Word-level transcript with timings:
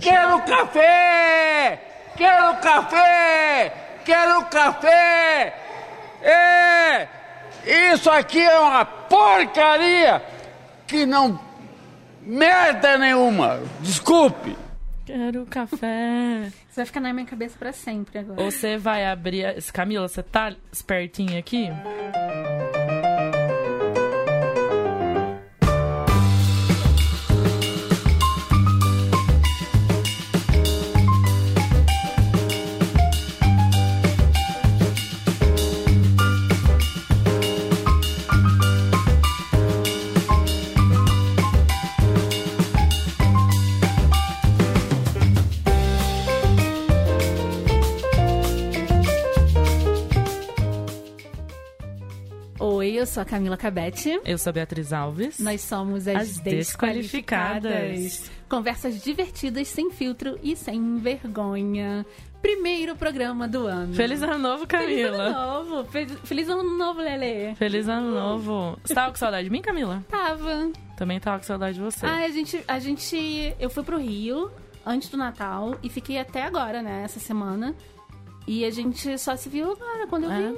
Quero 0.00 0.42
café! 0.42 1.80
Quero 2.16 2.56
café! 2.60 3.72
Quero 4.04 4.44
café! 4.46 5.54
É! 6.22 7.08
Isso 7.92 8.10
aqui 8.10 8.40
é 8.40 8.58
uma 8.58 8.84
porcaria 8.84 10.22
que 10.86 11.06
não. 11.06 11.38
merda 12.22 12.96
nenhuma! 12.98 13.60
Desculpe! 13.80 14.56
Quero 15.06 15.44
café. 15.46 16.46
Isso 16.66 16.76
vai 16.76 16.86
ficar 16.86 17.00
na 17.00 17.12
minha 17.12 17.26
cabeça 17.26 17.56
pra 17.58 17.72
sempre 17.72 18.18
agora. 18.18 18.42
Você 18.42 18.76
vai 18.78 19.04
abrir. 19.06 19.44
a- 19.44 19.54
Camila, 19.72 20.08
você 20.08 20.22
tá 20.22 20.54
espertinha 20.72 21.38
aqui? 21.38 21.68
Sou 53.14 53.22
a 53.22 53.24
Camila 53.24 53.56
Cabete. 53.56 54.20
Eu 54.24 54.36
sou 54.38 54.50
a 54.50 54.52
Beatriz 54.52 54.92
Alves. 54.92 55.38
Nós 55.38 55.60
somos 55.60 56.06
as, 56.08 56.16
As 56.16 56.38
desqualificadas. 56.38 57.62
Desqualificadas. 57.72 58.30
Conversas 58.48 59.02
divertidas, 59.02 59.68
sem 59.68 59.90
filtro 59.90 60.38
e 60.42 60.56
sem 60.56 60.96
vergonha. 60.98 62.04
Primeiro 62.42 62.94
programa 62.96 63.48
do 63.48 63.66
ano. 63.66 63.94
Feliz 63.94 64.20
ano 64.22 64.36
novo, 64.38 64.66
Feliz 64.66 65.06
ano 65.06 65.16
Camila. 65.16 65.30
novo. 65.30 65.84
Fe- 65.90 66.06
Feliz 66.24 66.48
ano 66.48 66.76
novo, 66.76 67.00
Lele. 67.00 67.54
Feliz 67.54 67.88
ano 67.88 68.10
novo. 68.12 68.78
Você 68.84 68.94
tava 68.94 69.10
com 69.12 69.16
saudade 69.16 69.44
de 69.44 69.50
mim, 69.50 69.62
Camila? 69.62 70.04
Tava. 70.10 70.70
Também 70.96 71.18
tava 71.20 71.38
com 71.38 71.44
saudade 71.44 71.76
de 71.76 71.80
você. 71.82 72.04
Ah, 72.04 72.24
a 72.24 72.28
gente, 72.28 72.62
a 72.68 72.78
gente. 72.78 73.54
Eu 73.58 73.70
fui 73.70 73.82
pro 73.82 73.98
Rio 73.98 74.50
antes 74.84 75.08
do 75.08 75.16
Natal 75.16 75.76
e 75.82 75.88
fiquei 75.88 76.18
até 76.18 76.42
agora, 76.42 76.82
né? 76.82 77.02
Essa 77.04 77.18
semana. 77.18 77.74
E 78.46 78.64
a 78.64 78.70
gente 78.70 79.16
só 79.18 79.34
se 79.36 79.48
viu 79.48 79.72
agora, 79.72 80.06
quando 80.06 80.24
eu 80.24 80.32
É. 80.32 80.48
vim. 80.50 80.56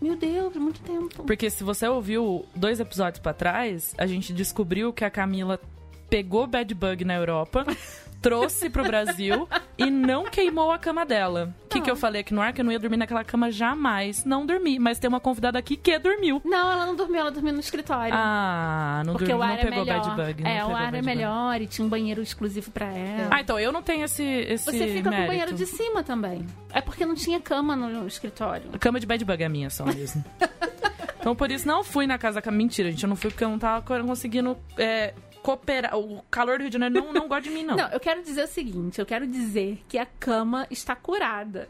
Meu 0.00 0.16
Deus, 0.16 0.54
muito 0.56 0.80
tempo. 0.80 1.24
Porque 1.24 1.48
se 1.48 1.64
você 1.64 1.86
ouviu 1.88 2.44
dois 2.54 2.80
episódios 2.80 3.20
pra 3.20 3.32
trás, 3.32 3.94
a 3.96 4.06
gente 4.06 4.32
descobriu 4.32 4.92
que 4.92 5.04
a 5.04 5.10
Camila 5.10 5.60
pegou 6.08 6.46
bad 6.46 6.72
bug 6.74 7.04
na 7.04 7.14
Europa, 7.14 7.64
trouxe 8.20 8.70
pro 8.70 8.84
Brasil 8.84 9.48
e 9.78 9.90
não 9.90 10.24
queimou 10.24 10.70
a 10.72 10.78
cama 10.78 11.04
dela. 11.04 11.54
O 11.64 11.68
que, 11.68 11.80
que 11.80 11.90
eu 11.90 11.96
falei 11.96 12.22
aqui 12.22 12.32
no 12.32 12.40
ar? 12.40 12.52
Que 12.52 12.60
eu 12.60 12.64
não 12.64 12.72
ia 12.72 12.78
dormir 12.78 12.96
naquela 12.96 13.22
cama 13.24 13.50
jamais. 13.50 14.24
Não 14.24 14.46
dormi, 14.46 14.78
mas 14.78 14.98
tem 14.98 15.08
uma 15.08 15.20
convidada 15.20 15.58
aqui 15.58 15.76
que 15.76 15.98
dormiu. 15.98 16.40
Não, 16.44 16.72
ela 16.72 16.86
não 16.86 16.96
dormiu, 16.96 17.20
ela 17.20 17.30
dormiu 17.30 17.52
no 17.52 17.60
escritório. 17.60 18.14
Ah, 18.14 19.02
não 19.04 19.12
porque 19.12 19.26
dormiu, 19.26 19.44
o 19.44 19.46
não 19.46 19.54
ar 19.54 19.58
é 19.58 19.62
pegou 19.64 19.84
melhor. 19.84 20.00
bad 20.16 20.16
bug. 20.32 20.42
não 20.42 20.50
é, 20.50 20.64
o 20.64 20.74
ar 20.74 20.94
é 20.94 21.02
bug. 21.02 21.06
melhor 21.06 21.60
e 21.60 21.66
tinha 21.66 21.84
um 21.84 21.88
banheiro 21.88 22.22
exclusivo 22.22 22.70
pra 22.70 22.86
ela. 22.86 23.28
Ah, 23.30 23.40
então 23.40 23.58
eu 23.58 23.70
não 23.72 23.82
tenho 23.82 24.04
esse, 24.04 24.22
esse 24.22 24.64
Você 24.64 24.86
fica 24.88 25.02
com 25.02 25.08
o 25.08 25.10
mérito. 25.10 25.26
banheiro 25.28 25.52
de 25.54 25.66
cima 25.66 26.02
também. 26.02 26.46
É 26.72 26.80
porque 26.80 27.04
não 27.04 27.14
tinha 27.14 27.40
cama 27.40 27.76
no 27.76 28.06
escritório. 28.06 28.70
A 28.72 28.78
cama 28.78 28.98
de 28.98 29.06
bad 29.06 29.24
bug 29.24 29.42
é 29.42 29.48
minha 29.48 29.70
só 29.70 29.84
mesmo. 29.84 30.24
então 31.20 31.34
por 31.34 31.50
isso 31.50 31.66
não 31.66 31.84
fui 31.84 32.06
na 32.06 32.18
casa 32.18 32.40
da. 32.40 32.50
Mentira, 32.50 32.90
gente, 32.90 33.02
eu 33.02 33.08
não 33.08 33.16
fui 33.16 33.30
porque 33.30 33.44
eu 33.44 33.48
não 33.50 33.58
tava 33.58 33.82
conseguindo 34.02 34.56
é, 34.78 35.12
cooperar. 35.46 35.96
O 35.96 36.22
calor 36.28 36.58
do 36.58 36.62
Rio 36.62 36.70
de 36.70 36.78
Janeiro 36.78 37.06
não, 37.06 37.12
não 37.12 37.28
gosta 37.28 37.42
de 37.42 37.50
mim, 37.50 37.62
não. 37.62 37.76
Não, 37.76 37.88
eu 37.90 38.00
quero 38.00 38.22
dizer 38.22 38.44
o 38.44 38.48
seguinte: 38.48 38.98
eu 38.98 39.06
quero 39.06 39.26
dizer 39.26 39.80
que 39.88 39.96
a 39.96 40.06
cama 40.06 40.66
está 40.70 40.96
curada. 40.96 41.68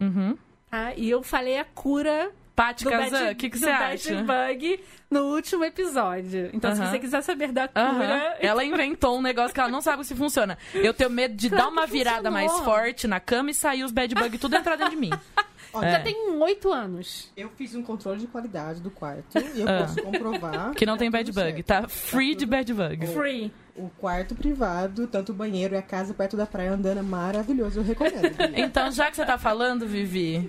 Uhum. 0.00 0.36
Tá? 0.70 0.92
E 0.94 1.08
eu 1.08 1.22
falei 1.22 1.58
a 1.58 1.64
cura 1.64 2.32
Paty 2.56 2.84
do 2.84 2.90
Kazan, 2.90 3.30
o 3.30 3.36
que, 3.36 3.50
que 3.50 3.58
do 3.58 3.58
você 3.58 3.66
bad 3.66 3.94
acha? 3.94 4.22
bug 4.22 4.80
no 5.10 5.34
último 5.34 5.64
episódio. 5.64 6.50
Então, 6.52 6.74
se 6.74 6.80
você 6.80 6.98
quiser 6.98 7.22
saber 7.22 7.52
da 7.52 7.68
cura. 7.68 8.36
Ela 8.40 8.64
inventou 8.64 9.18
um 9.18 9.22
negócio 9.22 9.54
que 9.54 9.60
ela 9.60 9.68
não 9.68 9.82
sabe 9.82 10.04
se 10.04 10.14
funciona. 10.14 10.58
Eu 10.74 10.94
tenho 10.94 11.10
medo 11.10 11.34
de 11.34 11.48
Claro 11.48 11.64
dar 11.64 11.70
uma 11.70 11.86
virada 11.86 12.30
mais 12.30 12.50
funcionou. 12.50 12.74
forte 12.74 13.06
na 13.06 13.20
cama 13.20 13.50
e 13.50 13.54
sair 13.54 13.84
os 13.84 13.92
bad 13.92 14.14
bug 14.14 14.38
tudo 14.38 14.56
entrar 14.56 14.76
dentro 14.76 14.94
de 14.94 15.00
mim. 15.00 15.10
Já 15.80 15.86
É. 15.88 15.98
tem 16.00 16.30
oito 16.40 16.72
anos. 16.72 17.30
Eu 17.36 17.48
fiz 17.50 17.74
um 17.74 17.82
controle 17.82 18.20
de 18.20 18.26
qualidade 18.26 18.80
do 18.80 18.90
quarto 18.90 19.38
e 19.54 19.60
eu 19.60 19.68
Ah. 19.68 19.78
posso 19.82 20.02
comprovar. 20.02 20.70
Que 20.74 20.86
não 20.86 20.96
tem 20.96 21.10
tá 21.10 21.18
bad 21.18 21.32
bug, 21.32 21.44
certo. 21.52 21.66
tá? 21.66 21.88
Free 21.88 22.34
de 22.34 22.46
bad 22.46 22.72
bug. 22.74 23.06
Free. 23.08 23.52
O 23.76 23.90
quarto 23.98 24.34
privado, 24.34 25.06
tanto 25.06 25.32
o 25.32 25.34
banheiro 25.34 25.74
e 25.74 25.78
a 25.78 25.82
casa 25.82 26.14
perto 26.14 26.36
da 26.36 26.46
praia 26.46 26.72
andando 26.72 26.98
é 26.98 27.02
maravilhoso. 27.02 27.80
Eu 27.80 27.84
recomendo. 27.84 28.34
Então, 28.56 28.90
já 28.90 29.10
que 29.10 29.16
você 29.16 29.24
tá 29.26 29.36
falando, 29.36 29.86
Vivi, 29.86 30.48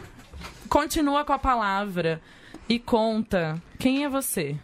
continua 0.70 1.26
com 1.26 1.34
a 1.34 1.40
palavra 1.40 2.22
e 2.70 2.78
conta 2.80 3.62
quem 3.80 4.04
é 4.04 4.10
você. 4.10 4.56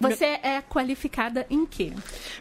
Você 0.00 0.24
é 0.42 0.60
qualificada 0.62 1.46
em 1.50 1.64
quê? 1.66 1.92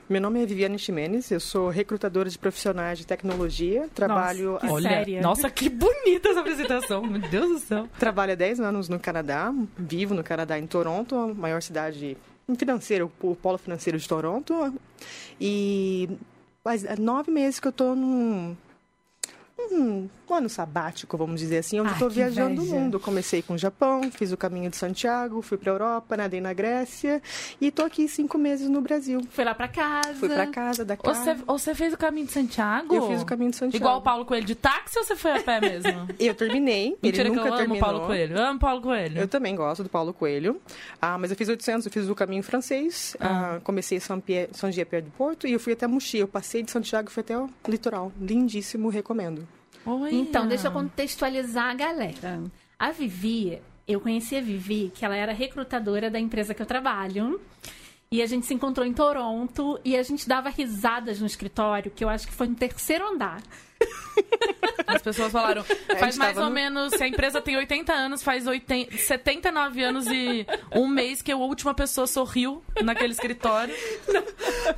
Meu 0.10 0.22
nome 0.22 0.42
é 0.42 0.46
Viviane 0.46 0.78
Ximenes, 0.78 1.32
eu 1.32 1.40
sou 1.40 1.70
recrutadora 1.70 2.30
de 2.30 2.38
profissionais 2.38 2.98
de 3.00 3.06
tecnologia. 3.08 3.88
Trabalho, 3.94 4.58
Que 4.60 4.68
Olha, 4.68 4.90
séria. 4.90 5.22
nossa, 5.22 5.50
que 5.50 5.70
bonita 5.70 6.30
essa 6.30 6.40
apresentação. 6.42 7.02
Meu 7.04 7.22
Deus 7.22 7.50
do 7.50 7.60
céu. 7.60 7.88
trabalho 8.00 8.34
há 8.34 8.36
10 8.36 8.60
anos 8.60 8.90
no 8.90 9.00
Canadá, 9.00 9.54
vivo 9.78 10.14
no 10.14 10.24
Canadá, 10.24 10.58
em 10.60 10.68
Toronto, 10.68 11.16
a 11.16 11.34
maior 11.34 11.62
cidade 11.62 12.18
financeira, 12.58 13.06
o 13.06 13.36
polo 13.36 13.58
financeiro 13.58 13.98
de 13.98 14.08
Toronto. 14.08 14.74
E 15.40 16.10
faz 16.64 16.84
nove 17.00 17.32
meses 17.32 17.60
que 17.60 17.68
eu 17.68 17.72
tô 17.72 17.96
num. 17.96 18.56
Um 19.59 20.07
ano 20.29 20.50
sabático, 20.50 21.18
vamos 21.18 21.40
dizer 21.40 21.59
assim, 21.59 21.79
onde 21.79 21.94
que 21.94 22.09
viajando 22.09 22.62
inveja. 22.62 22.75
o 22.75 22.79
mundo. 22.79 23.00
Comecei 23.00 23.41
com 23.41 23.53
o 23.53 23.57
Japão, 23.57 24.12
fiz 24.12 24.31
o 24.31 24.38
caminho 24.38 24.69
de 24.69 24.78
Santiago, 24.78 25.41
fui 25.41 25.57
pra 25.57 25.72
Europa, 25.72 26.16
nadei 26.18 26.40
na 26.40 26.53
Grécia 26.53 27.22
e 27.59 27.72
tô 27.72 27.84
aqui 27.84 28.07
cinco 28.07 28.38
meses 28.38 28.69
no 28.69 28.81
Brasil. 28.81 29.22
Foi 29.29 29.44
lá 29.44 29.56
pra 29.56 29.68
casa. 29.68 30.13
Fui 30.16 30.29
pra 30.29 30.47
casa, 30.47 30.85
da 30.85 30.95
casa. 30.97 31.35
Você, 31.35 31.44
você 31.45 31.75
fez 31.75 31.94
o 31.94 31.97
caminho 31.97 32.28
de 32.28 32.34
Santiago? 32.34 32.94
Eu 32.94 33.07
fiz 33.07 33.22
o 33.22 33.25
caminho 33.25 33.51
de 33.51 33.57
Santiago. 33.57 33.84
Igual 33.84 33.97
o 34.00 34.01
Paulo 34.01 34.25
Coelho 34.25 34.45
de 34.45 34.56
táxi 34.56 35.00
ou 35.00 35.06
você 35.06 35.16
foi 35.16 35.31
a 35.31 35.41
pé 35.41 35.59
mesmo? 35.59 36.07
Eu 36.19 36.35
terminei, 36.35 36.97
Mentira 37.01 37.28
ele 37.28 37.35
nunca 37.35 37.47
eu 37.47 37.53
amo 37.53 37.57
terminou. 37.57 37.78
o 37.78 37.85
Paulo 37.85 38.06
Coelho. 38.06 38.38
Eu 38.38 38.44
amo 38.44 38.59
Paulo 38.59 38.81
Coelho. 38.81 39.19
Eu 39.19 39.28
também 39.28 39.56
gosto 39.56 39.84
do 39.84 39.89
Paulo 39.89 40.13
Coelho. 40.13 40.59
Ah, 41.01 41.18
mas 41.18 41.31
eu 41.31 41.38
fiz 41.38 41.47
800, 41.47 41.85
eu 41.85 41.91
fiz 41.91 42.09
o 42.09 42.16
caminho 42.16 42.44
francês. 42.44 43.16
Ah, 43.19 43.59
comecei 43.63 43.97
em 43.97 44.01
São 44.01 44.19
Pierre, 44.19 44.50
São 44.53 44.69
Pierre 44.72 45.01
do 45.01 45.12
Porto 45.12 45.47
e 45.47 45.53
eu 45.53 45.59
fui 45.59 45.74
até 45.74 45.88
Mochi. 45.88 46.18
Eu 46.18 46.28
passei 46.28 46.63
de 46.63 46.72
Santiago 46.72 47.09
e 47.09 47.12
fui 47.12 47.22
até 47.22 47.38
o 47.38 47.50
litoral. 47.68 48.12
Lindíssimo, 48.19 48.89
recomendo. 48.89 49.47
Então, 50.12 50.48
deixa 50.48 50.68
eu 50.68 50.72
contextualizar 50.72 51.70
a 51.70 51.74
galera. 51.74 52.44
A 52.78 52.92
Vivi, 52.92 53.62
eu 53.88 54.02
conheci 54.02 54.36
a 54.36 54.42
Vivi, 54.42 54.92
que 54.94 55.06
ela 55.06 55.16
era 55.16 55.31
recrutadora 55.31 56.09
da 56.09 56.20
empresa 56.20 56.53
que 56.53 56.62
eu 56.62 56.66
trabalho. 56.66 57.40
E 58.09 58.22
a 58.22 58.25
gente 58.25 58.45
se 58.45 58.53
encontrou 58.53 58.85
em 58.88 58.94
Toronto 58.94 59.79
e 59.84 59.97
a 59.97 60.03
gente 60.03 60.28
dava 60.29 60.50
risadas 60.50 61.19
no 61.19 61.25
escritório, 61.28 61.91
que 61.94 62.03
eu 62.03 62.09
acho 62.09 62.25
que 62.28 62.34
foi 62.34 62.47
no 62.47 62.56
terceiro 62.56 63.06
andar. 63.06 63.41
As 64.88 65.01
pessoas 65.01 65.31
falaram, 65.31 65.63
faz 66.00 66.18
mais 66.18 66.38
ou 66.38 66.45
no- 66.45 66.50
menos, 66.51 66.94
se 66.94 67.03
a 67.03 67.07
empresa 67.07 67.41
tem 67.41 67.57
80 67.57 67.94
anos, 67.94 68.23
faz 68.23 68.47
80, 68.47 68.97
79 68.97 69.84
anos 69.84 70.07
e 70.07 70.47
um 70.73 70.88
mês 70.88 71.22
que 71.22 71.31
a 71.31 71.38
última 71.38 71.73
pessoa 71.73 72.07
sorriu 72.07 72.63
naquele 72.81 73.12
escritório. 73.12 73.75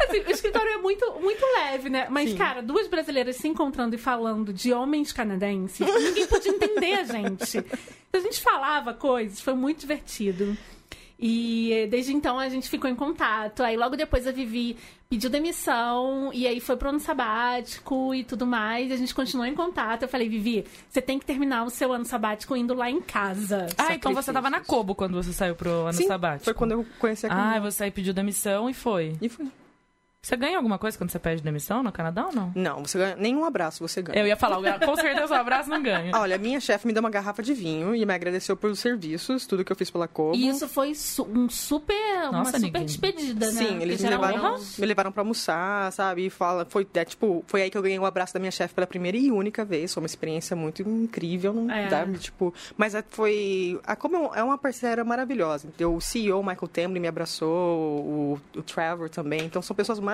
Assim, 0.07 0.19
o 0.27 0.31
escritório 0.31 0.71
é 0.71 0.77
muito, 0.77 1.05
muito 1.21 1.45
leve, 1.55 1.89
né? 1.89 2.07
Mas, 2.09 2.31
Sim. 2.31 2.37
cara, 2.37 2.61
duas 2.61 2.87
brasileiras 2.87 3.35
se 3.37 3.47
encontrando 3.47 3.95
e 3.95 3.97
falando 3.99 4.51
de 4.51 4.73
homens 4.73 5.13
canadenses, 5.13 5.79
ninguém 5.87 6.25
podia 6.27 6.51
entender 6.51 6.93
a 6.95 7.03
gente. 7.03 7.63
A 8.11 8.19
gente 8.19 8.41
falava 8.41 8.93
coisas, 8.93 9.39
foi 9.39 9.53
muito 9.53 9.79
divertido. 9.81 10.57
E 11.19 11.73
eh, 11.73 11.87
desde 11.87 12.13
então 12.13 12.39
a 12.39 12.47
gente 12.47 12.69
ficou 12.69 12.89
em 12.89 12.95
contato. 12.95 13.61
Aí 13.61 13.75
logo 13.75 13.97
depois 13.97 14.25
a 14.25 14.31
Vivi 14.31 14.77
pediu 15.09 15.29
demissão 15.29 16.29
e 16.33 16.47
aí 16.47 16.59
foi 16.61 16.77
pro 16.77 16.89
ano 16.89 16.99
sabático 16.99 18.15
e 18.15 18.23
tudo 18.23 18.47
mais. 18.47 18.89
E 18.89 18.93
a 18.93 18.97
gente 18.97 19.13
continuou 19.13 19.45
em 19.45 19.53
contato. 19.53 20.03
Eu 20.03 20.07
falei, 20.07 20.29
Vivi, 20.29 20.65
você 20.89 21.01
tem 21.01 21.19
que 21.19 21.25
terminar 21.25 21.65
o 21.65 21.69
seu 21.69 21.91
ano 21.91 22.05
sabático 22.05 22.55
indo 22.55 22.73
lá 22.73 22.89
em 22.89 23.01
casa. 23.01 23.67
Ah, 23.77 23.93
então 23.93 24.13
você 24.13 24.31
tava 24.31 24.49
na 24.49 24.61
Kobo 24.61 24.95
quando 24.95 25.21
você 25.21 25.33
saiu 25.33 25.55
pro 25.55 25.69
ano 25.69 25.93
Sim, 25.93 26.07
sabático. 26.07 26.45
foi 26.45 26.53
quando 26.53 26.71
eu 26.71 26.85
conheci 26.99 27.25
a 27.27 27.55
Ah, 27.55 27.59
você 27.59 27.85
aí 27.85 27.91
pediu 27.91 28.13
demissão 28.13 28.69
e 28.69 28.73
foi. 28.73 29.17
E 29.21 29.27
fui. 29.27 29.51
Você 30.21 30.35
ganha 30.35 30.57
alguma 30.57 30.77
coisa 30.77 30.97
quando 30.97 31.09
você 31.11 31.17
pede 31.17 31.41
demissão 31.41 31.81
no 31.81 31.93
Canadá 31.93 32.25
ou 32.27 32.33
não? 32.35 32.51
Não, 32.53 32.83
você 32.85 32.97
ganha 32.97 33.15
nenhum 33.15 33.45
abraço, 33.45 33.79
você 33.87 34.01
ganha. 34.01 34.19
Eu 34.19 34.27
ia 34.27 34.35
falar, 34.35 34.57
com 34.85 34.95
certeza 34.97 35.33
o 35.33 35.37
abraço 35.37 35.69
não 35.69 35.81
ganha. 35.81 36.11
Olha, 36.13 36.37
minha 36.37 36.59
chefe 36.59 36.85
me 36.85 36.91
deu 36.91 36.99
uma 36.99 37.09
garrafa 37.09 37.41
de 37.41 37.53
vinho 37.53 37.95
e 37.95 38.05
me 38.05 38.13
agradeceu 38.13 38.57
pelos 38.57 38.79
serviços, 38.79 39.45
tudo 39.45 39.63
que 39.63 39.71
eu 39.71 39.75
fiz 39.77 39.89
pela 39.89 40.09
Kobo. 40.09 40.35
E 40.35 40.49
isso 40.49 40.67
foi 40.67 40.93
su- 40.93 41.23
um 41.23 41.47
super, 41.49 41.93
uma 42.23 42.31
Nossa, 42.39 42.51
super 42.51 42.59
ninguém- 42.65 42.85
despedida, 42.85 43.45
né? 43.45 43.51
Sim, 43.63 43.81
eles 43.81 44.03
me 44.03 44.09
levaram, 44.09 44.59
me 44.77 44.85
levaram 44.85 45.09
pra 45.09 45.21
almoçar, 45.21 45.89
sabe? 45.93 46.25
E 46.25 46.29
fala, 46.29 46.65
foi, 46.69 46.85
é, 46.95 47.05
tipo, 47.05 47.41
foi 47.47 47.61
aí 47.61 47.69
que 47.69 47.77
eu 47.77 47.81
ganhei 47.81 47.97
o 47.97 48.05
abraço 48.05 48.33
da 48.33 48.41
minha 48.41 48.51
chefe 48.51 48.73
pela 48.73 48.85
primeira 48.85 49.17
e 49.17 49.31
única 49.31 49.63
vez. 49.63 49.93
Foi 49.93 50.03
uma 50.03 50.07
experiência 50.07 50.53
muito 50.53 50.81
incrível, 50.81 51.53
não 51.53 51.71
É. 51.73 51.87
dá, 51.87 52.05
tipo, 52.05 52.53
mas 52.75 52.93
é- 52.93 53.03
foi, 53.09 53.79
a 53.87 53.95
como 53.95 54.17
é 54.17 54.19
um- 54.19 54.35
é 54.35 54.43
uma 54.43 54.57
parceira 54.57 55.01
maravilhosa. 55.05 55.69
O 55.85 56.01
CEO 56.01 56.43
Michael 56.43 56.67
Temley 56.67 56.99
me 56.99 57.07
abraçou, 57.07 57.49
o, 58.05 58.41
o 58.57 58.61
Trevor 58.61 59.09
também. 59.09 59.45
Então 59.45 59.61
são 59.61 59.73
pessoas 59.73 59.97
maravilhosas 59.97 60.08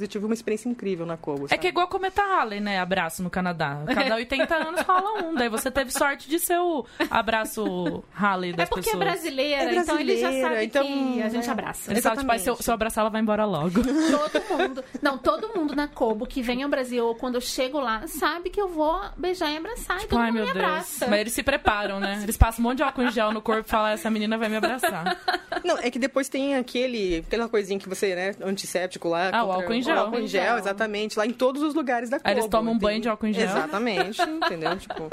e 0.00 0.06
tive 0.06 0.24
uma 0.24 0.34
experiência 0.34 0.68
incrível 0.68 1.06
na 1.06 1.16
Kobo. 1.16 1.46
É 1.50 1.56
que 1.56 1.66
é 1.66 1.70
igual 1.70 1.86
Cometa 1.88 2.22
Halley, 2.22 2.60
né? 2.60 2.78
Abraço 2.80 3.22
no 3.22 3.30
Canadá. 3.30 3.82
Cada 3.92 4.14
80 4.16 4.54
anos 4.54 4.80
rola 4.82 5.22
um. 5.24 5.34
Daí 5.34 5.48
você 5.48 5.70
teve 5.70 5.92
sorte 5.92 6.28
de 6.28 6.38
ser 6.38 6.58
o 6.58 6.84
abraço 7.10 8.02
Halley 8.12 8.52
das 8.52 8.66
É 8.66 8.68
porque 8.68 8.90
pessoas. 8.90 9.02
é 9.02 9.04
brasileira, 9.10 9.62
É 9.72 9.74
então 9.76 9.98
ele 9.98 10.16
já 10.16 10.32
sabe 10.40 10.64
então, 10.64 10.84
que 10.84 11.22
a 11.22 11.28
gente 11.28 11.48
é. 11.48 11.52
abraça. 11.52 11.90
Ele 11.90 12.00
sabe, 12.00 12.18
tipo, 12.20 12.38
se 12.38 12.50
eu, 12.50 12.56
se 12.56 12.70
eu 12.70 12.74
abraçar, 12.74 13.02
ela 13.02 13.10
vai 13.10 13.20
embora 13.20 13.44
logo. 13.44 13.80
Todo 13.82 14.58
mundo. 14.58 14.84
Não, 15.02 15.18
todo 15.18 15.48
mundo 15.54 15.74
na 15.74 15.88
Kobo 15.88 16.26
que 16.26 16.42
vem 16.42 16.62
ao 16.62 16.68
Brasil 16.68 17.06
ou 17.06 17.14
quando 17.14 17.34
eu 17.36 17.40
chego 17.40 17.78
lá 17.80 18.06
sabe 18.06 18.50
que 18.50 18.60
eu 18.60 18.68
vou 18.68 19.00
beijar 19.16 19.50
e 19.50 19.56
abraçar. 19.56 20.02
e 20.02 20.06
todo 20.06 20.18
Ai, 20.18 20.26
mundo 20.30 20.34
meu 20.38 20.46
me 20.46 20.52
Deus. 20.52 20.64
abraça. 20.64 21.06
Mas 21.08 21.20
eles 21.20 21.32
se 21.32 21.42
preparam, 21.42 22.00
né? 22.00 22.20
Eles 22.22 22.36
passam 22.36 22.64
um 22.64 22.68
monte 22.68 22.78
de 22.78 22.82
álcool 22.82 23.02
em 23.02 23.10
gel 23.10 23.32
no 23.32 23.42
corpo 23.42 23.66
e 23.66 23.70
falam, 23.70 23.88
essa 23.88 24.10
menina 24.10 24.36
vai 24.38 24.48
me 24.48 24.56
abraçar. 24.56 25.16
Não, 25.64 25.78
é 25.78 25.90
que 25.90 25.98
depois 25.98 26.28
tem 26.28 26.56
aquele, 26.56 27.24
aquela 27.26 27.48
coisinha 27.48 27.78
que 27.78 27.88
você, 27.88 28.14
né, 28.14 28.34
antisséptico 28.42 29.08
lá. 29.08 29.30
Ah, 29.38 29.44
o 29.44 29.52
álcool 29.52 29.72
em 29.72 29.82
gel. 29.82 29.96
O 29.96 29.98
álcool 30.00 30.18
em 30.18 30.26
gel, 30.26 30.58
exatamente. 30.58 31.18
Lá 31.18 31.26
em 31.26 31.32
todos 31.32 31.62
os 31.62 31.74
lugares 31.74 32.08
da. 32.10 32.18
Aí 32.24 32.34
eles 32.34 32.46
tomam 32.46 32.74
um 32.74 32.78
banho 32.78 33.00
de 33.00 33.08
álcool 33.08 33.26
em 33.26 33.32
gel. 33.32 33.44
Exatamente, 33.48 34.20
entendeu? 34.22 34.76
Tipo... 34.78 35.08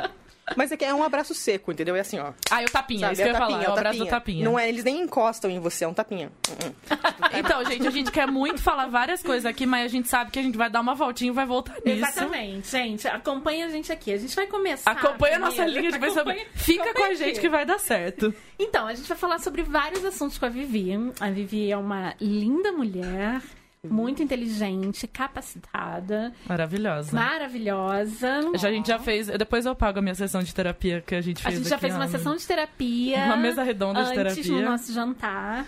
Mas 0.58 0.74
é 0.74 0.78
que 0.78 0.84
é 0.84 0.94
um 0.94 1.02
abraço 1.02 1.34
seco, 1.34 1.72
entendeu? 1.72 1.96
É 1.96 2.02
assim, 2.02 2.20
ó. 2.20 2.34
Ah, 2.52 2.62
e 2.62 2.66
o 2.66 2.70
tapinha, 2.70 3.00
Sabe? 3.00 3.14
isso 3.14 3.22
que 3.24 3.30
eu 3.30 3.32
é 3.32 3.34
ia 3.34 3.40
falar, 3.40 3.58
é 3.58 3.60
o 3.62 3.64
é 3.64 3.70
o 3.70 3.72
abraço 3.72 4.00
do 4.00 4.06
tapinha. 4.08 4.44
Não 4.44 4.60
é, 4.60 4.68
eles 4.68 4.84
nem 4.84 5.00
encostam 5.02 5.50
em 5.50 5.58
você, 5.58 5.86
é 5.86 5.88
um 5.88 5.94
tapinha. 5.94 6.32
Uh-uh. 6.50 6.76
Então, 7.36 7.64
gente, 7.66 7.88
a 7.88 7.90
gente 7.90 8.12
quer 8.12 8.28
muito 8.28 8.62
falar 8.62 8.88
várias 8.88 9.24
coisas 9.24 9.46
aqui, 9.46 9.66
mas 9.66 9.86
a 9.86 9.88
gente 9.88 10.08
sabe 10.08 10.30
que 10.30 10.38
a 10.38 10.44
gente 10.44 10.56
vai 10.58 10.70
dar 10.70 10.82
uma 10.82 10.94
voltinha 10.94 11.32
e 11.32 11.34
vai 11.34 11.46
voltar 11.46 11.76
nisso. 11.84 12.06
Exatamente, 12.06 12.70
gente. 12.70 13.08
Acompanha 13.08 13.66
a 13.66 13.70
gente 13.70 13.92
aqui. 13.92 14.12
A 14.14 14.18
gente 14.18 14.36
vai 14.36 14.46
começar. 14.46 14.92
Acompanha 14.92 15.38
a 15.38 15.40
nossa 15.40 15.66
linha 15.66 15.92
de 15.92 15.98
pensamento. 15.98 16.30
Acompanha- 16.30 16.46
Fica 16.54 16.84
com 16.84 16.88
a 16.90 16.92
acompanha 16.92 17.16
gente 17.16 17.32
aqui. 17.32 17.40
que 17.40 17.50
vai 17.50 17.66
dar 17.66 17.80
certo. 17.80 18.34
Então, 18.60 18.86
a 18.86 18.94
gente 18.94 19.08
vai 19.08 19.18
falar 19.18 19.40
sobre 19.40 19.64
vários 19.64 20.06
assuntos 20.06 20.38
com 20.38 20.46
a 20.46 20.50
Vivi. 20.50 20.92
A 21.20 21.30
Vivi 21.32 21.72
é 21.72 21.78
uma 21.78 22.14
linda 22.22 22.72
mulher, 22.72 23.42
muito 23.90 24.24
inteligente, 24.24 25.06
capacitada, 25.08 26.34
Maravilhosa. 26.48 27.14
maravilhosa. 27.16 28.42
Já, 28.56 28.70
a 28.70 28.72
gente 28.72 28.88
já 28.88 28.98
fez. 29.00 29.28
Depois 29.28 29.66
eu 29.66 29.76
pago 29.76 30.00
a 30.00 30.02
minha 30.02 30.16
sessão 30.16 30.42
de 30.42 30.54
terapia 30.54 31.02
que 31.02 31.14
a 31.14 31.22
gente 31.22 31.40
A 31.46 31.50
fez. 31.50 31.56
gente 31.60 31.70
já 31.70 31.78
fez 31.78 31.94
uma 31.94 32.08
sessão 32.08 32.36
de 32.36 32.48
terapia. 32.48 33.26
Uma 33.26 33.38
mesa 33.38 33.62
redonda 33.62 34.04
de 34.04 34.20
antes 34.20 34.36
terapia. 34.36 34.52
no 34.66 34.72
nosso 34.72 34.94
jantar. 34.94 35.66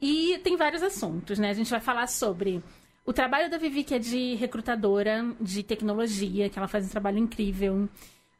E 0.00 0.40
tem 0.42 0.56
vários 0.56 0.82
assuntos, 0.82 1.38
né? 1.38 1.50
A 1.50 1.54
gente 1.54 1.70
vai 1.70 1.80
falar 1.80 2.08
sobre 2.08 2.62
o 3.04 3.12
trabalho 3.12 3.50
da 3.50 3.58
Vivi, 3.58 3.84
que 3.84 3.94
é 3.94 3.98
de 3.98 4.34
recrutadora 4.36 5.24
de 5.40 5.62
tecnologia, 5.62 6.48
que 6.48 6.58
ela 6.58 6.68
faz 6.68 6.86
um 6.86 6.88
trabalho 6.88 7.18
incrível. 7.18 7.88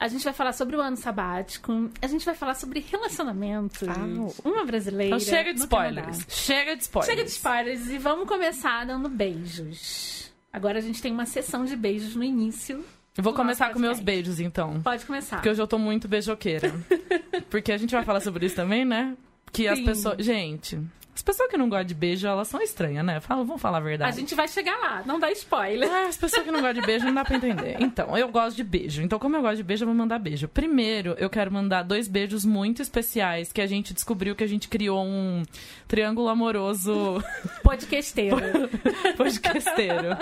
A 0.03 0.09
gente 0.09 0.25
vai 0.25 0.33
falar 0.33 0.53
sobre 0.53 0.75
o 0.75 0.81
ano 0.81 0.97
sabático. 0.97 1.89
A 2.03 2.09
gente 2.09 2.25
vai 2.25 2.35
falar 2.35 2.55
sobre 2.55 2.81
relacionamentos. 2.81 3.87
Au. 3.89 4.35
Uma 4.45 4.65
brasileira. 4.65 5.15
Então 5.15 5.21
chega 5.21 5.55
de 5.55 5.61
spoilers. 5.61 6.27
Chega 6.29 6.75
de 6.75 6.83
spoilers. 6.83 7.09
Chega 7.13 7.25
de 7.25 7.31
spoilers 7.31 7.89
e 7.89 7.99
vamos 7.99 8.27
começar 8.27 8.85
dando 8.85 9.09
beijos. 9.09 10.33
Agora 10.53 10.79
a 10.79 10.81
gente 10.81 11.01
tem 11.01 11.13
uma 11.13 11.25
sessão 11.25 11.65
de 11.65 11.77
beijos 11.77 12.17
no 12.17 12.25
início. 12.25 12.85
Eu 13.17 13.23
vou 13.23 13.33
começar 13.33 13.73
com 13.73 13.79
meus 13.79 14.01
beijos, 14.01 14.41
então. 14.41 14.83
Pode 14.83 15.07
começar. 15.07 15.37
Porque 15.37 15.51
hoje 15.51 15.63
eu 15.63 15.69
tô 15.69 15.79
muito 15.79 16.09
beijoqueira. 16.09 16.75
Porque 17.49 17.71
a 17.71 17.79
gente 17.79 17.95
vai 17.95 18.03
falar 18.03 18.19
sobre 18.19 18.47
isso 18.47 18.57
também, 18.57 18.85
né? 18.85 19.17
Que 19.53 19.69
as 19.69 19.79
Sim. 19.79 19.85
pessoas. 19.85 20.25
Gente, 20.25 20.81
as 21.23 21.25
pessoas 21.25 21.49
que 21.49 21.57
não 21.57 21.69
gostam 21.69 21.85
de 21.85 21.95
beijo, 21.95 22.27
elas 22.27 22.49
são 22.49 22.61
estranhas, 22.61 23.05
né? 23.05 23.21
Fala, 23.21 23.45
vamos 23.45 23.63
falar 23.63 23.77
a 23.79 23.81
A 23.81 23.85
verdade. 23.85 24.17
gente 24.17 24.35
vai 24.35 24.49
chegar 24.49 24.77
lá, 24.77 25.05
não 25.07 25.21
dá 25.21 25.31
spoiler. 25.31 25.89
Ah, 25.89 26.09
as 26.09 26.17
pessoas 26.17 26.43
que 26.45 26.51
não 26.51 26.61
gostam 26.61 26.81
de 26.81 26.87
beijo 26.87 27.07
não 27.07 27.15
dá 27.15 27.25
pra 27.25 27.37
entender. 27.37 27.77
Então, 27.79 28.19
eu 28.19 28.29
gosto 28.29 28.57
de 28.57 28.65
beijo. 28.65 29.01
Então, 29.03 29.21
como 29.21 29.37
eu 29.37 29.41
gosto 29.41 29.59
de 29.59 29.63
beijo, 29.63 29.85
eu 29.85 29.87
vou 29.87 29.95
mandar 29.95 30.19
beijo. 30.19 30.49
Primeiro, 30.49 31.15
eu 31.19 31.31
quero 31.31 31.53
mandar 31.53 31.85
dois 31.85 32.09
beijos 32.09 32.45
muito 32.45 32.83
especiais 32.83 33.53
que 33.53 33.61
a 33.61 33.67
gente 33.69 33.95
descobriu 33.95 34.35
que 34.35 34.43
a 34.43 34.49
gente 34.49 34.67
criou 34.67 35.05
um 35.05 35.45
triângulo 35.87 36.29
amoroso 36.29 37.23
Podcasteiro. 37.63 38.37
podcasteiro. 39.17 40.17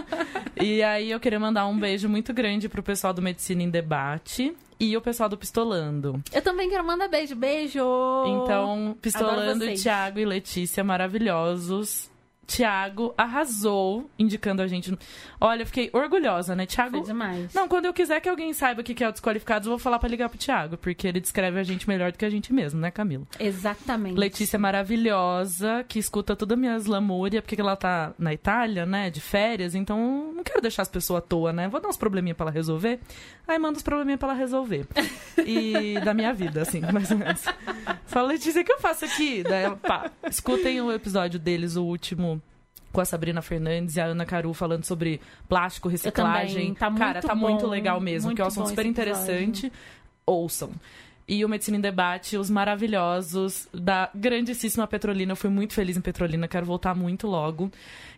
E 0.61 0.83
aí 0.83 1.11
eu 1.11 1.19
queria 1.19 1.41
mandar 1.41 1.67
um 1.67 1.79
beijo 1.79 2.11
muito 2.11 2.35
grande 2.35 2.69
pro 2.69 2.83
pessoal 2.83 3.15
do 3.15 3.23
Medicina 3.23 3.63
em 3.63 3.71
Debate 3.71 4.55
e 4.81 4.97
o 4.97 5.01
pessoal 5.01 5.29
do 5.29 5.37
Pistolando. 5.37 6.21
Eu 6.33 6.43
também 6.43 6.69
quero 6.69 6.85
mandar 6.85 7.07
beijo. 7.07 7.37
Beijo! 7.37 7.79
Então, 8.27 8.97
Pistolando. 9.01 9.73
Thiago 9.75 10.19
e 10.19 10.25
Letícia, 10.25 10.83
maravilhosos. 10.83 12.10
Tiago 12.51 13.15
arrasou 13.17 14.11
indicando 14.19 14.61
a 14.61 14.67
gente. 14.67 14.93
Olha, 15.41 15.63
eu 15.63 15.67
fiquei 15.67 15.89
orgulhosa, 15.93 16.57
né? 16.57 16.67
Tiago. 16.67 16.97
Foi 16.97 17.07
demais. 17.07 17.55
Não, 17.55 17.69
quando 17.69 17.85
eu 17.85 17.93
quiser 17.93 18.21
que 18.21 18.29
alguém 18.29 18.53
saiba 18.53 18.81
o 18.81 18.85
que 18.85 19.05
é 19.05 19.09
o 19.09 19.13
Desqualificados, 19.13 19.67
eu 19.67 19.71
vou 19.71 19.79
falar 19.79 20.01
pra 20.01 20.09
ligar 20.09 20.29
pro 20.29 20.37
Thiago, 20.37 20.77
porque 20.77 21.07
ele 21.07 21.21
descreve 21.21 21.61
a 21.61 21.63
gente 21.63 21.89
melhor 21.89 22.11
do 22.11 22.19
que 22.19 22.25
a 22.25 22.29
gente 22.29 22.53
mesmo, 22.53 22.81
né, 22.81 22.91
Camila? 22.91 23.25
Exatamente. 23.39 24.19
Letícia 24.19 24.59
maravilhosa, 24.59 25.85
que 25.87 26.01
escuta 26.01 26.35
toda 26.35 26.55
a 26.55 26.57
minha 26.57 26.77
lamúria, 26.85 27.41
porque 27.41 27.61
ela 27.61 27.77
tá 27.77 28.13
na 28.19 28.35
Itália, 28.35 28.85
né, 28.85 29.11
de 29.11 29.21
férias, 29.21 29.77
então 29.77 30.33
não 30.35 30.43
quero 30.43 30.61
deixar 30.61 30.83
as 30.83 30.89
pessoas 30.89 31.23
à 31.23 31.27
toa, 31.27 31.53
né? 31.53 31.69
Vou 31.69 31.81
dar 31.81 31.89
uns 31.89 31.97
probleminha 31.97 32.35
pra 32.35 32.47
ela 32.47 32.53
resolver. 32.53 32.99
Aí 33.47 33.59
manda 33.61 33.77
uns 33.77 33.83
probleminha 33.85 34.19
pra 34.19 34.31
ela 34.31 34.37
resolver. 34.37 34.87
E 35.39 36.01
da 36.05 36.13
minha 36.13 36.33
vida, 36.33 36.63
assim, 36.63 36.81
mais 36.81 37.13
ou 37.13 37.17
menos. 37.17 37.45
Fala, 38.07 38.29
Letícia, 38.29 38.63
o 38.63 38.65
que 38.65 38.73
eu 38.73 38.81
faço 38.81 39.05
aqui? 39.05 39.45
Daí 39.45 39.71
pá, 39.77 40.11
escutem 40.29 40.81
o 40.81 40.91
episódio 40.91 41.39
deles, 41.39 41.77
o 41.77 41.85
último. 41.85 42.40
Com 42.93 43.01
a 43.01 43.05
Sabrina 43.05 43.41
Fernandes 43.41 43.97
e 43.97 44.01
a 44.01 44.07
Ana 44.07 44.25
Caru 44.27 44.53
falando 44.53 44.85
sobre 44.85 45.21
plástico, 45.49 45.89
reciclagem. 45.89 46.75
tá 46.75 46.91
Cara, 46.91 47.13
muito 47.15 47.27
tá 47.27 47.35
muito 47.35 47.61
bom, 47.63 47.69
legal 47.69 48.01
mesmo, 48.01 48.27
muito 48.29 48.37
que 48.37 48.43
é 48.43 48.45
um 48.45 48.49
assunto 48.49 48.69
super 48.69 48.85
episódio. 48.85 48.91
interessante. 48.91 49.73
Ouçam. 50.27 50.71
E 51.29 51.45
o 51.45 51.49
Medicina 51.49 51.77
em 51.77 51.81
Debate, 51.81 52.37
os 52.37 52.51
maravilhosos 52.51 53.69
da 53.73 54.11
grandíssima 54.13 54.85
Petrolina. 54.89 55.31
Eu 55.31 55.37
fui 55.37 55.49
muito 55.49 55.73
feliz 55.75 55.97
em 55.97 56.01
Petrolina, 56.01 56.49
quero 56.49 56.67
voltar 56.67 56.93
muito 56.97 57.29
logo. 57.29 57.71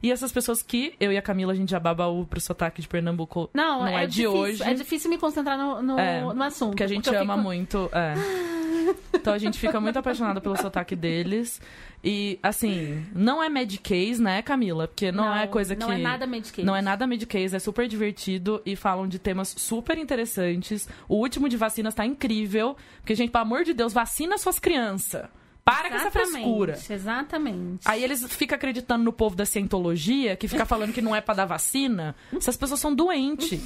E 0.02 0.10
essas 0.10 0.32
pessoas 0.32 0.62
que 0.62 0.94
eu 0.98 1.12
e 1.12 1.18
a 1.18 1.22
Camila, 1.22 1.52
a 1.52 1.54
gente 1.54 1.70
já 1.70 1.78
baba 1.78 2.06
o 2.06 2.24
pro 2.24 2.40
sotaque 2.40 2.80
de 2.80 2.88
Pernambuco. 2.88 3.50
Não, 3.52 3.80
não 3.80 3.86
é, 3.86 4.04
é, 4.04 4.06
de 4.06 4.12
difícil, 4.14 4.32
hoje. 4.32 4.62
É 4.62 4.72
difícil 4.72 5.10
me 5.10 5.18
concentrar 5.18 5.58
no, 5.58 5.82
no, 5.82 5.98
É, 5.98 6.22
no 6.22 6.42
assunto. 6.42 6.70
Porque 6.70 6.84
a 6.84 6.86
gente 6.86 7.06
ama 7.14 7.34
fico- 7.34 7.44
muito. 7.44 7.90
é. 7.92 8.14
Então 9.14 9.32
a 9.32 9.38
gente 9.38 9.58
fica 9.58 9.80
muito 9.80 9.96
apaixonada 9.98 10.40
pelo 10.40 10.56
sotaque 10.56 10.96
deles. 10.96 11.60
E, 12.04 12.38
assim, 12.42 13.04
não 13.14 13.42
é 13.42 13.48
Medicase, 13.48 14.20
né, 14.20 14.42
Camila? 14.42 14.88
Porque 14.88 15.12
não, 15.12 15.34
é 15.34 15.46
coisa 15.46 15.76
que. 15.76 15.80
Não 15.80 15.92
é 15.92 15.98
nada 15.98 16.26
medication. 16.26 16.66
Não 16.66 16.74
é 16.74 16.82
nada 16.82 17.06
Medicase, 17.06 17.54
é 17.54 17.58
super 17.58 17.86
divertido 17.86 18.60
e 18.66 18.74
falam 18.74 19.06
de 19.06 19.18
temas 19.18 19.54
super 19.56 19.96
interessantes. 19.96 20.88
O 21.08 21.16
último 21.16 21.48
de 21.48 21.56
vacinas 21.56 21.94
tá 21.94 22.04
incrível. 22.04 22.76
Porque, 22.98 23.14
gente, 23.14 23.30
pelo 23.30 23.42
amor 23.42 23.64
de 23.64 23.72
Deus, 23.72 23.92
vacina 23.92 24.36
suas 24.36 24.58
crianças. 24.58 25.26
Para 25.64 25.90
com 25.90 25.94
essa 25.94 26.10
frescura. 26.10 26.76
Exatamente. 26.90 27.88
Aí 27.88 28.02
eles 28.02 28.26
ficam 28.34 28.56
acreditando 28.56 29.04
no 29.04 29.12
povo 29.12 29.36
da 29.36 29.46
cientologia, 29.46 30.34
que 30.34 30.48
fica 30.48 30.66
falando 30.66 30.92
que 30.92 31.00
não 31.00 31.14
é 31.14 31.20
pra 31.20 31.34
dar 31.34 31.44
vacina. 31.44 32.16
Essas 32.36 32.56
pessoas 32.56 32.80
são 32.80 32.92
doentes. 32.92 33.60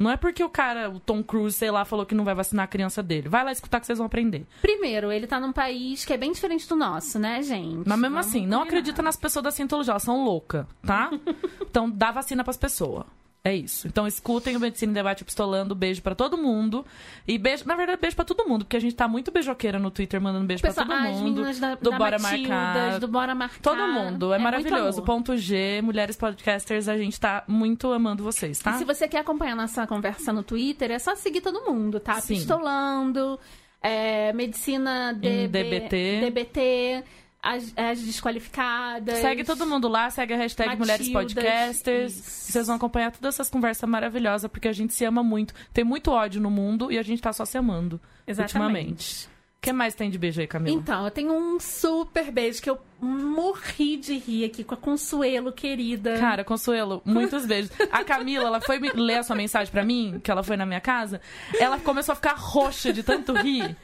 Não 0.00 0.10
é 0.10 0.16
porque 0.16 0.42
o 0.42 0.48
cara, 0.48 0.88
o 0.88 0.98
Tom 0.98 1.22
Cruise, 1.22 1.54
sei 1.54 1.70
lá, 1.70 1.84
falou 1.84 2.06
que 2.06 2.14
não 2.14 2.24
vai 2.24 2.34
vacinar 2.34 2.64
a 2.64 2.66
criança 2.66 3.02
dele. 3.02 3.28
Vai 3.28 3.44
lá 3.44 3.52
escutar 3.52 3.78
que 3.78 3.86
vocês 3.86 3.98
vão 3.98 4.06
aprender. 4.06 4.46
Primeiro, 4.62 5.12
ele 5.12 5.26
tá 5.26 5.38
num 5.38 5.52
país 5.52 6.06
que 6.06 6.12
é 6.14 6.16
bem 6.16 6.32
diferente 6.32 6.66
do 6.66 6.74
nosso, 6.74 7.18
né, 7.18 7.42
gente? 7.42 7.86
Mas 7.86 7.98
mesmo 7.98 8.18
assim, 8.18 8.46
não 8.46 8.62
acredita 8.62 9.02
nas 9.02 9.16
pessoas 9.16 9.42
da 9.42 9.50
cientologia, 9.50 9.92
elas 9.92 10.02
são 10.02 10.24
loucas, 10.24 10.64
tá? 10.86 11.10
então 11.60 11.90
dá 11.90 12.10
vacina 12.10 12.42
pras 12.42 12.56
pessoas. 12.56 13.04
É 13.42 13.54
isso. 13.54 13.88
Então 13.88 14.06
escutem 14.06 14.54
o 14.54 14.60
Medicina 14.60 14.90
em 14.90 14.94
Debate 14.94 15.24
Pistolando. 15.24 15.74
Beijo 15.74 16.02
pra 16.02 16.14
todo 16.14 16.36
mundo. 16.36 16.84
E 17.26 17.38
beijo, 17.38 17.66
na 17.66 17.74
verdade, 17.74 17.98
beijo 18.00 18.14
pra 18.14 18.24
todo 18.24 18.46
mundo, 18.46 18.64
porque 18.64 18.76
a 18.76 18.80
gente 18.80 18.94
tá 18.94 19.08
muito 19.08 19.30
beijoqueira 19.30 19.78
no 19.78 19.90
Twitter, 19.90 20.20
mandando 20.20 20.44
beijo 20.46 20.60
pra 20.60 20.74
todo 20.74 20.94
mundo. 20.94 21.42
da, 21.58 21.74
do 21.74 21.90
da 21.90 21.98
Bora 21.98 22.18
Matildas, 22.18 22.48
Marcar. 22.50 23.00
do 23.00 23.08
Bora 23.08 23.34
Marcar. 23.34 23.60
Todo 23.62 23.86
mundo. 23.88 24.26
É, 24.26 24.38
muito 24.38 24.42
maravilhoso. 24.42 25.02
Ponto 25.02 25.36
G, 25.38 25.80
Mulheres 25.82 26.16
Podcasters, 26.16 26.86
a 26.86 26.98
gente 26.98 27.18
tá 27.18 27.42
muito 27.48 27.90
amando 27.90 28.22
vocês, 28.22 28.58
tá? 28.58 28.72
E 28.72 28.78
se 28.78 28.84
você 28.84 29.08
quer 29.08 29.20
acompanhar 29.20 29.56
nossa 29.56 29.86
conversa 29.86 30.32
no 30.32 30.42
Twitter, 30.42 30.90
é 30.90 30.98
só 30.98 31.16
seguir 31.16 31.40
todo 31.40 31.62
mundo, 31.62 31.98
tá? 31.98 32.20
Sim. 32.20 32.34
Pistolando, 32.34 33.40
é, 33.82 34.34
Medicina 34.34 35.14
DB, 35.14 35.48
DBT. 35.48 36.20
DBT, 36.20 37.04
as, 37.42 37.72
as 37.76 38.00
desqualificadas. 38.00 39.18
Segue 39.18 39.44
todo 39.44 39.66
mundo 39.66 39.88
lá, 39.88 40.10
segue 40.10 40.34
a 40.34 40.36
hashtag 40.36 40.76
Mulheres 40.76 41.08
Matildas, 41.08 41.34
Podcasters. 41.34 42.12
isso. 42.16 42.52
Vocês 42.52 42.66
vão 42.66 42.76
acompanhar 42.76 43.10
todas 43.10 43.34
essas 43.34 43.48
conversas 43.48 43.88
maravilhosas, 43.88 44.50
porque 44.50 44.68
a 44.68 44.72
gente 44.72 44.92
se 44.92 45.04
ama 45.04 45.22
muito. 45.22 45.54
Tem 45.72 45.84
muito 45.84 46.10
ódio 46.10 46.40
no 46.40 46.50
mundo 46.50 46.92
e 46.92 46.98
a 46.98 47.02
gente 47.02 47.22
tá 47.22 47.32
só 47.32 47.44
se 47.44 47.56
amando 47.56 48.00
Exatamente. 48.26 48.56
ultimamente. 48.56 49.28
O 49.60 49.62
que 49.62 49.74
mais 49.74 49.94
tem 49.94 50.08
de 50.08 50.16
beijo 50.16 50.40
aí, 50.40 50.46
Camila? 50.46 50.74
Então, 50.74 51.04
eu 51.04 51.10
tenho 51.10 51.34
um 51.34 51.60
super 51.60 52.32
beijo 52.32 52.62
que 52.62 52.70
eu 52.70 52.78
morri 52.98 53.98
de 53.98 54.16
rir 54.16 54.46
aqui 54.46 54.64
com 54.64 54.72
a 54.72 54.76
Consuelo, 54.76 55.52
querida. 55.52 56.16
Cara, 56.18 56.42
Consuelo, 56.42 57.02
muitos 57.04 57.44
beijos. 57.46 57.70
A 57.92 58.02
Camila, 58.02 58.46
ela 58.46 58.60
foi 58.62 58.78
ler 58.78 59.18
a 59.18 59.22
sua 59.22 59.36
mensagem 59.36 59.70
pra 59.70 59.84
mim, 59.84 60.18
que 60.24 60.30
ela 60.30 60.42
foi 60.42 60.56
na 60.56 60.64
minha 60.64 60.80
casa. 60.80 61.20
Ela 61.58 61.78
começou 61.78 62.14
a 62.14 62.16
ficar 62.16 62.32
roxa 62.38 62.90
de 62.90 63.02
tanto 63.02 63.34
rir. 63.34 63.76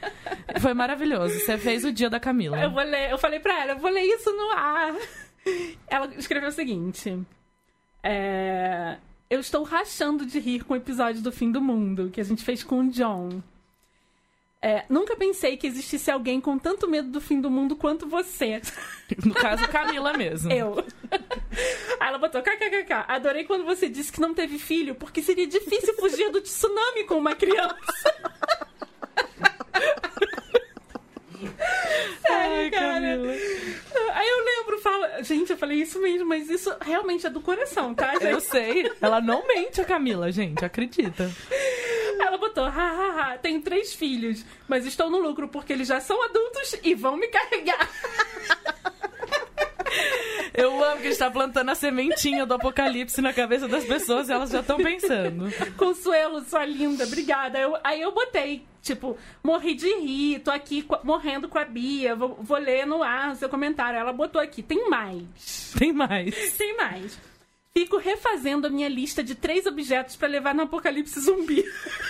Foi 0.59 0.73
maravilhoso. 0.73 1.39
Você 1.41 1.59
fez 1.59 1.85
o 1.85 1.91
dia 1.91 2.09
da 2.09 2.19
Camila. 2.19 2.59
Eu 2.59 2.71
vou 2.71 2.81
ler, 2.81 3.11
eu 3.11 3.17
falei 3.19 3.39
pra 3.39 3.61
ela, 3.61 3.73
eu 3.73 3.77
vou 3.77 3.91
ler 3.91 4.01
isso 4.01 4.31
no 4.35 4.49
ar. 4.57 4.95
Ela 5.87 6.07
escreveu 6.17 6.49
o 6.49 6.51
seguinte: 6.53 7.15
é, 8.01 8.97
Eu 9.29 9.39
estou 9.39 9.61
rachando 9.61 10.25
de 10.25 10.39
rir 10.39 10.63
com 10.63 10.73
o 10.73 10.77
episódio 10.77 11.21
do 11.21 11.31
fim 11.31 11.51
do 11.51 11.61
mundo 11.61 12.09
que 12.11 12.19
a 12.19 12.23
gente 12.23 12.43
fez 12.43 12.63
com 12.63 12.79
o 12.79 12.89
John. 12.89 13.43
É, 14.59 14.85
nunca 14.89 15.15
pensei 15.15 15.55
que 15.55 15.67
existisse 15.67 16.09
alguém 16.09 16.41
com 16.41 16.57
tanto 16.57 16.89
medo 16.89 17.09
do 17.09 17.21
fim 17.21 17.39
do 17.39 17.49
mundo 17.49 17.75
quanto 17.75 18.07
você. 18.07 18.61
No 19.23 19.33
caso, 19.33 19.67
Camila 19.69 20.13
mesmo. 20.13 20.51
Eu. 20.51 20.83
Aí 21.99 22.07
ela 22.09 22.17
botou 22.17 22.41
kkkk. 22.41 23.05
Adorei 23.07 23.43
quando 23.43 23.63
você 23.65 23.87
disse 23.87 24.11
que 24.11 24.19
não 24.19 24.33
teve 24.33 24.57
filho, 24.57 24.95
porque 24.95 25.21
seria 25.21 25.47
difícil 25.47 25.93
fugir 25.95 26.31
do 26.31 26.41
tsunami 26.41 27.03
com 27.05 27.15
uma 27.15 27.35
criança. 27.35 27.75
Ai, 32.29 32.69
cara. 32.71 32.93
Camila. 32.93 33.33
Aí 34.13 34.27
eu 34.27 34.45
lembro, 34.45 34.79
fala, 34.79 35.23
gente, 35.23 35.51
eu 35.51 35.57
falei 35.57 35.81
isso 35.81 35.99
mesmo, 35.99 36.27
mas 36.27 36.49
isso 36.49 36.73
realmente 36.81 37.25
é 37.25 37.29
do 37.29 37.41
coração, 37.41 37.93
tá, 37.93 38.13
gente? 38.13 38.25
Eu 38.25 38.39
sei. 38.39 38.91
Ela 39.01 39.21
não 39.21 39.47
mente, 39.47 39.81
a 39.81 39.85
Camila, 39.85 40.31
gente. 40.31 40.63
Acredita. 40.63 41.31
Ela 42.19 42.37
botou, 42.37 42.65
hahaha, 42.65 43.37
tenho 43.37 43.61
três 43.61 43.93
filhos, 43.93 44.43
mas 44.67 44.85
estou 44.85 45.09
no 45.09 45.19
lucro 45.19 45.47
porque 45.47 45.73
eles 45.73 45.87
já 45.87 45.99
são 45.99 46.21
adultos 46.23 46.75
e 46.83 46.95
vão 46.95 47.15
me 47.15 47.27
carregar. 47.27 47.89
Eu 50.57 50.83
amo 50.83 50.99
que 51.01 51.07
a 51.07 51.09
gente 51.11 51.19
tá 51.19 51.29
plantando 51.29 51.69
a 51.69 51.75
sementinha 51.75 52.45
do 52.45 52.53
apocalipse 52.55 53.21
na 53.21 53.31
cabeça 53.31 53.67
das 53.67 53.85
pessoas 53.85 54.27
e 54.27 54.31
elas 54.33 54.49
já 54.49 54.61
estão 54.61 54.77
pensando. 54.77 55.45
Consuelo, 55.77 56.43
sua 56.43 56.65
linda, 56.65 57.03
obrigada. 57.05 57.59
Eu- 57.59 57.77
aí 57.83 58.01
eu 58.01 58.11
botei, 58.11 58.65
tipo, 58.81 59.15
morri 59.43 59.75
de 59.75 59.87
rir, 59.99 60.39
tô 60.39 60.49
aqui 60.49 60.83
morrendo 61.03 61.47
com 61.47 61.59
a 61.59 61.63
Bia, 61.65 62.15
vou, 62.15 62.39
vou 62.41 62.57
ler 62.57 62.85
no 62.87 63.03
ar 63.03 63.33
o 63.33 63.35
seu 63.35 63.47
comentário. 63.47 63.99
Ela 63.99 64.11
botou 64.11 64.41
aqui, 64.41 64.63
tem 64.63 64.89
mais. 64.89 65.73
Tem 65.77 65.93
mais. 65.93 66.57
Tem 66.57 66.75
mais. 66.75 67.19
Fico 67.77 67.97
refazendo 67.97 68.65
a 68.65 68.71
minha 68.71 68.89
lista 68.89 69.23
de 69.23 69.35
três 69.35 69.67
objetos 69.67 70.15
pra 70.15 70.27
levar 70.27 70.55
no 70.55 70.63
apocalipse 70.63 71.19
zumbi. 71.19 71.63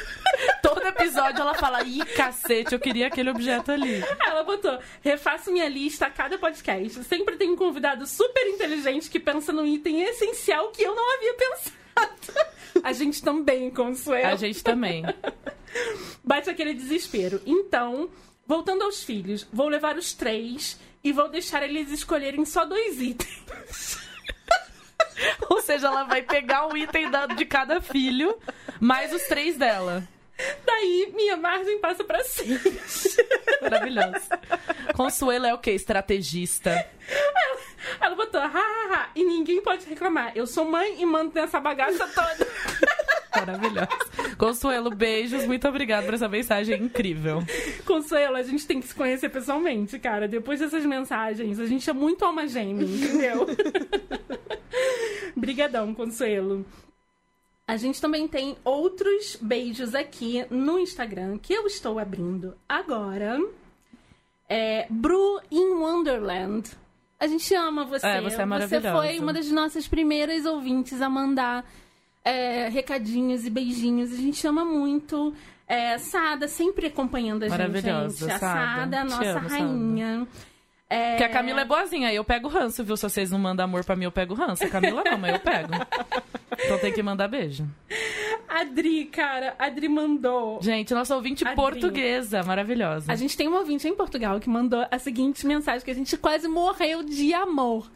Todo 0.63 0.81
episódio 0.81 1.41
ela 1.41 1.53
fala: 1.55 1.83
ih, 1.83 2.05
cacete, 2.05 2.71
eu 2.71 2.79
queria 2.79 3.07
aquele 3.07 3.29
objeto 3.29 3.73
ali. 3.73 4.01
Ela 4.25 4.45
botou: 4.45 4.79
refaço 5.01 5.51
minha 5.51 5.67
lista 5.67 6.05
a 6.05 6.09
cada 6.09 6.37
podcast. 6.37 7.03
Sempre 7.03 7.35
tem 7.35 7.51
um 7.51 7.57
convidado 7.57 8.07
super 8.07 8.47
inteligente 8.47 9.09
que 9.09 9.19
pensa 9.19 9.51
num 9.51 9.65
item 9.65 10.03
essencial 10.03 10.69
que 10.69 10.83
eu 10.83 10.95
não 10.95 11.15
havia 11.15 11.33
pensado. 11.33 12.47
A 12.81 12.93
gente 12.93 13.21
também, 13.21 13.69
Consuelo. 13.69 14.25
A 14.25 14.35
gente 14.37 14.63
também. 14.63 15.03
Bate 16.23 16.49
aquele 16.49 16.73
desespero. 16.73 17.41
Então, 17.45 18.09
voltando 18.45 18.83
aos 18.83 19.03
filhos, 19.03 19.45
vou 19.51 19.67
levar 19.67 19.97
os 19.97 20.13
três 20.13 20.79
e 21.03 21.11
vou 21.11 21.27
deixar 21.27 21.61
eles 21.61 21.91
escolherem 21.91 22.45
só 22.45 22.63
dois 22.63 23.01
itens. 23.01 24.06
Ou 25.49 25.61
seja, 25.61 25.87
ela 25.87 26.03
vai 26.03 26.21
pegar 26.21 26.67
um 26.67 26.75
item 26.77 27.09
da- 27.09 27.25
de 27.27 27.45
cada 27.45 27.81
filho, 27.81 28.37
mais 28.79 29.13
os 29.13 29.23
três 29.23 29.57
dela. 29.57 30.03
Daí, 30.65 31.11
minha 31.15 31.35
margem 31.35 31.79
passa 31.79 32.03
pra 32.03 32.23
seis. 32.23 33.17
Maravilhoso. 33.61 34.29
Consuelo 34.95 35.47
é 35.47 35.53
o 35.53 35.57
quê? 35.57 35.71
Estrategista. 35.71 36.87
Ela 37.99 38.15
botou, 38.15 38.39
ha, 38.39 38.45
ha, 38.53 38.93
ha, 38.93 39.09
e 39.15 39.23
ninguém 39.23 39.61
pode 39.63 39.87
reclamar. 39.87 40.33
Eu 40.35 40.45
sou 40.45 40.63
mãe 40.65 41.01
e 41.01 41.05
mando 41.07 41.31
nessa 41.33 41.59
bagaça 41.59 42.07
toda. 42.09 42.47
Maravilhoso. 43.35 43.87
Consuelo, 44.37 44.91
beijos. 44.91 45.45
Muito 45.45 45.67
obrigada 45.67 46.05
por 46.05 46.13
essa 46.13 46.27
mensagem 46.27 46.83
incrível. 46.83 47.43
Consuelo, 47.85 48.35
a 48.35 48.43
gente 48.43 48.65
tem 48.67 48.79
que 48.79 48.87
se 48.87 48.93
conhecer 48.95 49.29
pessoalmente, 49.29 49.97
cara. 49.97 50.27
Depois 50.27 50.59
dessas 50.59 50.85
mensagens, 50.85 51.59
a 51.59 51.65
gente 51.65 51.89
é 51.89 51.93
muito 51.93 52.23
alma 52.23 52.47
gêmea, 52.47 52.85
entendeu? 52.85 53.47
Brigadão, 55.39 55.93
Consuelo. 55.93 56.65
A 57.67 57.75
gente 57.75 57.99
também 57.99 58.27
tem 58.27 58.57
outros 58.63 59.37
beijos 59.41 59.93
aqui 59.93 60.45
no 60.49 60.79
Instagram 60.79 61.37
que 61.37 61.53
eu 61.53 61.67
estou 61.67 61.99
abrindo 61.99 62.55
agora. 62.67 63.39
É 64.49 64.87
Bru 64.89 65.41
in 65.51 65.73
Wonderland. 65.73 66.71
A 67.19 67.27
gente 67.27 67.53
ama 67.53 67.83
você. 67.83 68.07
É, 68.07 68.21
você 68.21 68.41
é 68.41 68.45
maravilhosa. 68.45 68.93
foi 68.93 69.19
uma 69.19 69.33
das 69.33 69.51
nossas 69.51 69.87
primeiras 69.87 70.45
ouvintes 70.45 71.01
a 71.01 71.09
mandar 71.09 71.69
é, 72.23 72.69
recadinhos 72.69 73.45
e 73.45 73.49
beijinhos. 73.49 74.13
A 74.13 74.17
gente 74.17 74.47
ama 74.47 74.63
muito. 74.63 75.33
É, 75.67 75.97
Sada 75.97 76.47
sempre 76.47 76.87
acompanhando 76.87 77.43
a 77.43 77.49
gente, 77.49 77.57
Maravilhosa, 77.57 78.29
gente. 78.29 78.31
A 78.35 78.39
Sada. 78.39 78.79
Sada, 78.79 79.01
a 79.01 79.03
nossa 79.03 79.39
amo, 79.39 79.49
Sada. 79.49 80.27
É, 80.89 81.11
Porque 81.11 81.23
a 81.25 81.29
Camila 81.29 81.61
é 81.61 81.65
boazinha, 81.65 82.07
aí 82.07 82.15
eu 82.15 82.23
pego 82.23 82.47
ranço, 82.47 82.83
viu? 82.83 82.95
Se 82.95 83.03
vocês 83.03 83.29
não 83.29 83.37
mandam 83.39 83.65
amor 83.65 83.83
pra 83.83 83.95
mim, 83.95 84.05
eu 84.05 84.11
pego 84.11 84.33
ranço. 84.33 84.63
A 84.63 84.69
Camila 84.69 85.03
não, 85.03 85.17
mas 85.17 85.33
eu 85.33 85.39
pego. 85.39 85.73
Então 86.59 86.79
tem 86.79 86.91
que 86.91 87.03
mandar 87.03 87.27
beijo. 87.27 87.67
Adri, 88.49 89.05
cara, 89.05 89.53
Adri 89.59 89.87
mandou. 89.87 90.59
Gente, 90.59 90.91
nossa 90.91 91.15
ouvinte 91.15 91.43
Adri. 91.43 91.55
portuguesa, 91.55 92.41
maravilhosa. 92.41 93.11
A 93.11 93.15
gente 93.15 93.37
tem 93.37 93.47
um 93.47 93.55
ouvinte 93.55 93.87
em 93.87 93.93
Portugal 93.93 94.39
que 94.39 94.49
mandou 94.49 94.83
a 94.89 94.97
seguinte 94.97 95.45
mensagem 95.45 95.85
que 95.85 95.91
a 95.91 95.93
gente 95.93 96.17
quase 96.17 96.47
morreu 96.47 97.03
de 97.03 97.31
amor. 97.31 97.87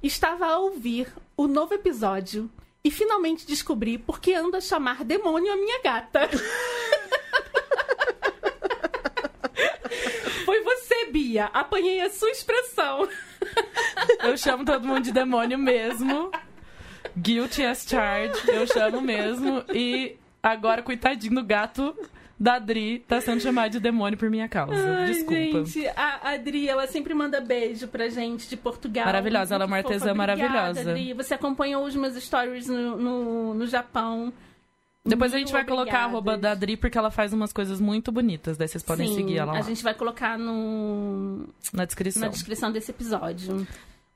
Estava 0.00 0.46
a 0.46 0.58
ouvir 0.58 1.08
o 1.36 1.48
novo 1.48 1.74
episódio 1.74 2.48
e 2.84 2.92
finalmente 2.92 3.44
descobri 3.44 3.98
por 3.98 4.20
que 4.20 4.34
anda 4.34 4.58
a 4.58 4.60
chamar 4.60 5.02
demônio 5.02 5.52
a 5.52 5.56
minha 5.56 5.82
gata. 5.82 6.28
Bia. 11.08 11.46
Apanhei 11.46 12.00
a 12.00 12.10
sua 12.10 12.30
expressão. 12.30 13.08
Eu 14.22 14.36
chamo 14.36 14.64
todo 14.64 14.86
mundo 14.86 15.02
de 15.02 15.12
demônio 15.12 15.58
mesmo. 15.58 16.30
Guilty 17.16 17.64
as 17.64 17.86
charged, 17.86 18.48
eu 18.48 18.66
chamo 18.66 19.00
mesmo. 19.00 19.64
E 19.72 20.16
agora, 20.42 20.82
coitadinho 20.82 21.34
do 21.36 21.44
gato 21.44 21.94
da 22.38 22.54
Adri, 22.54 23.00
tá 23.00 23.20
sendo 23.20 23.40
chamado 23.40 23.72
de 23.72 23.80
demônio 23.80 24.16
por 24.16 24.30
minha 24.30 24.48
causa. 24.48 24.74
Ai, 24.74 25.06
Desculpa. 25.06 25.64
gente, 25.64 25.88
a 25.96 26.30
Adri, 26.34 26.68
ela 26.68 26.86
sempre 26.86 27.12
manda 27.14 27.40
beijo 27.40 27.88
pra 27.88 28.08
gente 28.08 28.48
de 28.48 28.56
Portugal. 28.56 29.06
Maravilhosa, 29.06 29.54
ela 29.56 29.64
é 29.64 29.66
uma 29.66 29.76
artesã 29.78 30.10
fofa. 30.10 30.12
Obrigada, 30.12 30.42
maravilhosa. 30.48 30.90
Adri. 30.90 31.12
Você 31.14 31.34
acompanhou 31.34 31.84
os 31.84 31.96
meus 31.96 32.14
stories 32.22 32.68
no, 32.68 32.96
no, 32.96 33.54
no 33.54 33.66
Japão. 33.66 34.32
Depois 35.08 35.32
a 35.34 35.38
gente 35.38 35.50
vai 35.52 35.64
colocar 35.64 36.00
a 36.00 36.04
arroba 36.04 36.36
da 36.36 36.52
Adri, 36.52 36.76
porque 36.76 36.96
ela 36.98 37.10
faz 37.10 37.32
umas 37.32 37.52
coisas 37.52 37.80
muito 37.80 38.12
bonitas. 38.12 38.56
Daí 38.56 38.68
vocês 38.68 38.82
podem 38.82 39.08
Sim, 39.08 39.14
seguir 39.16 39.38
ela 39.38 39.52
lá 39.52 39.58
A 39.58 39.62
gente 39.62 39.82
vai 39.82 39.94
colocar 39.94 40.38
no, 40.38 41.48
na 41.72 41.84
descrição. 41.84 42.22
na 42.22 42.28
descrição 42.28 42.70
desse 42.72 42.90
episódio. 42.90 43.66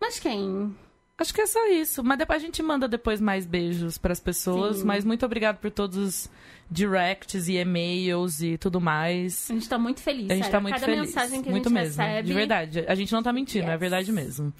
Mas 0.00 0.18
quem? 0.18 0.74
Acho 1.18 1.32
que 1.32 1.40
é 1.40 1.46
só 1.46 1.66
isso. 1.68 2.02
Mas 2.02 2.18
depois 2.18 2.42
a 2.42 2.44
gente 2.44 2.62
manda 2.62 2.88
depois 2.88 3.20
mais 3.20 3.46
beijos 3.46 3.96
pras 3.98 4.18
pessoas. 4.20 4.78
Sim. 4.78 4.84
Mas 4.84 5.04
muito 5.04 5.24
obrigado 5.24 5.58
por 5.58 5.70
todos 5.70 5.96
os 5.96 6.30
directs 6.70 7.48
e 7.48 7.56
e-mails 7.56 8.40
e 8.42 8.56
tudo 8.58 8.80
mais. 8.80 9.50
A 9.50 9.54
gente 9.54 9.68
tá 9.68 9.78
muito 9.78 10.00
feliz. 10.00 10.30
A 10.30 10.34
gente 10.34 10.44
sério. 10.44 10.52
tá 10.52 10.60
muito 10.60 10.74
Cada 10.74 10.86
feliz. 10.86 11.00
mensagem 11.06 11.42
que 11.42 11.48
a 11.48 11.52
muito 11.52 11.68
gente 11.68 11.74
mesmo. 11.78 12.02
recebe. 12.02 12.28
De 12.28 12.34
verdade. 12.34 12.84
A 12.88 12.94
gente 12.94 13.12
não 13.12 13.22
tá 13.22 13.32
mentindo, 13.32 13.66
é 13.66 13.70
Yes. 13.72 13.80
verdade 13.80 14.10
mesmo. 14.12 14.52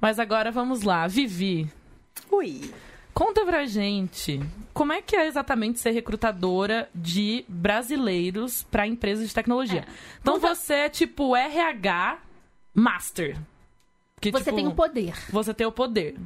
Mas 0.00 0.18
agora 0.18 0.50
vamos 0.50 0.82
lá. 0.82 1.06
Vivi, 1.06 1.68
Oi. 2.30 2.70
Conta 3.20 3.44
pra 3.44 3.66
gente 3.66 4.40
como 4.72 4.92
é 4.94 5.02
que 5.02 5.14
é 5.14 5.26
exatamente 5.26 5.78
ser 5.78 5.90
recrutadora 5.90 6.88
de 6.94 7.44
brasileiros 7.46 8.62
pra 8.70 8.86
empresas 8.86 9.28
de 9.28 9.34
tecnologia. 9.34 9.84
Então 10.20 10.34
Conta- 10.40 10.54
você 10.54 10.72
é 10.74 10.88
tipo 10.88 11.36
RH 11.36 12.18
Master. 12.74 13.36
Que, 14.20 14.30
Você 14.30 14.44
tipo, 14.44 14.56
tem 14.56 14.66
o 14.66 14.74
poder. 14.74 15.14
Você 15.30 15.52
tem 15.54 15.66
o 15.66 15.72
poder. 15.72 16.16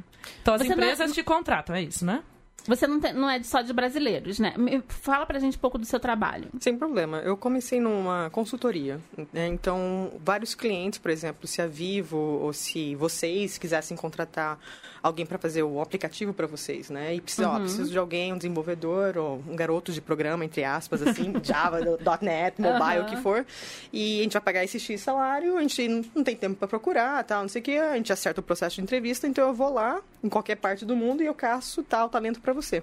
Então 0.41 0.53
as 0.53 0.61
Você 0.61 0.67
é- 0.69 0.71
empresas 0.71 1.13
te 1.13 1.23
contratam, 1.23 1.75
é 1.75 1.81
isso, 1.83 2.05
né? 2.05 2.23
Você 2.67 2.87
não, 2.87 2.99
tem- 2.99 3.13
não 3.13 3.29
é 3.29 3.41
só 3.43 3.61
de 3.61 3.71
brasileiros, 3.71 4.39
né? 4.39 4.53
Fala 4.87 5.23
pra 5.25 5.37
gente 5.37 5.55
um 5.55 5.59
pouco 5.59 5.77
do 5.77 5.85
seu 5.85 5.99
trabalho. 5.99 6.49
Sem 6.59 6.75
problema. 6.75 7.19
Eu 7.19 7.37
comecei 7.37 7.79
numa 7.79 8.29
consultoria. 8.31 8.99
né? 9.31 9.47
Então, 9.47 10.11
vários 10.19 10.55
clientes, 10.55 10.97
por 10.97 11.11
exemplo, 11.11 11.45
se 11.47 11.61
a 11.61 11.67
Vivo 11.67 12.17
ou 12.17 12.51
se 12.53 12.95
vocês 12.95 13.57
quisessem 13.59 13.95
contratar 13.95 14.57
alguém 15.05 15.23
para 15.23 15.37
fazer 15.37 15.61
o 15.61 15.79
aplicativo 15.79 16.33
para 16.33 16.47
vocês, 16.47 16.89
né? 16.89 17.13
E 17.13 17.21
precisa, 17.21 17.47
ó, 17.47 17.59
preciso 17.59 17.91
de 17.91 17.97
alguém, 17.97 18.33
um 18.33 18.37
desenvolvedor 18.37 19.15
ou 19.19 19.43
um 19.47 19.55
garoto 19.55 19.91
de 19.91 20.01
programa, 20.01 20.43
entre 20.43 20.63
aspas, 20.63 20.99
assim, 21.03 21.31
Java, 21.43 21.77
.NET, 22.21 22.59
mobile, 22.59 23.01
o 23.01 23.05
que 23.05 23.15
for. 23.17 23.45
E 23.93 24.19
a 24.19 24.23
gente 24.23 24.33
vai 24.33 24.41
pagar 24.41 24.63
esse 24.63 24.79
X 24.79 25.01
salário, 25.01 25.57
a 25.57 25.61
gente 25.61 25.87
não, 25.87 26.03
não 26.15 26.23
tem 26.23 26.35
tempo 26.35 26.55
para 26.55 26.67
procurar, 26.67 27.23
tal, 27.23 27.43
não 27.43 27.49
sei 27.49 27.61
o 27.61 27.63
que, 27.63 27.77
a 27.77 27.95
gente 27.95 28.11
acerta 28.11 28.39
o 28.39 28.43
processo 28.43 28.77
de 28.77 28.81
entrevista, 28.81 29.27
então 29.27 29.47
eu 29.47 29.53
vou 29.53 29.71
lá, 29.71 30.01
em 30.23 30.29
qualquer 30.29 30.55
parte 30.55 30.83
do 30.83 30.95
mundo, 30.95 31.21
e 31.21 31.27
eu 31.27 31.35
caço 31.35 31.83
tal 31.83 32.09
talento 32.09 32.41
para 32.41 32.51
você. 32.51 32.81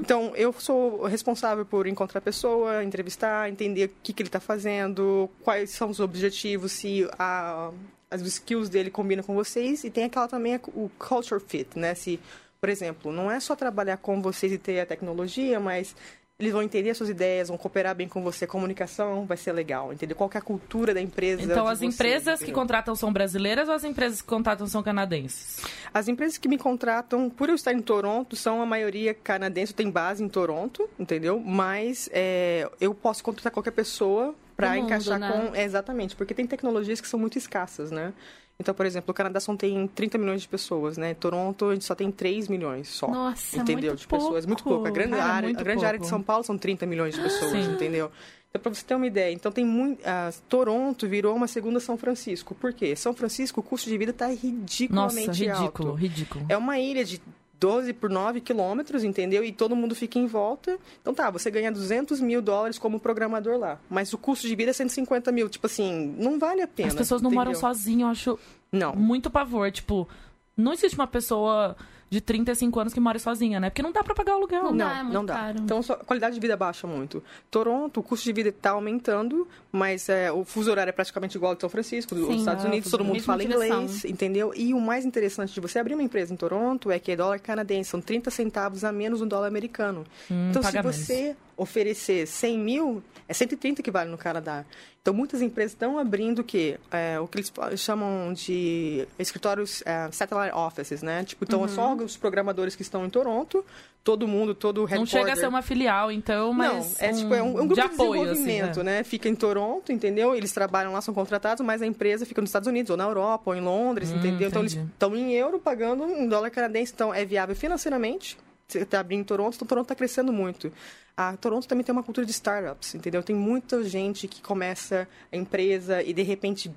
Então, 0.00 0.32
eu 0.34 0.50
sou 0.54 1.04
responsável 1.04 1.66
por 1.66 1.86
encontrar 1.86 2.20
a 2.20 2.22
pessoa, 2.22 2.82
entrevistar, 2.82 3.50
entender 3.50 3.84
o 3.84 3.90
que, 4.02 4.14
que 4.14 4.22
ele 4.22 4.28
está 4.28 4.40
fazendo, 4.40 5.28
quais 5.42 5.70
são 5.70 5.90
os 5.90 6.00
objetivos, 6.00 6.72
se 6.72 7.06
a, 7.18 7.70
as 8.14 8.22
skills 8.22 8.68
dele 8.68 8.90
combinam 8.90 9.24
com 9.24 9.34
vocês. 9.34 9.84
E 9.84 9.90
tem 9.90 10.04
aquela 10.04 10.28
também, 10.28 10.60
o 10.68 10.90
culture 10.98 11.42
fit, 11.44 11.78
né? 11.78 11.94
Se, 11.94 12.20
por 12.60 12.68
exemplo, 12.68 13.12
não 13.12 13.30
é 13.30 13.40
só 13.40 13.56
trabalhar 13.56 13.96
com 13.96 14.22
vocês 14.22 14.52
e 14.52 14.58
ter 14.58 14.80
a 14.80 14.86
tecnologia, 14.86 15.58
mas 15.58 15.94
eles 16.38 16.52
vão 16.52 16.62
entender 16.62 16.90
as 16.90 16.96
suas 16.96 17.10
ideias, 17.10 17.48
vão 17.48 17.56
cooperar 17.56 17.94
bem 17.94 18.08
com 18.08 18.20
você, 18.20 18.44
comunicação 18.44 19.24
vai 19.24 19.36
ser 19.36 19.52
legal, 19.52 19.92
entendeu? 19.92 20.16
Qual 20.16 20.28
que 20.28 20.36
é 20.36 20.40
a 20.40 20.42
cultura 20.42 20.92
da 20.92 21.00
empresa. 21.00 21.42
Então, 21.42 21.66
as 21.68 21.78
você, 21.78 21.86
empresas 21.86 22.38
que 22.38 22.46
entendeu? 22.46 22.60
contratam 22.60 22.96
são 22.96 23.12
brasileiras 23.12 23.68
ou 23.68 23.74
as 23.74 23.84
empresas 23.84 24.20
que 24.20 24.28
contratam 24.28 24.66
são 24.66 24.82
canadenses? 24.82 25.62
As 25.92 26.08
empresas 26.08 26.36
que 26.36 26.48
me 26.48 26.58
contratam, 26.58 27.30
por 27.30 27.48
eu 27.48 27.54
estar 27.54 27.72
em 27.72 27.80
Toronto, 27.80 28.34
são 28.34 28.60
a 28.60 28.66
maioria 28.66 29.14
canadense, 29.14 29.72
tem 29.72 29.88
base 29.88 30.24
em 30.24 30.28
Toronto, 30.28 30.88
entendeu? 30.98 31.38
Mas 31.38 32.10
é, 32.12 32.68
eu 32.80 32.92
posso 32.94 33.22
contratar 33.22 33.52
qualquer 33.52 33.72
pessoa 33.72 34.34
para 34.56 34.78
encaixar 34.78 35.18
né? 35.18 35.30
com. 35.30 35.54
é, 35.54 35.64
exatamente, 35.64 36.14
porque 36.16 36.34
tem 36.34 36.46
tecnologias 36.46 37.00
que 37.00 37.08
são 37.08 37.18
muito 37.18 37.38
escassas, 37.38 37.90
né? 37.90 38.12
Então, 38.58 38.72
por 38.72 38.86
exemplo, 38.86 39.10
o 39.10 39.14
Canadá 39.14 39.40
só 39.40 39.54
tem 39.56 39.86
30 39.88 40.16
milhões 40.16 40.42
de 40.42 40.48
pessoas, 40.48 40.96
né? 40.96 41.12
Toronto, 41.14 41.70
a 41.70 41.74
gente 41.74 41.84
só 41.84 41.94
tem 41.94 42.10
3 42.10 42.46
milhões 42.48 42.88
só. 42.88 43.08
Nossa, 43.08 43.56
entendeu? 43.58 43.90
muito 43.90 44.00
de 44.00 44.06
pessoas. 44.06 44.46
Muito 44.46 44.62
pouco. 44.62 44.84
pouco. 44.84 44.88
A 44.88 44.92
grande, 44.92 45.16
Cara, 45.16 45.32
área, 45.32 45.48
muito 45.48 45.60
a 45.60 45.64
grande 45.64 45.84
área 45.84 45.98
de 45.98 46.02
pouco. 46.02 46.10
São 46.10 46.22
Paulo 46.22 46.44
são 46.44 46.56
30 46.56 46.86
milhões 46.86 47.14
de 47.14 47.20
pessoas, 47.20 47.50
Sim. 47.50 47.72
entendeu? 47.72 48.12
Então, 48.50 48.62
para 48.62 48.72
você 48.72 48.84
ter 48.84 48.94
uma 48.94 49.06
ideia, 49.08 49.32
então 49.34 49.50
tem 49.50 49.64
muito. 49.64 50.00
ah, 50.06 50.30
Toronto 50.48 51.08
virou 51.08 51.34
uma 51.34 51.48
segunda 51.48 51.80
São 51.80 51.96
Francisco. 51.96 52.54
Por 52.54 52.72
quê? 52.72 52.94
São 52.94 53.12
Francisco, 53.12 53.58
o 53.58 53.62
custo 53.62 53.90
de 53.90 53.98
vida 53.98 54.12
está 54.12 54.28
Nossa, 54.28 54.40
ridiculamente 54.40 55.44
ridículo, 55.44 55.88
alto. 55.88 55.94
ridículo. 55.94 56.46
É 56.48 56.56
uma 56.56 56.78
ilha 56.78 57.04
de 57.04 57.20
12 57.60 57.92
por 57.94 58.10
9 58.10 58.40
quilômetros, 58.40 59.04
entendeu? 59.04 59.44
E 59.44 59.52
todo 59.52 59.74
mundo 59.76 59.94
fica 59.94 60.18
em 60.18 60.26
volta. 60.26 60.78
Então 61.00 61.14
tá, 61.14 61.30
você 61.30 61.50
ganha 61.50 61.70
200 61.72 62.20
mil 62.20 62.42
dólares 62.42 62.78
como 62.78 63.00
programador 63.00 63.58
lá. 63.58 63.78
Mas 63.88 64.12
o 64.12 64.18
custo 64.18 64.46
de 64.46 64.54
vida 64.54 64.70
é 64.70 64.74
150 64.74 65.32
mil. 65.32 65.48
Tipo 65.48 65.66
assim, 65.66 66.14
não 66.18 66.38
vale 66.38 66.62
a 66.62 66.68
pena. 66.68 66.88
As 66.88 66.94
pessoas 66.94 67.22
não 67.22 67.30
moram 67.30 67.52
entendeu? 67.52 67.60
sozinhas, 67.60 68.00
eu 68.02 68.08
acho 68.08 68.38
Não. 68.72 68.94
muito 68.94 69.30
pavor. 69.30 69.70
Tipo, 69.70 70.08
não 70.56 70.72
existe 70.72 70.94
uma 70.98 71.06
pessoa 71.06 71.76
de 72.10 72.20
35 72.20 72.78
anos 72.80 72.94
que 72.94 73.00
mora 73.00 73.18
sozinha, 73.18 73.58
né? 73.58 73.70
Porque 73.70 73.82
não 73.82 73.92
dá 73.92 74.02
pra 74.02 74.14
pagar 74.14 74.34
o 74.34 74.36
aluguel. 74.36 74.62
Não 74.64 74.76
dá, 74.76 74.84
Não, 74.84 74.92
é 74.92 75.02
muito 75.02 75.14
não 75.14 75.24
dá. 75.24 75.34
caro. 75.34 75.58
Então 75.60 75.80
a 75.88 75.96
qualidade 76.04 76.34
de 76.34 76.40
vida 76.40 76.56
baixa 76.56 76.86
muito. 76.86 77.22
Toronto, 77.50 78.00
o 78.00 78.02
custo 78.02 78.24
de 78.24 78.32
vida 78.32 78.48
está 78.50 78.70
aumentando, 78.70 79.46
mas 79.72 80.08
é, 80.08 80.30
o 80.30 80.44
fuso 80.44 80.70
horário 80.70 80.90
é 80.90 80.92
praticamente 80.92 81.36
igual 81.36 81.50
ao 81.50 81.54
de 81.56 81.60
São 81.60 81.70
Francisco, 81.70 82.14
dos 82.14 82.26
Sim, 82.26 82.36
Estados 82.36 82.64
ah, 82.64 82.68
Unidos, 82.68 82.90
todo 82.90 83.04
mundo 83.04 83.22
fala 83.22 83.42
direção. 83.42 83.82
inglês, 83.82 84.04
entendeu? 84.04 84.52
E 84.54 84.72
o 84.74 84.80
mais 84.80 85.04
interessante 85.04 85.52
de 85.52 85.60
você 85.60 85.78
abrir 85.78 85.94
uma 85.94 86.02
empresa 86.02 86.32
em 86.32 86.36
Toronto 86.36 86.90
é 86.90 86.98
que 86.98 87.12
é 87.12 87.16
dólar 87.16 87.38
canadense, 87.40 87.90
são 87.90 88.00
30 88.00 88.30
centavos 88.30 88.84
a 88.84 88.92
menos 88.92 89.20
do 89.20 89.26
dólar 89.26 89.48
americano. 89.48 90.04
Hum, 90.30 90.50
então, 90.50 90.62
se 90.62 90.68
paga 90.68 90.82
menos. 90.82 91.36
Oferecer 91.56 92.26
100 92.26 92.58
mil, 92.58 93.02
é 93.28 93.34
130 93.34 93.82
que 93.82 93.90
vale 93.90 94.10
no 94.10 94.18
Canadá. 94.18 94.64
Então, 95.00 95.12
muitas 95.12 95.42
empresas 95.42 95.72
estão 95.72 95.98
abrindo 95.98 96.38
o 96.38 96.44
quê? 96.44 96.78
É, 96.90 97.20
o 97.20 97.28
que 97.28 97.36
eles 97.36 97.52
chamam 97.76 98.32
de 98.32 99.06
escritórios 99.18 99.82
é, 99.84 100.10
satellite 100.10 100.54
offices, 100.56 101.02
né? 101.02 101.22
Tipo, 101.24 101.44
então, 101.44 101.62
é 101.62 101.68
só 101.68 101.94
os 101.94 102.16
programadores 102.16 102.74
que 102.74 102.80
estão 102.80 103.04
em 103.04 103.10
Toronto, 103.10 103.62
todo 104.02 104.26
mundo, 104.26 104.54
todo 104.54 104.78
o 104.78 104.84
Uhum. 104.84 104.96
Não 105.00 105.06
chega 105.06 105.32
a 105.34 105.36
ser 105.36 105.46
uma 105.46 105.60
filial, 105.60 106.10
então, 106.10 106.54
mas. 106.54 106.98
Não, 106.98 107.06
é 107.06 107.12
tipo, 107.12 107.34
é 107.34 107.42
um, 107.42 107.58
é 107.58 107.62
um 107.62 107.66
grupo 107.66 107.74
de, 107.74 107.80
apoio, 107.80 108.22
assim, 108.22 108.44
desenvolvimento, 108.44 108.82
né? 108.82 108.98
né? 108.98 109.04
Fica 109.04 109.28
em 109.28 109.34
Toronto, 109.34 109.92
entendeu? 109.92 110.34
Eles 110.34 110.52
trabalham 110.52 110.92
lá, 110.92 111.02
são 111.02 111.12
contratados, 111.12 111.64
mas 111.64 111.82
a 111.82 111.86
empresa 111.86 112.24
fica 112.24 112.40
nos 112.40 112.48
Estados 112.48 112.66
Unidos, 112.66 112.88
ou 112.88 112.96
na 112.96 113.04
Europa, 113.04 113.50
ou 113.50 113.54
em 113.54 113.60
Londres, 113.60 114.10
Hum, 114.10 114.16
entendeu? 114.16 114.48
Então 114.48 114.62
eles 114.62 114.72
entendi. 114.72 114.90
estão 114.90 115.14
em 115.16 115.32
euro 115.34 115.58
pagando 115.58 116.04
em 116.04 116.26
dólar 116.28 116.50
canadense, 116.50 116.92
então 116.94 117.12
é 117.12 117.24
viável 117.24 117.54
financeiramente. 117.54 118.38
Está 118.68 119.00
abrindo 119.00 119.20
em 119.20 119.24
Toronto, 119.24 119.54
então 119.54 119.68
Toronto 119.68 119.84
está 119.84 119.94
crescendo 119.94 120.32
muito. 120.32 120.72
A 121.16 121.36
Toronto 121.36 121.68
também 121.68 121.84
tem 121.84 121.92
uma 121.92 122.02
cultura 122.02 122.26
de 122.26 122.32
startups, 122.32 122.94
entendeu? 122.94 123.22
Tem 123.22 123.36
muita 123.36 123.84
gente 123.84 124.26
que 124.26 124.42
começa 124.42 125.08
a 125.30 125.36
empresa 125.36 126.02
e 126.02 126.12
de 126.12 126.22
repente 126.22 126.74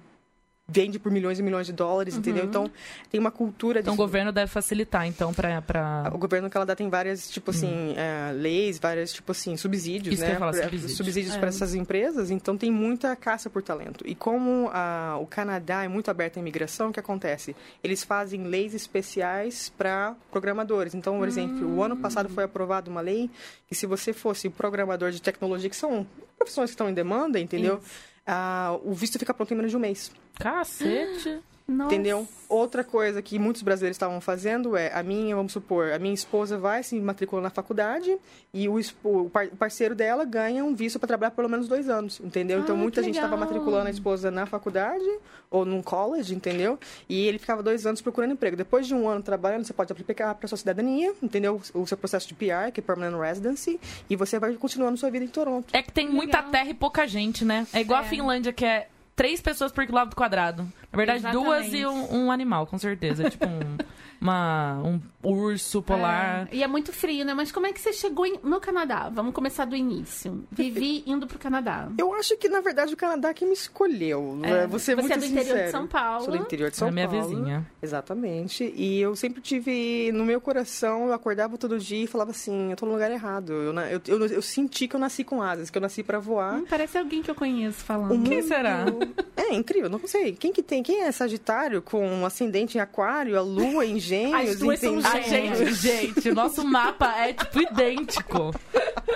vende 0.69 0.99
por 0.99 1.09
milhões 1.11 1.39
e 1.39 1.43
milhões 1.43 1.65
de 1.65 1.71
dólares, 1.71 2.17
entendeu? 2.17 2.43
Então 2.43 2.69
tem 3.09 3.19
uma 3.19 3.31
cultura 3.31 3.79
Então 3.79 3.93
o 3.93 3.95
de 3.95 4.03
governo 4.03 4.33
deve 4.33 4.51
facilitar, 4.51 5.07
então, 5.07 5.33
pra. 5.33 5.61
pra... 5.61 6.11
o 6.13 6.17
governo 6.17 6.49
do 6.49 6.51
Canadá 6.51 6.75
tem 6.75 6.89
várias, 6.89 7.29
tipo 7.29 7.51
assim, 7.51 7.93
é, 7.95 8.33
leis, 8.33 8.77
várias, 8.77 9.13
tipo 9.13 9.31
assim, 9.31 9.55
subsídios, 9.55 10.13
Hum. 10.19 10.23
Isso 10.23 10.25
né? 10.33 10.37
falar, 10.37 10.53
subsídios. 10.53 10.97
subsídios 10.97 11.35
É. 11.35 11.39
para 11.39 11.47
essas 11.47 11.73
empresas, 11.73 12.29
então 12.31 12.57
tem 12.57 12.69
muita 12.69 13.15
caça 13.15 13.49
por 13.49 13.63
talento. 13.63 14.03
E 14.05 14.13
como 14.13 14.69
a- 14.73 15.17
o 15.21 15.25
Canadá 15.25 15.83
é 15.83 15.87
muito 15.87 16.11
aberto 16.11 16.35
à 16.37 16.39
imigração, 16.41 16.89
o 16.89 16.93
que 16.93 16.99
acontece? 16.99 17.55
Eles 17.81 18.03
fazem 18.03 18.43
leis 18.43 18.73
especiais 18.73 19.69
para 19.77 20.15
programadores. 20.31 20.93
Então, 20.93 21.17
por 21.17 21.27
exemplo, 21.29 21.65
o 21.77 21.81
ano 21.81 21.95
passado 21.95 22.27
foi 22.27 22.43
aprovada 22.43 22.89
uma 22.91 22.99
lei 22.99 23.29
que 23.69 23.73
se 23.75 23.85
você 23.85 24.11
fosse 24.11 24.49
programador 24.49 25.11
de 25.11 25.21
tecnologia, 25.21 25.69
que 25.69 25.75
são 25.77 26.05
profissões 26.37 26.69
que 26.69 26.73
estão 26.73 26.89
em 26.89 26.93
demanda, 26.93 27.39
entendeu? 27.39 27.79
Ah, 28.27 28.77
o 28.83 28.93
visto 28.93 29.17
fica 29.17 29.33
pronto 29.33 29.53
em 29.53 29.55
menos 29.55 29.71
de 29.71 29.77
um 29.77 29.79
mês. 29.79 30.11
Cacete. 30.35 31.39
Nossa. 31.67 31.93
Entendeu? 31.93 32.25
Outra 32.47 32.81
coisa 32.81 33.21
que 33.21 33.37
muitos 33.37 33.61
brasileiros 33.61 33.95
estavam 33.95 34.21
fazendo 34.21 34.77
é 34.77 34.89
a 34.93 35.03
minha, 35.03 35.35
vamos 35.35 35.51
supor, 35.51 35.91
a 35.91 35.99
minha 35.99 36.13
esposa 36.13 36.57
vai 36.57 36.81
se 36.81 36.97
matricular 36.97 37.43
na 37.43 37.49
faculdade 37.49 38.17
e 38.53 38.69
o, 38.69 38.79
o 39.03 39.29
par- 39.29 39.47
o 39.47 39.55
parceiro 39.57 39.93
dela 39.93 40.23
ganha 40.23 40.63
um 40.63 40.73
visto 40.73 40.97
para 40.97 41.07
trabalhar 41.07 41.31
pelo 41.31 41.49
menos 41.49 41.67
dois 41.67 41.89
anos, 41.89 42.21
entendeu? 42.21 42.59
então 42.61 42.73
Ah, 42.73 42.77
muita 42.79 43.01
que 43.01 43.07
gente 43.07 43.15
estava 43.15 43.35
matriculando 43.35 43.87
a 43.87 43.91
esposa 43.91 44.31
na 44.31 44.45
faculdade 44.45 45.03
ou 45.51 45.65
num 45.65 45.81
college, 45.81 46.33
entendeu? 46.33 46.79
E 47.09 47.27
ele 47.27 47.37
ficava 47.37 47.61
dois 47.61 47.85
anos 47.85 47.99
procurando 48.01 48.31
emprego. 48.31 48.55
Depois 48.55 48.87
de 48.87 48.95
um 48.95 49.09
ano 49.09 49.21
trabalhando, 49.21 49.65
você 49.65 49.73
pode 49.73 49.91
aplicar 49.91 50.33
para 50.35 50.47
sua 50.47 50.57
cidadania, 50.57 51.13
entendeu? 51.21 51.61
O 51.73 51.85
seu 51.85 51.97
processo 51.97 52.29
de 52.29 52.33
PR, 52.33 52.71
que 52.73 52.79
é 52.79 52.83
Permanent 52.83 53.19
Residency, 53.19 53.77
e 54.09 54.15
você 54.15 54.39
vai 54.39 54.53
continuando 54.53 54.97
sua 54.97 55.09
vida 55.11 55.25
em 55.25 55.27
Toronto. 55.27 55.67
É 55.75 55.81
que 55.83 55.91
tem 55.91 56.07
muita 56.09 56.37
Legal. 56.37 56.51
terra 56.51 56.69
e 56.69 56.73
pouca 56.73 57.05
gente, 57.05 57.43
né? 57.43 57.67
É 57.73 57.81
igual 57.81 57.99
a 58.01 58.05
É. 58.05 58.07
Finlândia, 58.07 58.53
que 58.53 58.63
é 58.63 58.87
três 59.17 59.41
pessoas 59.41 59.71
por 59.71 59.85
quilômetro 59.85 60.15
quadrado. 60.15 60.65
Na 60.91 60.97
verdade, 60.97 61.19
Exatamente. 61.19 61.45
duas 61.45 61.73
e 61.73 61.85
um, 61.85 62.15
um 62.25 62.31
animal, 62.31 62.65
com 62.65 62.77
certeza. 62.77 63.29
tipo 63.29 63.45
um, 63.45 63.77
uma, 64.21 64.81
um 64.83 65.01
urso 65.21 65.81
polar. 65.81 66.47
É, 66.51 66.55
e 66.55 66.63
é 66.63 66.67
muito 66.67 66.91
frio, 66.93 67.25
né? 67.25 67.33
Mas 67.33 67.51
como 67.51 67.67
é 67.67 67.73
que 67.73 67.79
você 67.79 67.91
chegou 67.93 68.25
em- 68.25 68.39
no 68.43 68.59
Canadá? 68.59 69.09
Vamos 69.13 69.33
começar 69.33 69.65
do 69.65 69.75
início. 69.75 70.43
Vivi 70.51 71.03
indo 71.07 71.27
pro 71.27 71.37
Canadá. 71.37 71.89
Eu 71.97 72.13
acho 72.13 72.37
que, 72.37 72.47
na 72.49 72.61
verdade, 72.61 72.93
o 72.93 72.97
Canadá 72.97 73.33
que 73.33 73.45
me 73.45 73.53
escolheu. 73.53 74.39
É, 74.43 74.65
vou 74.65 74.79
ser 74.79 74.95
você 74.95 75.01
muito 75.01 75.13
é 75.13 75.17
do 75.17 75.25
interior 75.25 75.43
de 75.43 75.49
sincero. 75.51 75.71
São 75.71 75.87
Paulo. 75.87 76.23
Sou 76.25 76.31
do 76.35 76.41
interior 76.41 76.71
de 76.71 76.77
São 76.77 76.87
é 76.87 76.91
minha 76.91 77.07
Paulo. 77.07 77.27
vizinha. 77.27 77.65
Exatamente. 77.81 78.73
E 78.75 78.99
eu 78.99 79.15
sempre 79.15 79.41
tive 79.41 80.11
no 80.13 80.23
meu 80.25 80.39
coração, 80.39 81.07
eu 81.07 81.13
acordava 81.13 81.57
todo 81.57 81.77
dia 81.77 82.05
e 82.05 82.07
falava 82.07 82.31
assim, 82.31 82.71
eu 82.71 82.77
tô 82.77 82.85
no 82.85 82.93
lugar 82.93 83.11
errado. 83.11 83.51
Eu, 83.51 83.73
eu, 83.73 84.01
eu, 84.07 84.25
eu 84.27 84.41
senti 84.41 84.87
que 84.87 84.95
eu 84.95 84.99
nasci 84.99 85.23
com 85.23 85.41
asas, 85.41 85.69
que 85.69 85.77
eu 85.77 85.81
nasci 85.81 86.01
pra 86.01 86.17
voar. 86.19 86.55
Hum, 86.55 86.65
parece 86.69 86.97
alguém 86.97 87.21
que 87.21 87.29
eu 87.29 87.35
conheço 87.35 87.83
falando. 87.83 88.19
O 88.19 88.23
Quem 88.23 88.41
será? 88.41 88.85
É 89.37 89.53
incrível, 89.53 89.89
não 89.89 89.99
sei. 90.05 90.33
Quem 90.33 90.51
que 90.51 90.61
tem? 90.63 90.76
Quem 90.83 91.03
é 91.03 91.11
Sagitário 91.11 91.81
com 91.81 92.05
um 92.05 92.25
ascendente 92.25 92.77
em 92.77 92.81
Aquário, 92.81 93.37
a 93.37 93.41
Lua 93.41 93.85
em 93.85 93.99
Gêmeos? 93.99 94.51
As 94.51 94.59
duas 94.59 94.79
são? 94.79 94.97
A 94.99 95.19
gente, 95.21 95.73
gente, 95.73 96.29
o 96.29 96.35
nosso 96.35 96.63
mapa 96.65 97.13
é, 97.17 97.33
tipo, 97.33 97.61
idêntico. 97.61 98.53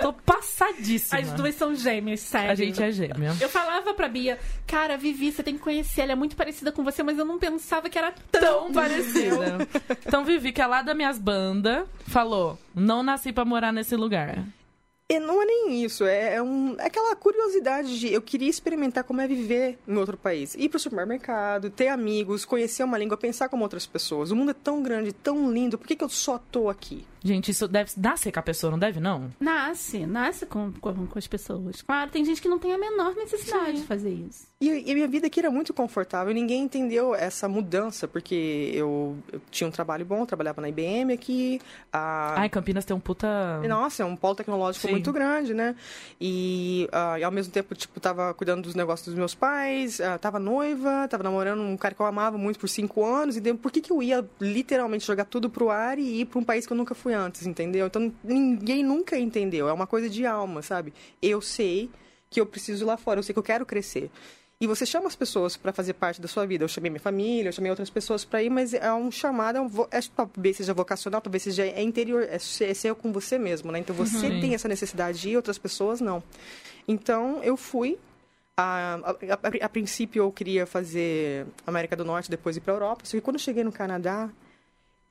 Tô 0.00 0.12
passadíssima. 0.12 1.20
As 1.20 1.30
duas 1.32 1.54
são 1.54 1.74
gêmeas, 1.74 2.20
sério. 2.20 2.50
A 2.50 2.54
gente 2.54 2.82
é 2.82 2.90
gêmea. 2.90 3.36
Eu 3.40 3.48
falava 3.48 3.94
pra 3.94 4.08
Bia, 4.08 4.38
cara, 4.66 4.96
Vivi, 4.96 5.30
você 5.30 5.42
tem 5.42 5.54
que 5.54 5.60
conhecer, 5.60 6.02
ela 6.02 6.12
é 6.12 6.16
muito 6.16 6.34
parecida 6.34 6.72
com 6.72 6.82
você, 6.82 7.02
mas 7.02 7.18
eu 7.18 7.24
não 7.24 7.38
pensava 7.38 7.88
que 7.88 7.98
era 7.98 8.12
tão, 8.30 8.40
Tão 8.40 8.72
parecida. 8.72 9.58
Então, 10.06 10.24
Vivi, 10.24 10.52
que 10.52 10.60
é 10.60 10.66
lá 10.66 10.82
das 10.82 10.96
minhas 10.96 11.18
bandas, 11.18 11.84
falou: 12.06 12.58
não 12.74 13.02
nasci 13.02 13.32
pra 13.32 13.44
morar 13.44 13.72
nesse 13.72 13.94
lugar. 13.96 14.44
E 15.12 15.20
não 15.20 15.42
é 15.42 15.44
nem 15.44 15.84
isso, 15.84 16.04
é, 16.06 16.36
é 16.36 16.42
um, 16.42 16.74
é 16.78 16.86
aquela 16.86 17.14
curiosidade 17.14 18.00
de 18.00 18.10
eu 18.10 18.22
queria 18.22 18.48
experimentar 18.48 19.04
como 19.04 19.20
é 19.20 19.26
viver 19.26 19.78
em 19.86 19.94
outro 19.94 20.16
país. 20.16 20.54
Ir 20.54 20.70
pro 20.70 20.78
supermercado, 20.78 21.68
ter 21.68 21.88
amigos, 21.88 22.46
conhecer 22.46 22.82
uma 22.82 22.96
língua, 22.96 23.18
pensar 23.18 23.50
como 23.50 23.62
outras 23.62 23.84
pessoas. 23.84 24.30
O 24.30 24.36
mundo 24.36 24.52
é 24.52 24.54
tão 24.54 24.82
grande, 24.82 25.12
tão 25.12 25.52
lindo, 25.52 25.76
por 25.76 25.86
que, 25.86 25.96
que 25.96 26.02
eu 26.02 26.08
só 26.08 26.38
tô 26.38 26.70
aqui? 26.70 27.04
Gente, 27.24 27.50
isso 27.50 27.68
deve 27.68 27.92
nascer 27.96 28.32
com 28.32 28.40
a 28.40 28.42
pessoa, 28.42 28.70
não 28.70 28.78
deve, 28.78 28.98
não? 28.98 29.30
Nasce, 29.38 30.04
nasce 30.06 30.44
com, 30.44 30.72
com, 30.72 31.06
com 31.06 31.18
as 31.18 31.26
pessoas. 31.26 31.80
Claro, 31.82 32.10
tem 32.10 32.24
gente 32.24 32.42
que 32.42 32.48
não 32.48 32.58
tem 32.58 32.72
a 32.72 32.78
menor 32.78 33.14
necessidade 33.14 33.78
de 33.80 33.84
fazer 33.84 34.10
isso. 34.10 34.48
E, 34.60 34.68
e 34.68 34.90
a 34.90 34.94
minha 34.94 35.08
vida 35.08 35.28
aqui 35.28 35.40
era 35.40 35.50
muito 35.50 35.72
confortável. 35.72 36.34
Ninguém 36.34 36.62
entendeu 36.62 37.14
essa 37.14 37.48
mudança, 37.48 38.08
porque 38.08 38.72
eu, 38.74 39.16
eu 39.32 39.40
tinha 39.50 39.68
um 39.68 39.70
trabalho 39.70 40.04
bom, 40.04 40.20
eu 40.20 40.26
trabalhava 40.26 40.60
na 40.60 40.68
IBM 40.68 41.12
aqui. 41.12 41.60
A... 41.92 42.40
Ai, 42.40 42.48
Campinas 42.48 42.84
tem 42.84 42.94
um 42.94 43.00
puta. 43.00 43.60
Nossa, 43.68 44.02
é 44.02 44.06
um 44.06 44.16
polo 44.16 44.34
tecnológico 44.34 44.86
Sim. 44.86 44.92
muito 44.92 45.01
grande, 45.10 45.54
né? 45.54 45.74
E, 46.20 46.86
ah, 46.92 47.18
e 47.18 47.24
ao 47.24 47.32
mesmo 47.32 47.50
tempo, 47.50 47.74
tipo, 47.74 47.98
tava 47.98 48.34
cuidando 48.34 48.62
dos 48.62 48.74
negócios 48.74 49.06
dos 49.06 49.16
meus 49.16 49.34
pais, 49.34 50.02
ah, 50.02 50.18
tava 50.18 50.38
noiva, 50.38 51.08
tava 51.08 51.22
namorando 51.22 51.62
um 51.62 51.78
cara 51.78 51.94
que 51.94 52.02
eu 52.02 52.04
amava 52.04 52.36
muito 52.36 52.60
por 52.60 52.68
cinco 52.68 53.02
anos, 53.04 53.38
e 53.38 53.40
daí, 53.40 53.54
por 53.54 53.72
que, 53.72 53.80
que 53.80 53.90
eu 53.90 54.02
ia 54.02 54.22
literalmente 54.38 55.06
jogar 55.06 55.24
tudo 55.24 55.48
pro 55.48 55.70
ar 55.70 55.98
e 55.98 56.20
ir 56.20 56.26
pra 56.26 56.38
um 56.38 56.44
país 56.44 56.66
que 56.66 56.72
eu 56.74 56.76
nunca 56.76 56.94
fui 56.94 57.14
antes, 57.14 57.46
entendeu? 57.46 57.86
Então 57.86 58.12
ninguém 58.22 58.84
nunca 58.84 59.18
entendeu. 59.18 59.68
É 59.68 59.72
uma 59.72 59.86
coisa 59.86 60.10
de 60.10 60.26
alma, 60.26 60.60
sabe? 60.60 60.92
Eu 61.22 61.40
sei 61.40 61.88
que 62.28 62.40
eu 62.40 62.46
preciso 62.46 62.84
ir 62.84 62.86
lá 62.86 62.96
fora, 62.96 63.18
eu 63.20 63.22
sei 63.22 63.32
que 63.32 63.38
eu 63.38 63.42
quero 63.42 63.64
crescer. 63.64 64.10
E 64.62 64.66
você 64.68 64.86
chama 64.86 65.08
as 65.08 65.16
pessoas 65.16 65.56
para 65.56 65.72
fazer 65.72 65.94
parte 65.94 66.20
da 66.20 66.28
sua 66.28 66.46
vida. 66.46 66.62
Eu 66.62 66.68
chamei 66.68 66.88
minha 66.88 67.00
família, 67.00 67.48
eu 67.48 67.52
chamei 67.52 67.68
outras 67.70 67.90
pessoas 67.90 68.24
para 68.24 68.40
ir, 68.44 68.48
mas 68.48 68.72
é 68.72 68.92
um 68.94 69.10
chamado, 69.10 69.58
é 69.58 69.60
um 69.60 69.66
vo- 69.66 69.88
é, 69.90 69.98
talvez 70.14 70.56
seja 70.58 70.72
vocacional, 70.72 71.20
talvez 71.20 71.42
seja 71.42 71.64
é 71.66 71.82
interior, 71.82 72.22
é 72.30 72.38
ser, 72.38 72.70
é 72.86 72.94
com 72.94 73.10
você 73.12 73.38
mesmo, 73.38 73.72
né? 73.72 73.80
Então 73.80 73.94
você 73.96 74.28
Uhum. 74.28 74.40
tem 74.40 74.54
essa 74.54 74.68
necessidade 74.68 75.18
de 75.20 75.30
ir, 75.30 75.36
outras 75.36 75.58
pessoas 75.58 76.00
não. 76.00 76.22
Então 76.86 77.42
eu 77.42 77.56
fui. 77.56 77.98
A, 78.56 79.00
a, 79.02 79.10
a- 79.10 79.64
a 79.64 79.68
princípio 79.68 80.22
eu 80.22 80.30
queria 80.30 80.64
fazer 80.66 81.46
América 81.66 81.96
do 81.96 82.04
Norte, 82.04 82.30
depois 82.30 82.56
ir 82.56 82.60
para 82.60 82.72
Europa. 82.74 83.00
Só 83.04 83.12
que 83.16 83.20
quando 83.20 83.36
eu 83.36 83.40
cheguei 83.40 83.64
no 83.64 83.72
Canadá, 83.72 84.30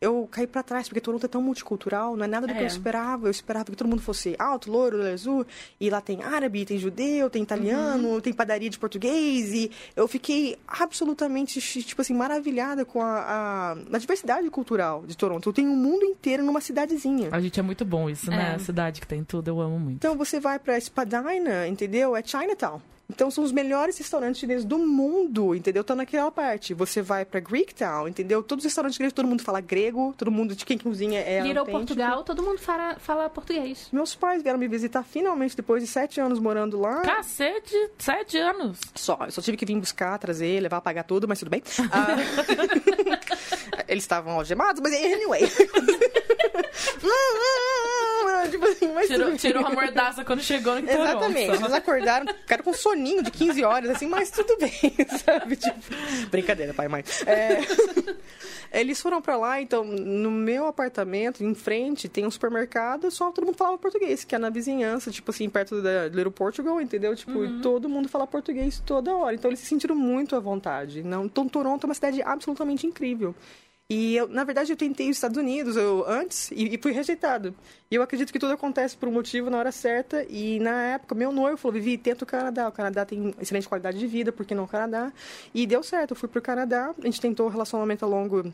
eu 0.01 0.27
caí 0.31 0.47
pra 0.47 0.63
trás, 0.63 0.87
porque 0.89 0.99
Toronto 0.99 1.23
é 1.25 1.29
tão 1.29 1.41
multicultural, 1.41 2.17
não 2.17 2.25
é 2.25 2.27
nada 2.27 2.47
do 2.47 2.53
que 2.53 2.59
É. 2.59 2.63
eu 2.63 2.67
esperava. 2.67 3.27
Eu 3.27 3.31
esperava 3.31 3.65
que 3.65 3.75
todo 3.75 3.87
mundo 3.87 4.01
fosse 4.01 4.35
alto, 4.39 4.71
loiro, 4.71 5.01
azul, 5.03 5.45
e 5.79 5.89
lá 5.89 6.01
tem 6.01 6.23
árabe, 6.23 6.65
tem 6.65 6.77
judeu, 6.79 7.29
tem 7.29 7.43
italiano, 7.43 8.09
Uhum. 8.15 8.19
tem 8.19 8.33
padaria 8.33 8.69
de 8.69 8.79
português, 8.79 9.53
e 9.53 9.69
eu 9.95 10.07
fiquei 10.07 10.57
absolutamente, 10.67 11.61
tipo 11.83 12.01
assim, 12.01 12.13
maravilhada 12.13 12.83
com 12.83 13.01
a, 13.01 13.19
a, 13.19 13.71
a 13.93 13.97
diversidade 13.97 14.49
cultural 14.49 15.03
de 15.05 15.15
Toronto. 15.15 15.47
Eu 15.49 15.53
tenho 15.53 15.69
um 15.69 15.75
mundo 15.75 16.03
inteiro 16.03 16.43
numa 16.43 16.59
cidadezinha. 16.61 17.29
A 17.31 17.39
gente 17.39 17.59
é 17.59 17.63
muito 17.63 17.85
bom 17.85 18.09
isso, 18.09 18.29
né? 18.31 18.51
É. 18.53 18.55
A 18.55 18.59
cidade 18.59 18.99
que 19.01 19.07
tem 19.07 19.23
tudo, 19.23 19.47
eu 19.49 19.61
amo 19.61 19.79
muito. 19.79 19.97
Então 19.97 20.15
você 20.17 20.39
vai 20.39 20.57
pra 20.59 20.79
Spadina, 20.79 21.67
entendeu? 21.67 22.15
É 22.15 22.23
Chinatown. 22.23 22.81
Então 23.11 23.29
são 23.29 23.43
os 23.43 23.51
melhores 23.51 23.97
restaurantes 23.97 24.39
chineses 24.39 24.63
do 24.63 24.79
mundo, 24.79 25.53
entendeu? 25.53 25.81
Estão 25.81 25.97
naquela 25.97 26.31
parte. 26.31 26.73
Você 26.73 27.01
vai 27.01 27.25
pra 27.25 27.41
Greektown, 27.41 28.07
entendeu? 28.07 28.41
Todos 28.41 28.63
os 28.63 28.69
restaurantes 28.69 28.97
gregos, 28.97 29.13
todo 29.13 29.27
mundo 29.27 29.43
fala 29.43 29.59
grego, 29.59 30.15
todo 30.17 30.31
mundo 30.31 30.55
de 30.55 30.65
quem 30.65 30.77
cozinha 30.77 31.19
é 31.19 31.41
Little 31.41 31.59
autêntico. 31.59 31.87
Portugal, 31.87 32.23
todo 32.23 32.41
mundo 32.41 32.59
fala, 32.59 32.95
fala 32.99 33.29
português. 33.29 33.89
Meus 33.91 34.15
pais 34.15 34.41
vieram 34.41 34.57
me 34.57 34.67
visitar 34.67 35.03
finalmente 35.03 35.57
depois 35.57 35.83
de 35.83 35.87
sete 35.89 36.21
anos 36.21 36.39
morando 36.39 36.79
lá. 36.79 37.01
Cacete, 37.01 37.75
sete 37.97 38.37
anos. 38.37 38.79
Só, 38.95 39.19
eu 39.25 39.31
só 39.31 39.41
tive 39.41 39.57
que 39.57 39.65
vir 39.65 39.77
buscar, 39.77 40.17
trazer, 40.17 40.61
levar, 40.61 40.79
pagar 40.79 41.03
tudo, 41.03 41.27
mas 41.27 41.39
tudo 41.39 41.51
bem. 41.51 41.61
Ah, 41.91 42.15
Eles 43.87 44.03
estavam 44.05 44.33
algemados, 44.33 44.81
mas 44.81 44.93
anyway. 44.93 45.41
tipo 48.51 48.65
assim, 48.65 48.91
mas 48.93 49.07
Tirou, 49.07 49.35
tirou 49.37 49.65
a 49.65 49.69
mordaça 49.71 50.25
quando 50.25 50.41
chegou 50.41 50.75
Toronto. 50.75 50.89
Exatamente. 50.89 51.51
Eles 51.51 51.73
acordaram, 51.73 52.27
ficaram 52.33 52.63
com 52.63 52.73
soninho 52.73 53.23
de 53.23 53.31
15 53.31 53.63
horas, 53.63 53.89
assim, 53.91 54.07
mas 54.07 54.31
tudo 54.31 54.57
bem, 54.57 54.71
sabe? 55.23 55.55
Tipo, 55.55 55.79
brincadeira, 56.29 56.73
pai 56.73 56.85
e 56.87 56.89
mãe. 56.89 57.03
É, 57.25 57.59
Eles 58.71 59.01
foram 59.01 59.21
pra 59.21 59.35
lá, 59.35 59.61
então, 59.61 59.83
no 59.83 60.31
meu 60.31 60.65
apartamento, 60.65 61.43
em 61.43 61.53
frente, 61.53 62.07
tem 62.07 62.25
um 62.25 62.31
supermercado, 62.31 63.11
só 63.11 63.29
todo 63.29 63.45
mundo 63.45 63.57
falava 63.57 63.77
português, 63.77 64.23
que 64.23 64.33
é 64.33 64.37
na 64.37 64.49
vizinhança, 64.49 65.11
tipo 65.11 65.29
assim, 65.31 65.49
perto 65.49 65.81
da 65.81 66.07
Little 66.07 66.31
Portugal, 66.31 66.79
entendeu? 66.79 67.13
Tipo, 67.13 67.43
e 67.43 67.59
todo 67.59 67.89
mundo 67.89 68.07
fala 68.07 68.25
português 68.25 68.81
toda 68.85 69.13
hora. 69.13 69.35
Então, 69.35 69.49
eles 69.51 69.59
se 69.59 69.65
sentiram 69.65 69.95
muito 69.95 70.37
à 70.37 70.39
vontade. 70.39 71.03
Não, 71.03 71.25
então, 71.25 71.49
Toronto 71.49 71.83
é 71.83 71.87
uma 71.87 71.93
cidade 71.93 72.21
absolutamente 72.21 72.87
incrível. 72.87 73.35
E 73.93 74.15
eu, 74.15 74.25
na 74.25 74.45
verdade, 74.45 74.71
eu 74.71 74.77
tentei 74.77 75.09
os 75.09 75.17
Estados 75.17 75.35
Unidos 75.35 75.75
eu, 75.75 76.05
antes 76.07 76.49
e, 76.51 76.75
e 76.75 76.77
fui 76.81 76.93
rejeitado. 76.93 77.53
E 77.91 77.95
eu 77.95 78.01
acredito 78.01 78.31
que 78.31 78.39
tudo 78.39 78.53
acontece 78.53 78.95
por 78.95 79.09
um 79.09 79.11
motivo 79.11 79.49
na 79.49 79.57
hora 79.57 79.69
certa. 79.69 80.25
E 80.29 80.61
na 80.61 80.93
época, 80.93 81.13
meu 81.13 81.29
noivo 81.29 81.57
falou: 81.57 81.73
Vivi, 81.73 81.97
tenta 81.97 82.23
o 82.23 82.27
Canadá. 82.27 82.69
O 82.69 82.71
Canadá 82.71 83.03
tem 83.03 83.35
excelente 83.41 83.67
qualidade 83.67 83.99
de 83.99 84.07
vida, 84.07 84.31
por 84.31 84.45
que 84.45 84.55
não 84.55 84.63
o 84.63 84.67
Canadá? 84.67 85.11
E 85.53 85.67
deu 85.67 85.83
certo, 85.83 86.11
eu 86.11 86.15
fui 86.15 86.29
pro 86.29 86.41
Canadá. 86.41 86.95
A 86.97 87.05
gente 87.05 87.19
tentou 87.19 87.47
um 87.47 87.49
relacionamento 87.49 88.05
a 88.05 88.07
longo. 88.07 88.53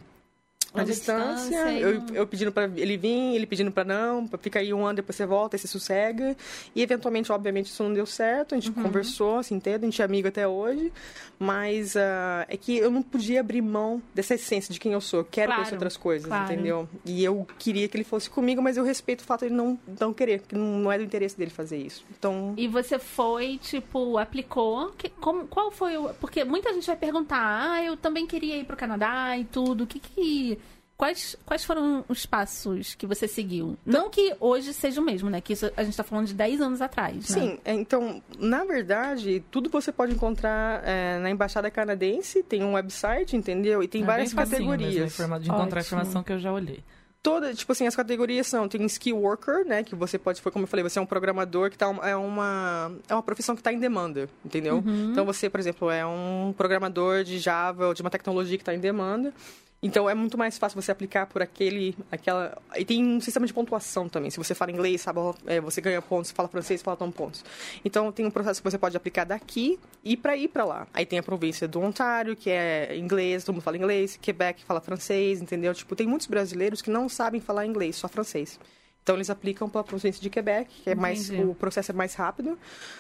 A 0.73 0.83
distância, 0.83 1.49
distância, 1.49 1.79
eu, 1.79 2.01
não- 2.01 2.15
eu 2.15 2.27
pedindo 2.27 2.51
pra 2.51 2.65
ele 2.75 2.97
vir, 2.97 3.35
ele 3.35 3.45
pedindo 3.47 3.71
pra 3.71 3.83
não, 3.83 4.27
pra 4.27 4.37
ficar 4.37 4.59
aí 4.59 4.73
um 4.73 4.85
ano, 4.85 4.97
depois 4.97 5.15
você 5.15 5.25
volta, 5.25 5.55
aí 5.55 5.59
você 5.59 5.67
sossega. 5.67 6.35
E 6.75 6.81
eventualmente, 6.81 7.31
obviamente, 7.31 7.67
isso 7.67 7.81
não 7.83 7.93
deu 7.93 8.05
certo, 8.05 8.53
a 8.53 8.59
gente 8.59 8.69
Uhum. 8.75 8.83
conversou, 8.83 9.37
assim, 9.39 9.55
entende? 9.55 9.77
A 9.77 9.89
gente 9.89 10.01
é 10.01 10.05
amigo 10.05 10.27
até 10.27 10.47
hoje. 10.47 10.91
Mas 11.39 11.95
ah, 11.95 12.45
é 12.49 12.57
que 12.57 12.75
eu 12.77 12.89
não 12.89 13.01
podia 13.03 13.39
abrir 13.41 13.61
mão 13.61 14.01
dessa 14.13 14.33
essência 14.35 14.73
de 14.73 14.79
quem 14.79 14.93
eu 14.93 15.01
sou. 15.01 15.19
Eu 15.19 15.25
quero 15.25 15.47
Claro, 15.47 15.61
conhecer 15.61 15.75
outras 15.75 15.95
coisas, 15.97 16.27
claro. 16.27 16.51
entendeu? 16.51 16.89
E 17.05 17.23
eu 17.23 17.45
queria 17.59 17.87
que 17.87 17.95
ele 17.95 18.03
fosse 18.03 18.29
comigo, 18.29 18.61
mas 18.61 18.75
eu 18.77 18.83
respeito 18.83 19.21
o 19.21 19.23
fato 19.23 19.41
de 19.41 19.45
ele 19.47 19.55
não, 19.55 19.77
não 19.99 20.13
querer, 20.13 20.41
porque 20.41 20.55
não, 20.55 20.65
não 20.79 20.91
é 20.91 20.97
do 20.97 21.03
interesse 21.03 21.37
dele 21.37 21.51
fazer 21.51 21.77
isso. 21.77 22.03
Então. 22.17 22.53
E 22.57 22.67
você 22.67 22.97
foi, 22.97 23.57
tipo, 23.59 24.17
aplicou. 24.17 24.91
Que, 24.97 25.09
como, 25.09 25.47
qual 25.47 25.69
foi 25.69 25.95
o. 25.97 26.09
Porque 26.15 26.43
muita 26.43 26.73
gente 26.73 26.87
vai 26.87 26.95
perguntar, 26.97 27.37
ah, 27.71 27.83
eu 27.83 27.95
também 27.95 28.25
queria 28.25 28.57
ir 28.57 28.65
pro 28.65 28.75
Canadá 28.75 29.37
e 29.37 29.45
tudo. 29.45 29.83
O 29.83 29.87
que 29.87 29.99
que. 29.99 30.56
Quais, 30.97 31.35
quais 31.45 31.63
foram 31.63 32.03
os 32.09 32.25
passos 32.25 32.95
que 32.95 33.05
você 33.05 33.27
seguiu? 33.27 33.77
Não 33.85 34.09
que 34.09 34.35
hoje 34.39 34.73
seja 34.73 34.99
o 34.99 35.03
mesmo, 35.03 35.29
né? 35.29 35.39
Que 35.39 35.53
isso 35.53 35.71
a 35.77 35.83
gente 35.83 35.95
tá 35.95 36.03
falando 36.03 36.25
de 36.25 36.33
10 36.33 36.59
anos 36.59 36.81
atrás. 36.81 37.15
né? 37.29 37.39
Sim, 37.39 37.59
é, 37.63 37.71
então, 37.73 38.19
na 38.39 38.63
verdade, 38.63 39.43
tudo 39.51 39.69
você 39.69 39.91
pode 39.91 40.13
encontrar 40.13 40.81
é, 40.83 41.19
na 41.19 41.29
Embaixada 41.29 41.69
Canadense, 41.69 42.41
tem 42.41 42.63
um 42.63 42.73
website, 42.73 43.35
entendeu? 43.35 43.83
E 43.83 43.87
tem 43.87 44.01
É 44.01 44.05
várias 44.05 44.33
bem 44.33 44.43
facinho 44.43 44.69
mesmo, 44.69 44.71
categorias. 44.83 45.13
informa- 45.13 45.39
de 45.39 45.49
encontrar 45.49 45.63
a 45.63 45.81
Ótimo. 45.81 45.99
informação 45.99 46.23
que 46.23 46.33
eu 46.33 46.39
já 46.39 46.51
olhei. 46.51 46.83
Toda, 47.21 47.53
tipo 47.53 47.71
assim, 47.73 47.85
as 47.85 47.95
categorias 47.95 48.47
são, 48.47 48.67
tem 48.67 48.83
skill 48.85 49.17
worker, 49.17 49.65
né, 49.65 49.83
que 49.83 49.93
você 49.95 50.17
pode, 50.17 50.41
foi 50.41 50.51
como 50.51 50.63
eu 50.63 50.67
falei, 50.67 50.81
você 50.81 50.97
é 50.97 51.01
um 51.01 51.05
programador 51.05 51.69
que 51.69 51.77
tá, 51.77 51.85
é 52.03 52.15
uma 52.15 52.91
é 53.09 53.13
uma 53.13 53.21
profissão 53.23 53.53
que 53.53 53.59
está 53.59 53.71
em 53.73 53.79
demanda, 53.79 54.29
entendeu? 54.45 54.81
Então 55.11 55.25
você, 55.25 55.49
por 55.49 55.59
exemplo, 55.59 55.89
é 55.91 56.05
um 56.05 56.53
programador 56.57 57.23
de 57.23 57.37
Java 57.37 57.87
ou 57.87 57.93
de 57.93 58.01
uma 58.01 58.09
tecnologia 58.09 58.57
que 58.57 58.61
está 58.61 58.73
em 58.73 58.79
demanda. 58.79 59.33
Então 59.81 60.09
é 60.09 60.15
muito 60.15 60.37
mais 60.37 60.57
fácil 60.57 60.81
você 60.81 60.91
aplicar 60.91 61.27
por 61.27 61.41
aquele, 61.41 61.95
aquela. 62.11 62.57
E 62.75 62.83
tem 62.83 63.03
um 63.03 63.21
sistema 63.21 63.45
de 63.45 63.53
pontuação 63.53 64.09
também. 64.09 64.31
Se 64.31 64.37
você 64.37 64.55
fala 64.55 64.71
inglês, 64.71 65.01
sabe, 65.01 65.19
é, 65.45 65.61
você 65.61 65.79
ganha 65.79 66.01
pontos. 66.01 66.29
Se 66.29 66.33
fala 66.33 66.49
francês, 66.49 66.81
fala 66.81 66.97
tão 66.97 67.11
pontos. 67.11 67.45
Então 67.85 68.11
tem 68.11 68.25
um 68.25 68.31
processo 68.31 68.61
que 68.61 68.69
você 68.69 68.77
pode 68.77 68.97
aplicar 68.97 69.23
daqui 69.23 69.79
e 70.03 70.17
para 70.17 70.35
ir 70.35 70.47
para 70.47 70.65
lá. 70.65 70.87
Aí 70.93 71.05
tem 71.05 71.19
a 71.19 71.23
província 71.23 71.67
do 71.67 71.79
Ontário, 71.79 72.35
que 72.35 72.49
é 72.49 72.97
inglês, 72.97 73.43
todo 73.43 73.53
mundo 73.53 73.63
fala 73.63 73.77
inglês. 73.77 74.17
Quebec 74.17 74.63
fala 74.63 74.81
francês, 74.81 75.41
entendeu? 75.41 75.73
Tipo, 75.75 75.95
tem 75.95 76.07
muitos 76.07 76.25
brasileiros 76.25 76.81
que 76.81 76.89
não 76.89 77.07
sabem 77.07 77.39
falar 77.39 77.65
inglês, 77.65 77.97
só 77.97 78.07
francês. 78.07 78.59
Então 79.07 79.15
eles 79.15 79.29
aplicam 79.29 79.69
para 79.69 79.79
a 79.79 79.83
província 79.85 80.21
de 80.21 80.29
Quebec, 80.29 80.69
que 80.83 80.89
é 80.89 80.93
mais 80.93 81.29
Entendi. 81.29 81.49
o 81.49 81.55
processo 81.55 81.93
é 81.93 81.95
mais 81.95 82.13
rápido. 82.13 82.59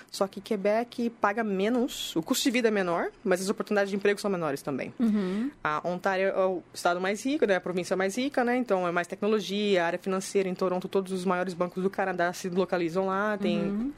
Só 0.09 0.25
que 0.25 0.39
Quebec 0.39 1.09
paga 1.09 1.43
menos, 1.43 2.15
o 2.15 2.23
custo 2.23 2.45
de 2.45 2.51
vida 2.51 2.69
é 2.69 2.71
menor, 2.71 3.11
mas 3.25 3.41
as 3.41 3.49
oportunidades 3.49 3.89
de 3.89 3.97
emprego 3.97 4.17
são 4.17 4.31
menores 4.31 4.61
também. 4.61 4.93
Uhum. 4.97 5.51
A 5.61 5.85
Ontário 5.85 6.27
é 6.29 6.45
o 6.45 6.63
estado 6.73 7.01
mais 7.01 7.25
rico, 7.25 7.45
né? 7.45 7.57
A 7.57 7.59
província 7.59 7.97
mais 7.97 8.17
rica, 8.17 8.41
né? 8.41 8.55
Então 8.55 8.87
é 8.87 8.91
mais 8.91 9.05
tecnologia, 9.05 9.83
área 9.83 9.99
financeira. 9.99 10.47
Em 10.47 10.55
Toronto, 10.55 10.87
todos 10.87 11.11
os 11.11 11.25
maiores 11.25 11.53
bancos 11.53 11.83
do 11.83 11.89
Canadá 11.89 12.31
se 12.31 12.47
localizam 12.47 13.07
lá. 13.07 13.37
Tem 13.37 13.59
Uhum. 13.63 13.91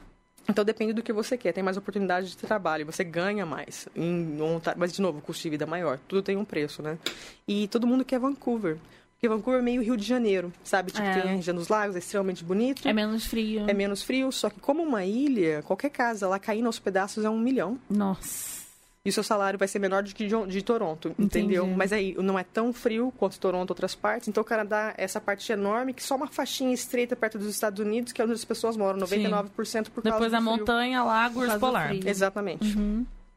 então 0.48 0.64
depende 0.64 0.92
do 0.92 1.02
que 1.04 1.12
você 1.12 1.38
quer, 1.38 1.52
tem 1.52 1.62
mais 1.62 1.76
oportunidade 1.76 2.30
de 2.30 2.36
trabalho, 2.38 2.84
você 2.86 3.04
ganha 3.04 3.46
mais. 3.46 3.88
Em 3.94 4.36
mas 4.76 4.92
de 4.92 5.00
novo, 5.00 5.20
o 5.20 5.22
custo 5.22 5.44
de 5.44 5.50
vida 5.50 5.62
é 5.62 5.66
maior, 5.68 5.96
tudo 6.08 6.22
tem 6.22 6.36
um 6.36 6.44
preço, 6.44 6.82
né? 6.82 6.98
E 7.46 7.68
todo 7.68 7.86
mundo 7.86 8.04
quer 8.04 8.18
Vancouver. 8.18 8.78
Porque 9.20 9.28
Vancouver 9.28 9.60
é 9.60 9.62
meio 9.62 9.82
Rio 9.82 9.98
de 9.98 10.06
Janeiro, 10.06 10.50
sabe? 10.64 10.92
Tipo, 10.92 11.06
É. 11.06 11.12
tem 11.20 11.30
a 11.32 11.34
região 11.34 11.54
dos 11.54 11.68
lagos, 11.68 11.94
é 11.94 11.98
extremamente 11.98 12.42
bonito. 12.42 12.88
É 12.88 12.92
menos 12.94 13.26
frio. 13.26 13.66
É 13.68 13.74
menos 13.74 14.02
frio, 14.02 14.32
só 14.32 14.48
que 14.48 14.58
como 14.60 14.82
uma 14.82 15.04
ilha, 15.04 15.62
qualquer 15.62 15.90
casa 15.90 16.26
lá 16.26 16.38
caindo 16.38 16.64
aos 16.64 16.78
pedaços 16.78 17.22
é 17.22 17.28
um 17.28 17.38
milhão. 17.38 17.78
Nossa. 17.90 18.60
E 19.04 19.10
o 19.10 19.12
seu 19.12 19.22
salário 19.22 19.58
vai 19.58 19.68
ser 19.68 19.78
menor 19.78 20.02
do 20.02 20.14
que 20.14 20.26
de, 20.26 20.46
de 20.46 20.62
Toronto, 20.62 21.14
entendeu? 21.18 21.64
Entendi. 21.64 21.76
Mas 21.78 21.92
aí 21.92 22.14
não 22.18 22.38
é 22.38 22.44
tão 22.44 22.72
frio 22.72 23.12
quanto 23.18 23.38
Toronto 23.38 23.68
outras 23.70 23.94
partes. 23.94 24.26
Então 24.28 24.40
o 24.40 24.44
Canadá 24.44 24.94
é 24.96 25.04
essa 25.04 25.20
parte 25.20 25.52
enorme 25.52 25.92
que 25.92 26.02
só 26.02 26.16
uma 26.16 26.26
faixinha 26.26 26.72
estreita 26.72 27.14
perto 27.14 27.38
dos 27.38 27.48
Estados 27.48 27.78
Unidos, 27.78 28.12
que 28.14 28.22
é 28.22 28.24
onde 28.24 28.32
as 28.32 28.44
pessoas 28.44 28.74
moram, 28.74 28.98
99% 29.00 29.90
por 29.90 30.02
causa 30.02 30.16
Depois 30.18 30.30
do 30.32 30.36
a 30.36 30.40
frio. 30.40 30.42
montanha, 30.42 31.02
lago, 31.04 31.40
urso 31.40 31.58
polar. 31.58 31.94
Exatamente. 31.94 32.74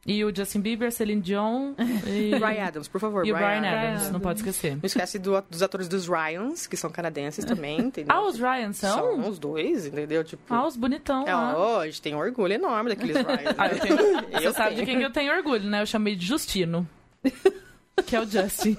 E 0.06 0.24
o 0.26 0.36
Justin 0.36 0.60
Bieber, 0.60 0.92
Celine 0.92 1.22
Dion 1.22 1.74
e, 2.06 2.32
Ryan 2.36 2.66
Adams, 2.68 2.88
por 2.90 3.00
favor. 3.00 3.26
e 3.26 3.32
o 3.32 3.36
Brian 3.36 3.60
Adams. 3.60 3.74
Adams, 4.00 4.12
não 4.12 4.20
pode 4.20 4.40
esquecer. 4.40 4.72
Não 4.74 4.82
esquece 4.84 5.18
do- 5.18 5.42
dos 5.50 5.64
atores 5.64 5.88
dos 5.88 6.10
Ryans, 6.10 6.68
que 6.68 6.76
são 6.76 6.90
canadenses 6.90 7.46
também, 7.46 7.80
entendeu? 7.80 8.14
Ah, 8.14 8.22
os 8.28 8.38
Ryan 8.38 8.74
são? 8.74 8.98
São 8.98 9.30
os 9.30 9.40
dois, 9.40 9.86
entendeu? 9.86 10.22
Tipo, 10.26 10.42
Ah, 10.54 10.68
os 10.68 10.76
bonitão 10.76 11.26
é, 11.26 11.34
lá. 11.34 11.58
ó, 11.58 11.80
a 11.80 11.86
gente 11.86 12.02
tem 12.02 12.14
um 12.14 12.18
orgulho 12.20 12.52
enorme 12.54 12.90
daqueles 12.90 13.16
Ryans. 13.26 13.56
Ah, 13.58 13.68
eu 13.70 13.80
tenho... 13.80 13.96
Você 13.98 14.48
Eu 14.48 14.54
sabe 14.54 14.76
de 14.76 14.86
quem 14.86 14.98
que 14.98 15.06
eu 15.06 15.12
tenho 15.12 15.34
orgulho, 15.34 15.70
né? 15.70 15.82
Eu 15.82 15.86
chamei 15.86 16.16
de 16.18 16.26
Justino. 16.26 16.86
Que 18.08 18.16
é 18.16 18.20
o 18.20 18.26
Justin. 18.26 18.76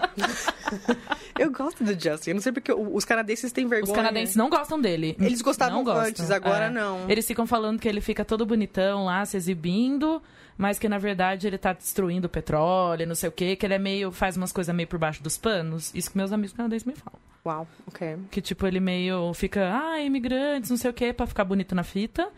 Eu 1.38 1.50
gosto 1.52 1.84
do 1.84 1.92
Justin, 1.92 2.30
eu 2.30 2.34
não 2.34 2.42
sei 2.42 2.50
porque 2.50 2.72
os 2.72 3.04
canadenses 3.04 3.52
têm 3.52 3.64
vergonha. 3.64 3.92
Os 3.92 3.96
canadenses 3.96 4.34
não 4.34 4.50
gostam 4.50 4.78
dele. 4.80 5.16
Eles 5.20 5.40
gostavam 5.40 5.84
gostam, 5.84 6.04
antes, 6.06 6.30
agora 6.32 6.64
é. 6.66 6.70
não. 6.70 7.08
Eles 7.08 7.24
ficam 7.24 7.46
falando 7.46 7.78
que 7.78 7.88
ele 7.88 8.00
fica 8.00 8.24
todo 8.24 8.44
bonitão 8.44 9.04
lá, 9.04 9.24
se 9.24 9.36
exibindo, 9.36 10.20
mas 10.56 10.78
que 10.78 10.88
na 10.88 10.98
verdade 10.98 11.46
ele 11.46 11.58
tá 11.58 11.72
destruindo 11.72 12.26
o 12.26 12.30
petróleo, 12.30 13.06
não 13.06 13.14
sei 13.14 13.28
o 13.28 13.32
quê, 13.32 13.56
que 13.56 13.66
ele 13.66 13.74
é 13.74 13.78
meio. 13.78 14.10
faz 14.12 14.36
umas 14.36 14.52
coisas 14.52 14.74
meio 14.74 14.88
por 14.88 14.98
baixo 14.98 15.22
dos 15.22 15.36
panos. 15.36 15.94
Isso 15.94 16.10
que 16.10 16.16
meus 16.16 16.32
amigos 16.32 16.54
canadenses 16.54 16.86
me 16.86 16.94
falam. 16.94 17.18
Uau, 17.46 17.68
ok. 17.86 18.16
Que 18.30 18.40
tipo, 18.40 18.66
ele 18.66 18.80
meio 18.80 19.34
fica, 19.34 19.70
ah, 19.70 20.00
imigrantes, 20.00 20.70
não 20.70 20.78
sei 20.78 20.90
o 20.90 20.94
quê, 20.94 21.12
pra 21.12 21.26
ficar 21.26 21.44
bonito 21.44 21.74
na 21.74 21.82
fita, 21.82 22.28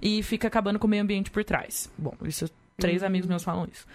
e 0.00 0.22
fica 0.22 0.48
acabando 0.48 0.78
com 0.78 0.86
o 0.86 0.90
meio 0.90 1.02
ambiente 1.02 1.30
por 1.30 1.44
trás. 1.44 1.90
Bom, 1.98 2.14
isso. 2.24 2.48
Três 2.78 3.02
amigos 3.02 3.28
meus 3.28 3.44
falam 3.44 3.68
isso. 3.70 3.86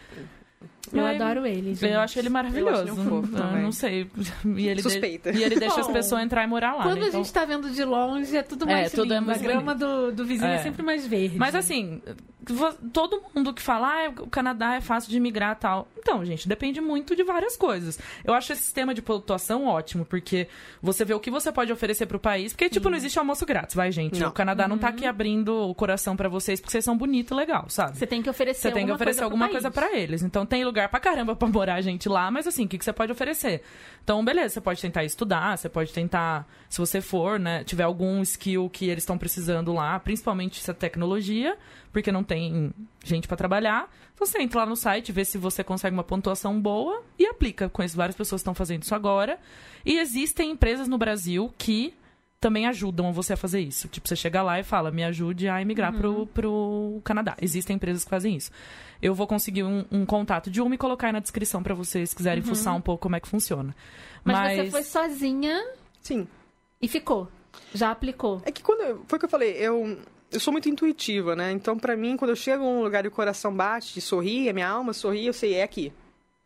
Eu 0.92 1.06
aí, 1.06 1.16
adoro 1.22 1.46
ele. 1.46 1.76
gente. 1.76 1.86
Eu 1.94 2.00
acho 2.00 2.18
ele 2.18 2.30
maravilhoso. 2.30 2.72
Eu 2.72 2.82
acho 2.84 2.92
ele 2.94 3.02
um 3.02 3.10
fofo 3.22 3.32
também. 3.36 3.62
não 3.62 3.72
sei. 3.72 4.10
E 4.58 4.68
ele 4.68 4.76
de- 4.78 4.82
Suspeita. 4.84 5.30
E 5.32 5.44
ele 5.44 5.56
deixa 5.60 5.80
as 5.82 5.88
Bom, 5.88 5.94
pessoas 5.94 6.24
entrar 6.24 6.44
e 6.44 6.48
morar 6.48 6.74
lá. 6.76 6.84
Quando 6.84 7.00
né? 7.00 7.06
a 7.06 7.08
Então- 7.10 7.24
gente 7.24 7.34
tá 7.34 7.46
vendo 7.46 7.70
de 7.70 7.84
longe, 7.86 8.36
é 8.36 8.42
tudo 8.42 8.68
É, 8.68 8.74
mais 8.74 8.92
tudo 8.92 9.14
é 9.14 9.18
lindo. 9.18 9.28
mais 9.28 9.40
a 9.40 9.44
grama 9.44 9.76
do, 9.76 10.12
do 10.12 10.26
vizinho 10.26 10.50
é. 10.50 10.56
É. 10.56 10.58
sempre 10.64 10.82
mais 10.84 11.06
verde. 11.06 11.38
Mas 11.38 11.54
assim, 11.54 12.02
todo 12.92 13.22
mundo 13.36 13.54
que 13.54 13.62
fala, 13.62 13.88
ah, 14.06 14.10
o 14.22 14.28
Canadá 14.28 14.76
é 14.76 14.82
fácil 14.82 15.10
de 15.12 15.18
imigrar 15.18 15.56
e 15.56 15.60
tal. 15.60 15.88
Então, 15.98 16.26
gente, 16.26 16.48
depende 16.48 16.82
muito 16.82 17.16
de 17.16 17.24
várias 17.24 17.56
coisas. 17.56 18.00
Eu 18.24 18.34
acho 18.34 18.52
esse 18.54 18.64
sistema 18.64 18.94
de 18.94 19.02
pontuação 19.02 19.66
ótimo, 19.66 20.06
porque 20.06 20.48
você 20.82 21.06
vê 21.06 21.14
o 21.14 21.20
que 21.20 21.30
você 21.30 21.52
pode 21.52 21.72
oferecer 21.72 22.06
pro 22.06 22.20
país, 22.20 22.54
porque, 22.54 22.70
tipo, 22.70 22.90
não 22.90 22.98
existe 22.98 23.20
almoço 23.20 23.46
grátis, 23.46 23.76
vai, 23.76 23.92
gente? 23.92 24.20
Não. 24.20 24.30
O 24.30 24.32
Canadá 24.32 24.68
não 24.68 24.78
tá 24.78 24.88
aqui 24.88 25.06
abrindo 25.06 25.54
o 25.70 25.76
coração 25.76 26.16
pra 26.16 26.28
vocês 26.30 26.60
porque 26.60 26.72
vocês 26.72 26.84
são 26.86 26.98
bonitos 26.98 27.32
e 27.32 27.36
legal, 27.36 27.66
sabe? 27.70 27.98
Você 27.98 28.08
tem 28.08 28.22
que 28.24 28.30
oferecer 28.30 28.70
Você 28.70 28.72
tem 28.72 28.86
que 28.86 28.92
oferecer 28.92 29.20
coisa 29.20 29.26
alguma 29.26 29.50
coisa 29.50 29.70
pra 29.70 29.96
eles. 29.96 30.24
Então, 30.24 30.46
tem 30.50 30.66
lugar 30.66 30.90
pra 30.90 31.00
caramba 31.00 31.36
pra 31.36 31.48
morar 31.48 31.80
gente 31.82 32.10
lá, 32.10 32.30
mas 32.30 32.48
assim, 32.48 32.66
o 32.66 32.68
que, 32.68 32.78
que 32.78 32.84
você 32.84 32.92
pode 32.92 33.12
oferecer? 33.12 33.62
Então, 34.04 34.24
beleza, 34.26 34.56
você 34.56 34.62
pode 34.62 34.82
tentar 34.82 35.06
estudar, 35.06 35.58
você 35.58 35.70
pode 35.70 35.94
tentar, 35.94 36.46
se 36.68 36.80
você 36.80 37.00
for, 37.00 37.40
né, 37.40 37.64
tiver 37.64 37.84
algum 37.84 38.22
skill 38.22 38.70
que 38.70 38.90
eles 38.90 39.04
estão 39.04 39.18
precisando 39.18 39.72
lá, 39.72 40.00
principalmente 40.00 40.60
essa 40.60 40.74
tecnologia, 40.74 41.58
porque 41.94 42.12
não 42.12 42.24
tem 42.24 42.74
gente 43.04 43.28
pra 43.28 43.38
trabalhar. 43.38 43.90
Então, 44.14 44.28
você 44.28 44.42
entra 44.42 44.60
lá 44.60 44.66
no 44.66 44.76
site, 44.76 45.12
vê 45.12 45.24
se 45.24 45.38
você 45.38 45.64
consegue 45.64 45.96
uma 45.96 46.04
pontuação 46.04 46.60
boa 46.60 47.04
e 47.18 47.26
aplica. 47.26 47.70
Conheço 47.70 47.96
várias 47.96 48.18
pessoas 48.18 48.42
que 48.42 48.44
estão 48.44 48.56
fazendo 48.56 48.84
isso 48.84 48.94
agora. 48.94 49.40
E 49.86 49.98
existem 49.98 50.52
empresas 50.52 50.88
no 50.88 50.98
Brasil 50.98 51.54
que 51.58 51.94
também 52.40 52.68
ajudam 52.68 53.12
você 53.12 53.34
a 53.34 53.38
fazer 53.38 53.60
isso. 53.60 53.88
Tipo, 53.88 54.08
você 54.08 54.16
chega 54.16 54.42
lá 54.42 54.60
e 54.60 54.64
fala, 54.64 54.92
me 54.92 55.04
ajude 55.04 55.48
a 55.48 55.62
emigrar 55.62 55.94
pro, 55.94 56.26
pro 56.28 57.02
Canadá. 57.04 57.36
Existem 57.42 57.76
empresas 57.76 58.04
que 58.04 58.10
fazem 58.10 58.36
isso. 58.36 58.50
Eu 59.02 59.14
vou 59.16 59.26
conseguir 59.28 59.64
um, 59.64 59.86
um 59.92 60.06
contato 60.06 60.50
de 60.52 60.62
uma 60.62 60.76
e 60.76 60.78
colocar 60.78 61.08
aí 61.08 61.14
na 61.14 61.20
descrição 61.20 61.64
pra 61.64 61.74
vocês 61.74 62.14
quiserem 62.14 62.44
fuçar 62.44 62.76
um 62.76 62.82
pouco 62.82 63.04
como 63.04 63.16
é 63.16 63.20
que 63.20 63.28
funciona. 63.30 63.74
Mas, 64.24 64.58
você 64.58 64.72
foi 64.72 64.84
sozinha 64.84 65.58
Sim. 66.02 66.28
e 66.82 66.88
ficou. 66.88 67.30
Já 67.74 67.92
aplicou. 67.92 68.42
É 68.46 68.52
que 68.52 68.62
quando. 68.62 68.82
eu- 68.82 69.04
Foi 69.08 69.18
o 69.18 69.20
que 69.20 69.26
eu 69.26 69.30
falei, 69.30 69.52
eu. 69.54 69.98
Eu 70.32 70.40
sou 70.40 70.52
muito 70.52 70.70
intuitiva, 70.70 71.36
né? 71.36 71.52
Então, 71.52 71.78
pra 71.80 71.96
mim, 71.98 72.16
quando 72.16 72.30
eu 72.30 72.36
chego 72.36 72.64
num 72.64 72.84
lugar 72.84 73.04
e 73.04 73.08
o 73.08 73.12
coração 73.12 73.52
bate, 73.56 73.98
e 73.98 74.02
sorri, 74.02 74.48
a 74.48 74.54
minha 74.54 74.68
alma 74.70 74.94
sorri, 74.94 75.26
eu 75.26 75.34
sei, 75.34 75.56
é 75.56 75.64
aqui. 75.64 75.92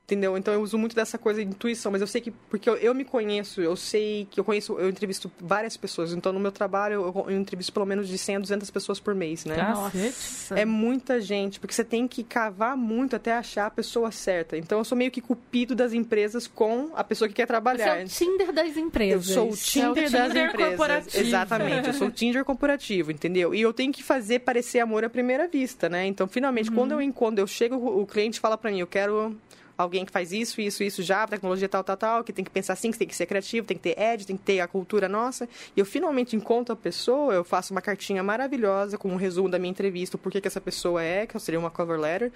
Entendeu? 0.05 0.37
Então 0.37 0.53
eu 0.53 0.61
uso 0.61 0.77
muito 0.77 0.93
dessa 0.97 1.17
coisa 1.17 1.41
de 1.43 1.49
intuição, 1.49 1.89
mas 1.89 2.01
eu 2.01 2.07
sei 2.07 2.19
que, 2.19 2.29
porque 2.29 2.69
eu, 2.69 2.75
eu 2.75 2.93
me 2.93 3.05
conheço, 3.05 3.61
eu 3.61 3.73
sei 3.73 4.27
que 4.29 4.37
eu 4.37 4.43
conheço, 4.43 4.77
eu 4.77 4.89
entrevisto 4.89 5.31
várias 5.39 5.77
pessoas. 5.77 6.11
Então 6.11 6.33
no 6.33 6.41
meu 6.41 6.51
trabalho 6.51 6.95
eu, 6.95 7.25
eu 7.29 7.37
entrevisto 7.39 7.71
pelo 7.71 7.85
menos 7.85 8.09
de 8.09 8.17
100 8.17 8.35
a 8.35 8.39
200 8.39 8.69
pessoas 8.69 8.99
por 8.99 9.15
mês, 9.15 9.45
né? 9.45 9.55
Nossa. 9.55 10.59
É 10.59 10.65
muita 10.65 11.21
gente, 11.21 11.57
porque 11.57 11.73
você 11.73 11.85
tem 11.85 12.05
que 12.05 12.21
cavar 12.21 12.75
muito 12.75 13.15
até 13.15 13.31
achar 13.31 13.67
a 13.67 13.71
pessoa 13.71 14.11
certa. 14.11 14.57
Então 14.57 14.77
eu 14.77 14.83
sou 14.83 14.97
meio 14.97 15.09
que 15.09 15.21
cupido 15.21 15.73
das 15.73 15.93
empresas 15.93 16.47
com 16.47 16.89
a 16.95 17.03
pessoa 17.03 17.29
que 17.29 17.33
quer 17.35 17.43
Você 17.43 17.47
trabalhar. 17.47 18.01
é 18.01 18.03
o 18.03 18.07
Tinder 18.07 18.51
das 18.51 18.75
Eu 18.75 18.83
empresas. 18.83 19.25
sou 19.33 19.51
o 19.51 19.55
Tinder, 19.55 20.11
das 20.11 20.27
Tinder 20.27 20.49
empresas. 20.49 20.67
corporativo. 20.77 21.23
Exatamente, 21.25 21.87
eu 21.87 21.93
sou 21.93 22.07
o 22.07 22.11
Tinder 22.13 22.43
corporativo, 22.43 23.09
entendeu? 23.09 23.55
E 23.55 23.61
eu 23.61 23.71
tenho 23.71 23.93
que 23.93 24.03
fazer 24.03 24.39
parecer 24.39 24.79
amor 24.79 25.05
à 25.05 25.09
primeira 25.09 25.47
vista, 25.47 25.87
né? 25.87 26.05
Então, 26.05 26.27
finalmente, 26.27 26.69
quando 26.69 26.91
eu 26.99 27.13
quando 27.13 27.39
eu 27.39 27.47
chego, 27.47 27.77
o 27.77 28.05
cliente 28.05 28.37
fala 28.37 28.57
pra 28.57 28.69
mim, 28.69 28.79
eu 28.81 28.87
quero 28.87 29.33
alguém 29.77 30.05
que 30.05 30.11
faz 30.11 30.31
isso, 30.31 30.61
isso, 30.61 30.83
isso, 30.83 31.01
Java, 31.01 31.31
tecnologia 31.31 31.67
tal, 31.67 31.83
tal, 31.83 31.97
tal, 31.97 32.23
que 32.23 32.31
tem 32.31 32.43
que 32.43 32.51
pensar 32.51 32.73
assim, 32.73 32.91
que 32.91 32.97
tem 32.97 33.07
que 33.07 33.15
ser 33.15 33.25
criativo, 33.25 33.65
tem 33.65 33.77
que 33.77 33.83
ter 33.83 33.99
edge, 33.99 34.25
tem 34.25 34.37
que 34.37 34.43
ter 34.43 34.59
a 34.59 34.67
cultura 34.67 35.09
nossa. 35.09 35.47
E 35.75 35.79
eu 35.79 35.85
finalmente 35.85 36.35
encontro 36.35 36.73
a 36.73 36.75
pessoa, 36.75 37.33
eu 37.33 37.43
faço 37.43 37.73
uma 37.73 37.81
cartinha 37.81 38.23
maravilhosa 38.23 38.97
com 38.97 39.09
um 39.09 39.15
resumo 39.15 39.49
da 39.49 39.59
minha 39.59 39.71
entrevista, 39.71 40.17
porquê 40.17 40.39
que 40.39 40.47
essa 40.47 40.61
pessoa 40.61 41.03
é, 41.03 41.25
que 41.25 41.39
seria 41.39 41.59
uma 41.59 41.71
cover 41.71 41.99
letter. 41.99 42.31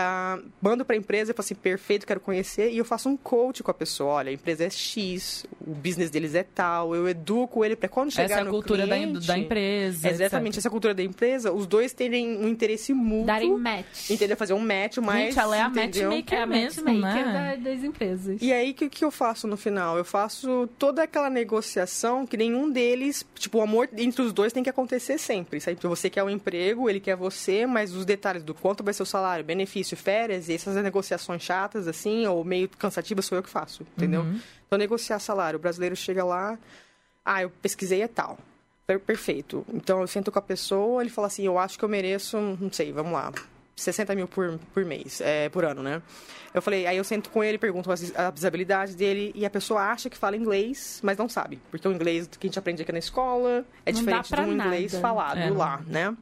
Ah, 0.00 0.38
mando 0.62 0.84
para 0.84 0.94
a 0.94 0.98
empresa 0.98 1.32
e 1.32 1.34
falo 1.34 1.44
assim, 1.44 1.56
perfeito, 1.56 2.06
quero 2.06 2.20
conhecer. 2.20 2.70
E 2.70 2.78
eu 2.78 2.84
faço 2.84 3.08
um 3.08 3.16
coach 3.16 3.64
com 3.64 3.70
a 3.72 3.74
pessoa. 3.74 4.12
Olha, 4.14 4.30
a 4.30 4.32
empresa 4.32 4.64
é 4.64 4.70
X, 4.70 5.44
o 5.60 5.72
business 5.74 6.08
deles 6.08 6.36
é 6.36 6.44
tal. 6.44 6.94
Eu 6.94 7.08
educo 7.08 7.64
ele 7.64 7.74
para 7.74 7.88
quando 7.88 8.12
chegar 8.12 8.24
Essa 8.26 8.34
é 8.34 8.40
a 8.40 8.44
no 8.44 8.50
cultura 8.50 8.86
da, 8.86 8.96
cliente, 8.96 9.26
da 9.26 9.36
empresa. 9.38 10.08
Exatamente, 10.08 10.54
etc. 10.54 10.58
essa 10.58 10.70
cultura 10.70 10.94
da 10.94 11.02
empresa, 11.02 11.52
os 11.52 11.66
dois 11.66 11.92
terem 11.92 12.36
um 12.38 12.46
interesse 12.46 12.92
mútuo. 12.94 13.26
Darem 13.26 13.58
match. 13.58 14.10
Entendeu? 14.10 14.36
Fazer 14.36 14.52
um 14.54 14.60
match, 14.60 14.98
mas... 14.98 15.34
Gente, 15.34 15.38
ela 15.40 15.56
é 15.56 15.62
a 15.62 15.66
entendeu? 15.68 16.10
matchmaker 16.10 16.38
É 16.38 16.42
a 16.42 16.46
mesmo, 16.46 16.84
matchmaker 16.84 17.26
né? 17.26 17.56
da- 17.56 17.70
das 17.70 17.82
empresas. 17.82 18.40
E 18.40 18.52
aí, 18.52 18.70
o 18.70 18.74
que, 18.74 18.88
que 18.88 19.04
eu 19.04 19.10
faço 19.10 19.48
no 19.48 19.56
final? 19.56 19.98
Eu 19.98 20.04
faço 20.04 20.68
toda 20.78 21.02
aquela 21.02 21.28
negociação 21.28 22.24
que 22.26 22.36
nenhum 22.36 22.70
deles... 22.70 23.26
Tipo, 23.34 23.58
o 23.58 23.62
amor 23.62 23.88
entre 23.96 24.22
os 24.22 24.32
dois 24.32 24.52
tem 24.52 24.62
que 24.62 24.70
acontecer 24.70 25.18
sempre. 25.18 25.60
Sabe? 25.60 25.76
Você 25.82 26.08
quer 26.08 26.22
um 26.22 26.30
emprego, 26.30 26.88
ele 26.88 27.00
quer 27.00 27.16
você, 27.16 27.66
mas 27.66 27.94
os 27.94 28.04
detalhes 28.04 28.42
do 28.44 28.54
quanto 28.54 28.84
vai 28.84 28.94
ser 28.94 29.02
o 29.02 29.06
salário, 29.06 29.44
benefício, 29.44 29.87
férias, 29.96 30.48
e 30.48 30.54
essas 30.54 30.74
negociações 30.76 31.42
chatas, 31.42 31.86
assim, 31.88 32.26
ou 32.26 32.44
meio 32.44 32.68
cansativas, 32.68 33.24
sou 33.26 33.36
eu 33.36 33.42
que 33.42 33.48
faço, 33.50 33.82
entendeu? 33.96 34.22
Então, 34.66 34.78
negociar 34.78 35.18
salário. 35.18 35.58
O 35.58 35.62
brasileiro 35.62 35.94
chega 35.96 36.24
lá... 36.24 36.58
Ah, 37.24 37.42
eu 37.42 37.50
pesquisei 37.50 38.00
é 38.00 38.08
tal. 38.08 38.38
Per- 38.86 39.00
Perfeito. 39.00 39.64
Então, 39.72 40.00
eu 40.00 40.06
sento 40.06 40.32
com 40.32 40.38
a 40.38 40.42
pessoa, 40.42 41.02
ele 41.02 41.10
fala 41.10 41.26
assim, 41.26 41.44
eu 41.44 41.58
acho 41.58 41.78
que 41.78 41.84
eu 41.84 41.88
mereço, 41.90 42.38
não 42.38 42.72
sei, 42.72 42.90
vamos 42.90 43.12
lá, 43.12 43.30
60 43.82 44.14
mil 44.14 44.28
por, 44.28 44.58
por 44.74 44.84
mês, 44.84 45.20
é, 45.20 45.48
por 45.48 45.64
ano, 45.64 45.82
né? 45.82 46.02
Eu 46.54 46.62
falei, 46.62 46.86
aí 46.86 46.96
eu 46.96 47.04
sento 47.04 47.28
com 47.30 47.44
ele, 47.44 47.58
pergunto 47.58 47.92
as, 47.92 48.12
as 48.16 48.44
habilidades 48.44 48.94
dele, 48.94 49.32
e 49.34 49.44
a 49.44 49.50
pessoa 49.50 49.82
acha 49.82 50.08
que 50.08 50.16
fala 50.16 50.34
inglês, 50.36 50.98
mas 51.02 51.16
não 51.18 51.28
sabe. 51.28 51.60
Porque 51.70 51.86
o 51.86 51.92
inglês 51.92 52.26
que 52.38 52.46
a 52.46 52.48
gente 52.48 52.58
aprende 52.58 52.82
aqui 52.82 52.90
na 52.92 52.98
escola 52.98 53.64
é 53.84 53.92
Não 53.92 53.98
diferente 54.00 54.34
do 54.34 54.52
inglês 54.52 54.92
nada. 54.94 55.02
falado 55.02 55.38
É, 55.38 55.50
não- 55.50 55.56
lá, 55.56 55.80
né? 55.86 56.16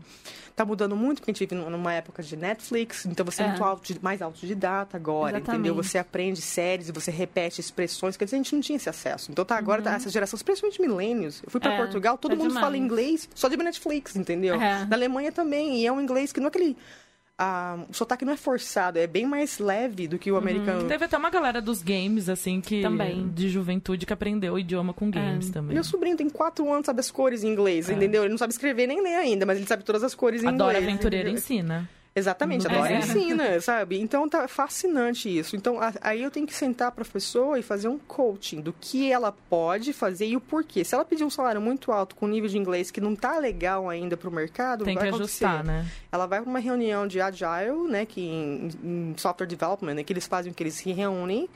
Tá 0.56 0.64
mudando 0.64 0.96
muito, 0.96 1.18
porque 1.20 1.30
a 1.30 1.34
gente 1.34 1.46
vive 1.46 1.54
numa 1.54 1.92
época 1.92 2.22
de 2.22 2.34
Netflix, 2.34 3.04
então 3.04 3.26
você 3.26 3.42
é, 3.42 3.44
É. 3.44 3.48
muito 3.50 3.62
auto, 3.62 3.94
mais 4.00 4.22
autodidata 4.22 4.96
agora, 4.96 5.36
Exatamente. 5.36 5.60
entendeu? 5.68 5.74
Você 5.82 5.98
aprende 5.98 6.40
séries 6.40 6.88
e 6.88 6.92
você 6.92 7.10
repete 7.10 7.60
expressões, 7.60 8.16
quer 8.16 8.24
dizer, 8.24 8.36
a 8.36 8.38
gente 8.38 8.54
não 8.54 8.62
tinha 8.62 8.76
esse 8.76 8.88
acesso. 8.88 9.30
Então 9.30 9.44
tá 9.44 9.56
agora, 9.56 9.82
tá, 9.82 9.94
essa 9.94 10.08
geração, 10.08 10.38
principalmente 10.42 10.80
milênios. 10.80 11.42
Eu 11.44 11.50
fui 11.50 11.60
pra 11.60 11.70
Uhum. 11.70 11.76
É, 11.76 11.78
Portugal, 11.82 12.16
todo 12.18 12.32
é 12.32 12.36
mundo 12.36 12.54
fala 12.54 12.72
demais. 12.72 12.82
inglês 12.82 13.28
só 13.34 13.48
de 13.48 13.56
Netflix, 13.58 14.16
entendeu? 14.16 14.54
É. 14.60 14.86
Na 14.86 14.96
Alemanha 14.96 15.30
também, 15.30 15.76
e 15.82 15.86
é 15.86 15.92
um 15.92 16.00
inglês 16.00 16.32
que 16.32 16.40
não 16.40 16.46
é 16.46 16.48
aquele... 16.48 16.76
ah, 17.38 17.78
o 17.88 17.92
sotaque 17.94 18.24
não 18.24 18.32
é 18.32 18.36
forçado, 18.36 18.98
é 18.98 19.06
bem 19.06 19.26
mais 19.26 19.58
leve 19.58 20.08
do 20.08 20.18
que 20.18 20.30
o 20.32 20.36
americano. 20.36 20.88
Teve 20.88 21.04
até 21.04 21.16
uma 21.18 21.28
galera 21.30 21.60
dos 21.60 21.82
games, 21.82 22.28
assim, 22.28 22.60
que. 22.60 22.80
Também. 22.82 23.28
De 23.34 23.48
juventude 23.48 24.06
que 24.06 24.12
aprendeu 24.12 24.54
o 24.54 24.58
idioma 24.58 24.92
com 24.94 25.10
games 25.10 25.50
É. 25.50 25.52
também. 25.52 25.74
Meu 25.74 25.84
sobrinho 25.84 26.16
tem 26.16 26.30
quatro 26.30 26.70
anos, 26.72 26.86
sabe 26.86 27.00
as 27.00 27.10
cores 27.10 27.44
em 27.44 27.48
inglês, 27.48 27.90
entendeu? 27.90 28.22
Ele 28.22 28.30
não 28.30 28.38
sabe 28.38 28.52
escrever 28.52 28.86
nem 28.86 29.02
ler 29.02 29.16
ainda, 29.16 29.44
mas 29.44 29.58
ele 29.58 29.66
sabe 29.66 29.84
todas 29.84 30.02
as 30.02 30.14
cores 30.14 30.42
em 30.42 30.48
Adora 30.48 30.78
inglês. 30.78 30.88
aventureira 30.88 31.28
entendeu? 31.28 31.42
ensina. 31.42 31.88
Exatamente, 32.16 32.66
É. 32.66 32.70
agora 32.70 32.94
ensina, 32.94 33.60
sabe? 33.60 34.00
Então 34.00 34.26
tá 34.26 34.48
fascinante 34.48 35.28
isso. 35.28 35.54
Então 35.54 35.78
a- 35.80 35.92
aí 36.00 36.22
eu 36.22 36.30
tenho 36.30 36.46
que 36.46 36.54
sentar 36.54 36.90
para 36.90 37.04
a 37.04 37.06
pessoa 37.06 37.58
e 37.58 37.62
fazer 37.62 37.88
um 37.88 37.98
coaching 37.98 38.62
do 38.62 38.72
que 38.72 39.12
ela 39.12 39.30
pode 39.30 39.92
fazer 39.92 40.26
e 40.26 40.34
o 40.34 40.40
porquê. 40.40 40.82
Se 40.82 40.94
ela 40.94 41.04
pedir 41.04 41.24
um 41.24 41.30
salário 41.30 41.60
muito 41.60 41.92
alto 41.92 42.16
com 42.16 42.26
nível 42.26 42.48
de 42.48 42.56
inglês 42.56 42.90
que 42.90 43.00
não 43.02 43.14
tá 43.14 43.38
legal 43.38 43.88
ainda 43.90 44.16
pro 44.16 44.30
mercado, 44.30 44.84
Tem 44.84 44.94
vai 44.94 45.10
que 45.10 45.14
ajustar, 45.14 45.56
acontecer. 45.60 45.72
né? 45.82 45.86
Ela 46.10 46.26
vai 46.26 46.40
para 46.40 46.48
uma 46.48 46.58
reunião 46.58 47.06
de 47.06 47.20
agile, 47.20 47.86
né, 47.88 48.06
que 48.06 48.22
em, 48.22 48.68
em 48.82 49.14
software 49.18 49.46
development, 49.46 49.94
né, 49.94 50.02
que 50.02 50.12
eles 50.12 50.26
fazem 50.26 50.52
que 50.54 50.62
eles 50.62 50.74
se 50.74 50.90
reúnem 50.92 51.48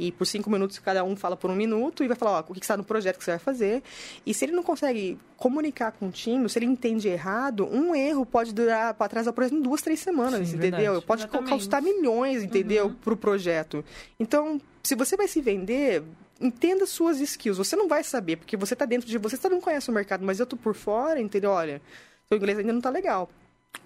e 0.00 0.12
por 0.12 0.26
cinco 0.26 0.48
minutos 0.48 0.78
cada 0.78 1.02
um 1.02 1.16
fala 1.16 1.36
por 1.36 1.50
um 1.50 1.56
minuto 1.56 2.04
e 2.04 2.06
vai 2.06 2.16
falar 2.16 2.38
ó, 2.38 2.44
o 2.48 2.54
que 2.54 2.60
está 2.60 2.76
no 2.76 2.84
projeto 2.84 3.18
que 3.18 3.24
você 3.24 3.32
vai 3.32 3.40
fazer. 3.40 3.82
E 4.24 4.32
se 4.32 4.44
ele 4.44 4.52
não 4.52 4.62
consegue 4.62 5.18
comunicar 5.36 5.90
com 5.90 6.06
o 6.06 6.10
time, 6.12 6.48
se 6.48 6.56
ele 6.56 6.66
entende 6.66 7.08
errado, 7.08 7.66
um 7.66 7.94
erro 7.96 8.24
pode 8.24 8.54
durar 8.54 8.94
para 8.94 9.08
trás, 9.08 9.28
por 9.28 9.42
exemplo, 9.42 9.64
duas, 9.64 9.82
três 9.82 9.98
semanas, 9.98 10.48
Sim, 10.48 10.56
entendeu? 10.56 10.92
verdade. 10.92 11.06
Pode 11.06 11.22
Exatamente. 11.22 11.50
custar 11.50 11.82
milhões, 11.82 12.44
entendeu, 12.44 12.94
para 13.02 13.12
o 13.12 13.16
projeto. 13.16 13.84
Então, 14.20 14.60
se 14.84 14.94
você 14.94 15.16
vai 15.16 15.26
se 15.26 15.40
vender, 15.40 16.04
entenda 16.40 16.86
suas 16.86 17.18
skills. 17.18 17.58
Você 17.58 17.74
não 17.74 17.88
vai 17.88 18.04
saber, 18.04 18.36
porque 18.36 18.56
você 18.56 18.74
está 18.74 18.84
dentro 18.84 19.08
de 19.08 19.18
você, 19.18 19.36
você 19.36 19.48
não 19.48 19.60
conhece 19.60 19.90
o 19.90 19.92
mercado, 19.92 20.24
mas 20.24 20.38
eu 20.38 20.46
tô 20.46 20.56
por 20.56 20.74
fora, 20.74 21.20
entendeu? 21.20 21.50
Olha, 21.50 21.82
seu 22.28 22.38
inglês 22.38 22.58
ainda 22.58 22.72
não 22.72 22.80
tá 22.80 22.90
legal. 22.90 23.28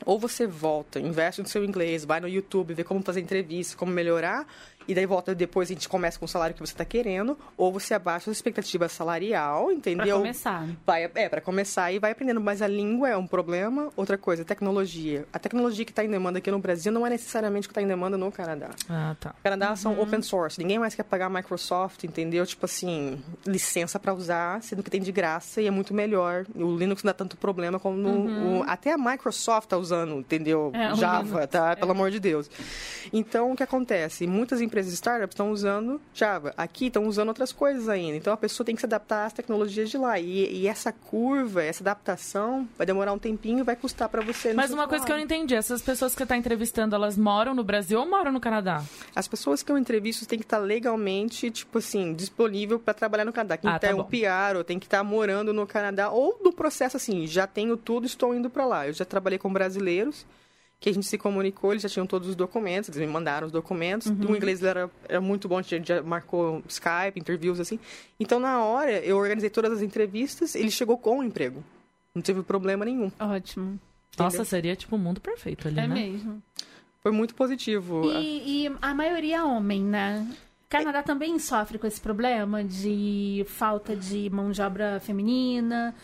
Ou 0.04 0.18
você 0.18 0.46
volta, 0.46 0.98
investe 0.98 1.40
no 1.42 1.48
seu 1.48 1.64
inglês, 1.64 2.04
vai 2.04 2.20
no 2.20 2.28
YouTube, 2.28 2.74
vê 2.74 2.84
como 2.84 3.02
fazer 3.02 3.20
entrevista, 3.20 3.76
como 3.76 3.92
melhorar, 3.92 4.46
e 4.86 4.94
daí 4.94 5.06
volta 5.06 5.34
depois 5.34 5.70
a 5.70 5.74
gente 5.74 5.88
começa 5.88 6.18
com 6.18 6.24
o 6.24 6.28
salário 6.28 6.54
que 6.54 6.60
você 6.60 6.72
está 6.72 6.84
querendo, 6.84 7.38
ou 7.56 7.72
você 7.72 7.94
abaixa 7.94 8.30
a 8.30 8.32
expectativa 8.32 8.88
salarial, 8.88 9.64
Pra 9.66 9.74
entendeu? 9.74 10.18
começar. 10.18 10.66
Vai, 10.86 11.10
é, 11.14 11.28
para 11.28 11.40
começar 11.40 11.92
e 11.92 11.98
vai 11.98 12.12
aprendendo. 12.12 12.40
Mas 12.40 12.62
a 12.62 12.66
língua 12.66 13.08
é 13.08 13.16
um 13.16 13.26
problema. 13.26 13.90
Outra 13.96 14.16
coisa, 14.18 14.44
tecnologia. 14.44 15.26
A 15.32 15.38
tecnologia 15.38 15.84
que 15.84 15.92
está 15.92 16.04
em 16.04 16.10
demanda 16.10 16.38
aqui 16.38 16.50
no 16.50 16.58
Brasil 16.58 16.90
não 16.92 17.06
é 17.06 17.10
necessariamente 17.10 17.66
o 17.66 17.68
que 17.68 17.72
está 17.72 17.82
em 17.82 17.86
demanda 17.86 18.16
no 18.16 18.30
Canadá. 18.32 18.70
Ah, 18.88 19.14
tá. 19.20 19.34
O 19.38 19.42
Canadá 19.42 19.74
são 19.76 20.00
open 20.00 20.22
source. 20.22 20.58
Ninguém 20.60 20.78
mais 20.78 20.94
quer 20.94 21.02
pagar 21.04 21.26
a 21.26 21.30
Microsoft, 21.30 22.04
entendeu? 22.04 22.44
Tipo 22.46 22.64
assim, 22.66 23.22
licença 23.46 23.98
para 23.98 24.12
usar, 24.14 24.62
sendo 24.62 24.82
que 24.82 24.90
tem 24.90 25.00
de 25.00 25.12
graça 25.12 25.60
e 25.60 25.66
é 25.66 25.70
muito 25.70 25.92
melhor. 25.94 26.44
O 26.54 26.76
Linux 26.76 27.02
não 27.02 27.10
dá 27.10 27.14
tanto 27.14 27.36
problema 27.36 27.78
como 27.78 28.08
o, 28.08 28.64
até 28.66 28.92
a 28.92 28.98
Microsoft 28.98 29.68
tá 29.68 29.76
usando, 29.76 30.18
entendeu? 30.18 30.70
É, 30.74 30.94
Java, 30.96 31.46
tá? 31.46 31.76
Pelo 31.76 31.90
amor 31.92 32.10
de 32.10 32.18
Deus. 32.20 32.50
Então, 33.12 33.52
o 33.52 33.56
que 33.56 33.62
acontece? 33.62 34.26
Muitas 34.26 34.60
empresas 34.60 34.71
startups 34.80 35.34
estão 35.34 35.50
usando 35.50 36.00
Java. 36.14 36.52
Aqui 36.56 36.86
estão 36.86 37.06
usando 37.06 37.28
outras 37.28 37.52
coisas 37.52 37.88
ainda. 37.88 38.16
Então, 38.16 38.32
a 38.32 38.36
pessoa 38.36 38.64
tem 38.64 38.74
que 38.74 38.80
se 38.80 38.86
adaptar 38.86 39.26
às 39.26 39.32
tecnologias 39.32 39.90
de 39.90 39.98
lá. 39.98 40.18
E, 40.18 40.62
e 40.62 40.66
essa 40.66 40.92
curva, 40.92 41.62
essa 41.62 41.82
adaptação, 41.82 42.68
vai 42.76 42.86
demorar 42.86 43.12
um 43.12 43.18
tempinho 43.18 43.60
e 43.60 43.62
vai 43.62 43.76
custar 43.76 44.08
para 44.08 44.20
você. 44.22 44.52
Mas 44.52 44.70
uma 44.72 44.86
coisa 44.88 45.04
que 45.04 45.12
eu 45.12 45.16
não 45.16 45.22
entendi, 45.24 45.54
essas 45.54 45.82
pessoas 45.82 46.12
que 46.14 46.18
você 46.18 46.26
tá 46.26 46.36
entrevistando, 46.36 46.94
elas 46.94 47.16
moram 47.16 47.54
no 47.54 47.64
Brasil 47.64 47.98
ou 48.00 48.08
moram 48.08 48.32
no 48.32 48.40
Canadá? 48.40 48.82
As 49.14 49.28
pessoas 49.28 49.62
que 49.62 49.70
eu 49.70 49.78
entrevisto 49.78 50.26
têm 50.26 50.38
que 50.38 50.44
estar 50.44 50.58
legalmente, 50.58 51.50
tipo 51.50 51.78
assim, 51.78 52.12
disponível 52.14 52.78
para 52.78 52.94
trabalhar 52.94 53.24
no 53.24 53.32
Canadá. 53.32 53.56
Quem 53.56 53.70
Ah, 53.70 53.78
tá 53.78 53.88
tem 53.88 53.96
bom. 53.96 54.02
um 54.02 54.04
PR 54.04 54.56
ou 54.56 54.64
tem 54.64 54.78
que 54.78 54.86
estar 54.86 55.02
morando 55.04 55.52
no 55.52 55.66
Canadá, 55.66 56.10
ou 56.10 56.38
no 56.42 56.52
processo 56.52 56.96
assim, 56.96 57.26
já 57.26 57.46
tenho 57.46 57.76
tudo, 57.76 58.06
estou 58.06 58.34
indo 58.34 58.50
para 58.50 58.64
lá. 58.64 58.86
Eu 58.86 58.92
já 58.92 59.04
trabalhei 59.04 59.38
com 59.38 59.52
brasileiros, 59.52 60.26
que 60.82 60.90
a 60.90 60.92
gente 60.92 61.06
se 61.06 61.16
comunicou, 61.16 61.70
eles 61.70 61.80
já 61.84 61.88
tinham 61.88 62.08
todos 62.08 62.28
os 62.28 62.34
documentos, 62.34 62.88
eles 62.88 63.00
me 63.00 63.06
mandaram 63.06 63.46
os 63.46 63.52
documentos. 63.52 64.08
Uhum. 64.08 64.32
O 64.32 64.36
inglês 64.36 64.60
era, 64.64 64.90
era 65.08 65.20
muito 65.20 65.48
bom, 65.48 65.56
a 65.58 65.62
gente 65.62 65.86
já 65.86 66.02
marcou 66.02 66.60
Skype, 66.68 67.20
interviews, 67.20 67.60
assim. 67.60 67.78
Então, 68.18 68.40
na 68.40 68.64
hora, 68.64 68.90
eu 68.98 69.16
organizei 69.16 69.48
todas 69.48 69.72
as 69.72 69.80
entrevistas, 69.80 70.56
ele 70.56 70.72
chegou 70.72 70.98
com 70.98 71.20
o 71.20 71.22
emprego. 71.22 71.62
Não 72.12 72.20
teve 72.20 72.42
problema 72.42 72.84
nenhum. 72.84 73.12
Ótimo. 73.20 73.78
Nossa, 74.18 74.44
seria 74.44 74.74
tipo 74.74 74.96
o 74.96 74.98
mundo 74.98 75.20
perfeito 75.20 75.68
ali, 75.68 75.78
É 75.78 75.86
né? 75.86 75.94
mesmo. 75.94 76.42
foi 77.00 77.12
muito 77.12 77.32
positivo. 77.36 78.02
E, 78.20 78.64
e 78.66 78.72
a 78.82 78.92
maioria 78.92 79.36
é 79.36 79.42
homem, 79.44 79.84
né? 79.84 80.28
Canadá 80.68 81.00
também 81.00 81.38
sofre 81.38 81.78
com 81.78 81.86
esse 81.86 82.00
problema 82.00 82.64
de 82.64 83.46
falta 83.46 83.94
de 83.94 84.28
mão 84.30 84.50
de 84.50 84.60
obra 84.60 84.98
feminina. 84.98 85.94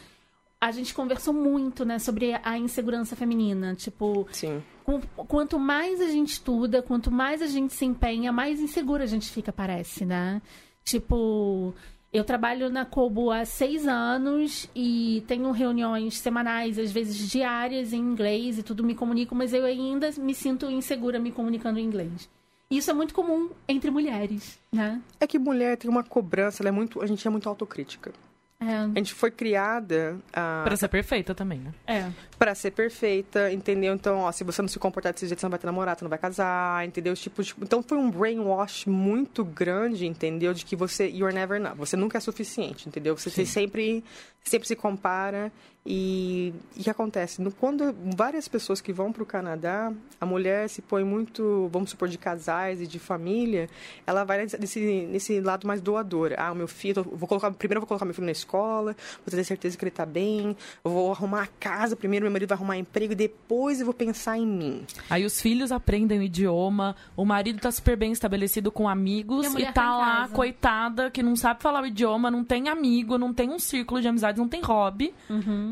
A 0.60 0.72
gente 0.72 0.92
conversou 0.92 1.32
muito, 1.32 1.84
né, 1.84 1.98
sobre 2.00 2.34
a 2.42 2.58
insegurança 2.58 3.14
feminina. 3.14 3.74
Tipo, 3.76 4.26
Sim. 4.32 4.60
com- 4.84 5.00
quanto 5.26 5.58
mais 5.58 6.00
a 6.00 6.08
gente 6.08 6.32
estuda, 6.32 6.82
quanto 6.82 7.10
mais 7.10 7.40
a 7.40 7.46
gente 7.46 7.72
se 7.72 7.84
empenha, 7.84 8.32
mais 8.32 8.60
insegura 8.60 9.04
a 9.04 9.06
gente 9.06 9.30
fica, 9.30 9.52
parece, 9.52 10.04
né? 10.04 10.42
Tipo, 10.84 11.72
eu 12.12 12.24
trabalho 12.24 12.70
na 12.70 12.84
Kobo 12.84 13.30
há 13.30 13.44
seis 13.44 13.86
anos 13.86 14.68
e 14.74 15.22
tenho 15.28 15.50
reuniões 15.52 16.18
semanais, 16.18 16.76
às 16.78 16.90
vezes 16.90 17.16
diárias, 17.30 17.92
em 17.92 17.98
inglês 18.00 18.58
e 18.58 18.62
tudo, 18.64 18.82
me 18.82 18.94
comunico, 18.96 19.34
mas 19.36 19.52
eu 19.54 19.64
ainda 19.64 20.10
me 20.18 20.34
sinto 20.34 20.66
insegura 20.70 21.20
me 21.20 21.30
comunicando 21.30 21.78
em 21.78 21.84
inglês. 21.84 22.28
Isso 22.70 22.90
é 22.90 22.94
muito 22.94 23.14
comum 23.14 23.50
entre 23.68 23.90
mulheres, 23.90 24.58
né? 24.72 25.00
É 25.20 25.26
que 25.26 25.38
mulher 25.38 25.76
tem 25.76 25.88
uma 25.90 26.02
cobrança, 26.02 26.62
ela 26.62 26.68
é 26.68 26.72
muito, 26.72 27.00
a 27.00 27.06
gente 27.06 27.26
é 27.26 27.30
muito 27.30 27.48
autocrítica. 27.48 28.12
É. 28.60 28.74
A 28.74 28.86
gente 28.96 29.14
foi 29.14 29.30
criada 29.30 30.18
ah, 30.32 30.62
Pra 30.64 30.76
ser 30.76 30.88
perfeita 30.88 31.32
também, 31.32 31.60
né? 31.60 31.72
é. 31.86 32.10
Pra 32.36 32.54
ser 32.54 32.72
perfeita, 32.72 33.52
entendeu? 33.52 33.94
Então, 33.94 34.18
ó, 34.18 34.32
se 34.32 34.42
você 34.44 34.60
não 34.62 34.68
se 34.68 34.78
comportar 34.78 35.12
desse 35.12 35.26
jeito, 35.26 35.38
você 35.40 35.46
não 35.46 35.50
vai 35.50 35.58
ter 35.58 35.66
namorado, 35.66 35.98
você 35.98 36.04
não 36.04 36.08
vai 36.08 36.18
casar, 36.18 36.84
entendeu? 36.86 37.14
Tipo, 37.14 37.42
tipo, 37.42 37.64
então 37.64 37.82
foi 37.82 37.98
um 37.98 38.10
brainwash 38.10 38.86
muito 38.86 39.44
grande, 39.44 40.06
entendeu? 40.06 40.52
De 40.52 40.64
que 40.64 40.74
você, 40.76 41.08
you're 41.08 41.32
never 41.34 41.60
enough, 41.60 41.76
você 41.76 41.96
nunca 41.96 42.18
é 42.18 42.20
suficiente, 42.20 42.88
entendeu? 42.88 43.16
Você, 43.16 43.30
você 43.30 43.46
sempre, 43.46 44.04
sempre 44.48 44.66
se 44.66 44.76
compara 44.76 45.52
e 45.86 46.28
e 46.76 46.80
o 46.80 46.84
que 46.84 46.90
acontece? 46.90 47.42
No, 47.42 47.50
quando 47.50 47.94
várias 48.16 48.46
pessoas 48.46 48.80
que 48.80 48.92
vão 48.92 49.12
para 49.12 49.22
o 49.22 49.26
Canadá, 49.26 49.92
a 50.20 50.26
mulher 50.26 50.68
se 50.68 50.80
põe 50.80 51.04
muito, 51.04 51.68
vamos 51.72 51.90
supor, 51.90 52.08
de 52.08 52.18
casais 52.18 52.80
e 52.80 52.86
de 52.86 52.98
família, 52.98 53.68
ela 54.06 54.24
vai 54.24 54.46
nesse, 54.46 54.80
nesse 55.06 55.40
lado 55.40 55.66
mais 55.66 55.80
doador. 55.80 56.34
Ah, 56.36 56.52
o 56.52 56.54
meu 56.54 56.68
filho, 56.68 57.02
vou 57.02 57.28
colocar, 57.28 57.50
primeiro 57.50 57.78
eu 57.78 57.80
vou 57.80 57.88
colocar 57.88 58.04
meu 58.04 58.14
filho 58.14 58.26
na 58.26 58.32
escola, 58.32 58.96
vou 59.24 59.30
ter 59.30 59.42
certeza 59.44 59.76
que 59.76 59.84
ele 59.84 59.90
está 59.90 60.06
bem, 60.06 60.56
vou 60.84 61.12
arrumar 61.12 61.42
a 61.42 61.46
casa 61.46 61.96
primeiro, 61.96 62.24
meu 62.24 62.32
marido 62.32 62.48
vai 62.48 62.56
arrumar 62.56 62.76
emprego 62.76 63.12
e 63.12 63.16
depois 63.16 63.80
eu 63.80 63.86
vou 63.86 63.94
pensar 63.94 64.38
em 64.38 64.46
mim. 64.46 64.86
Aí 65.10 65.24
os 65.24 65.40
filhos 65.40 65.72
aprendem 65.72 66.18
o 66.18 66.22
idioma, 66.22 66.94
o 67.16 67.24
marido 67.24 67.60
tá 67.60 67.70
super 67.70 67.96
bem 67.96 68.12
estabelecido 68.12 68.70
com 68.70 68.88
amigos 68.88 69.46
E 69.46 69.62
e, 69.62 69.66
tá 69.66 69.72
tá 69.72 69.96
lá, 69.96 70.28
coitada, 70.28 71.10
que 71.10 71.22
não 71.22 71.36
sabe 71.36 71.62
falar 71.62 71.82
o 71.82 71.86
idioma, 71.86 72.30
não 72.30 72.44
tem 72.44 72.68
amigo, 72.68 73.18
não 73.18 73.32
tem 73.32 73.50
um 73.50 73.58
círculo 73.58 74.00
de 74.00 74.08
não 74.38 74.48
tem 74.48 74.62
hobby. 74.62 75.14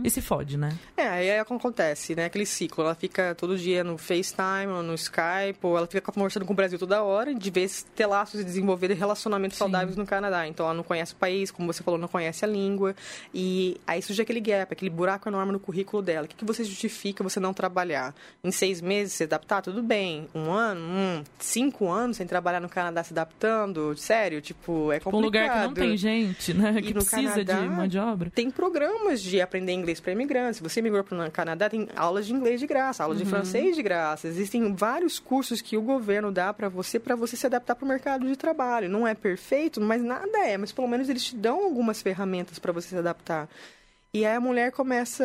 E 0.05 0.11
se 0.11 0.21
fode, 0.21 0.57
né? 0.57 0.77
É, 0.97 1.07
aí 1.09 1.29
é 1.29 1.43
o 1.43 1.45
que 1.45 1.53
acontece, 1.55 2.15
né? 2.15 2.25
Aquele 2.27 2.47
ciclo. 2.47 2.85
Ela 2.85 2.95
fica 2.95 3.35
todo 3.35 3.57
dia 3.57 3.83
no 3.83 3.97
FaceTime 3.97 4.73
ou 4.75 4.83
no 4.83 4.95
Skype, 4.95 5.59
ou 5.63 5.77
ela 5.77 5.87
fica 5.87 6.13
conversando 6.13 6.45
com 6.45 6.53
o 6.53 6.57
Brasil 6.57 6.79
toda 6.79 7.03
hora, 7.03 7.35
de 7.35 7.51
vez 7.51 7.87
ter 7.95 8.07
laços 8.07 8.41
e 8.41 8.45
desenvolver 8.45 8.93
relacionamentos 8.93 9.57
saudáveis 9.59 9.97
no 9.97 10.07
Canadá. 10.07 10.47
Então 10.47 10.67
ela 10.67 10.75
não 10.75 10.83
conhece 10.83 11.13
o 11.13 11.17
país, 11.17 11.51
como 11.51 11.73
você 11.73 11.83
falou, 11.83 11.99
não 11.99 12.09
conhece 12.09 12.45
a 12.45 12.49
língua. 12.49 12.95
E 13.35 13.77
aí 13.87 14.03
surge 14.03 14.23
aquele 14.23 14.41
gap, 14.41 14.73
aquele 14.73 14.91
buraco 14.91 15.29
enorme 15.29 15.53
no 15.53 15.61
currículo 15.61 16.03
dela. 16.03 16.27
O 16.27 16.29
que, 16.29 16.37
que 16.37 16.45
você 16.45 16.65
justifica 16.65 17.23
você 17.23 17.41
não 17.41 17.53
trabalhar? 17.55 18.15
Em 18.43 18.51
seis 18.51 18.81
meses 18.81 19.13
se 19.15 19.25
adaptar? 19.25 19.63
Tudo 19.63 19.83
bem. 19.83 20.29
Um 20.35 20.51
ano? 20.51 20.81
Hum, 20.81 21.25
cinco 21.39 21.89
anos 21.91 22.17
sem 22.17 22.27
trabalhar 22.27 22.61
no 22.61 22.69
Canadá 22.69 23.03
se 23.03 23.13
adaptando? 23.13 23.97
Sério? 23.97 24.41
Tipo, 24.41 24.93
é 24.93 25.01
complicado. 25.01 25.11
Pra 25.11 25.17
um 25.19 25.21
lugar 25.21 25.61
que 25.61 25.67
não 25.67 25.75
tem 25.75 25.97
gente, 25.97 26.55
né? 26.55 26.75
E 26.79 26.83
Que 26.83 26.95
no 26.95 27.01
precisa 27.05 27.45
Canadá, 27.45 27.61
de 27.61 27.69
mão 27.69 27.89
de 27.89 27.99
obra. 27.99 28.31
Tem 28.31 28.46
programas 28.51 29.21
de 29.23 29.41
aprender 29.41 29.73
inglês 29.73 30.01
para 30.01 30.13
imigrantes. 30.13 30.57
Se 30.59 30.63
você 30.63 30.81
migrou 30.83 31.03
para 31.05 31.27
o 31.27 31.31
Canadá, 31.31 31.69
tem 31.69 31.89
aulas 31.97 32.27
de 32.27 32.33
inglês 32.35 32.61
de 32.61 32.67
graça, 32.67 33.03
aulas 33.03 33.19
Uhum. 33.19 33.25
de 33.25 33.31
francês 33.31 33.77
de 33.77 33.83
graça. 33.83 34.27
Existem 34.29 34.75
vários 34.75 35.19
cursos 35.19 35.61
que 35.61 35.77
o 35.77 35.83
governo 35.83 36.31
dá 36.33 36.53
para 36.53 36.69
você, 36.69 36.99
para 36.99 37.15
você 37.17 37.37
se 37.37 37.47
adaptar 37.47 37.75
para 37.75 37.85
o 37.85 37.89
mercado 37.89 38.27
de 38.27 38.37
trabalho. 38.37 38.89
Não 38.89 39.07
é 39.07 39.15
perfeito, 39.15 39.81
mas 39.81 40.03
nada 40.03 40.39
é. 40.47 40.57
Mas 40.57 40.73
pelo 40.73 40.89
menos 40.89 41.09
eles 41.09 41.25
te 41.25 41.37
dão 41.37 41.65
algumas 41.65 42.03
ferramentas 42.03 42.59
para 42.59 42.73
você 42.73 42.89
se 42.89 42.97
adaptar. 42.97 43.49
E 44.15 44.25
aí 44.25 44.35
a 44.35 44.41
mulher 44.41 44.73
começa, 44.73 45.25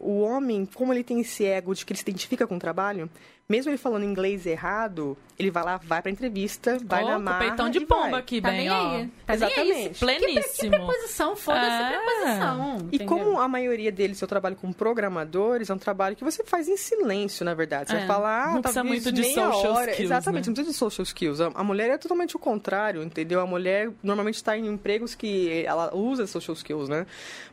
o 0.00 0.20
homem, 0.20 0.64
como 0.74 0.92
ele 0.92 1.02
tem 1.02 1.20
esse 1.20 1.44
ego 1.44 1.74
de 1.74 1.84
que 1.84 1.92
ele 1.92 1.98
se 1.98 2.04
identifica 2.04 2.46
com 2.46 2.54
o 2.56 2.58
trabalho, 2.60 3.10
mesmo 3.48 3.70
ele 3.70 3.78
falando 3.78 4.04
inglês 4.04 4.44
errado, 4.46 5.16
ele 5.38 5.50
vai 5.50 5.64
lá, 5.64 5.78
vai 5.82 6.02
pra 6.02 6.10
entrevista, 6.10 6.78
vai 6.84 7.02
Ó, 7.04 7.08
na 7.08 7.14
com 7.14 7.22
marra 7.22 7.38
peitão 7.46 7.70
de 7.70 7.78
e 7.78 7.86
pomba 7.86 8.10
vai. 8.10 8.20
aqui, 8.20 8.40
Tá 8.42 8.50
bem, 8.50 8.68
ó. 8.68 8.90
aí. 8.96 9.08
Tá 9.26 9.34
Exatamente. 9.34 9.64
nem 9.70 9.72
aí. 9.84 9.88
Que, 9.90 9.98
Pleníssimo. 10.00 10.70
que 10.70 10.76
preposição, 10.76 11.36
foda-se 11.36 11.66
É. 11.82 11.88
preposição. 11.96 12.76
E 12.92 12.96
entendeu? 12.96 13.06
como 13.06 13.40
a 13.40 13.48
maioria 13.48 13.90
deles, 13.90 14.20
eu 14.20 14.28
trabalho 14.28 14.56
com 14.56 14.70
programadores, 14.72 15.70
é 15.70 15.74
um 15.74 15.78
trabalho 15.78 16.14
que 16.16 16.24
você 16.24 16.44
faz 16.44 16.68
em 16.68 16.76
silêncio, 16.76 17.44
na 17.44 17.54
verdade. 17.54 17.88
Você 17.90 17.96
É, 17.96 17.98
vai 18.00 18.06
falar, 18.06 18.44
ah, 18.44 18.54
não 18.54 18.62
precisa 18.62 18.82
talvez 18.82 19.04
muito 19.04 19.16
de 19.16 19.24
social 19.24 19.72
hora. 19.72 19.90
skills, 19.92 20.10
Exatamente, 20.10 20.44
né? 20.44 20.48
não 20.48 20.54
precisa 20.54 20.72
de 20.72 20.78
social 20.78 21.02
skills. 21.04 21.40
A 21.40 21.48
a 21.54 21.64
mulher 21.64 21.90
é 21.90 21.98
totalmente 21.98 22.36
o 22.36 22.38
contrário, 22.38 23.02
entendeu? 23.02 23.40
A 23.40 23.46
mulher 23.46 23.90
normalmente 24.02 24.36
está 24.36 24.56
em 24.56 24.66
empregos 24.66 25.14
que 25.14 25.62
ela 25.64 25.94
usa 25.94 26.26
social 26.26 26.54
skills, 26.54 26.88
né? 26.88 27.06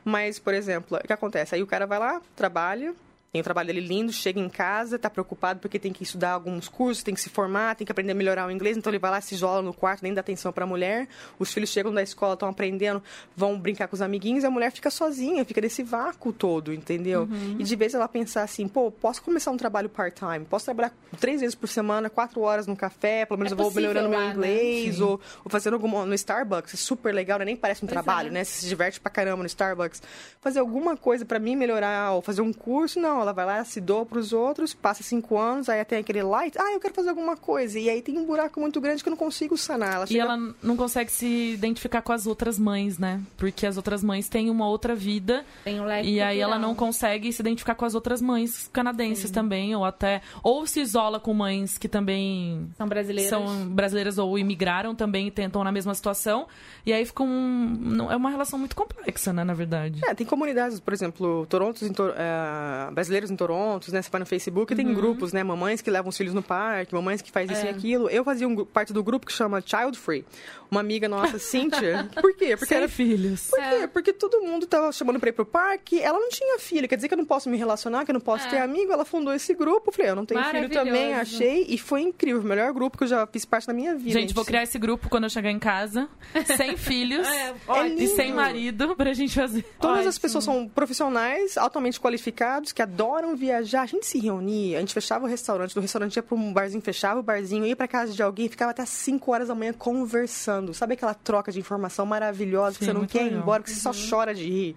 Mas, 0.03 0.39
por 0.39 0.53
exemplo, 0.53 0.97
o 0.97 1.07
que 1.07 1.13
acontece? 1.13 1.55
Aí 1.55 1.63
o 1.63 1.67
cara 1.67 1.85
vai 1.87 1.99
lá, 1.99 2.21
trabalha, 2.35 2.93
tem 3.35 3.41
o 3.41 3.43
trabalho 3.43 3.67
dele 3.67 3.85
lindo, 3.85 4.13
chega 4.13 4.39
em 4.39 4.47
casa, 4.47 4.97
tá 4.97 5.09
preocupado 5.09 5.59
porque 5.59 5.77
tem 5.77 5.91
que 5.91 6.03
estudar 6.03 6.31
alguns 6.31 6.69
cursos, 6.69 7.03
tem 7.03 7.13
que 7.13 7.19
se 7.19 7.27
formar, 7.27 7.75
tem 7.75 7.83
que 7.85 7.91
aprender 7.91 8.13
a 8.13 8.15
melhorar 8.15 8.47
o 8.47 8.51
inglês, 8.51 8.77
então 8.77 8.89
ele 8.89 8.97
vai 8.97 9.11
lá, 9.11 9.19
se 9.19 9.35
isola 9.35 9.61
no 9.61 9.73
quarto, 9.73 10.03
nem 10.03 10.13
dá 10.13 10.21
atenção 10.21 10.53
pra 10.53 10.65
mulher. 10.65 11.05
Os 11.37 11.51
filhos 11.53 11.69
chegam 11.69 11.93
da 11.93 12.01
escola, 12.01 12.35
estão 12.35 12.47
aprendendo, 12.47 13.03
vão 13.35 13.59
brincar 13.59 13.89
com 13.89 13.93
os 13.93 14.01
amiguinhos, 14.01 14.45
e 14.45 14.47
a 14.47 14.49
mulher 14.49 14.71
fica 14.71 14.89
sozinha, 14.89 15.43
fica 15.43 15.59
nesse 15.59 15.83
vácuo 15.83 16.31
todo, 16.31 16.73
entendeu? 16.73 17.27
E 17.59 17.63
de 17.65 17.75
vez 17.75 17.93
ela 17.93 18.07
pensar 18.07 18.43
assim, 18.43 18.69
pô, 18.69 18.89
posso 18.89 19.21
começar 19.21 19.51
um 19.51 19.57
trabalho 19.57 19.89
part-time, 19.89 20.45
posso 20.49 20.63
trabalhar 20.63 20.93
três 21.19 21.41
vezes 21.41 21.55
por 21.55 21.67
semana, 21.67 22.09
quatro 22.09 22.39
horas 22.39 22.65
no 22.67 22.75
café, 22.77 23.25
pelo 23.25 23.37
menos 23.37 23.51
É 23.51 23.53
eu 23.53 23.57
vou 23.57 23.69
melhorando 23.73 24.07
meu 24.07 24.17
lá, 24.17 24.27
né? 24.27 24.31
inglês, 24.31 25.01
ou, 25.01 25.19
ou 25.43 25.51
fazendo 25.51 25.73
alguma 25.73 26.05
no 26.05 26.13
Starbucks, 26.13 26.73
é 26.73 26.77
super 26.77 27.13
legal, 27.13 27.39
né? 27.39 27.43
nem 27.43 27.57
parece 27.57 27.83
um 27.83 27.87
Pois 27.87 28.01
trabalho, 28.01 28.29
é. 28.29 28.31
né? 28.31 28.43
Você 28.45 28.61
se 28.61 28.67
diverte 28.69 28.97
pra 29.01 29.11
caramba 29.11 29.43
no 29.43 29.47
Starbucks. 29.47 30.01
Fazer 30.39 30.59
alguma 30.59 30.95
coisa 30.95 31.25
pra 31.25 31.37
mim 31.37 31.53
melhorar, 31.57 32.13
ou 32.13 32.21
fazer 32.21 32.41
um 32.41 32.53
curso, 32.53 32.97
não, 32.97 33.24
ela 33.25 33.33
vai 33.33 33.45
lá, 33.45 33.63
se 33.63 33.81
doa 33.81 34.05
pros 34.05 34.31
outros, 34.31 34.73
passa 34.73 35.03
cinco 35.03 35.37
anos, 35.37 35.67
aí 35.67 35.83
tem 35.83 35.99
aquele 35.99 36.23
light, 36.23 36.55
ah, 36.59 36.71
eu 36.73 36.79
quero 36.79 36.93
fazer 36.93 37.09
alguma 37.09 37.35
coisa. 37.35 37.77
E 37.79 37.89
aí 37.89 38.01
tem 38.01 38.17
um 38.17 38.25
buraco 38.25 38.59
muito 38.59 38.79
grande 38.79 39.01
que 39.03 39.09
eu 39.09 39.11
não 39.11 39.17
consigo 39.17 39.57
sanar. 39.57 39.93
Ela 39.95 40.05
E 40.05 40.07
chega- 40.07 40.21
ela 40.23 40.37
não 40.61 40.77
consegue 40.77 41.11
se 41.11 41.25
identificar 41.53 42.01
com 42.01 42.11
as 42.13 42.25
outras 42.27 42.57
mães, 42.59 42.97
né? 42.97 43.21
Porque 43.37 43.65
as 43.65 43.77
outras 43.77 44.03
mães 44.03 44.29
têm 44.29 44.49
uma 44.49 44.67
outra 44.67 44.95
vida 44.95 45.43
Tem 45.63 45.79
um 45.79 45.85
leque 45.85 46.07
e 46.09 46.21
aí 46.21 46.39
ela 46.39 46.57
não 46.59 46.75
consegue 46.75 47.31
se 47.33 47.41
identificar 47.41 47.75
com 47.75 47.85
as 47.85 47.95
outras 47.95 48.21
mães 48.21 48.69
canadenses 48.71 49.31
também, 49.31 49.75
ou 49.75 49.83
até 49.83 50.21
ou 50.43 50.65
se 50.67 50.79
isola 50.79 51.19
com 51.19 51.33
mães 51.33 51.77
que 51.77 51.87
também 51.89 52.69
São 52.77 52.87
brasileiras. 52.87 53.29
são 53.29 53.67
brasileiras 53.67 54.17
ou 54.17 54.37
imigraram 54.37 54.93
também 54.95 55.27
e 55.27 55.31
tentam 55.31 55.63
na 55.63 55.71
mesma 55.71 55.93
situação. 55.95 56.47
E 56.85 56.93
aí 56.93 57.05
fica 57.05 57.23
um 57.23 57.77
não- 57.79 58.11
é 58.11 58.15
uma 58.15 58.29
relação 58.29 58.59
muito 58.59 58.75
complexa, 58.75 59.33
né, 59.33 59.43
na 59.43 59.53
verdade. 59.53 60.01
É, 60.05 60.13
tem 60.13 60.25
comunidades, 60.25 60.79
por 60.79 60.93
exemplo, 60.93 61.45
Torontos 61.47 61.81
em 61.83 61.91
Tor- 61.93 62.13
eh, 62.15 62.91
brasileiros 63.05 63.29
em 63.31 63.35
Toronto, 63.35 63.91
né? 63.93 64.01
Você 64.01 64.09
vai 64.09 64.19
no 64.19 64.25
Facebook 64.25 64.73
e 64.73 64.75
tem 64.75 64.93
grupos, 64.93 65.31
né? 65.31 65.43
Mamães 65.43 65.81
que 65.81 65.89
levam 65.89 66.09
os 66.09 66.17
filhos 66.17 66.33
no 66.33 66.41
parque, 66.41 66.93
mamães 66.93 67.21
que 67.21 67.31
fazem 67.31 67.55
isso 67.55 67.65
e 67.65 67.67
É. 67.67 67.71
aquilo. 67.71 68.09
Eu 68.09 68.23
fazia 68.23 68.47
um, 68.47 68.65
parte 68.65 68.91
do 68.93 69.03
grupo 69.03 69.25
que 69.25 69.33
chama 69.33 69.61
Child 69.61 69.97
Free. 69.97 70.25
Uma 70.69 70.79
amiga 70.81 71.07
nossa, 71.07 71.37
Cíntia. 71.39 72.09
Por 72.19 72.35
quê? 72.35 72.49
Porque 72.57 72.65
Sem 72.65 72.77
era 72.77 72.89
filhos. 72.89 73.47
Por 73.49 73.59
quê? 73.59 73.87
Porque 73.87 74.11
todo 74.13 74.41
mundo 74.41 74.65
tava 74.65 74.91
chamando 74.91 75.19
pra 75.19 75.29
ir 75.29 75.33
pro 75.33 75.45
parque, 75.45 76.01
ela 76.01 76.19
não 76.19 76.29
tinha 76.29 76.57
filho, 76.59 76.87
quer 76.87 76.95
dizer 76.95 77.07
que 77.07 77.13
eu 77.13 77.17
não 77.17 77.25
posso 77.25 77.49
me 77.49 77.57
relacionar, 77.57 78.03
que 78.03 78.11
eu 78.11 78.13
não 78.13 78.19
posso 78.21 78.47
É. 78.47 78.49
ter 78.49 78.57
amigo, 78.57 78.91
ela 78.91 79.05
fundou 79.05 79.33
esse 79.33 79.53
grupo, 79.53 79.91
falei, 79.91 80.11
eu 80.11 80.15
não 80.15 80.25
tenho 80.25 80.43
filho 80.45 80.69
também, 80.69 81.13
achei, 81.13 81.65
e 81.69 81.77
foi 81.77 82.01
incrível, 82.01 82.41
o 82.41 82.43
melhor 82.43 82.73
grupo 82.73 82.97
que 82.97 83.03
eu 83.03 83.07
já 83.07 83.27
fiz 83.27 83.45
parte 83.45 83.67
da 83.67 83.73
minha 83.73 83.95
vida. 83.95 84.11
Gente, 84.19 84.33
vou 84.33 84.43
criar 84.43 84.63
esse 84.63 84.77
grupo 84.79 85.07
quando 85.09 85.25
eu 85.25 85.29
chegar 85.29 85.51
em 85.51 85.59
casa, 85.59 86.09
sem 86.57 86.75
filhos 86.75 87.27
É, 87.27 87.53
e 87.97 88.07
sem 88.07 88.33
marido, 88.33 88.95
pra 88.95 89.13
gente 89.13 89.35
fazer. 89.35 89.63
Todas 89.79 89.99
as 90.01 90.15
Ótimo. 90.15 90.21
pessoas 90.21 90.43
são 90.43 90.67
profissionais, 90.67 91.57
altamente 91.57 91.99
qualificados, 91.99 92.71
que 92.71 92.81
adoram 92.81 92.94
viajar. 93.35 93.81
A 93.81 93.85
gente 93.85 94.05
se 94.05 94.19
reunia, 94.19 94.77
a 94.77 94.79
gente 94.79 94.93
fechava 94.93 95.25
o 95.25 95.27
restaurante, 95.27 95.73
do 95.73 95.81
restaurante 95.81 96.15
ia 96.15 96.23
para 96.23 96.35
um 96.35 96.53
barzinho, 96.53 96.81
fechava 96.81 97.19
o 97.19 97.23
barzinho, 97.23 97.65
ia 97.65 97.75
para 97.75 97.87
casa 97.87 98.13
de 98.13 98.21
alguém, 98.23 98.47
ficava 98.49 98.71
até 98.71 98.85
5 98.85 99.31
horas 99.31 99.47
da 99.47 99.55
manhã 99.55 99.73
conversando. 99.73 100.73
Sabe 100.73 100.93
aquela 100.93 101.13
troca 101.13 101.51
de 101.51 101.59
informação 101.59 102.05
maravilhosa 102.05 102.77
que 102.77 102.85
Sim, 102.85 102.91
você 102.91 102.97
não 102.97 103.05
quer 103.05 103.27
ir 103.27 103.33
embora, 103.33 103.61
que 103.63 103.69
você 103.69 103.79
só 103.79 103.91
chora 103.93 104.33
de 104.33 104.43
rir? 104.45 104.75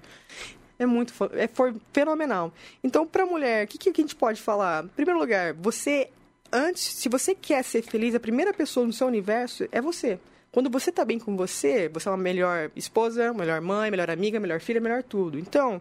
É 0.78 0.86
muito 0.86 1.12
é 1.32 1.48
for- 1.48 1.74
fenomenal. 1.92 2.52
Então, 2.84 3.06
para 3.06 3.26
mulher, 3.26 3.64
o 3.64 3.68
que, 3.68 3.78
que 3.78 3.88
a 3.90 3.92
gente 4.02 4.14
pode 4.14 4.40
falar? 4.40 4.84
Em 4.84 4.88
primeiro 4.88 5.18
lugar, 5.18 5.52
você 5.54 6.08
antes, 6.52 6.82
se 6.82 7.08
você 7.08 7.34
quer 7.34 7.62
ser 7.64 7.82
feliz, 7.82 8.14
a 8.14 8.20
primeira 8.20 8.54
pessoa 8.54 8.86
no 8.86 8.92
seu 8.92 9.06
universo 9.06 9.66
é 9.72 9.80
você. 9.80 10.18
Quando 10.50 10.70
você 10.70 10.90
tá 10.90 11.04
bem 11.04 11.18
com 11.18 11.36
você, 11.36 11.88
você 11.88 12.08
é 12.08 12.10
uma 12.10 12.16
melhor 12.16 12.70
esposa, 12.74 13.34
melhor 13.34 13.60
mãe, 13.60 13.90
melhor 13.90 14.08
amiga, 14.08 14.40
melhor 14.40 14.60
filha, 14.60 14.80
melhor 14.80 15.02
tudo. 15.02 15.38
Então, 15.38 15.80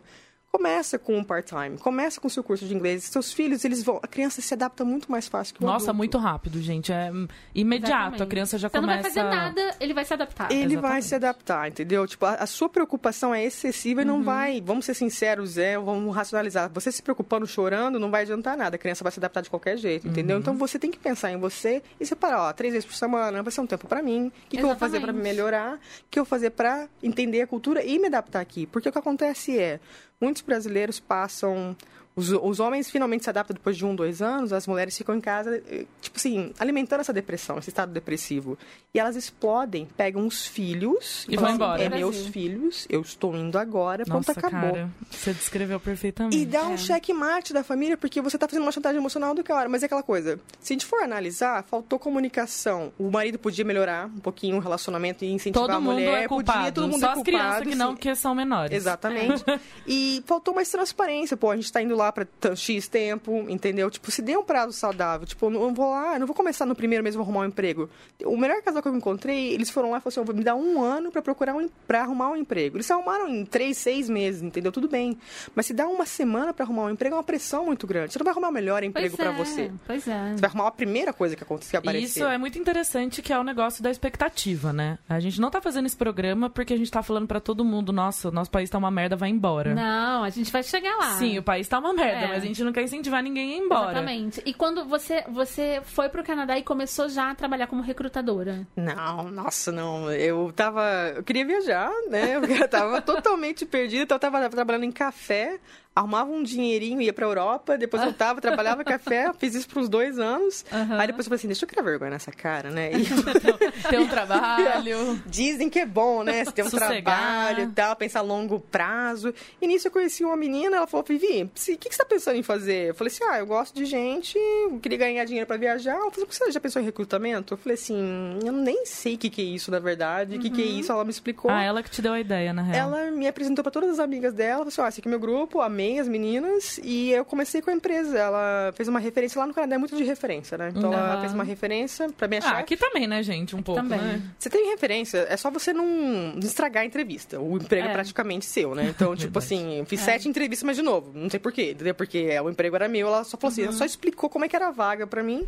Começa 0.58 0.98
com 0.98 1.16
um 1.16 1.24
part-time, 1.24 1.78
começa 1.78 2.20
com 2.20 2.28
o 2.28 2.32
seu 2.32 2.44
curso 2.44 2.66
de 2.66 2.74
inglês. 2.74 3.04
Seus 3.04 3.32
filhos, 3.32 3.64
eles 3.64 3.84
vão. 3.84 4.00
A 4.02 4.08
criança 4.08 4.42
se 4.42 4.52
adapta 4.56 4.84
muito 4.84 5.12
mais 5.12 5.28
fácil 5.28 5.54
que 5.54 5.64
o 5.64 5.68
Nossa, 5.68 5.86
adulto. 5.92 5.98
muito 5.98 6.18
rápido, 6.18 6.60
gente. 6.60 6.92
É 6.92 7.12
imediato. 7.54 7.92
Exatamente. 7.94 8.24
A 8.24 8.26
criança 8.26 8.58
já 8.58 8.68
Você 8.68 8.80
começa. 8.80 8.96
não 8.96 9.04
vai 9.04 9.12
fazer 9.12 9.24
nada, 9.24 9.76
ele 9.80 9.94
vai 9.94 10.04
se 10.04 10.14
adaptar. 10.16 10.52
Ele 10.52 10.62
vai 10.62 10.74
Exatamente. 10.74 11.06
se 11.06 11.16
adaptar, 11.16 11.68
entendeu? 11.68 12.08
Tipo, 12.08 12.26
a, 12.26 12.34
a 12.34 12.48
sua 12.48 12.68
preocupação 12.70 13.36
é 13.36 13.44
excessiva 13.46 14.02
e 14.02 14.04
Uhum. 14.06 14.18
não 14.18 14.24
vai. 14.24 14.60
Vamos 14.60 14.86
ser 14.86 14.96
sinceros, 14.96 15.60
é, 15.60 15.78
vamos 15.78 16.16
racionalizar. 16.16 16.72
Você 16.74 16.92
se 16.92 17.04
preocupando, 17.04 17.46
chorando, 17.46 18.00
não 18.00 18.10
vai 18.10 18.24
adiantar 18.24 18.58
nada. 18.58 18.78
A 18.78 18.80
criança 18.80 19.04
vai 19.04 19.12
se 19.12 19.20
adaptar 19.20 19.42
de 19.42 19.52
qualquer 19.52 19.78
jeito, 19.78 20.08
entendeu? 20.08 20.38
Uhum. 20.38 20.42
Então 20.42 20.58
você 20.58 20.80
tem 20.80 20.90
que 20.90 20.98
pensar 20.98 21.32
em 21.32 21.38
você 21.38 21.84
e 22.00 22.06
separar, 22.06 22.42
ó, 22.50 22.52
três 22.54 22.74
vezes 22.74 22.86
por 22.88 22.96
semana 22.96 23.44
vai 23.44 23.52
ser 23.52 23.62
um 23.62 23.68
tempo 23.68 23.88
pra 23.88 24.02
mim. 24.02 24.28
O 24.28 24.32
que, 24.50 24.58
que 24.58 24.64
eu 24.64 24.68
vou 24.70 24.76
fazer 24.76 24.98
Exatamente. 24.98 25.22
melhorar? 25.24 25.76
O 25.76 25.80
que 26.10 26.18
eu 26.18 26.24
vou 26.24 26.30
fazer 26.30 26.50
pra 26.50 26.88
entender 27.04 27.42
a 27.44 27.48
cultura 27.48 27.84
e 27.84 28.00
me 28.00 28.08
adaptar 28.08 28.40
aqui? 28.40 28.66
Porque 28.66 28.90
o 28.90 28.92
que 28.92 28.98
acontece 28.98 29.56
é, 29.60 29.80
muitos 30.22 30.42
brasileiros 30.42 31.00
passam. 31.00 31.76
Os, 32.18 32.32
os 32.32 32.60
homens 32.60 32.90
finalmente 32.90 33.24
se 33.24 33.30
adaptam 33.30 33.54
depois 33.54 33.78
de 33.78 33.86
um, 33.86 33.96
dois 33.96 34.22
anos, 34.22 34.52
as 34.52 34.66
mulheres 34.68 34.98
ficam 34.98 35.14
em 35.16 35.22
casa, 35.22 35.56
eh, 35.70 35.86
tipo 36.02 36.18
assim, 36.18 36.52
alimentando 36.60 37.00
essa 37.02 37.14
depressão, 37.14 37.60
esse 37.60 37.70
estado 37.70 37.92
depressivo. 37.94 38.58
E 38.94 39.00
elas 39.00 39.16
explodem, 39.16 39.88
pegam 39.96 40.26
os 40.26 40.46
filhos 40.48 41.26
E 41.30 41.36
falam 41.36 41.38
vão 41.38 41.46
assim, 41.46 41.56
embora. 41.56 41.84
É 41.84 41.90
meus 41.90 42.16
Brasil. 42.16 42.32
filhos, 42.34 42.88
eu 42.90 43.02
estou 43.02 43.36
indo 43.36 43.58
agora, 43.60 44.04
ponto, 44.04 44.16
Nossa, 44.16 44.32
acabou. 44.32 44.72
cara, 44.74 44.90
você 45.12 45.32
descreveu 45.32 45.80
perfeitamente. 45.80 46.36
E 46.38 46.44
dá 46.46 46.64
um 46.68 46.74
É. 46.74 46.78
checkmate 46.78 47.54
da 47.54 47.64
família, 47.64 47.96
porque 47.96 48.20
você 48.20 48.36
tá 48.38 48.48
fazendo 48.48 48.64
uma 48.64 48.72
chantagem 48.72 48.98
emocional 49.00 49.36
do 49.36 49.44
cara. 49.44 49.70
Mas 49.70 49.84
é 49.84 49.86
aquela 49.86 50.02
coisa, 50.04 50.40
se 50.60 50.74
a 50.74 50.76
gente 50.76 50.86
for 50.88 51.04
analisar, 51.04 51.64
faltou 51.66 52.00
comunicação. 52.00 52.92
O 52.98 53.12
marido 53.12 53.38
podia 53.38 53.64
melhorar 53.64 54.08
um 54.08 54.20
pouquinho 54.20 54.58
o 54.58 54.60
relacionamento 54.60 55.24
e 55.24 55.32
incentivar 55.32 55.68
Todo 55.68 55.76
a 55.76 55.80
mundo 55.80 55.94
mulher. 55.94 56.24
é 56.24 56.28
culpado. 56.28 56.58
Podia, 56.58 56.72
todo 56.72 56.88
mundo 56.88 57.00
Só 57.00 57.08
é 57.08 57.10
as 57.10 57.16
culpado, 57.16 57.24
crianças 57.38 57.68
que 57.68 57.76
não, 57.76 57.96
que 57.96 58.16
são 58.16 58.34
menores. 58.34 58.72
Exatamente. 58.76 59.44
e 59.88 60.24
faltou 60.26 60.54
mais 60.56 60.70
transparência. 60.70 61.38
Pô, 61.38 61.52
a 61.52 61.56
gente 61.56 61.72
tá 61.72 61.82
indo 61.82 61.96
lá 61.96 62.07
pra 62.12 62.26
t- 62.26 62.56
X 62.56 62.88
tempo, 62.88 63.46
entendeu? 63.50 63.90
Tipo, 63.90 64.12
se 64.12 64.22
dê 64.22 64.36
um 64.38 64.44
prazo 64.44 64.74
saudável. 64.74 65.26
Tipo, 65.28 65.48
eu 65.48 65.50
não 65.50 65.74
vou 65.74 65.92
lá, 65.92 66.18
não 66.20 66.28
vou 66.28 66.36
começar 66.36 66.66
no 66.66 66.76
primeiro 66.76 67.04
mês 67.04 67.16
e 67.16 67.18
vou 67.18 67.24
arrumar 67.24 67.42
um 67.42 67.46
emprego. 67.46 67.90
O 68.26 68.38
melhor 68.38 68.62
casal 68.62 68.82
que 68.82 68.88
eu 68.88 68.96
encontrei, 68.96 69.54
eles 69.54 69.70
foram 69.70 69.92
lá 69.92 69.98
e 69.98 70.02
falaram 70.02 70.22
assim, 70.24 70.32
"Ó, 70.32 70.38
me 70.38 70.44
dá 70.44 70.56
um 70.56 70.82
ano 70.82 71.12
pra 71.12 71.22
procurar 71.22 71.56
um, 71.56 71.68
pra 71.88 72.02
arrumar 72.02 72.30
um 72.30 72.36
emprego. 72.36 72.78
Eles 72.78 72.90
arrumaram 72.90 73.28
em 73.30 73.46
três, 73.46 73.78
seis 73.78 74.10
meses, 74.10 74.42
entendeu? 74.42 74.72
Tudo 74.72 74.88
bem. 74.88 75.18
Mas 75.56 75.66
se 75.66 75.74
dá 75.74 75.88
uma 75.88 76.06
semana 76.06 76.54
pra 76.54 76.66
arrumar 76.66 76.84
um 76.84 76.90
emprego, 76.92 77.16
é 77.16 77.18
uma 77.18 77.24
pressão 77.24 77.66
muito 77.66 77.86
grande. 77.88 78.14
Você 78.14 78.20
não 78.20 78.24
vai 78.24 78.32
arrumar 78.32 78.50
o 78.50 78.54
melhor 78.54 78.84
emprego 78.84 79.16
pra 79.16 79.32
é, 79.32 79.36
você. 79.36 79.72
Pois 79.86 80.08
é. 80.08 80.34
Você 80.34 80.42
vai 80.42 80.50
arrumar 80.50 80.68
a 80.68 80.72
primeira 80.72 81.14
coisa 81.14 81.36
que 81.36 81.44
acontecer, 81.44 81.72
que 81.72 81.78
aparecer. 81.78 82.06
Isso 82.06 82.24
é 82.26 82.38
muito 82.38 82.58
interessante, 82.58 83.22
que 83.22 83.32
é 83.34 83.40
o 83.40 83.44
negócio 83.44 83.82
da 83.84 83.92
expectativa, 83.92 84.72
né? 84.74 84.98
A 85.08 85.20
gente 85.20 85.40
não 85.40 85.50
tá 85.50 85.62
fazendo 85.62 85.86
esse 85.86 85.96
programa 85.96 86.50
porque 86.50 86.74
a 86.74 86.78
gente 86.78 86.92
tá 86.92 87.02
falando 87.04 87.28
pra 87.28 87.40
todo 87.40 87.64
mundo, 87.66 87.92
nossa, 87.92 88.30
o 88.30 88.32
nosso 88.32 88.50
país 88.52 88.70
tá 88.70 88.78
uma 88.78 88.92
merda, 88.92 89.16
vai 89.16 89.30
embora. 89.30 89.74
Não, 89.74 90.24
a 90.24 90.30
gente 90.30 90.52
vai 90.52 90.64
chegar 90.64 90.96
lá. 90.98 91.12
Sim, 91.18 91.38
o 91.38 91.44
país 91.44 91.68
tá 91.68 91.80
uma 91.80 91.94
merda, 91.98 92.26
É. 92.26 92.28
mas 92.28 92.44
a 92.44 92.46
gente 92.46 92.64
não 92.64 92.72
quer 92.72 92.84
incentivar 92.84 93.22
ninguém 93.24 93.54
a 93.54 93.56
ir 93.58 93.60
embora. 93.60 93.92
Exatamente. 93.92 94.42
E 94.46 94.54
quando 94.54 94.86
você, 94.86 95.24
você 95.28 95.82
foi 95.84 96.08
pro 96.10 96.24
Canadá 96.24 96.58
e 96.58 96.64
começou 96.64 97.10
já 97.10 97.32
a 97.32 97.36
trabalhar 97.36 97.68
como 97.68 97.82
recrutadora? 97.82 98.66
Não, 98.76 99.24
nossa, 99.32 99.72
não. 99.72 100.12
Eu 100.12 100.52
tava. 100.56 100.84
Eu 101.16 101.24
queria 101.24 101.46
viajar, 101.46 101.90
né? 102.10 102.36
Eu 102.62 102.68
tava 102.70 103.02
totalmente 103.02 103.66
perdida. 103.66 104.04
Então 104.04 104.16
eu 104.16 104.20
tava 104.20 104.50
trabalhando 104.50 104.84
em 104.86 104.92
café, 104.92 105.60
arrumava 105.98 106.32
um 106.32 106.44
dinheirinho, 106.44 107.02
ia 107.02 107.12
pra 107.12 107.26
Europa, 107.26 107.78
depois 107.78 108.04
voltava, 108.04 108.40
trabalhava 108.40 108.84
café, 108.86 109.32
fiz 109.38 109.56
isso 109.56 109.68
por 109.68 109.80
uns 109.80 109.90
dois 109.90 110.20
anos. 110.20 110.64
Aham. 110.72 111.00
Aí 111.00 111.08
depois 111.08 111.26
eu 111.26 111.30
falei 111.30 111.38
assim, 111.38 111.48
deixa 111.48 111.66
eu 111.66 111.70
criar 111.70 111.82
vergonha 111.82 112.12
nessa 112.12 112.32
cara, 112.32 112.70
né? 112.70 112.92
E 112.94 113.06
Ter 113.90 114.00
um 114.00 114.08
trabalho. 114.08 115.22
dizem 115.26 115.70
que 115.70 115.80
é 115.80 115.86
bom, 115.86 116.24
né? 116.24 116.46
Você 116.46 116.52
ter 116.52 116.64
um 116.64 116.70
Sossegar. 116.70 117.02
trabalho 117.04 117.64
e 117.64 117.68
tal, 117.74 117.96
pensar 117.96 118.20
a 118.20 118.22
longo 118.22 118.60
prazo. 118.60 119.34
E 119.62 119.66
nisso 119.68 119.88
eu 119.88 119.92
conheci 119.92 120.24
uma 120.24 120.38
menina, 120.38 120.78
ela 120.78 120.88
falou, 120.88 121.04
Vivi, 121.08 121.44
o 121.44 121.50
que, 121.78 121.90
que 121.90 121.96
você 121.96 121.98
tá 121.98 122.06
pensando 122.06 122.38
em 122.38 122.44
fazer? 122.44 122.90
Eu 122.90 122.96
falei 122.96 123.12
assim, 123.12 123.24
ah, 123.24 123.40
eu 123.40 123.48
gosto 123.48 123.74
de 123.76 123.86
gente, 123.86 124.38
queria 124.82 124.98
ganhar 124.98 125.26
dinheiro 125.26 125.48
pra 125.48 125.58
viajar. 125.58 125.96
Ela 125.96 126.12
falou, 126.12 126.28
você 126.30 126.52
já 126.52 126.60
pensou 126.60 126.82
em 126.82 126.86
recrutamento? 126.86 127.56
Eu 127.56 127.58
falei 127.58 127.74
assim, 127.74 128.38
eu 128.46 128.54
nem 128.54 128.86
sei 128.86 129.16
o 129.16 129.18
que, 129.18 129.30
que 129.30 129.42
é 129.42 129.46
isso, 129.46 129.72
na 129.72 129.80
verdade. 129.80 130.38
O 130.38 130.40
que, 130.40 130.50
que 130.50 130.62
é 130.62 130.66
isso? 130.66 130.92
Ela 130.92 131.04
me 131.04 131.10
explicou. 131.10 131.50
Ah, 131.50 131.64
ela 131.64 131.82
que 131.82 131.90
te 131.90 132.02
deu 132.02 132.14
a 132.14 132.20
ideia, 132.20 132.54
na 132.54 132.62
real. 132.62 132.94
Ela 132.94 133.12
me 133.12 133.28
apresentou 133.28 133.64
para 133.64 133.72
todas 133.72 133.90
as 133.92 134.00
amigas 134.00 134.34
dela, 134.34 134.58
falou 134.58 134.68
assim, 134.68 134.82
ó, 134.82 134.88
esse 134.88 135.00
aqui 135.00 135.08
é 135.08 135.12
meu 135.12 135.20
grupo, 135.20 135.62
amei 135.62 135.87
as 136.00 136.08
meninas, 136.08 136.80
e 136.84 137.12
eu 137.12 137.24
comecei 137.26 137.62
com 137.62 137.70
a 137.70 137.74
empresa. 137.74 138.18
Ela 138.18 138.72
fez 138.76 138.88
uma 138.90 139.00
referência, 139.00 139.40
lá 139.40 139.48
no 139.48 139.54
Canadá 139.54 139.76
é 139.76 139.78
muito 139.78 139.96
de 139.96 140.04
referência, 140.04 140.58
né? 140.58 140.74
Então 140.76 140.92
ela 140.94 141.14
Aham. 141.14 141.20
fez 141.22 141.34
uma 141.34 141.44
referência 141.44 142.10
pra 142.10 142.28
minha 142.28 142.40
Ah, 142.40 142.50
chefe. 142.50 142.62
aqui 142.62 142.78
também, 142.78 143.08
né, 143.08 143.24
gente? 143.24 143.56
Um 143.56 143.62
pouco, 143.62 143.82
Também. 143.82 144.00
né? 144.00 144.22
Você 144.38 144.50
tem 144.50 144.70
referência, 144.70 145.26
é 145.30 145.38
só 145.38 145.50
você 145.50 145.72
não 145.74 146.38
estragar 146.40 146.84
a 146.84 146.86
entrevista. 146.86 147.40
O 147.40 147.58
emprego 147.58 147.88
é, 147.88 147.90
É. 147.90 147.94
praticamente 147.94 148.46
seu, 148.46 148.76
né? 148.76 148.88
Então, 148.90 149.16
tipo 149.16 149.40
assim, 149.40 149.84
fiz 149.88 150.02
sete 150.02 150.28
entrevistas, 150.28 150.66
mas 150.66 150.76
de 150.76 150.82
novo, 150.84 151.12
não 151.14 151.30
sei 151.30 151.40
porquê, 151.40 151.72
entendeu? 151.72 151.96
Porque 151.96 152.28
é, 152.30 152.42
o 152.42 152.50
emprego 152.50 152.76
era 152.76 152.88
meu, 152.88 153.08
ela 153.08 153.24
só 153.24 153.38
falou 153.38 153.52
assim, 153.52 153.64
ela 153.64 153.72
só 153.72 153.86
explicou 153.86 154.30
como 154.30 154.44
é 154.46 154.50
que 154.50 154.56
era 154.56 154.68
a 154.68 154.72
vaga 154.72 155.08
pra 155.08 155.24
mim. 155.24 155.48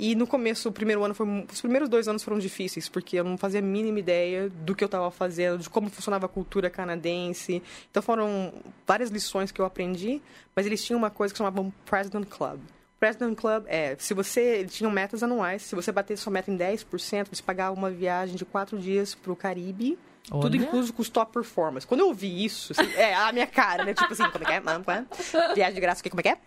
E 0.00 0.14
no 0.14 0.28
começo, 0.28 0.68
o 0.68 0.72
primeiro 0.72 1.02
ano 1.02 1.12
foi. 1.12 1.26
Os 1.52 1.60
primeiros 1.60 1.88
dois 1.88 2.06
anos 2.06 2.22
foram 2.22 2.38
difíceis, 2.38 2.88
porque 2.88 3.18
eu 3.18 3.24
não 3.24 3.36
fazia 3.36 3.58
a 3.58 3.62
mínima 3.62 3.98
ideia 3.98 4.48
do 4.48 4.72
que 4.72 4.84
eu 4.84 4.86
estava 4.86 5.10
fazendo, 5.10 5.58
de 5.58 5.68
como 5.68 5.90
funcionava 5.90 6.26
a 6.26 6.28
cultura 6.28 6.70
canadense. 6.70 7.60
Então 7.90 8.00
foram 8.00 8.52
várias 8.86 9.10
lições 9.10 9.50
que 9.50 9.60
eu 9.60 9.64
aprendi, 9.64 10.22
mas 10.54 10.66
eles 10.66 10.84
tinham 10.84 10.98
uma 10.98 11.10
coisa 11.10 11.34
que 11.34 11.38
chamavam 11.38 11.72
President 11.84 12.28
Club. 12.28 12.60
President 13.00 13.36
Club 13.36 13.64
é, 13.66 13.96
se 13.98 14.14
você. 14.14 14.58
Eles 14.58 14.74
tinham 14.74 14.92
metas 14.92 15.24
anuais, 15.24 15.62
se 15.62 15.74
você 15.74 15.90
bater 15.90 16.16
sua 16.16 16.32
meta 16.32 16.48
em 16.48 16.56
10%, 16.56 17.26
você 17.32 17.42
pagava 17.42 17.74
uma 17.74 17.90
viagem 17.90 18.36
de 18.36 18.44
quatro 18.44 18.78
dias 18.78 19.16
pro 19.16 19.34
Caribe. 19.34 19.98
Tudo 20.28 20.46
Olha. 20.46 20.56
incluso 20.56 20.92
com 20.92 21.00
os 21.00 21.08
top 21.08 21.32
performers. 21.32 21.84
Quando 21.84 22.00
eu 22.00 22.08
ouvi 22.08 22.44
isso, 22.44 22.72
assim, 22.72 22.92
é 22.94 23.14
a 23.14 23.32
minha 23.32 23.46
cara, 23.46 23.84
né? 23.84 23.94
Tipo 23.94 24.12
assim, 24.12 24.28
como 24.30 24.44
é 24.44 24.46
que 24.46 24.52
é? 24.52 24.60
Como 24.60 24.90
é? 24.90 25.54
Viagem 25.54 25.74
de 25.74 25.80
graça, 25.80 26.00
o 26.00 26.02
que, 26.02 26.10
como 26.10 26.20
é 26.20 26.22
que 26.22 26.28
é? 26.28 26.38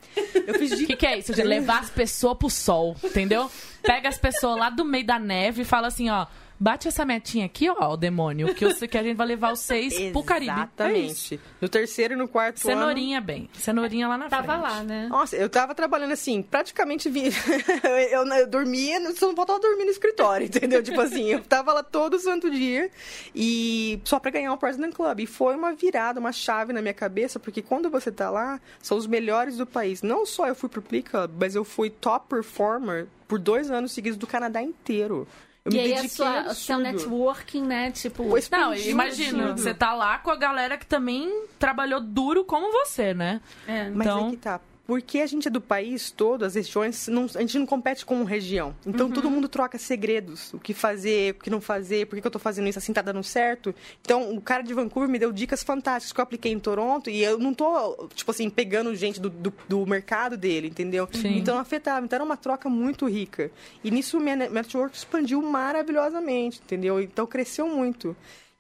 Eu 0.48 0.54
fiz 0.56 0.78
de 0.78 0.84
O 0.84 0.88
que, 0.88 0.96
que 0.96 1.06
é 1.06 1.18
isso? 1.18 1.34
De 1.34 1.44
levar 1.44 1.80
as 1.80 1.90
pessoas 1.90 2.38
pro 2.38 2.50
sol, 2.50 2.96
entendeu? 3.04 3.50
Pega 3.82 4.08
as 4.10 4.18
pessoas 4.18 4.58
lá 4.60 4.70
do 4.70 4.86
meio 4.86 5.06
da 5.06 5.18
neve 5.18 5.64
e 5.64 5.66
fala 5.66 5.88
assim, 5.88 6.10
ó. 6.10 6.28
Bate 6.62 6.88
essa 6.88 7.04
metinha 7.04 7.48
aqui, 7.48 7.68
ó, 7.68 7.94
o 7.94 7.98
demônio, 7.98 8.54
que, 8.54 8.64
eu, 8.64 8.70
sei 8.76 8.88
que 8.88 8.96
a 8.96 9.02
gente 9.02 9.18
vai 9.18 9.26
levar 9.26 9.52
os 9.52 9.62
seis 9.66 10.12
pro 10.12 10.22
Caribe. 10.22 10.52
É. 10.52 10.54
Exatamente. 10.54 11.40
No 11.60 11.68
terceiro 11.68 12.14
e 12.14 12.16
no 12.16 12.28
quarto 12.28 12.64
ano. 12.70 12.80
Cenourinha 12.80 13.20
bem. 13.20 13.50
Cenourinha 13.54 14.08
lá 14.08 14.16
na 14.16 14.30
Tava 14.30 14.54
frente. 14.54 14.62
lá, 14.62 14.84
né? 14.84 15.08
Nossa, 15.10 15.36
eu 15.36 15.50
tava 15.50 15.74
trabalhando 15.74 16.12
assim, 16.12 16.44
praticamente 16.44 17.10
vi... 17.10 17.34
eu, 18.12 18.28
eu 18.28 18.48
dormia, 18.48 19.00
só 19.16 19.26
não 19.26 19.36
faltava 19.36 19.60
dormir 19.60 19.86
no 19.86 19.90
escritório, 19.90 20.46
entendeu? 20.46 20.84
Tipo 20.84 21.02
assim, 21.02 21.30
eu 21.30 21.42
tava 21.42 21.74
lá 21.74 21.82
todo 21.82 22.20
santo 22.20 22.48
dia 22.52 22.92
e 23.34 24.00
só 24.04 24.20
pra 24.20 24.30
ganhar 24.30 24.54
o 24.54 24.58
President 24.58 24.94
Club. 24.94 25.22
E 25.22 25.26
foi 25.26 25.56
uma 25.56 25.74
virada, 25.74 26.20
uma 26.20 26.32
chave 26.32 26.74
na 26.74 26.82
minha 26.84 26.94
cabeça, 26.94 27.40
porque 27.40 27.64
quando 27.64 27.90
você 27.90 28.12
tá 28.12 28.30
lá, 28.30 28.62
são 28.80 29.00
os 29.00 29.08
melhores 29.08 29.58
do 29.58 29.66
país. 29.66 30.04
Não 30.04 30.28
só 30.28 30.48
eu 30.48 30.54
fui 30.54 30.70
pro 30.70 30.84
Club, 30.84 31.32
mas 31.40 31.56
eu 31.56 31.64
fui 31.64 31.90
top 31.90 32.28
performer 32.30 33.08
por 33.28 33.40
dois 33.40 33.72
anos 33.72 33.94
seguidos 33.94 34.20
do 34.20 34.28
Canadá 34.28 34.62
inteiro. 34.62 35.28
Eu 35.64 35.72
e 35.72 35.76
me 35.76 35.80
aí 35.82 35.94
a 35.94 36.10
sua, 36.10 36.48
o 36.48 36.56
seu 36.56 36.80
networking, 36.80 37.62
né? 37.62 37.92
Tipo, 37.92 38.24
Pois 38.28 38.50
Não, 38.50 38.74
imagina, 38.74 39.52
você 39.56 39.74
tá 39.74 39.94
lá 39.94 40.18
com 40.18 40.32
a 40.32 40.36
galera 40.36 40.76
que 40.78 40.86
também 40.88 41.46
trabalhou 41.60 42.02
duro 42.02 42.44
como 42.44 42.72
você, 42.72 43.14
né? 43.14 43.40
é. 43.68 43.90
Mas 43.90 44.08
Então- 44.08 44.28
é 44.28 44.32
que 44.32 44.38
tá. 44.38 44.60
Porque 44.92 45.20
a 45.20 45.26
gente 45.26 45.48
é 45.48 45.52
do 45.52 45.62
país 45.62 46.12
todo, 46.12 46.44
as 46.44 46.56
regiões, 46.56 47.08
não- 47.08 47.26
a 47.34 47.40
gente 47.40 47.58
não 47.58 47.66
compete 47.66 48.06
com 48.06 48.26
região. 48.26 48.76
Então 48.86 49.10
todo 49.10 49.32
mundo 49.32 49.48
troca 49.48 49.78
segredos. 49.78 50.54
O 50.54 50.60
que 50.60 50.74
fazer, 50.74 51.32
o 51.32 51.36
que 51.36 51.50
não 51.50 51.62
fazer, 51.62 52.08
por 52.08 52.16
que, 52.16 52.22
que 52.22 52.28
eu 52.28 52.32
tô 52.32 52.40
fazendo 52.40 52.68
isso 52.68 52.78
assim, 52.78 52.92
tá 52.92 53.02
dando 53.02 53.24
certo. 53.24 53.74
Então 54.02 54.36
o 54.36 54.42
cara 54.42 54.62
de 54.62 54.74
Vancouver 54.74 55.08
me 55.10 55.18
deu 55.18 55.32
dicas 55.32 55.64
fantásticas 55.64 56.12
que 56.12 56.20
eu 56.20 56.24
apliquei 56.24 56.52
em 56.52 56.60
Toronto 56.60 57.10
e 57.10 57.24
eu 57.24 57.40
não 57.40 57.54
tô, 57.54 58.10
tipo 58.14 58.32
assim, 58.32 58.50
pegando 58.50 58.94
gente 58.94 59.22
do, 59.22 59.30
do, 59.30 59.54
do 59.70 59.86
mercado 59.86 60.36
dele, 60.36 60.68
entendeu? 60.68 61.08
Sim. 61.14 61.38
Então 61.38 61.58
afetava. 61.58 62.06
Então 62.06 62.18
era 62.18 62.26
uma 62.26 62.36
troca 62.36 62.68
muito 62.68 63.08
rica. 63.08 63.50
E 63.82 63.90
nisso 63.90 64.20
minha 64.20 64.36
net- 64.36 64.52
network 64.52 64.98
expandiu 64.98 65.42
maravilhosamente, 65.42 66.60
entendeu? 66.66 67.00
Então 67.02 67.26
cresceu 67.26 67.66
muito. 67.66 68.14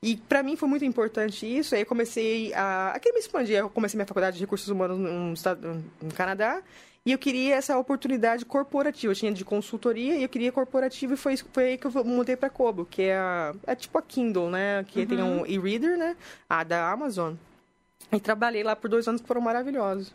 E 0.03 0.17
pra 0.17 0.41
mim 0.41 0.55
foi 0.55 0.67
muito 0.67 0.83
importante 0.83 1.45
isso. 1.45 1.75
Aí 1.75 1.81
eu 1.81 1.85
comecei 1.85 2.51
a. 2.55 2.91
Aqui 2.95 3.11
me 3.11 3.19
expandir. 3.19 3.57
Eu 3.57 3.69
comecei 3.69 3.95
minha 3.95 4.07
faculdade 4.07 4.35
de 4.35 4.43
recursos 4.43 4.67
humanos 4.67 4.97
no, 4.97 5.33
estado, 5.33 5.83
no 6.01 6.13
Canadá. 6.13 6.63
E 7.05 7.11
eu 7.11 7.19
queria 7.19 7.55
essa 7.55 7.77
oportunidade 7.77 8.43
corporativa. 8.43 9.11
Eu 9.11 9.15
tinha 9.15 9.31
de 9.31 9.45
consultoria 9.45 10.15
e 10.17 10.23
eu 10.23 10.29
queria 10.29 10.51
corporativa. 10.51 11.13
E 11.13 11.17
foi, 11.17 11.37
foi 11.37 11.63
aí 11.65 11.77
que 11.77 11.85
eu 11.85 12.03
mudei 12.03 12.35
pra 12.35 12.49
Kobo, 12.49 12.83
que 12.83 13.03
é, 13.03 13.15
a, 13.15 13.53
é 13.67 13.75
tipo 13.75 13.95
a 13.95 14.01
Kindle, 14.01 14.49
né? 14.49 14.83
Que 14.87 15.05
tem 15.05 15.21
um 15.21 15.45
e-reader, 15.45 15.95
né? 15.95 16.17
A 16.49 16.63
da 16.63 16.91
Amazon. 16.91 17.35
E 18.11 18.19
trabalhei 18.19 18.63
lá 18.63 18.75
por 18.75 18.89
dois 18.89 19.07
anos 19.07 19.21
que 19.21 19.27
foram 19.27 19.41
maravilhosos. 19.41 20.11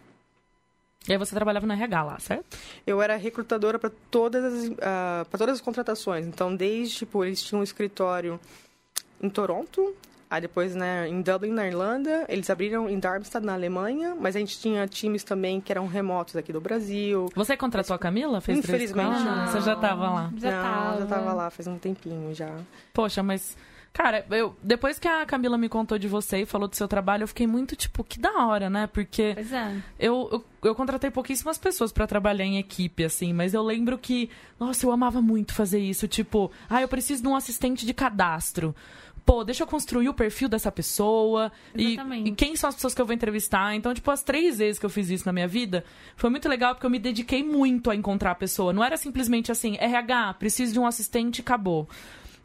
E 1.09 1.13
aí 1.13 1.19
você 1.19 1.33
trabalhava 1.33 1.65
no 1.65 1.73
RH 1.73 2.03
lá, 2.03 2.19
certo? 2.19 2.59
Eu 2.85 3.01
era 3.01 3.15
recrutadora 3.15 3.79
para 3.79 3.91
todas 4.11 4.43
as 4.43 4.71
para 5.29 5.39
todas 5.39 5.55
as 5.55 5.61
contratações. 5.61 6.27
Então, 6.27 6.57
desde 6.57 6.97
tipo, 6.97 7.25
eles 7.25 7.41
tinham 7.41 7.61
um 7.61 7.65
escritório 7.65 8.41
em 9.21 9.29
Toronto, 9.29 9.95
aí 10.31 10.41
depois 10.41 10.75
né, 10.75 11.09
em 11.09 11.23
Dublin, 11.23 11.53
na 11.53 11.67
Irlanda, 11.67 12.25
eles 12.29 12.49
abriram 12.51 12.89
em 12.89 12.99
Darmstadt, 12.99 13.45
na 13.45 13.55
Alemanha, 13.55 14.17
mas 14.19 14.37
a 14.37 14.39
gente 14.39 14.59
tinha 14.59 14.87
times 14.87 15.23
também 15.25 15.61
que 15.61 15.73
eram 15.73 15.87
remotos 15.87 16.37
aqui 16.37 16.53
do 16.53 16.61
Brasil. 16.61 17.31
Você 17.35 17.57
contratou 17.57 17.95
a 17.95 17.99
Camila? 17.99 18.41
Fez 18.41 18.59
Infelizmente, 18.59 19.23
não. 19.23 19.47
Você 19.47 19.61
já 19.61 19.77
tava 19.77 20.11
lá. 20.11 20.33
Já 20.37 20.51
Não, 20.51 20.63
tava. 20.63 20.99
já 21.01 21.07
tava 21.07 21.33
lá 21.33 21.51
faz 21.51 21.67
um 21.67 21.79
tempinho 21.79 22.35
já. 22.35 22.51
Poxa, 22.93 23.23
mas 23.23 23.57
Cara, 23.97 24.27
eu, 24.31 24.55
depois 24.63 24.99
que 24.99 25.09
a 25.09 25.25
Camila 25.25 25.57
me 25.57 25.71
contou 25.71 25.99
de 25.99 26.07
você 26.07 26.43
e 26.43 26.45
falou 26.45 26.69
do 26.69 26.77
seu 26.77 26.87
trabalho, 26.87 27.23
eu 27.23 27.29
fiquei 27.29 27.47
muito, 27.47 27.75
tipo, 27.75 28.05
que 28.05 28.21
da 28.21 28.45
hora, 28.45 28.69
né? 28.69 28.87
Porque 28.87 29.33
Pois 29.33 29.51
é. 29.51 29.75
eu, 29.99 30.29
eu, 30.31 30.45
eu 30.65 30.75
contratei 30.75 31.11
pouquíssimas 31.11 31.57
pessoas 31.57 31.93
pra 31.93 32.07
trabalhar 32.07 32.45
em 32.45 32.59
equipe, 32.59 33.03
assim, 33.03 33.33
mas 33.33 33.55
eu 33.55 33.63
lembro 33.63 33.97
que, 33.97 34.29
nossa, 34.61 34.85
eu 34.85 34.93
amava 34.93 35.23
muito 35.23 35.55
fazer 35.55 35.79
isso. 35.79 36.07
Tipo, 36.07 36.53
ah, 36.69 36.83
eu 36.83 36.89
preciso 36.89 37.23
de 37.23 37.29
um 37.29 37.35
assistente 37.35 37.87
de 37.87 37.95
cadastro. 37.95 38.77
Pô, 39.27 39.43
deixa 39.43 39.65
eu 39.65 39.67
construir 39.67 40.09
o 40.09 40.15
perfil 40.15 40.49
dessa 40.49 40.71
pessoa. 40.71 41.51
E, 41.75 41.99
e 42.25 42.31
quem 42.31 42.55
são 42.55 42.69
as 42.69 42.77
pessoas 42.77 42.95
que 42.95 43.01
eu 43.01 43.05
vou 43.05 43.13
entrevistar. 43.13 43.75
Então, 43.75 43.93
tipo, 43.93 44.09
as 44.09 44.23
três 44.23 44.59
vezes 44.59 44.79
que 44.79 44.87
eu 44.87 44.91
fiz 44.91 45.11
isso 45.11 45.27
na 45.27 45.33
minha 45.33 45.49
vida, 45.49 45.85
foi 46.15 46.31
muito 46.31 46.49
legal 46.49 46.77
porque 46.77 46.87
eu 46.87 46.91
me 46.91 47.01
dediquei 47.01 47.43
muito 47.43 47.91
a 47.91 47.97
encontrar 47.97 48.31
a 48.31 48.35
pessoa. 48.37 48.73
Não 48.73 48.85
era 48.85 48.97
simplesmente 48.97 49.51
assim, 49.51 49.77
RH, 49.81 50.35
preciso 50.35 50.73
de 50.73 50.79
um 50.79 50.87
assistente 50.87 51.41
acabou. 51.41 51.89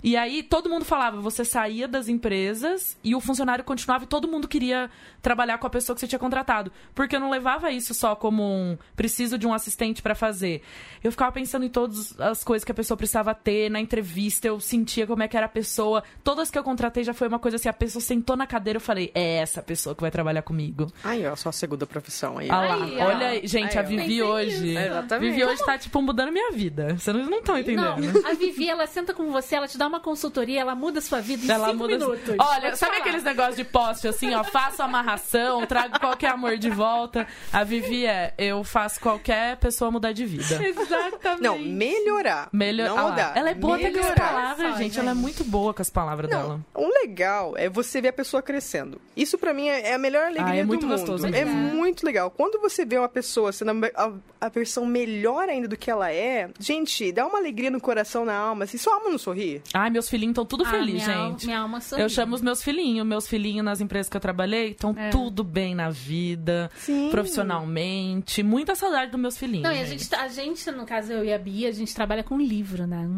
E 0.04 0.18
aí 0.18 0.42
todo 0.42 0.70
mundo 0.70 0.84
falava, 0.86 1.22
você 1.22 1.46
saía 1.46 1.88
das 1.88 2.08
empresas 2.08 2.98
e 3.04 3.14
o 3.16 3.20
funcionário 3.20 3.64
continuava 3.64 4.04
e 4.04 4.08
todo 4.08 4.28
mundo 4.28 4.48
queria 4.48 4.90
trabalhar 5.22 5.58
com 5.60 5.68
a 5.68 5.70
pessoa 5.70 5.96
que 5.96 6.00
você 6.00 6.08
tinha 6.08 6.18
contratado. 6.20 6.72
Porque 6.96 7.16
eu 7.16 7.20
não 7.20 7.30
levava 7.30 7.72
isso 7.72 7.94
só 7.94 8.16
como 8.16 8.44
um 8.44 8.78
preciso 8.96 9.38
de 9.38 9.46
um 9.46 9.54
assistente 9.54 10.02
pra 10.02 10.16
fazer. 10.16 10.62
Eu 11.04 11.12
ficava 11.12 11.32
pensando 11.32 11.66
em 11.66 11.70
todas 11.70 12.20
as 12.20 12.44
coisas 12.44 12.64
que 12.66 12.72
a 12.72 12.76
pessoa 12.76 12.98
precisava 12.98 13.36
ter 13.36 13.70
na 13.70 13.80
entrevista, 13.80 14.48
eu 14.48 14.60
sentia 14.60 15.06
como 15.06 15.22
é 15.22 15.28
que 15.28 15.38
era 15.38 15.46
a 15.46 15.50
pessoa. 15.50 16.04
Todas 16.24 16.50
que 16.50 16.58
eu 16.58 16.64
contratei 16.64 17.04
já 17.04 17.14
foi 17.14 17.28
uma 17.28 17.40
coisa 17.40 17.58
assim, 17.58 17.70
a 17.70 17.74
pessoa 17.74 18.02
sentou 18.02 18.36
na 18.36 18.48
cadeira, 18.48 18.78
eu 18.78 18.82
falei, 18.82 19.12
é 19.14 19.38
essa 19.38 19.62
pessoa 19.62 19.94
que 19.94 20.02
vai 20.02 20.10
trabalhar 20.12 20.42
comigo. 20.42 20.92
Aí, 21.04 21.26
ó, 21.28 21.36
sua 21.36 21.52
segunda 21.52 21.86
profissão 21.86 22.38
aí. 22.40 22.50
Ah 22.50 22.62
lá, 22.62 22.84
Aí, 22.84 22.98
olha 22.98 23.28
aí. 23.28 23.48
Gente, 23.48 23.78
a 23.78 23.82
Aí, 23.82 23.86
ó. 23.86 23.90
Vivi 23.90 24.24
hoje. 24.24 24.60
nisso. 24.62 24.80
Exatamente. 24.80 25.30
Vivi 25.32 25.46
hoje 25.46 25.64
tá, 25.66 25.78
tipo, 25.78 26.02
mudando 26.02 26.32
minha 26.32 26.52
vida. 26.52 26.98
Vocês 26.98 27.16
não 27.16 27.38
estão 27.38 27.58
entendendo. 27.58 27.98
né? 27.98 28.12
Não, 28.14 28.32
a 28.32 28.34
Vivi, 28.34 28.68
ela 28.70 28.88
senta 28.88 29.14
com 29.14 29.32
você, 29.32 29.56
ela 29.56 29.68
te 29.68 29.78
dá 29.78 29.91
uma 29.92 30.00
consultoria, 30.00 30.62
ela 30.62 30.74
muda 30.76 31.00
a 31.00 31.02
sua 31.02 31.22
vida 31.22 31.46
em 31.46 31.50
Ela 31.50 31.68
cinco 31.68 31.78
muda. 31.78 31.94
minutos. 31.98 32.36
Olha, 32.40 32.72
te 32.72 32.78
sabe 32.78 32.92
falar. 32.94 32.98
aqueles 33.06 33.24
negócios 33.24 33.56
de 33.58 33.64
poste 33.64 34.08
assim, 34.08 34.34
ó? 34.34 34.44
Faço 34.44 34.82
amarração, 34.82 35.66
trago 35.68 36.00
qualquer 36.00 36.32
amor 36.32 36.58
de 36.58 36.70
volta. 36.70 37.28
A 37.54 37.64
Vivi 37.64 38.06
é, 38.06 38.34
eu 38.38 38.64
faço 38.64 39.00
qualquer 39.00 39.58
pessoa 39.58 39.92
mudar 39.92 40.12
de 40.14 40.26
vida. 40.26 40.60
Exatamente. 40.66 41.42
Não, 41.44 41.58
melhorar. 41.60 42.50
Melhor. 42.52 42.90
Não 42.90 42.98
Ah 42.98 43.10
mudar. 43.10 43.34
Ela 43.38 43.50
é 43.52 43.54
boa 43.56 43.76
até 43.76 43.92
com 43.92 44.00
as 44.00 44.06
melhorar. 44.06 44.30
palavras, 44.30 44.72
Só, 44.72 44.78
gente. 44.78 45.00
Ela 45.00 45.12
é 45.12 45.14
muito 45.14 45.44
boa 45.44 45.74
com 45.74 45.82
as 45.82 45.90
palavras 45.90 46.30
dela. 46.30 46.60
Não, 46.76 46.84
o 46.84 46.88
legal 46.88 47.54
é 47.58 47.70
você 47.70 48.02
ver 48.02 48.10
a 48.10 48.14
pessoa 48.14 48.42
crescendo. 48.42 49.00
Isso 49.16 49.38
pra 49.38 49.54
mim 49.54 49.68
é 49.68 49.82
é 49.92 49.94
a 49.96 49.98
melhor 49.98 50.26
alegria 50.28 50.46
Ah, 50.54 50.56
é 50.58 50.64
muito 50.64 50.82
do 50.82 50.88
mundo. 50.88 50.98
gostoso 51.00 51.26
É 51.28 51.30
mesmo. 51.32 51.54
muito 51.54 52.06
legal. 52.06 52.30
Quando 52.32 52.60
você 52.62 52.86
vê 52.86 52.98
uma 52.98 53.10
pessoa 53.10 53.52
sendo 53.52 53.72
a, 53.96 54.06
a- 54.06 54.12
a 54.42 54.50
versão 54.50 54.86
melhor 54.86 55.50
ainda 55.50 55.68
do 55.68 55.76
que 55.78 55.90
ela 55.92 56.12
é, 56.12 56.50
gente, 56.60 57.12
dá 57.12 57.26
uma 57.28 57.38
alegria 57.38 57.70
no 57.70 57.80
coração, 57.82 58.24
na 58.26 58.36
alma. 58.36 58.64
Assim, 58.64 58.78
sua 58.78 58.96
alma 58.96 59.10
não 59.10 59.18
sorri? 59.18 59.62
Ai, 59.84 59.90
meus 59.90 60.10
filhinhos 60.10 60.32
estão 60.34 60.46
tudo 60.46 60.64
Ah, 60.66 60.70
felizes, 60.70 61.08
minha 61.08 61.18
al- 61.20 61.30
gente. 61.32 61.46
Minha 61.46 61.60
alma 61.60 61.82
sorri. 61.82 62.02
Eu 62.02 62.10
chamo 62.10 62.36
os 62.36 62.42
meus 62.42 62.62
filhinhos. 62.64 63.06
Meus 63.08 63.28
filhinhos 63.28 63.64
nas 63.66 63.82
empresas 63.82 64.10
que 64.10 64.16
eu 64.18 64.22
trabalhei 64.22 64.72
estão 64.72 64.94
É. 64.98 65.10
tudo 65.10 65.44
bem 65.44 65.74
na 65.76 65.90
vida, 65.90 66.70
Sim. 66.76 67.10
profissionalmente. 67.10 68.44
Muita 68.44 68.76
saudade 68.76 69.12
dos 69.12 69.20
meus 69.20 69.38
filhinhos. 69.38 69.64
Não, 69.64 69.72
e 69.72 69.80
a 69.80 69.86
gente. 69.86 70.00
gente, 70.00 70.10
tá- 70.10 70.22
a 70.24 70.28
gente, 70.28 70.70
no 70.72 70.86
caso 70.86 71.12
eu 71.14 71.24
e 71.26 71.34
a 71.34 71.38
Bia, 71.38 71.70
a 71.70 71.72
gente 71.72 71.94
trabalha 71.96 72.24
com 72.24 72.40
livro, 72.40 72.86
né? 72.88 73.10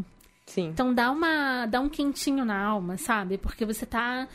Sim. 0.45 0.67
Então 0.67 0.93
dá 0.93 1.09
uma 1.11 1.65
dá 1.65 1.79
um 1.79 1.87
quentinho 1.89 2.43
na 2.45 2.61
alma, 2.61 2.97
sabe? 2.97 3.37
Porque 3.37 3.65
você 3.65 3.85
tá, 3.85 4.27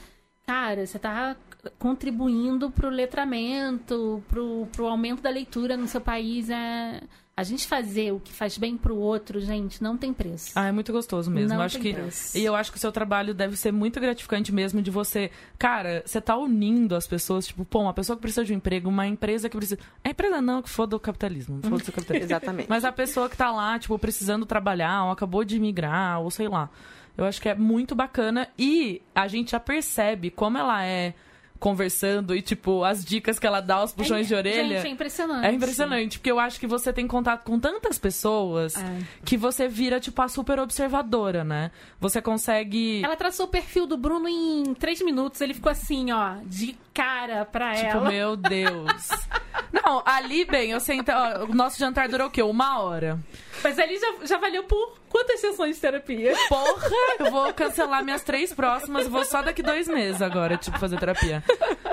cara, 0.47 0.87
você 0.87 0.99
tá 0.99 1.37
contribuindo 1.79 2.71
pro 2.71 2.89
letramento, 2.89 4.23
pro, 4.29 4.67
pro 4.73 4.87
aumento 4.87 5.23
da 5.23 5.31
leitura 5.31 5.77
no 5.77 5.87
seu 5.87 6.01
país. 6.01 6.49
É... 6.51 7.01
A 7.39 7.45
gente 7.45 7.69
fazer 7.69 8.13
o 8.13 8.19
que 8.19 8.33
faz 8.33 8.59
bem 8.59 8.77
pro 8.77 8.97
outro, 8.97 9.41
gente, 9.41 9.81
não 9.81 9.97
tem 9.97 10.13
preço. 10.13 10.51
Ah, 10.57 10.67
é 10.67 10.73
muito 10.73 10.93
gostoso 10.93 11.31
mesmo. 11.31 11.51
Não 11.51 11.57
eu 11.59 11.63
acho 11.63 11.79
tem 11.79 11.95
que 11.95 12.01
preço. 12.01 12.37
e 12.37 12.45
eu 12.45 12.53
acho 12.57 12.73
que 12.73 12.79
o 12.79 12.81
seu 12.81 12.91
trabalho 12.91 13.33
deve 13.33 13.57
ser 13.57 13.73
muito 13.73 14.01
gratificante 14.01 14.53
mesmo 14.53 14.83
de 14.83 14.91
você, 14.91 15.31
cara, 15.57 16.03
você 16.05 16.21
tá 16.21 16.37
unindo 16.37 16.97
as 16.97 17.07
pessoas, 17.07 17.47
tipo, 17.47 17.65
pô, 17.65 17.83
uma 17.83 17.95
pessoa 17.95 18.17
que 18.17 18.23
precisa 18.23 18.45
de 18.45 18.53
um 18.53 18.57
emprego, 18.57 18.89
uma 18.89 19.07
empresa 19.07 19.49
que 19.49 19.57
precisa, 19.57 19.79
a 20.03 20.11
empresa 20.11 20.43
não 20.43 20.61
que 20.61 20.69
foda 20.69 20.97
o 20.97 20.99
capitalismo, 20.99 21.61
foda 21.63 21.77
o 21.77 21.93
capitalismo. 21.93 22.27
Exatamente. 22.27 22.69
Mas 22.69 22.85
a 22.85 22.91
pessoa 22.91 23.29
que 23.29 23.37
tá 23.37 23.53
lá, 23.53 23.79
tipo, 23.79 23.97
precisando 24.01 24.45
trabalhar, 24.45 25.05
ou 25.05 25.13
acabou 25.13 25.45
de 25.45 25.61
migrar, 25.61 26.21
ou 26.21 26.33
sei 26.33 26.49
lá. 26.49 26.69
Eu 27.17 27.25
acho 27.25 27.41
que 27.41 27.49
é 27.49 27.55
muito 27.55 27.95
bacana 27.95 28.49
e 28.59 29.01
a 29.15 29.29
gente 29.29 29.53
já 29.53 29.61
percebe 29.61 30.29
como 30.29 30.59
ela 30.59 30.85
é 30.85 31.15
conversando 31.59 32.35
e, 32.37 32.41
tipo, 32.43 32.85
as 32.85 33.05
dicas 33.05 33.39
que 33.39 33.47
ela 33.47 33.61
dá, 33.61 33.83
os 33.83 33.93
puxões 33.93 34.27
É- 34.27 34.29
de 34.29 34.35
orelha. 34.35 34.77
Gente, 34.79 34.87
é 34.87 34.91
impressionante. 34.91 35.47
É 35.47 35.53
impressionante, 35.53 36.19
porque 36.19 36.31
eu 36.31 36.39
acho 36.39 36.59
que 36.61 36.67
você 36.67 36.93
tem 36.93 37.07
contato 37.07 37.43
com 37.45 37.59
tantas 37.59 37.99
pessoas 37.99 38.77
É. 38.77 38.99
que 39.25 39.37
você 39.37 39.67
vira, 39.69 39.99
tipo, 39.99 40.21
a 40.23 40.29
super 40.29 40.59
observadora, 40.61 41.43
né? 41.45 41.71
Você 42.01 42.23
consegue. 42.23 43.03
Ela 43.05 43.17
traçou 43.17 43.47
o 43.47 43.49
perfil 43.49 43.87
do 43.87 43.97
Bruno 43.97 44.29
em 44.29 44.73
três 44.75 45.01
minutos. 45.03 45.41
Ele 45.41 45.55
ficou 45.55 45.71
assim, 45.73 46.13
ó, 46.13 46.37
de 46.45 46.77
cara 46.95 47.45
pra 47.45 47.75
Tipo, 47.75 47.87
ela. 47.99 48.09
meu 48.11 48.37
Deus. 48.37 49.09
Não, 49.73 50.03
ali, 50.07 50.45
bem, 50.45 50.71
eu 50.71 50.81
sentei. 50.81 51.15
ó, 51.15 51.45
o 51.45 51.55
nosso 51.55 51.79
jantar 51.79 52.09
durou 52.09 52.29
o 52.29 52.31
quê? 52.31 52.43
Uma 52.43 52.81
hora. 52.81 53.19
Mas 53.63 53.79
ali 53.79 53.99
já, 53.99 54.15
já 54.25 54.39
valeu 54.39 54.65
por 54.65 54.99
quantas 55.09 55.41
sessões 55.41 55.77
de 55.77 55.81
terapia? 55.83 56.35
Porra, 56.49 56.89
eu 57.19 57.31
vou 57.31 57.53
cancelar 57.53 58.05
minhas 58.05 58.23
três 58.23 58.53
próximas 58.53 59.07
e 59.07 59.09
vou 59.09 59.25
só 59.25 59.43
daqui 59.43 59.63
dois 59.63 59.89
meses 59.89 60.23
agora, 60.23 60.57
tipo, 60.57 60.79
fazer 60.79 60.99
terapia. 60.99 61.43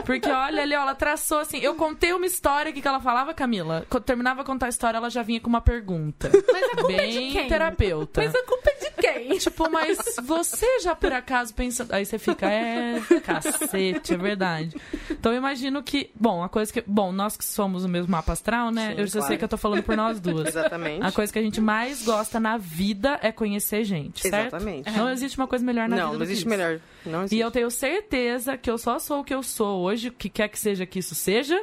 Porque 0.05 0.29
olha 0.29 0.61
ali, 0.61 0.75
ó, 0.75 0.81
ela 0.81 0.95
traçou 0.95 1.39
assim. 1.39 1.57
Eu 1.59 1.75
contei 1.75 2.13
uma 2.13 2.25
história 2.25 2.71
que 2.71 2.81
que 2.81 2.87
ela 2.87 2.99
falava, 2.99 3.33
Camila. 3.33 3.85
Quando 3.89 4.03
terminava 4.03 4.41
de 4.41 4.45
contar 4.45 4.67
a 4.67 4.69
história, 4.69 4.97
ela 4.97 5.09
já 5.09 5.23
vinha 5.23 5.39
com 5.39 5.49
uma 5.49 5.61
pergunta. 5.61 6.29
Mas 6.51 6.63
a 6.63 6.75
culpa 6.75 6.91
é 6.93 7.07
de 7.07 7.17
Bem 7.17 7.31
quem? 7.31 7.47
terapeuta. 7.47 8.21
Mas 8.21 8.35
a 8.35 8.43
culpa 8.43 8.69
é 8.69 8.73
de 8.73 8.91
quem? 9.01 9.37
Tipo, 9.39 9.69
mas 9.71 9.97
você 10.23 10.79
já 10.81 10.95
por 10.95 11.11
acaso 11.11 11.53
pensa. 11.53 11.87
Aí 11.89 12.05
você 12.05 12.19
fica, 12.19 12.47
é, 12.47 13.01
cacete, 13.23 14.13
é 14.13 14.17
verdade. 14.17 14.75
Então 15.09 15.31
eu 15.31 15.37
imagino 15.37 15.81
que. 15.81 16.11
Bom, 16.15 16.43
a 16.43 16.49
coisa 16.49 16.71
que. 16.71 16.83
Bom, 16.85 17.11
nós 17.11 17.35
que 17.35 17.43
somos 17.43 17.83
o 17.83 17.89
mesmo 17.89 18.11
mapa 18.11 18.33
astral, 18.33 18.71
né? 18.71 18.93
Sim, 18.93 19.01
eu 19.01 19.07
já 19.07 19.11
sei 19.13 19.21
claro. 19.21 19.37
que 19.37 19.43
eu 19.45 19.49
tô 19.49 19.57
falando 19.57 19.83
por 19.83 19.97
nós 19.97 20.19
duas. 20.19 20.49
Exatamente. 20.55 21.03
A 21.03 21.11
coisa 21.11 21.33
que 21.33 21.39
a 21.39 21.41
gente 21.55 21.61
mais 21.61 22.03
gosta 22.03 22.39
na 22.39 22.57
vida 22.57 23.19
é 23.21 23.31
conhecer 23.31 23.83
gente, 23.83 24.21
certo? 24.21 24.55
Exatamente. 24.55 24.91
Não 24.91 25.09
existe 25.09 25.37
uma 25.37 25.47
coisa 25.47 25.65
melhor 25.65 25.87
na 25.87 25.95
vida. 25.95 26.07
Não, 26.07 26.13
do 26.13 26.19
não 26.19 26.25
que 26.25 26.31
existe 26.31 26.41
isso. 26.41 26.49
melhor. 26.49 26.79
Não 27.05 27.19
existe. 27.19 27.35
E 27.35 27.39
eu 27.39 27.51
tenho 27.51 27.71
certeza 27.71 28.57
que 28.57 28.69
eu 28.69 28.77
só 28.77 28.99
sou 28.99 29.21
o 29.21 29.23
que 29.23 29.33
eu 29.33 29.41
sou 29.41 29.81
hoje, 29.81 30.09
o 30.09 30.11
que 30.11 30.29
quer 30.29 30.47
que 30.47 30.59
seja 30.59 30.85
que 30.85 30.99
isso 30.99 31.15
seja, 31.15 31.61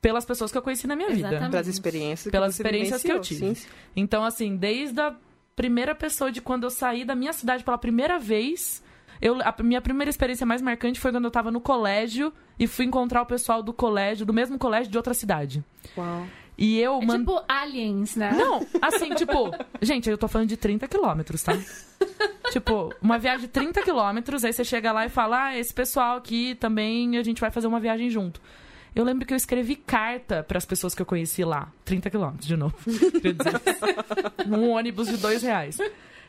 pelas 0.00 0.24
pessoas 0.24 0.52
que 0.52 0.58
eu 0.58 0.62
conheci 0.62 0.86
na 0.86 0.96
minha 0.96 1.08
vida. 1.08 1.28
Exatamente. 1.28 1.50
Pelas 1.50 1.68
experiências 1.68 2.30
Pelas 2.30 2.54
experiências 2.54 3.02
que 3.02 3.12
eu 3.12 3.20
tive. 3.20 3.40
Sim, 3.40 3.54
sim. 3.54 3.68
Então, 3.96 4.24
assim, 4.24 4.56
desde 4.56 5.00
a 5.00 5.14
primeira 5.56 5.94
pessoa 5.94 6.30
de 6.30 6.40
quando 6.40 6.64
eu 6.64 6.70
saí 6.70 7.04
da 7.04 7.14
minha 7.14 7.32
cidade 7.32 7.64
pela 7.64 7.78
primeira 7.78 8.18
vez, 8.18 8.82
eu, 9.20 9.38
a 9.40 9.54
minha 9.62 9.80
primeira 9.80 10.10
experiência 10.10 10.44
mais 10.44 10.60
marcante 10.60 11.00
foi 11.00 11.12
quando 11.12 11.24
eu 11.24 11.30
tava 11.30 11.50
no 11.50 11.60
colégio 11.60 12.32
e 12.58 12.66
fui 12.66 12.84
encontrar 12.84 13.22
o 13.22 13.26
pessoal 13.26 13.62
do 13.62 13.72
colégio, 13.72 14.26
do 14.26 14.32
mesmo 14.32 14.58
colégio 14.58 14.90
de 14.90 14.96
outra 14.96 15.14
cidade. 15.14 15.64
Uau. 15.96 16.26
E 16.56 16.78
eu 16.80 17.00
É 17.02 17.04
man- 17.04 17.18
tipo 17.18 17.42
aliens, 17.48 18.14
né? 18.16 18.32
Não, 18.32 18.64
assim, 18.80 19.10
tipo, 19.14 19.50
gente, 19.82 20.08
eu 20.08 20.16
tô 20.16 20.28
falando 20.28 20.48
de 20.48 20.56
30 20.56 20.86
quilômetros, 20.86 21.42
tá? 21.42 21.52
tipo, 22.50 22.94
uma 23.02 23.18
viagem 23.18 23.42
de 23.42 23.48
30 23.48 23.82
quilômetros, 23.82 24.44
aí 24.44 24.52
você 24.52 24.64
chega 24.64 24.92
lá 24.92 25.04
e 25.06 25.08
fala, 25.08 25.46
ah, 25.46 25.58
esse 25.58 25.72
pessoal 25.74 26.16
aqui 26.18 26.54
também 26.54 27.16
a 27.18 27.22
gente 27.22 27.40
vai 27.40 27.50
fazer 27.50 27.66
uma 27.66 27.80
viagem 27.80 28.08
junto. 28.10 28.40
Eu 28.94 29.02
lembro 29.04 29.26
que 29.26 29.32
eu 29.32 29.36
escrevi 29.36 29.74
carta 29.74 30.44
para 30.44 30.56
as 30.56 30.64
pessoas 30.64 30.94
que 30.94 31.02
eu 31.02 31.06
conheci 31.06 31.42
lá. 31.44 31.68
30 31.84 32.08
quilômetros, 32.10 32.46
de 32.46 32.56
novo. 32.56 32.76
Queria 32.84 33.32
dizer. 33.34 33.60
Num 34.46 34.70
ônibus 34.70 35.08
de 35.08 35.16
dois 35.16 35.42
reais. 35.42 35.76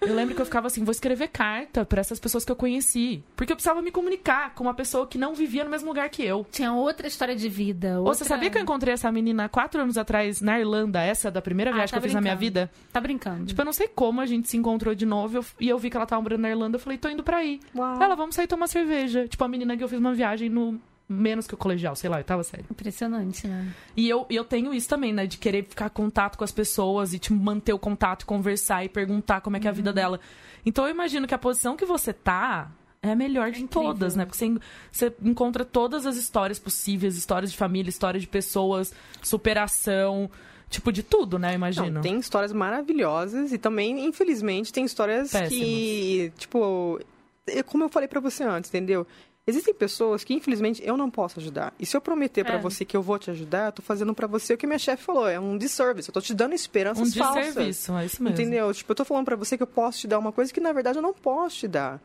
Eu 0.02 0.14
lembro 0.16 0.36
que 0.36 0.42
eu 0.42 0.46
ficava 0.46 0.68
assim, 0.68 0.84
vou 0.84 0.92
escrever 0.92 1.28
carta 1.30 1.84
para 1.86 2.00
essas 2.02 2.20
pessoas 2.20 2.44
que 2.46 2.52
eu 2.52 2.56
conheci. 2.56 3.24
Porque 3.36 3.52
eu 3.52 3.56
precisava 3.56 3.82
me 3.82 3.92
comunicar 3.92 4.54
com 4.54 4.64
uma 4.64 4.74
pessoa 4.74 5.08
que 5.08 5.18
não 5.18 5.34
vivia 5.34 5.64
no 5.64 5.70
mesmo 5.70 5.88
lugar 5.88 6.10
que 6.10 6.24
eu. 6.24 6.46
Tinha 6.52 6.74
outra 6.74 7.08
história 7.08 7.36
de 7.36 7.48
vida. 7.50 8.00
Ou 8.00 8.06
Outra... 8.08 8.14
Você 8.16 8.24
sabia 8.26 8.50
que 8.50 8.58
eu 8.58 8.62
encontrei 8.62 8.94
essa 8.94 9.12
menina 9.12 9.48
quatro 9.50 9.82
anos 9.82 9.98
atrás 9.98 10.42
na 10.42 10.60
Irlanda, 10.60 11.02
essa 11.02 11.30
da 11.32 11.42
primeira 11.42 11.72
Ah, 11.72 11.76
viagem 11.76 11.88
que 11.88 11.92
tá 11.94 11.98
eu 11.98 12.02
fiz 12.04 12.14
na 12.14 12.22
minha 12.22 12.36
brincando. 12.36 12.60
vida? 12.68 12.72
Tá 12.92 13.02
brincando. 13.02 13.46
Tipo, 13.46 13.62
eu 13.62 13.66
não 13.66 13.74
sei 13.74 13.88
como 13.88 14.22
a 14.22 14.26
gente 14.26 14.50
se 14.50 14.58
encontrou 14.58 14.94
de 14.96 15.06
novo 15.06 15.38
eu- 15.38 15.46
e 15.60 15.70
eu 15.70 15.78
vi 15.78 15.90
que 15.90 15.98
ela 15.98 16.06
tava 16.06 16.22
morando 16.22 16.42
na 16.42 16.50
Irlanda. 16.50 16.76
Eu 16.78 16.80
falei, 16.82 16.98
tô 16.98 17.10
indo 17.10 17.24
pra 17.24 17.38
aí. 17.38 17.60
Uau. 17.76 18.02
Ela, 18.02 18.16
vamos 18.16 18.36
sair 18.36 18.48
tomar 18.48 18.68
cerveja. 18.68 19.28
Tipo, 19.28 19.44
a 19.44 19.48
menina 19.48 19.76
que 19.78 19.84
eu 19.84 19.88
fiz 19.88 20.00
uma 20.00 20.14
viagem 20.14 20.50
no 20.50 20.80
menos 21.08 21.46
que 21.48 21.54
o 21.54 21.58
colegial, 21.58 21.96
sei 21.96 22.10
lá, 22.10 22.20
eu 22.20 22.24
tava 22.24 22.44
sério. 22.44 22.66
Impressionante, 22.72 23.48
né? 23.48 23.72
E 23.96 24.10
eu, 24.10 24.26
eu 24.30 24.44
tenho 24.44 24.74
isso 24.74 24.88
também, 24.90 25.14
né? 25.14 25.26
De 25.28 25.38
querer 25.38 25.64
ficar 25.66 25.86
em 25.86 25.90
contato 25.90 26.38
com 26.38 26.44
as 26.44 26.52
pessoas 26.52 27.14
e 27.14 27.20
te 27.20 27.32
manter 27.34 27.74
o 27.74 27.80
contato, 27.80 28.26
conversar 28.26 28.84
e 28.84 28.90
perguntar 28.90 29.42
como 29.42 29.56
é 29.58 29.60
que 29.60 29.68
é 29.68 29.70
a 29.70 29.72
Uhum. 29.72 29.76
vida 29.78 29.94
dela. 29.94 30.20
Então 30.66 30.86
eu 30.86 30.92
imagino 30.92 31.28
que 31.28 31.34
a 31.34 31.38
posição 31.38 31.76
que 31.78 31.86
você 31.86 32.12
tá 32.12 32.72
é 33.04 33.12
a 33.12 33.16
melhor 33.16 33.52
de 33.52 33.62
incrível. 33.62 33.90
todas, 33.94 34.16
né? 34.16 34.26
Porque 34.26 34.38
você, 34.40 34.60
você 34.92 35.14
encontra 35.22 35.64
todas 35.64 36.08
as 36.08 36.16
histórias 36.16 36.58
possíveis, 36.58 37.16
histórias 37.16 37.52
de 37.52 37.58
família, 37.58 37.88
histórias 37.90 38.24
de 38.24 38.28
pessoas, 38.28 38.92
superação, 39.40 40.30
tipo 40.70 40.92
de 40.92 41.04
tudo, 41.04 41.38
né? 41.38 41.52
Eu 41.52 41.56
imagino. 41.56 41.92
Não, 41.92 42.02
tem 42.02 42.18
histórias 42.18 42.52
maravilhosas 42.52 43.52
e 43.54 43.58
também, 43.60 44.06
infelizmente, 44.06 44.74
tem 44.74 44.84
histórias 44.86 45.32
que, 45.50 46.32
tipo, 46.38 47.00
é 47.48 47.62
como 47.62 47.84
eu 47.84 47.90
falei 47.90 48.08
pra 48.08 48.20
você 48.20 48.44
antes, 48.44 48.70
entendeu? 48.72 49.06
Existem 49.48 49.74
pessoas 49.76 50.24
que, 50.24 50.34
infelizmente, 50.34 50.82
eu 50.84 50.98
não 50.98 51.10
posso 51.12 51.40
ajudar. 51.40 51.72
E 51.80 51.86
se 51.86 51.96
eu 51.96 52.02
prometer 52.02 52.44
É. 52.48 52.58
você 52.58 52.84
que 52.84 52.98
eu 52.98 53.02
vou 53.02 53.20
te 53.20 53.30
ajudar, 53.30 53.68
eu 53.68 53.72
tô 53.74 53.82
fazendo 53.84 54.12
pra 54.14 54.26
você 54.26 54.56
o 54.56 54.58
que 54.58 54.66
minha 54.66 54.80
chefe 54.80 55.04
falou. 55.04 55.28
É 55.28 55.40
um 55.40 55.56
disservice. 55.56 56.10
Eu 56.10 56.14
tô 56.14 56.20
te 56.22 56.34
dando 56.34 56.54
esperanças 56.56 57.10
um 57.10 57.20
falsas. 57.20 57.46
desserviço, 57.46 57.94
é 57.96 58.06
isso 58.08 58.24
mesmo. 58.24 58.34
Entendeu? 58.36 58.74
Tipo, 58.74 58.92
eu 58.92 58.96
tô 58.96 59.06
falando 59.06 59.26
pra 59.26 59.36
você 59.36 59.56
que 59.56 59.62
eu 59.62 59.68
posso 59.68 60.00
te 60.00 60.08
dar 60.08 60.18
uma 60.18 60.32
coisa 60.32 60.52
que, 60.52 60.60
na 60.60 60.74
verdade, 60.74 60.98
eu 60.98 61.02
não 61.04 61.14
posso 61.14 61.58
te 61.58 61.68
dar. 61.68 62.02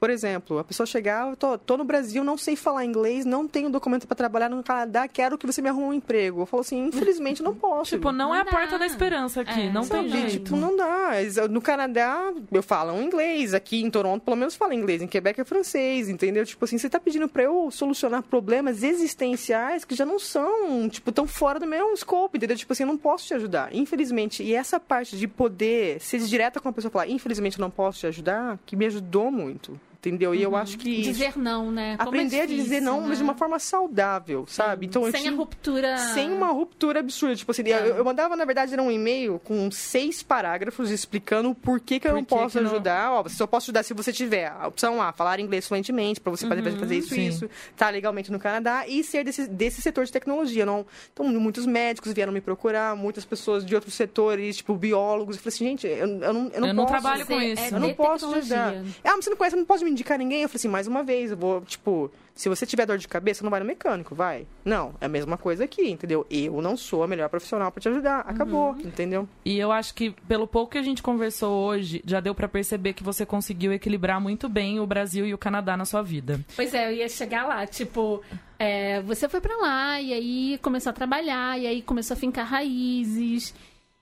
Por 0.00 0.08
exemplo, 0.08 0.58
a 0.58 0.64
pessoa 0.64 0.86
chegar, 0.86 1.28
eu 1.28 1.36
tô, 1.36 1.58
tô 1.58 1.76
no 1.76 1.84
Brasil, 1.84 2.24
não 2.24 2.38
sei 2.38 2.56
falar 2.56 2.86
inglês, 2.86 3.26
não 3.26 3.46
tenho 3.46 3.68
documento 3.68 4.06
para 4.06 4.16
trabalhar 4.16 4.48
no 4.48 4.62
Canadá, 4.62 5.06
quero 5.06 5.36
que 5.36 5.46
você 5.46 5.60
me 5.60 5.68
arrume 5.68 5.88
um 5.88 5.92
emprego. 5.92 6.40
Eu 6.40 6.46
falo 6.46 6.62
assim, 6.62 6.86
infelizmente 6.86 7.42
não 7.42 7.54
posso. 7.54 7.90
Tipo, 7.96 8.10
não, 8.10 8.30
Não 8.30 8.34
é 8.34 8.40
a 8.40 8.44
dá. 8.44 8.50
porta 8.50 8.78
da 8.78 8.86
esperança 8.86 9.42
aqui, 9.42 9.60
É, 9.60 9.70
não 9.70 9.82
isso 9.82 9.90
tem 9.90 10.08
jeito. 10.08 10.30
Tipo, 10.44 10.56
não 10.56 10.74
dá. 10.74 11.10
No 11.50 11.60
Canadá, 11.60 12.32
eu 12.50 12.62
falo 12.62 12.94
um 12.94 13.02
inglês. 13.02 13.52
Aqui 13.52 13.82
em 13.82 13.90
Toronto, 13.90 14.22
pelo 14.24 14.38
menos, 14.38 14.56
falo 14.56 14.72
inglês. 14.72 15.02
Em 15.02 15.06
Quebec 15.06 15.38
é 15.38 15.44
francês, 15.44 16.08
entendeu? 16.08 16.46
Tipo 16.46 16.64
assim, 16.64 16.78
você 16.78 16.88
tá 16.88 16.98
pedindo 16.98 17.28
pra 17.28 17.42
eu 17.42 17.70
solucionar 17.70 18.22
problemas 18.22 18.82
existenciais 18.82 19.84
que 19.84 19.94
já 19.94 20.06
não 20.06 20.18
são, 20.18 20.88
tipo, 20.88 21.12
tão 21.12 21.26
fora 21.26 21.60
do 21.60 21.66
meu 21.66 21.94
scope, 21.94 22.38
entendeu? 22.38 22.56
Tipo 22.56 22.72
assim, 22.72 22.84
eu 22.84 22.86
não 22.86 22.96
posso 22.96 23.26
te 23.26 23.34
ajudar. 23.34 23.74
Infelizmente. 23.74 24.42
E 24.42 24.54
essa 24.54 24.80
parte 24.80 25.14
de 25.18 25.28
poder 25.28 26.00
ser 26.00 26.20
direta 26.20 26.58
com 26.58 26.70
a 26.70 26.72
pessoa 26.72 26.88
e 26.88 26.92
falar, 26.92 27.08
infelizmente, 27.08 27.58
eu 27.58 27.62
não 27.62 27.70
posso 27.70 27.98
te 27.98 28.06
ajudar, 28.06 28.58
que 28.64 28.74
me 28.74 28.86
ajudou 28.86 29.30
muito. 29.30 29.78
Entendeu? 30.00 30.34
E 30.34 30.42
eu 30.42 30.56
acho 30.56 30.78
que. 30.78 31.02
Dizer 31.02 31.36
não, 31.36 31.70
né? 31.70 31.94
Como 31.98 32.08
é 32.08 32.08
aprender 32.08 32.40
a 32.40 32.46
dizer 32.46 32.62
difícil, 32.62 32.82
não, 32.82 33.02
mas 33.02 33.18
de 33.18 33.22
né? 33.24 33.28
uma 33.30 33.36
forma 33.36 33.58
saudável, 33.58 34.46
sabe? 34.48 34.86
Então 34.86 35.04
eu 35.04 35.12
Sem 35.12 35.20
tinha... 35.20 35.32
a 35.32 35.36
ruptura. 35.36 35.98
Sem 36.14 36.32
uma 36.32 36.46
ruptura 36.48 37.00
absurda. 37.00 37.36
Tipo 37.36 37.50
assim, 37.50 37.62
eu, 37.68 37.96
eu 37.96 38.04
mandava, 38.04 38.34
na 38.34 38.46
verdade, 38.46 38.72
era 38.72 38.82
um 38.82 38.90
e-mail 38.90 39.38
com 39.44 39.70
seis 39.70 40.22
parágrafos 40.22 40.90
explicando 40.90 41.54
por 41.54 41.80
que, 41.80 42.00
que 42.00 42.06
eu 42.06 42.12
Por 42.12 42.16
não 42.16 42.24
que 42.24 42.28
posso 42.30 42.56
que 42.58 42.64
não- 42.64 42.70
ajudar. 42.70 43.12
Ó, 43.12 43.28
só 43.28 43.46
posso 43.46 43.66
ajudar 43.66 43.82
se 43.82 43.92
você 43.92 44.10
tiver 44.10 44.46
a 44.46 44.68
opção 44.68 45.02
A, 45.02 45.12
falar 45.12 45.38
inglês 45.38 45.68
fluentemente, 45.68 46.18
pra 46.18 46.30
você 46.30 46.46
poder 46.46 46.62
fazer 46.78 46.96
isso 46.96 47.14
sim. 47.14 47.20
e 47.20 47.26
isso, 47.28 47.50
tá 47.76 47.90
legalmente 47.90 48.32
no 48.32 48.38
Canadá, 48.38 48.86
e 48.88 49.04
ser 49.04 49.22
desse, 49.24 49.46
desse 49.48 49.82
setor 49.82 50.06
de 50.06 50.12
tecnologia. 50.12 50.64
Não... 50.64 50.86
Então, 51.12 51.26
muitos 51.28 51.66
médicos 51.66 52.12
vieram 52.14 52.32
me 52.32 52.40
procurar, 52.40 52.96
muitas 52.96 53.26
pessoas 53.26 53.66
de 53.66 53.74
outros 53.74 53.92
setores, 53.94 54.56
tipo 54.56 54.74
biólogos. 54.74 55.36
Eu 55.36 55.42
falei 55.42 55.54
assim, 55.54 55.64
gente, 55.66 55.86
eu, 55.86 56.06
eu 56.22 56.32
não, 56.32 56.50
eu 56.54 56.60
não 56.60 56.68
Eu 56.68 56.74
não 56.74 56.86
posso... 56.86 57.00
trabalho 57.00 57.26
com 57.26 57.38
isso. 57.40 57.62
é 57.62 57.68
Eu 57.68 57.80
não 57.80 57.92
posso 57.92 58.26
tecnologia. 58.26 58.62
ajudar. 58.64 58.84
Ah, 59.04 59.12
mas 59.16 59.24
você 59.24 59.30
não 59.30 59.36
conhece, 59.36 59.56
não 59.56 59.64
pode 59.64 59.84
me 59.84 59.89
indicar 59.90 60.18
ninguém? 60.18 60.42
Eu 60.42 60.48
falei 60.48 60.56
assim, 60.56 60.68
mais 60.68 60.86
uma 60.86 61.02
vez, 61.02 61.30
eu 61.30 61.36
vou, 61.36 61.60
tipo, 61.62 62.10
se 62.34 62.48
você 62.48 62.64
tiver 62.64 62.86
dor 62.86 62.96
de 62.96 63.06
cabeça, 63.06 63.42
não 63.42 63.50
vai 63.50 63.60
no 63.60 63.66
mecânico, 63.66 64.14
vai. 64.14 64.46
Não, 64.64 64.94
é 65.00 65.06
a 65.06 65.08
mesma 65.08 65.36
coisa 65.36 65.64
aqui, 65.64 65.90
entendeu? 65.90 66.26
Eu 66.30 66.62
não 66.62 66.76
sou 66.76 67.02
a 67.02 67.06
melhor 67.06 67.28
profissional 67.28 67.70
pra 67.70 67.80
te 67.80 67.88
ajudar. 67.88 68.20
Acabou, 68.20 68.76
entendeu? 68.78 69.28
E 69.44 69.58
eu 69.58 69.70
acho 69.70 69.94
que, 69.94 70.10
pelo 70.26 70.46
pouco 70.46 70.72
que 70.72 70.78
a 70.78 70.82
gente 70.82 71.02
conversou 71.02 71.66
hoje, 71.66 72.02
já 72.06 72.20
deu 72.20 72.34
pra 72.34 72.48
perceber 72.48 72.94
que 72.94 73.02
você 73.02 73.26
conseguiu 73.26 73.72
equilibrar 73.72 74.20
muito 74.20 74.48
bem 74.48 74.80
o 74.80 74.86
Brasil 74.86 75.26
e 75.26 75.34
o 75.34 75.38
Canadá 75.38 75.76
na 75.76 75.84
sua 75.84 76.02
vida. 76.02 76.40
Pois 76.56 76.72
é, 76.72 76.88
eu 76.88 76.96
ia 76.96 77.08
chegar 77.08 77.46
lá, 77.46 77.66
tipo, 77.66 78.22
é, 78.58 79.02
você 79.02 79.28
foi 79.28 79.40
pra 79.40 79.56
lá 79.58 80.00
e 80.00 80.12
aí 80.12 80.58
começou 80.62 80.90
a 80.90 80.94
trabalhar, 80.94 81.60
e 81.60 81.66
aí 81.66 81.82
começou 81.82 82.14
a 82.14 82.18
fincar 82.18 82.46
raízes. 82.46 83.54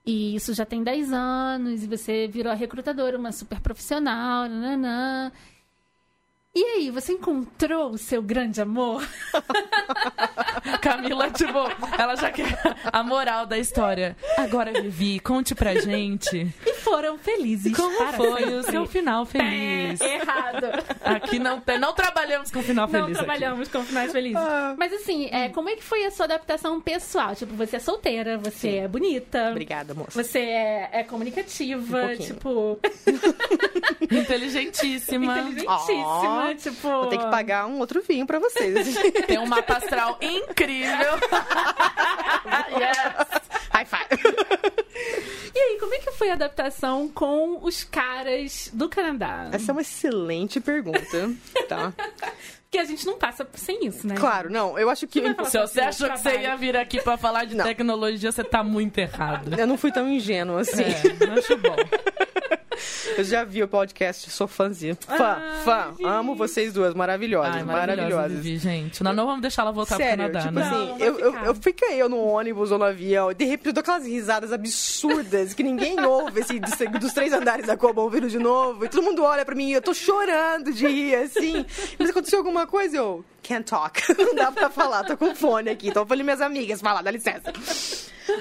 E 0.07 0.35
isso 0.35 0.55
já 0.55 0.65
tem 0.65 0.83
10 0.83 1.13
anos, 1.13 1.85
e 1.85 1.87
você 1.87 2.27
virou 2.27 2.51
a 2.51 2.55
recrutadora, 2.55 3.19
uma 3.19 3.31
super 3.31 3.61
profissional, 3.61 4.49
nananã. 4.49 5.31
E 6.61 6.65
aí, 6.65 6.91
você 6.91 7.13
encontrou 7.13 7.91
o 7.93 7.97
seu 7.99 8.21
grande 8.21 8.61
amor? 8.61 9.07
Camila, 10.83 11.31
tipo, 11.31 11.57
ela 11.97 12.17
já 12.17 12.33
quer 12.33 12.59
a 12.93 13.01
moral 13.05 13.47
da 13.47 13.57
história. 13.57 14.17
Agora, 14.37 14.73
Vivi, 14.83 15.21
conte 15.21 15.55
pra 15.55 15.75
gente 15.77 16.53
E 16.67 16.75
foram 16.75 17.17
felizes. 17.17 17.77
como 17.77 17.97
para 17.97 18.13
foi 18.15 18.39
sempre. 18.41 18.55
o 18.55 18.63
seu 18.65 18.87
final 18.87 19.25
feliz. 19.25 20.01
É, 20.01 20.17
errado. 20.17 20.65
Aqui 21.05 21.39
não, 21.39 21.61
tem- 21.61 21.79
não 21.79 21.93
trabalhamos 21.93 22.51
com 22.51 22.61
final 22.61 22.87
Não 22.89 22.93
feliz. 22.93 23.17
aqui. 23.17 23.25
trabalhamos 23.27 23.69
com 23.69 23.85
finais 23.85 24.11
felizes. 24.11 24.37
Ah. 24.37 24.75
Mas 24.77 24.93
assim, 24.93 25.29
é, 25.31 25.49
como 25.51 25.69
é 25.69 25.77
que 25.77 25.85
foi 25.85 26.05
a 26.07 26.11
sua 26.11 26.25
adaptação 26.25 26.81
pessoal? 26.81 27.37
Tipo, 27.37 27.55
você 27.55 27.77
é 27.77 27.79
solteira, 27.79 28.37
você 28.37 28.79
é 28.79 28.89
bonita. 28.89 29.51
Obrigada, 29.53 29.95
moça. 29.95 30.21
Você 30.23 30.41
é, 30.41 30.89
é 30.93 31.05
comunicativa, 31.05 32.03
Um 32.07 32.17
tipo, 32.17 32.81
Inteligentíssima. 34.11 35.39
inteligentíssima, 35.39 36.48
Tipo. 36.55 36.89
Vou 36.89 37.07
ter 37.07 37.19
que 37.19 37.31
pagar 37.31 37.67
um 37.67 37.79
outro 37.79 38.03
vinho 38.03 38.27
pra 38.27 38.39
vocês. 38.39 38.97
Tem 39.27 39.39
um 39.39 39.47
mapa 39.47 39.77
astral 39.77 40.19
incrível. 40.21 41.15
yes. 42.79 43.41
High 43.71 43.85
five. 43.85 44.09
E 45.55 45.59
aí, 45.59 45.79
como 45.79 45.95
é 45.95 45.99
que 45.99 46.13
foi 46.13 46.31
a 46.31 46.35
adaptação 46.35 47.09
com 47.09 47.65
os 47.65 47.85
caras 47.85 48.71
do 48.73 48.89
Canadá? 48.89 49.49
Essa 49.53 49.71
é 49.71 49.73
uma 49.73 49.81
excelente 49.83 50.61
pergunta, 50.61 51.01
tá? 51.69 51.93
Porque 52.71 52.79
a 52.79 52.85
gente 52.85 53.07
não 53.07 53.17
passa 53.17 53.49
sem 53.55 53.87
isso, 53.87 54.07
né? 54.07 54.15
Claro, 54.15 54.51
não, 54.51 54.79
eu 54.79 54.91
acho 54.91 55.07
que... 55.07 55.23
falar 55.23 55.47
Se 55.47 55.59
você 55.59 55.81
achou 55.81 56.11
que 56.11 56.19
você 56.19 56.41
ia 56.41 56.55
vir 56.55 56.77
aqui 56.77 57.01
pra 57.01 57.17
falar 57.17 57.47
de 57.47 57.57
Não. 57.57 57.65
tecnologia, 57.65 58.31
você 58.31 58.45
tá 58.45 58.63
muito 58.63 58.99
errado. 58.99 59.59
Eu 59.59 59.67
não 59.67 59.79
fui 59.79 59.91
tão 59.91 60.07
ingênua 60.07 60.61
assim. 60.61 60.83
É, 60.83 61.39
acho 61.39 61.57
bom. 61.57 61.77
Eu 63.17 63.25
já 63.25 63.45
vi 63.45 63.63
o 63.63 63.69
podcast, 63.69 64.31
sou 64.31 64.47
fãzinha. 64.47 64.97
Fã, 65.01 65.37
Ai, 65.41 65.65
fã. 65.65 65.95
gente. 65.97 66.07
Amo 66.07 66.35
vocês 66.35 66.73
duas, 66.73 66.95
maravilhosas, 66.95 67.57
Ai, 67.57 67.65
maravilhosa, 67.65 67.97
maravilhosas. 67.97 68.39
Vivi, 68.45 68.59
gente. 68.59 69.03
Não, 69.03 69.13
não 69.13 69.27
vamos 69.27 69.43
deixar 69.43 69.63
ela 69.63 69.73
voltar 69.73 69.97
Sério, 69.97 70.25
pro 70.25 70.33
Canadá, 70.33 70.41
tipo 70.41 70.55
né? 70.55 70.67
assim, 70.67 70.87
Não, 70.87 70.99
eu, 70.99 71.19
eu, 71.19 71.35
eu 71.47 71.55
fiquei 71.55 72.01
eu 72.01 72.09
no 72.09 72.19
ônibus 72.21 72.71
ou 72.71 72.79
no 72.79 72.85
avião, 72.85 73.33
de 73.33 73.45
repente 73.45 73.69
eu 73.69 73.73
dou 73.73 73.81
aquelas 73.81 74.07
risadas 74.07 74.53
absurdas 74.53 75.55
que 75.55 75.63
ninguém 75.63 76.01
ouve, 76.05 76.41
assim, 76.41 76.61
dos, 76.61 76.75
dos 77.01 77.13
três 77.13 77.33
andares 77.33 77.67
da 77.67 77.77
Coba 77.77 78.03
ouvindo 78.03 78.29
de 78.29 78.39
novo, 78.39 78.85
e 78.85 78.89
todo 78.89 79.03
mundo 79.03 79.23
olha 79.23 79.45
pra 79.45 79.55
mim 79.55 79.71
e 79.71 79.73
eu 79.73 79.83
tô 79.83 79.95
chorando 79.95 80.73
de 80.73 80.87
rir, 80.87 81.15
assim. 81.17 81.65
Mas 81.99 82.11
aconteceu 82.11 82.39
alguma 82.39 82.58
coisa, 82.67 82.97
eu 82.97 83.25
can't 83.43 83.65
talk. 83.65 84.01
Não 84.17 84.35
dá 84.35 84.53
pra 84.53 84.71
falar, 84.71 85.05
tô 85.05 85.17
com 85.17 85.35
fone 85.35 85.71
aqui, 85.71 85.89
então 85.89 86.03
eu 86.03 86.07
falei 86.07 86.23
minhas 86.23 86.41
amigas 86.41 86.81
falar, 86.81 87.03
dá 87.03 87.11
licença. 87.11 87.53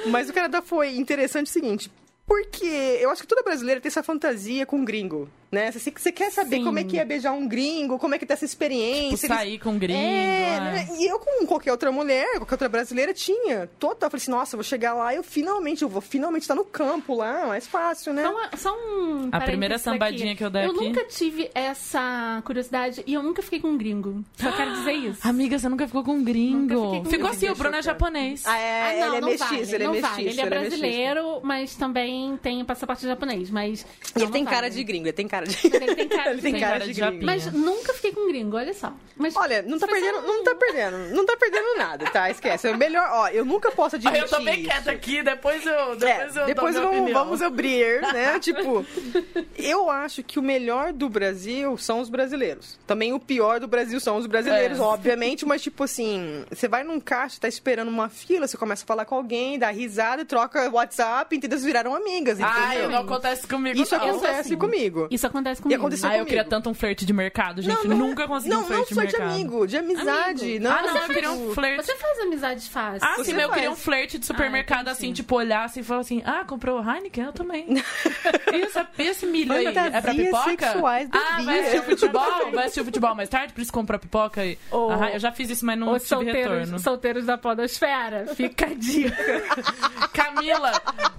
Mas 0.07 0.29
o 0.29 0.33
Canadá 0.33 0.61
foi 0.61 0.95
interessante 0.95 1.47
o 1.47 1.51
seguinte. 1.51 1.91
Porque 2.25 2.65
eu 2.99 3.09
acho 3.09 3.21
que 3.21 3.27
toda 3.27 3.41
brasileira 3.41 3.79
tem 3.79 3.87
essa 3.87 4.03
fantasia 4.03 4.65
com 4.65 4.83
gringo, 4.83 5.29
né? 5.51 5.71
Você, 5.71 5.91
você 5.95 6.11
quer 6.11 6.31
saber 6.31 6.57
Sim. 6.57 6.63
como 6.65 6.79
é 6.79 6.83
que 6.83 6.97
é 6.99 7.05
beijar 7.05 7.31
um 7.33 7.47
gringo, 7.47 7.97
como 7.97 8.15
é 8.15 8.17
que 8.19 8.25
tá 8.25 8.33
essa 8.33 8.45
experiência. 8.45 9.17
Tipo, 9.27 9.33
sair 9.39 9.59
com 9.59 9.77
gringo. 9.77 9.99
É, 9.99 10.55
é. 10.55 10.59
né? 10.59 10.87
E 10.99 11.05
eu, 11.05 11.19
com 11.19 11.45
qualquer 11.45 11.71
outra 11.71 11.91
mulher, 11.91 12.37
qualquer 12.37 12.53
outra 12.55 12.69
brasileira, 12.69 13.13
tinha. 13.13 13.67
Total. 13.79 14.07
Eu 14.07 14.11
falei 14.11 14.21
assim, 14.21 14.31
nossa, 14.31 14.55
eu 14.55 14.57
vou 14.57 14.63
chegar 14.63 14.93
lá 14.93 15.13
e 15.13 15.17
eu 15.17 15.23
finalmente, 15.23 15.83
eu 15.83 15.89
vou 15.89 16.01
finalmente 16.01 16.41
estar 16.43 16.55
no 16.55 16.65
campo 16.65 17.15
lá, 17.15 17.45
mais 17.47 17.65
fácil, 17.67 18.13
né? 18.13 18.23
Só, 18.23 18.31
uma- 18.31 18.57
só 18.57 18.75
um. 18.75 19.29
A 19.31 19.39
primeira 19.41 19.77
sambadinha 19.77 20.31
aqui. 20.31 20.37
que 20.39 20.43
eu 20.45 20.49
dei 20.49 20.65
Eu 20.65 20.71
aqui. 20.71 20.83
nunca 20.87 21.03
tive 21.05 21.49
essa 21.53 22.41
curiosidade 22.45 23.03
e 23.05 23.13
eu 23.13 23.23
nunca 23.23 23.41
fiquei 23.41 23.59
com 23.59 23.69
um 23.69 23.77
gringo. 23.77 24.23
Só 24.35 24.51
quero 24.51 24.73
dizer 24.73 24.93
isso. 24.93 25.19
Amiga, 25.27 25.57
você 25.57 25.69
nunca 25.69 25.85
ficou 25.87 26.03
com 26.03 26.13
um 26.13 26.23
gringo. 26.23 27.01
Com 27.03 27.05
Ficou 27.05 27.27
um 27.27 27.31
assim, 27.31 27.49
o. 27.49 27.55
Bruno 27.55 27.75
é 27.75 27.81
japonês. 27.81 28.43
Ah, 28.45 28.57
é, 28.57 28.81
Ah, 28.81 28.99
não, 28.99 29.07
ele 29.07 29.15
é 29.17 29.21
não 29.21 29.29
mestiço, 29.29 29.49
vale, 29.53 29.73
ele 29.75 29.83
é 29.83 29.87
mestiço. 29.87 30.09
vale. 30.09 30.21
Ele 30.21 30.29
é 30.29 30.31
ele 30.31 30.49
mestiço. 30.49 30.79
brasileiro, 30.79 31.39
mas 31.43 31.75
também 31.75 32.37
tem 32.37 32.63
passaporte 32.65 33.05
japonês. 33.05 33.49
Mas 33.49 33.85
E 34.15 34.21
ele 34.21 34.31
tem 34.31 34.43
cara 34.45 34.61
vale. 34.61 34.73
de 34.75 34.83
gringo, 34.83 35.05
ele 35.05 35.13
tem 35.13 35.27
cara 35.27 35.36
de... 35.45 35.67
Ele 35.67 35.95
tem 35.95 36.07
cara, 36.07 36.31
Ele 36.31 36.41
tem 36.41 36.53
sim. 36.53 36.59
cara 36.59 36.71
cara 36.73 36.85
de 36.87 36.93
de 36.93 37.01
gringo. 37.01 37.25
Mas 37.25 37.51
nunca 37.51 37.93
fiquei 37.93 38.11
com 38.11 38.27
gringo, 38.27 38.57
olha 38.57 38.73
só. 38.73 38.93
Mas 39.15 39.35
Olha, 39.35 39.63
não 39.63 39.79
tá 39.79 39.87
perdendo, 39.87 40.21
não 40.21 40.43
tá 40.43 40.53
perdendo, 40.55 40.97
não 41.15 41.25
tá 41.25 41.35
perdendo 41.37 41.75
nada, 41.77 42.05
tá? 42.11 42.29
Esquece. 42.29 42.67
É 42.67 42.77
melhor, 42.77 43.07
ó, 43.11 43.27
eu 43.29 43.43
nunca 43.43 43.71
posso 43.71 43.95
admitir 43.95 44.21
eu 44.21 44.27
tô 44.29 44.39
bem 44.41 44.59
isso. 44.61 44.69
quieta 44.69 44.91
aqui, 44.91 45.23
depois 45.23 45.65
eu, 45.65 45.93
É, 45.93 45.95
depois 45.95 46.35
eu 46.35 46.45
depois 46.45 46.75
vamos, 46.75 47.11
vamos 47.11 47.41
abrir, 47.41 48.01
né? 48.13 48.37
tipo, 48.39 48.85
eu 49.57 49.89
acho 49.89 50.23
que 50.23 50.39
o 50.39 50.41
melhor 50.41 50.93
do 50.93 51.09
Brasil 51.09 51.77
são 51.77 51.99
os 51.99 52.09
brasileiros. 52.09 52.77
Também 52.85 53.13
o 53.13 53.19
pior 53.19 53.59
do 53.59 53.67
Brasil 53.67 53.99
são 53.99 54.17
os 54.17 54.25
brasileiros, 54.27 54.79
É. 54.79 54.81
obviamente, 54.81 55.45
mas 55.45 55.61
tipo 55.61 55.83
assim, 55.83 56.45
você 56.49 56.67
vai 56.67 56.83
num 56.83 56.99
caixa, 56.99 57.39
tá 57.41 57.47
esperando 57.47 57.89
uma 57.89 58.09
fila, 58.09 58.47
você 58.47 58.57
começa 58.57 58.83
a 58.83 58.87
falar 58.87 59.05
com 59.05 59.15
alguém, 59.15 59.57
dá 59.57 59.69
risada, 59.69 60.25
troca 60.25 60.69
WhatsApp, 60.69 61.35
entendeu? 61.35 61.57
Vocês 61.57 61.65
viraram 61.65 61.95
amigas, 61.95 62.39
Ai, 62.39 62.67
entendeu? 62.77 62.91
não 62.91 62.99
acontece 62.99 63.47
comigo, 63.47 63.81
Isso 63.81 63.95
não. 63.97 64.07
acontece 64.09 64.39
assim. 64.41 64.57
comigo. 64.57 65.07
Isso 65.09 65.25
acontece 65.27 65.59
E 65.59 65.63
comigo. 65.63 65.81
aconteceu 65.81 66.09
Ai, 66.09 66.19
eu 66.19 66.25
queria 66.25 66.43
comigo. 66.43 66.49
tanto 66.55 66.69
um 66.69 66.73
flerte 66.73 67.05
de 67.05 67.13
mercado, 67.13 67.61
gente. 67.61 67.87
Nunca 67.87 68.27
consegui 68.27 68.49
Não, 68.53 68.59
um 68.59 68.61
não 68.61 68.67
flerte 68.67 68.93
de 68.93 68.99
mercado. 68.99 69.29
amigo, 69.31 69.67
de 69.67 69.77
amizade. 69.77 70.43
Amigo. 70.43 70.63
Não, 70.63 70.71
Ah, 70.71 70.81
não, 70.81 70.89
você 70.89 70.97
eu 70.97 71.07
queria 71.07 71.29
faz- 71.29 71.39
um 71.41 71.53
flerte. 71.53 71.85
Você 71.85 71.95
faz 71.95 72.19
amizade 72.19 72.69
fácil. 72.69 73.07
Ah, 73.07 73.23
sim, 73.23 73.33
mas 73.33 73.43
eu 73.43 73.49
queria 73.51 73.71
um 73.71 73.75
flerte 73.75 74.17
de 74.19 74.25
supermercado, 74.25 74.87
Ah, 74.87 74.91
assim, 74.91 75.13
tipo, 75.13 75.35
olhar 75.35 75.63
assim 75.65 75.79
e 75.81 75.83
falar 75.83 76.01
assim, 76.01 76.21
ah, 76.25 76.43
comprou 76.45 76.79
Heineken? 76.81 77.25
Eu 77.25 77.33
também. 77.33 77.67
Isso, 78.53 78.79
esse 78.97 79.25
milho 79.25 79.53
aí, 79.53 79.65
é 79.67 80.01
pra 80.01 80.13
pipoca? 80.13 80.43
sexuais 80.49 81.09
Ah, 81.11 81.37
vida. 81.37 81.43
vai 81.51 81.59
assistir 81.59 81.79
o 81.79 81.83
futebol? 81.83 82.51
Vai 82.51 82.63
assistir 82.65 82.81
o 82.81 82.85
futebol 82.85 83.15
mais 83.15 83.29
tarde, 83.29 83.53
por 83.53 83.61
isso 83.61 83.71
comprou 83.73 83.99
pipoca 83.99 84.45
e... 84.45 84.57
Ô, 84.71 84.89
Ah, 84.91 85.11
eu 85.11 85.19
já 85.19 85.31
fiz 85.31 85.49
isso, 85.49 85.65
mas 85.65 85.77
não 85.77 85.93
tive 85.93 86.05
solteiros, 86.07 86.53
retorno. 86.59 86.79
solteiros 86.79 87.25
da 87.25 87.37
podosfera. 87.37 88.27
Fica 88.35 88.65
a 88.67 88.73
dica. 88.73 89.15
Camila, 90.13 90.71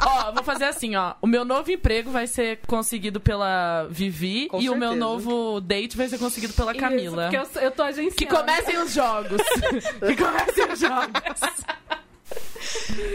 ó, 0.05 0.33
vou 0.33 0.43
fazer 0.43 0.65
assim, 0.65 0.97
ó. 0.97 1.15
O 1.21 1.27
meu 1.27 1.45
novo 1.45 1.71
emprego 1.71 2.11
vai 2.11 2.27
ser 2.27 2.61
conseguido 2.67 3.21
pela 3.21 3.87
Vivi 3.99 4.47
Com 4.49 4.61
e 4.61 4.71
o 4.71 4.77
meu 4.77 4.91
certeza. 4.91 4.97
novo 4.97 5.61
date 5.61 5.97
vai 5.97 6.09
ser 6.09 6.19
conseguido 6.19 6.53
pela 6.53 6.73
Camila. 6.75 7.29
Isso, 7.29 7.41
porque 7.43 7.59
eu, 7.59 7.63
eu 7.63 7.71
tô 7.73 7.83
agenciando. 7.83 8.15
Que 8.15 8.27
comecem 8.27 8.79
os 8.79 8.93
jogos. 8.93 9.43
que 10.07 10.17
comecem 10.17 10.73
os 10.73 10.79
jogos. 10.79 11.23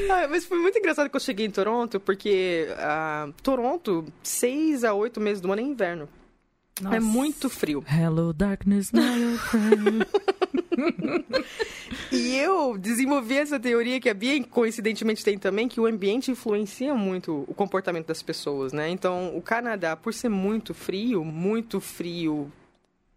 Ah, 0.10 0.28
mas 0.30 0.46
foi 0.46 0.58
muito 0.60 0.78
engraçado 0.78 1.10
que 1.10 1.16
eu 1.16 1.20
cheguei 1.20 1.46
em 1.46 1.52
Toronto, 1.52 2.00
porque 2.00 2.68
ah, 2.78 3.30
Toronto, 3.42 4.06
seis 4.22 4.84
a 4.84 4.94
oito 4.94 5.20
meses 5.22 5.42
do 5.42 5.52
ano 5.52 5.62
é 5.62 5.66
inverno. 5.66 6.10
É 6.92 7.00
muito 7.00 7.50
frio. 7.50 7.84
Hello, 7.88 8.34
darkness, 8.34 8.92
my 8.92 9.02
old 9.02 9.38
friend. 9.38 10.08
E 12.12 12.36
eu 12.38 12.78
desenvolvi 12.78 13.38
essa 13.38 13.60
teoria 13.60 14.00
que 14.00 14.10
a 14.10 14.14
Bia, 14.14 14.44
coincidentemente, 14.44 15.24
tem 15.24 15.38
também, 15.38 15.68
que 15.68 15.80
o 15.80 15.86
ambiente 15.86 16.32
influencia 16.32 16.94
muito 16.94 17.44
o 17.48 17.54
comportamento 17.54 18.08
das 18.08 18.22
pessoas, 18.22 18.74
né? 18.74 18.90
Então, 18.90 19.36
o 19.36 19.42
Canadá, 19.42 19.96
por 19.96 20.14
ser 20.14 20.30
muito 20.30 20.74
frio, 20.74 21.24
muito 21.24 21.80
frio 21.80 22.52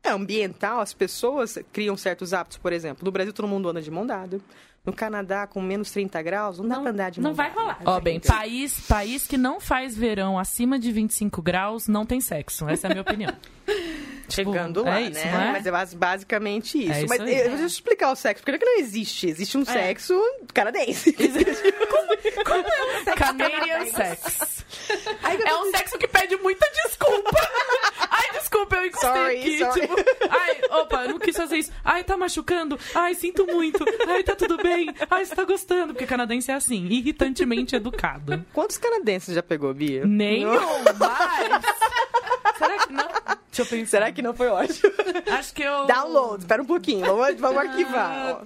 é, 0.02 0.10
ambiental, 0.10 0.80
as 0.80 0.94
pessoas 0.94 1.58
criam 1.72 1.96
certos 1.96 2.32
hábitos, 2.32 2.58
por 2.58 2.72
exemplo. 2.72 3.04
No 3.04 3.10
Brasil, 3.10 3.32
todo 3.32 3.48
mundo 3.48 3.68
anda 3.68 3.82
de 3.82 3.90
mão 3.90 4.06
dada. 4.06 4.40
No 4.86 4.92
Canadá, 4.92 5.46
com 5.48 5.60
menos 5.60 5.90
30 5.90 6.22
graus, 6.22 6.58
não, 6.60 6.68
dá 6.68 6.80
pra 6.80 6.90
andar 6.90 7.10
de 7.10 7.20
Não 7.20 7.34
vai 7.34 7.50
rolar. 7.50 7.78
Ó, 7.84 7.94
gente. 7.96 8.04
bem, 8.04 8.20
país, 8.20 8.80
país 8.86 9.26
que 9.26 9.36
não 9.36 9.58
faz 9.60 9.96
verão 9.96 10.38
acima 10.38 10.78
de 10.78 10.92
25 10.92 11.42
graus 11.42 11.88
não 11.88 12.06
tem 12.06 12.20
sexo. 12.20 12.68
Essa 12.68 12.86
é 12.86 12.88
a 12.88 12.94
minha 12.94 13.02
opinião. 13.02 13.32
Tipo, 14.28 14.50
Chegando 14.52 14.82
lá, 14.82 14.98
é 15.00 15.02
isso, 15.04 15.24
né? 15.24 15.30
não 15.32 15.40
é? 15.40 15.52
Mas 15.52 15.66
é 15.66 15.70
bas- 15.70 15.94
basicamente 15.94 16.78
isso. 16.82 16.90
É 16.92 16.98
isso 16.98 17.06
Mas 17.08 17.20
aí. 17.20 17.32
eh, 17.32 17.48
deixa 17.48 17.62
eu 17.62 17.66
explicar 17.66 18.10
o 18.10 18.16
sexo, 18.16 18.42
porque 18.42 18.50
não 18.50 18.56
é 18.56 18.58
que 18.58 18.64
não 18.64 18.78
existe. 18.80 19.28
Existe 19.28 19.56
um 19.56 19.64
sexo 19.64 20.20
canadense. 20.52 21.12
Canadian 23.16 23.86
sex. 23.86 24.64
Aí 25.22 25.36
que 25.36 25.42
eu 25.42 25.46
É 25.46 25.50
tô 25.50 25.62
um 25.62 25.70
sexo 25.70 25.98
que 25.98 26.08
pede 26.08 26.36
muita 26.38 26.66
desculpa. 26.70 27.30
Desculpa, 28.56 28.76
eu 28.76 28.86
encostei 28.86 29.10
Sorry, 29.10 29.38
aqui. 29.38 29.58
sorry. 29.58 29.80
Tipo, 29.82 29.94
ai, 30.30 30.60
opa, 30.80 31.04
não 31.08 31.18
quis 31.18 31.36
fazer 31.36 31.56
isso. 31.58 31.70
Ai, 31.84 32.02
tá 32.04 32.16
machucando. 32.16 32.78
Ai, 32.94 33.14
sinto 33.14 33.46
muito. 33.46 33.84
Ai, 34.08 34.22
tá 34.22 34.34
tudo 34.34 34.56
bem. 34.56 34.88
Ai, 35.10 35.24
você 35.26 35.34
tá 35.34 35.44
gostando. 35.44 35.92
Porque 35.92 36.06
canadense 36.06 36.50
é 36.50 36.54
assim, 36.54 36.86
irritantemente 36.86 37.76
educado. 37.76 38.42
Quantos 38.54 38.78
canadenses 38.78 39.34
já 39.34 39.42
pegou, 39.42 39.74
Bia? 39.74 40.06
Nenhum, 40.06 40.52
mas... 40.98 42.56
Será 42.56 42.78
que 42.86 42.92
não? 42.92 43.06
Deixa 43.06 43.62
eu 43.62 43.66
pensar. 43.66 43.90
Será 43.98 44.12
que 44.12 44.22
não 44.22 44.32
foi 44.34 44.48
ótimo? 44.48 44.90
Acho 45.30 45.52
que 45.54 45.62
eu... 45.62 45.84
Download, 45.86 46.38
espera 46.42 46.62
um 46.62 46.66
pouquinho, 46.66 47.04
vamos, 47.04 47.38
vamos 47.38 47.58
arquivar. 47.58 48.40
ó. 48.40 48.44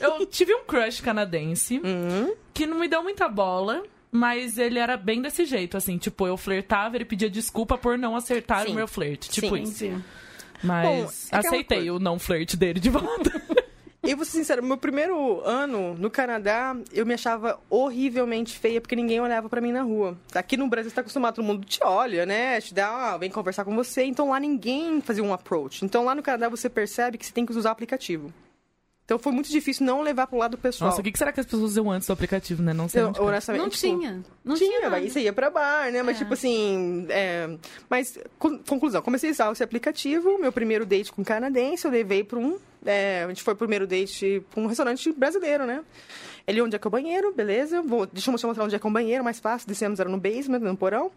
Eu 0.00 0.26
tive 0.26 0.54
um 0.54 0.64
crush 0.64 1.00
canadense 1.00 1.80
Uhum. 1.84 2.34
que 2.52 2.66
não 2.66 2.78
me 2.78 2.88
deu 2.88 3.02
muita 3.02 3.28
bola. 3.28 3.82
Mas 4.10 4.56
ele 4.58 4.78
era 4.78 4.96
bem 4.96 5.20
desse 5.20 5.44
jeito, 5.44 5.76
assim, 5.76 5.98
tipo, 5.98 6.26
eu 6.26 6.36
flertava, 6.36 6.96
ele 6.96 7.04
pedia 7.04 7.28
desculpa 7.28 7.76
por 7.76 7.98
não 7.98 8.16
acertar 8.16 8.64
Sim. 8.64 8.72
o 8.72 8.74
meu 8.74 8.88
flerte. 8.88 9.28
Tipo 9.28 9.56
Sim. 9.56 9.62
isso. 9.62 9.84
Entendi. 9.84 10.04
Mas 10.62 10.88
Bom, 10.88 11.10
é 11.30 11.36
aquela 11.36 11.54
aceitei 11.54 11.78
coisa. 11.78 11.92
o 11.92 11.98
não 11.98 12.18
flerte 12.18 12.56
dele 12.56 12.80
de 12.80 12.88
volta. 12.90 13.30
E 14.02 14.14
vou 14.14 14.24
ser 14.24 14.38
sincero, 14.38 14.62
meu 14.62 14.78
primeiro 14.78 15.42
ano 15.44 15.92
no 15.94 16.08
Canadá, 16.08 16.74
eu 16.92 17.04
me 17.04 17.12
achava 17.12 17.60
horrivelmente 17.68 18.58
feia, 18.58 18.80
porque 18.80 18.96
ninguém 18.96 19.20
olhava 19.20 19.48
pra 19.50 19.60
mim 19.60 19.70
na 19.72 19.82
rua. 19.82 20.16
Aqui 20.34 20.56
no 20.56 20.66
Brasil, 20.66 20.88
você 20.88 20.94
tá 20.94 21.02
acostumado, 21.02 21.34
todo 21.34 21.44
mundo 21.44 21.66
te 21.66 21.80
olha, 21.84 22.24
né? 22.24 22.58
Te 22.60 22.72
dá, 22.72 23.12
ah, 23.12 23.18
vem 23.18 23.28
conversar 23.30 23.64
com 23.64 23.74
você. 23.74 24.04
Então 24.04 24.30
lá 24.30 24.40
ninguém 24.40 25.00
fazia 25.02 25.22
um 25.22 25.34
approach. 25.34 25.84
Então 25.84 26.04
lá 26.04 26.14
no 26.14 26.22
Canadá 26.22 26.48
você 26.48 26.70
percebe 26.70 27.18
que 27.18 27.26
você 27.26 27.32
tem 27.32 27.44
que 27.44 27.52
usar 27.52 27.68
o 27.68 27.72
aplicativo. 27.72 28.32
Então 29.08 29.18
foi 29.18 29.32
muito 29.32 29.48
difícil 29.48 29.86
não 29.86 30.02
levar 30.02 30.26
pro 30.26 30.36
lado 30.36 30.58
pessoal. 30.58 30.90
Nossa, 30.90 31.00
o 31.00 31.02
que, 31.02 31.10
que 31.10 31.16
será 31.18 31.32
que 31.32 31.40
as 31.40 31.46
pessoas 31.46 31.62
usavam 31.62 31.92
antes 31.92 32.06
do 32.06 32.12
aplicativo, 32.12 32.62
né? 32.62 32.74
Não 32.74 32.90
sei. 32.90 33.00
Eu, 33.00 33.06
é. 33.16 33.20
honestamente, 33.22 33.62
Não 33.62 33.70
tipo, 33.70 33.80
tinha. 33.98 34.22
Não 34.44 34.54
tinha, 34.54 34.80
tinha. 34.90 35.10
você 35.10 35.20
ia 35.20 35.32
pra 35.32 35.48
bar, 35.48 35.90
né? 35.90 36.02
Mas, 36.02 36.16
É. 36.16 36.18
tipo 36.18 36.34
assim. 36.34 37.06
é, 37.08 37.56
Mas, 37.88 38.18
con- 38.38 38.58
conclusão, 38.68 39.00
comecei 39.00 39.30
a 39.30 39.32
usar 39.32 39.50
esse 39.52 39.64
aplicativo. 39.64 40.36
Meu 40.38 40.52
primeiro 40.52 40.84
date 40.84 41.10
com 41.10 41.22
um 41.22 41.24
canadense, 41.24 41.86
eu 41.86 41.90
levei 41.90 42.22
pra 42.22 42.38
um. 42.38 42.58
é, 42.84 43.22
a 43.24 43.28
gente 43.28 43.42
foi 43.42 43.54
pro 43.54 43.60
primeiro 43.66 43.86
date 43.86 44.42
pra 44.50 44.60
um 44.62 44.66
restaurante 44.66 45.10
brasileiro, 45.12 45.64
né? 45.64 45.82
Ele, 46.46 46.60
onde 46.60 46.76
é 46.76 46.78
que 46.78 46.86
é 46.86 46.88
o 46.88 46.90
banheiro? 46.90 47.32
Beleza. 47.32 47.80
Vou, 47.80 48.04
deixa 48.04 48.28
eu 48.28 48.32
mostrar 48.32 48.62
onde 48.62 48.74
é 48.74 48.78
que 48.78 48.86
é 48.86 48.90
o 48.90 48.92
banheiro, 48.92 49.24
mais 49.24 49.40
fácil. 49.40 49.66
Descemos, 49.66 49.98
era 50.00 50.10
no 50.10 50.18
basement, 50.20 50.58
no 50.58 50.76
porão. 50.76 51.10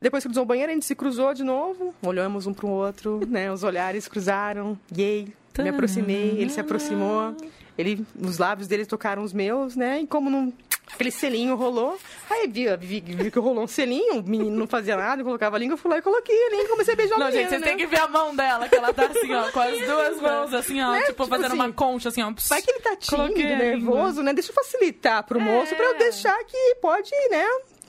Depois 0.00 0.22
que 0.22 0.28
cruzou 0.28 0.44
o 0.44 0.46
banheiro, 0.46 0.70
a 0.70 0.74
gente 0.74 0.86
se 0.86 0.94
cruzou 0.94 1.34
de 1.34 1.42
novo. 1.42 1.92
Olhamos 2.00 2.46
um 2.46 2.54
pro 2.54 2.68
outro, 2.68 3.20
né? 3.28 3.50
Os 3.50 3.64
olhares 3.64 4.06
cruzaram. 4.06 4.78
Yay. 4.96 5.32
Me 5.58 5.68
aproximei, 5.68 6.36
ele 6.38 6.50
se 6.50 6.60
aproximou. 6.60 7.34
Ele, 7.76 8.04
os 8.20 8.38
lábios 8.38 8.68
dele 8.68 8.86
tocaram 8.86 9.22
os 9.22 9.32
meus, 9.32 9.74
né? 9.76 10.00
E 10.00 10.06
como 10.06 10.30
não. 10.30 10.52
Aquele 10.92 11.10
selinho 11.10 11.56
rolou. 11.56 11.98
Aí 12.30 12.46
vi, 12.46 12.66
vi, 12.76 13.00
vi 13.00 13.30
que 13.30 13.38
rolou 13.38 13.64
um 13.64 13.66
selinho, 13.66 14.20
o 14.20 14.22
menino 14.22 14.54
não 14.56 14.66
fazia 14.66 14.96
nada, 14.96 15.24
colocava 15.24 15.56
a 15.56 15.58
língua, 15.58 15.74
eu 15.74 15.78
fui 15.78 15.90
lá 15.90 15.98
e 15.98 16.02
coloquei 16.02 16.36
a 16.46 16.50
língua 16.50 16.64
e 16.66 16.68
comecei 16.68 16.94
a 16.94 16.96
beijar 16.96 17.16
o 17.16 17.18
Não, 17.18 17.26
menino, 17.26 17.42
gente, 17.42 17.48
vocês 17.50 17.60
né? 17.62 17.66
têm 17.66 17.76
que 17.78 17.86
ver 17.86 18.00
a 18.00 18.06
mão 18.06 18.36
dela, 18.36 18.68
que 18.68 18.76
ela 18.76 18.92
tá 18.92 19.06
assim, 19.06 19.32
ó, 19.34 19.50
com 19.50 19.60
as 19.60 19.80
duas 19.80 20.20
mãos, 20.20 20.54
assim, 20.54 20.80
ó, 20.80 20.92
Né? 20.92 21.00
tipo, 21.00 21.12
Tipo 21.12 21.26
fazendo 21.26 21.46
assim, 21.46 21.54
uma 21.56 21.72
concha, 21.72 22.10
assim, 22.10 22.22
ó. 22.22 22.32
Vai 22.48 22.62
que 22.62 22.70
ele 22.70 22.80
tá 22.80 22.94
tímido, 22.96 23.34
nervoso, 23.34 24.22
né? 24.22 24.32
Deixa 24.34 24.50
eu 24.50 24.54
facilitar 24.54 25.24
pro 25.24 25.40
moço 25.40 25.74
pra 25.74 25.84
eu 25.86 25.98
deixar 25.98 26.36
que 26.44 26.76
pode, 26.80 27.10
né? 27.30 27.44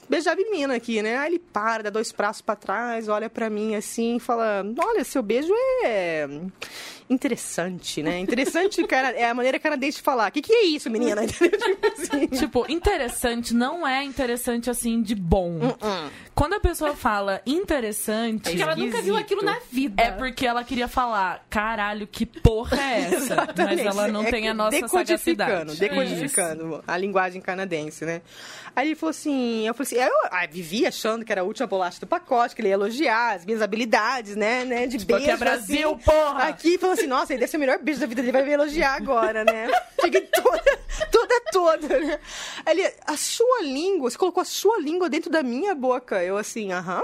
Beijar 0.09 0.33
a 0.33 0.35
menina 0.35 0.75
aqui, 0.75 1.01
né? 1.01 1.17
Aí 1.17 1.31
ele 1.33 1.39
para, 1.39 1.83
dá 1.83 1.89
dois 1.89 2.11
braços 2.11 2.41
pra 2.41 2.55
trás, 2.55 3.07
olha 3.09 3.29
pra 3.29 3.49
mim 3.49 3.75
assim, 3.75 4.17
fala: 4.19 4.63
Olha, 4.83 5.03
seu 5.03 5.21
beijo 5.21 5.53
é 5.83 6.27
interessante, 7.09 8.01
né? 8.01 8.19
Interessante, 8.19 8.83
cara, 8.87 9.09
é 9.11 9.29
a 9.29 9.33
maneira 9.33 9.59
canadense 9.59 9.97
de 9.97 10.03
falar. 10.03 10.29
O 10.29 10.31
que, 10.31 10.41
que 10.41 10.53
é 10.53 10.65
isso, 10.65 10.89
menina? 10.89 11.21
Tipo 11.27 11.87
assim. 11.87 12.27
Tipo, 12.27 12.71
interessante 12.71 13.53
não 13.53 13.87
é 13.87 14.03
interessante 14.03 14.69
assim 14.69 15.01
de 15.01 15.15
bom. 15.15 15.59
Hum. 15.61 16.09
Quando 16.33 16.53
a 16.53 16.59
pessoa 16.59 16.95
fala 16.95 17.41
interessante, 17.45 18.43
Porque 18.49 18.61
ela 18.61 18.75
nunca 18.75 19.01
viu 19.01 19.15
aquilo 19.15 19.41
na 19.41 19.57
vida. 19.71 20.01
é 20.01 20.11
porque 20.11 20.45
ela 20.45 20.63
queria 20.63 20.87
falar, 20.87 21.45
caralho, 21.49 22.05
que 22.07 22.25
porra 22.25 22.77
é 22.81 23.01
essa? 23.13 23.47
Mas 23.57 23.79
ela 23.79 24.07
não 24.09 24.23
É 24.23 24.31
tem 24.31 24.49
a 24.49 24.53
nossa 24.53 24.71
decodificando, 24.81 25.71
sagacidade. 25.73 25.79
decodificando 25.79 26.83
a 26.85 26.97
linguagem 26.97 27.39
canadense, 27.41 28.03
né? 28.05 28.21
Aí 28.75 28.89
ele 28.89 28.95
falou 28.95 29.11
assim, 29.11 29.65
eu 29.65 29.73
falei 29.73 30.01
assim, 30.01 30.11
eu 30.11 30.29
ah, 30.29 30.45
vivi 30.45 30.85
achando 30.85 31.23
que 31.23 31.31
era 31.31 31.39
a 31.39 31.43
última 31.45 31.65
bolacha 31.65 31.97
do 32.01 32.07
pacote, 32.07 32.53
que 32.53 32.61
ele 32.61 32.67
ia 32.67 32.73
elogiar 32.73 33.35
as 33.35 33.45
minhas 33.45 33.61
habilidades, 33.61 34.35
né, 34.35 34.65
né, 34.65 34.85
de 34.87 34.97
Tipo, 34.97 35.15
aqui 35.15 35.25
beijo, 35.27 35.37
é 35.37 35.39
Brasil, 35.39 35.89
assim. 35.91 36.03
porra! 36.03 36.43
Aqui, 36.49 36.77
falou 36.77 36.94
assim, 36.99 37.07
nossa, 37.07 37.33
ele 37.33 37.39
deve 37.39 37.51
ser 37.51 37.57
o 37.57 37.59
melhor 37.59 37.79
beijo 37.79 37.99
da 37.99 38.05
vida 38.05 38.21
dele, 38.21 38.31
vai 38.31 38.43
me 38.43 38.51
elogiar 38.51 38.95
agora, 38.95 39.43
né? 39.43 39.67
Cheguei 40.01 40.21
toda, 40.21 40.63
toda, 41.11 41.41
toda, 41.51 41.99
né? 41.99 42.19
Ele, 42.67 42.91
a 43.05 43.17
sua 43.17 43.61
língua, 43.61 44.09
você 44.09 44.17
colocou 44.17 44.41
a 44.41 44.45
sua 44.45 44.79
língua 44.79 45.09
dentro 45.09 45.29
da 45.29 45.43
minha 45.43 45.75
boca. 45.75 46.23
Eu 46.23 46.37
assim, 46.37 46.71
aham. 46.71 47.03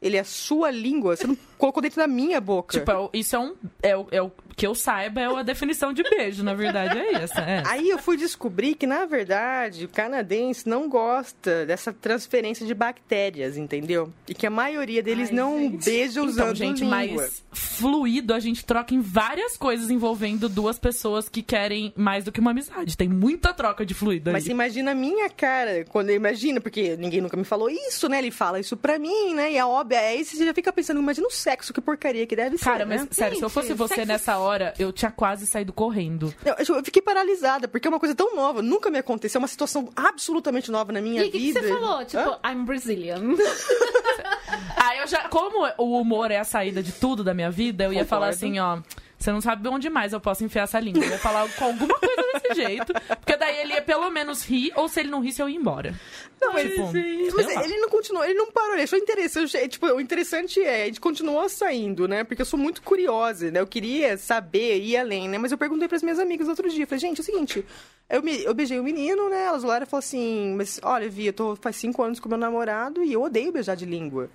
Ele, 0.00 0.18
a 0.18 0.24
sua 0.24 0.70
língua, 0.70 1.16
você 1.16 1.26
não 1.26 1.36
colocou 1.58 1.82
dentro 1.82 1.98
da 1.98 2.06
minha 2.06 2.40
boca. 2.40 2.78
Tipo, 2.78 2.90
é 2.90 3.08
isso 3.18 3.36
é 3.36 3.38
um. 3.38 3.54
É, 3.82 3.96
o- 3.96 4.06
é 4.10 4.22
o 4.22 4.30
que 4.56 4.66
eu 4.66 4.74
saiba, 4.74 5.20
é 5.20 5.24
a 5.26 5.42
definição 5.42 5.92
de 5.92 6.02
beijo, 6.04 6.44
na 6.44 6.54
verdade, 6.54 6.96
é 6.96 7.14
essa. 7.14 7.40
É. 7.40 7.62
Aí 7.66 7.88
eu 7.88 7.98
fui 7.98 8.16
descobrir 8.16 8.76
que, 8.76 8.86
na 8.86 9.04
verdade, 9.04 9.86
o 9.86 9.88
canadense 9.88 10.68
não 10.68 10.88
gosta 10.88 11.66
dessa 11.66 11.92
transferência 11.92 12.64
de 12.64 12.72
bactérias, 12.72 13.56
entendeu? 13.56 14.12
E 14.28 14.34
que 14.34 14.46
a 14.46 14.50
maioria 14.50 15.02
deles 15.02 15.30
Ai, 15.30 15.34
não 15.34 15.58
gente. 15.58 15.84
beija 15.84 16.22
usando 16.22 16.34
Então, 16.34 16.54
gente, 16.54 16.84
língua. 16.84 16.96
mas 17.22 17.44
fluido 17.52 18.32
a 18.32 18.38
gente 18.38 18.64
troca 18.64 18.94
em 18.94 19.00
várias 19.00 19.56
coisas 19.56 19.90
envolvendo 19.90 20.48
duas 20.48 20.78
pessoas 20.78 21.28
que 21.28 21.42
querem 21.42 21.92
mais 21.96 22.22
do 22.24 22.30
que 22.30 22.38
uma 22.38 22.52
amizade. 22.52 22.96
Tem 22.96 23.08
muita 23.08 23.52
troca 23.52 23.84
de 23.84 23.92
fluido 23.94 24.30
Mas 24.30 24.42
aí. 24.44 24.46
você 24.46 24.50
imagina 24.52 24.92
a 24.92 24.94
minha 24.94 25.28
cara, 25.28 25.84
quando 25.88 26.10
eu 26.10 26.16
imagino, 26.16 26.60
porque 26.60 26.96
ninguém 26.96 27.20
nunca 27.20 27.36
me 27.36 27.44
falou 27.44 27.68
isso, 27.68 28.08
né? 28.08 28.18
Ele 28.18 28.30
fala 28.30 28.60
isso 28.60 28.76
pra 28.76 28.98
mim, 29.00 29.34
né? 29.34 29.50
E 29.52 29.56
é 29.56 29.64
óbvio, 29.64 29.98
aí 29.98 30.24
você 30.24 30.44
já 30.44 30.54
fica 30.54 30.72
pensando, 30.72 31.00
imagina 31.00 31.26
o 31.26 31.30
sexo, 31.44 31.72
que 31.72 31.80
porcaria 31.80 32.26
que 32.26 32.34
deve 32.34 32.58
Cara, 32.58 32.78
ser, 32.78 32.84
mas 32.86 33.02
né? 33.02 33.08
sério, 33.10 33.36
se 33.36 33.44
eu 33.44 33.48
fosse 33.50 33.68
Gente, 33.68 33.76
você 33.78 33.94
sexo- 33.96 34.08
nessa 34.08 34.38
hora, 34.38 34.72
eu 34.78 34.92
tinha 34.92 35.10
quase 35.10 35.46
saído 35.46 35.72
correndo. 35.72 36.34
Eu, 36.44 36.76
eu 36.76 36.84
fiquei 36.84 37.00
paralisada, 37.02 37.68
porque 37.68 37.86
é 37.86 37.90
uma 37.90 38.00
coisa 38.00 38.14
tão 38.14 38.34
nova, 38.34 38.62
nunca 38.62 38.90
me 38.90 38.98
aconteceu, 38.98 39.38
é 39.38 39.42
uma 39.42 39.48
situação 39.48 39.88
absolutamente 39.94 40.70
nova 40.70 40.92
na 40.92 41.00
minha 41.00 41.22
E 41.22 41.28
o 41.28 41.30
que, 41.30 41.38
que 41.38 41.46
vida. 41.52 41.60
você 41.62 41.68
falou? 41.68 42.04
Tipo, 42.04 42.22
Hã? 42.42 42.50
I'm 42.50 42.64
Brazilian. 42.64 43.20
Aí 44.76 44.98
eu 44.98 45.06
já, 45.06 45.28
como 45.28 45.66
o 45.78 46.00
humor 46.00 46.30
é 46.30 46.38
a 46.38 46.44
saída 46.44 46.82
de 46.82 46.92
tudo 46.92 47.22
da 47.24 47.34
minha 47.34 47.50
vida, 47.50 47.84
eu 47.84 47.92
ia 47.92 48.00
Concordo. 48.04 48.08
falar 48.08 48.28
assim, 48.28 48.58
ó. 48.58 48.78
Você 49.24 49.32
não 49.32 49.40
sabe 49.40 49.66
onde 49.70 49.88
mais 49.88 50.12
eu 50.12 50.20
posso 50.20 50.44
enfiar 50.44 50.64
essa 50.64 50.78
língua. 50.78 51.02
Eu 51.02 51.12
ia 51.12 51.18
falar 51.18 51.48
com 51.54 51.64
alguma 51.64 51.94
coisa 51.98 52.22
desse 52.34 52.54
jeito. 52.62 52.92
Porque 52.92 53.34
daí 53.38 53.56
ele 53.62 53.72
ia 53.72 53.80
pelo 53.80 54.10
menos 54.10 54.44
rir, 54.44 54.70
ou 54.76 54.86
se 54.86 55.00
ele 55.00 55.08
não 55.08 55.20
risse, 55.20 55.40
eu 55.40 55.48
ia 55.48 55.56
embora. 55.56 55.98
Não, 56.38 56.52
mas, 56.52 56.68
Tipo, 56.68 56.92
mas 57.34 57.46
sei 57.46 57.54
lá. 57.54 57.64
ele 57.64 57.78
não 57.78 57.88
continuou, 57.88 58.22
ele 58.22 58.34
não 58.34 58.52
parou, 58.52 58.74
ele 58.74 58.82
achou 58.82 58.98
interessante. 58.98 59.56
Tipo, 59.68 59.86
o 59.86 59.98
interessante 59.98 60.62
é, 60.62 60.82
a 60.82 60.86
gente 60.86 61.00
continuou 61.00 61.48
saindo, 61.48 62.06
né? 62.06 62.22
Porque 62.22 62.42
eu 62.42 62.46
sou 62.46 62.58
muito 62.58 62.82
curiosa, 62.82 63.50
né? 63.50 63.60
Eu 63.60 63.66
queria 63.66 64.18
saber, 64.18 64.78
ir 64.82 64.98
além, 64.98 65.26
né? 65.26 65.38
Mas 65.38 65.52
eu 65.52 65.56
perguntei 65.56 65.88
pras 65.88 66.02
minhas 66.02 66.18
amigas 66.18 66.46
outro 66.46 66.68
dia, 66.68 66.86
falei, 66.86 67.00
gente, 67.00 67.18
é 67.18 67.22
o 67.22 67.24
seguinte, 67.24 67.64
eu, 68.10 68.22
me, 68.22 68.44
eu 68.44 68.52
beijei 68.52 68.78
o 68.78 68.84
menino, 68.84 69.30
né? 69.30 69.44
Elas 69.46 69.64
olharam 69.64 69.86
e 69.86 69.88
falaram 69.88 70.06
assim, 70.06 70.54
mas 70.54 70.78
olha, 70.82 71.08
Vi, 71.08 71.28
eu 71.28 71.32
tô 71.32 71.56
faz 71.56 71.76
cinco 71.76 72.02
anos 72.02 72.20
com 72.20 72.28
meu 72.28 72.36
namorado 72.36 73.02
e 73.02 73.14
eu 73.14 73.22
odeio 73.22 73.50
beijar 73.50 73.74
de 73.74 73.86
língua. 73.86 74.28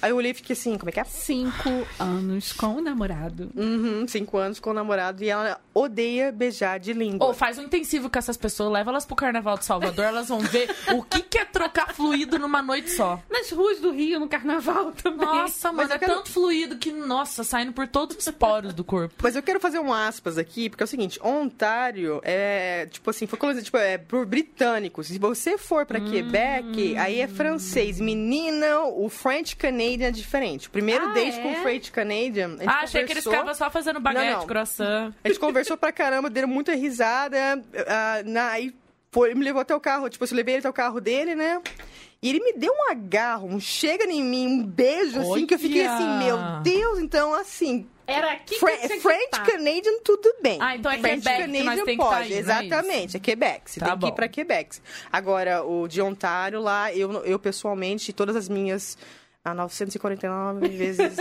Aí 0.00 0.10
eu 0.10 0.16
olhei 0.16 0.30
e 0.30 0.34
fiquei 0.34 0.54
assim, 0.54 0.76
como 0.78 0.88
é 0.90 0.92
que 0.92 1.00
é? 1.00 1.04
Cinco 1.04 1.68
anos 1.98 2.52
com 2.52 2.76
o 2.76 2.80
namorado. 2.80 3.50
Uhum, 3.56 4.06
cinco 4.06 4.36
anos 4.38 4.60
com 4.60 4.70
o 4.70 4.72
namorado 4.72 5.22
e 5.24 5.28
ela 5.28 5.60
odeia 5.74 6.30
beijar 6.30 6.78
de 6.78 6.92
língua. 6.92 7.26
Ou 7.26 7.34
faz 7.34 7.58
um 7.58 7.62
intensivo 7.62 8.08
com 8.08 8.18
essas 8.18 8.36
pessoas, 8.36 8.72
leva 8.72 8.90
elas 8.90 9.04
pro 9.04 9.16
Carnaval 9.16 9.58
de 9.58 9.64
Salvador, 9.64 10.04
elas 10.04 10.28
vão 10.28 10.38
ver 10.40 10.70
o 10.94 11.02
que, 11.02 11.20
que 11.22 11.38
é 11.38 11.44
trocar 11.44 11.94
fluido 11.94 12.38
numa 12.38 12.62
noite 12.62 12.90
só. 12.90 13.20
Nas 13.30 13.50
ruas 13.50 13.80
do 13.80 13.90
Rio, 13.90 14.20
no 14.20 14.28
carnaval 14.28 14.92
também. 15.02 15.26
Nossa, 15.26 15.72
Mas 15.72 15.88
mano, 15.88 15.92
é 15.94 15.98
quero- 15.98 16.14
tanto 16.16 16.30
fluido 16.30 16.76
que, 16.76 16.92
nossa, 16.92 17.42
saindo 17.42 17.72
por 17.72 17.88
todos 17.88 18.16
os 18.16 18.28
poros 18.34 18.72
do 18.74 18.84
corpo. 18.84 19.14
Mas 19.22 19.34
eu 19.34 19.42
quero 19.42 19.58
fazer 19.60 19.78
um 19.80 19.92
aspas 19.92 20.38
aqui, 20.38 20.68
porque 20.70 20.82
é 20.82 20.86
o 20.86 20.88
seguinte, 20.88 21.18
Ontário 21.22 22.20
é, 22.22 22.86
tipo 22.86 23.10
assim, 23.10 23.26
foi 23.26 23.38
colonizado, 23.38 23.64
tipo, 23.64 23.76
é 23.78 23.98
por 23.98 24.24
britânicos. 24.26 25.08
Se 25.08 25.18
você 25.18 25.58
for 25.58 25.84
pra 25.86 26.00
Quebec, 26.00 26.96
aí 26.96 27.20
é 27.20 27.26
francês. 27.26 27.98
Menina, 28.00 28.80
o 28.84 29.08
French 29.08 29.56
Canadian 29.56 29.87
é 30.04 30.10
diferente. 30.10 30.68
O 30.68 30.70
primeiro 30.70 31.06
Ah, 31.06 31.12
date 31.12 31.38
é? 31.38 31.42
com 31.42 31.52
o 31.52 31.56
French 31.56 31.90
Canadian, 31.90 32.56
Ah, 32.66 32.80
achei 32.82 33.04
que 33.04 33.12
eles 33.12 33.24
conversou- 33.24 33.32
ficavam 33.32 33.54
só 33.54 33.70
fazendo 33.70 34.00
baguete, 34.00 34.30
Não, 34.32 34.38
não. 34.40 34.46
croissant. 34.46 35.12
A 35.24 35.28
gente 35.28 35.40
conversou 35.40 35.76
pra 35.76 35.90
caramba, 35.92 36.28
deram 36.30 36.48
muita 36.48 36.74
risada. 36.74 37.38
ah, 37.86 38.22
na, 38.24 38.48
aí 38.50 38.74
foi, 39.10 39.34
me 39.34 39.44
levou 39.44 39.62
até 39.62 39.74
o 39.74 39.80
carro, 39.80 40.08
tipo, 40.08 40.24
eu 40.24 40.28
levei 40.36 40.54
ele 40.54 40.60
até 40.60 40.68
o 40.68 40.72
carro 40.72 41.00
dele, 41.00 41.34
né? 41.34 41.60
E 42.20 42.28
ele 42.30 42.40
me 42.40 42.52
deu 42.54 42.72
um 42.72 42.90
agarro, 42.90 43.46
um 43.46 43.60
chega 43.60 44.04
em 44.04 44.22
mim, 44.22 44.46
um 44.48 44.62
beijo, 44.66 45.20
assim, 45.20 45.46
que 45.46 45.54
eu 45.54 45.58
fiquei 45.58 45.86
assim, 45.86 46.18
meu 46.18 46.36
Deus, 46.64 46.98
então, 46.98 47.32
assim, 47.32 47.86
Era 48.08 48.32
aqui 48.32 48.58
que 48.58 48.66
tinha 48.66 48.88
que 48.88 49.00
French 49.00 49.24
estar. 49.26 49.44
Canadian, 49.46 49.92
tudo 50.02 50.34
bem. 50.42 50.58
Ah, 50.60 50.74
então 50.74 50.90
é 50.90 50.98
French 50.98 51.22
Quebec 51.22 51.46
que 51.46 51.84
tem 51.84 51.96
que 51.96 51.96
tá 51.96 52.04
pode, 52.10 52.28
não 52.30 52.36
é 52.36 52.40
exatamente, 52.40 53.16
é, 53.16 53.20
Quebec. 53.20 53.70
Você 53.70 53.78
Tá 53.80 53.86
tem 53.86 53.94
que 53.94 54.00
bom. 54.00 54.08
ir 54.08 54.12
pra 54.12 54.28
Quebec. 54.28 54.78
Agora, 55.12 55.62
o 55.62 55.86
de 55.86 56.00
Ontário 56.02 56.60
lá, 56.60 56.92
eu, 56.92 57.12
eu 57.24 57.38
pessoalmente, 57.38 58.12
todas 58.12 58.34
as 58.34 58.48
minhas 58.48 58.96
ah, 59.50 59.54
949 59.54 60.68
vezes 60.68 61.16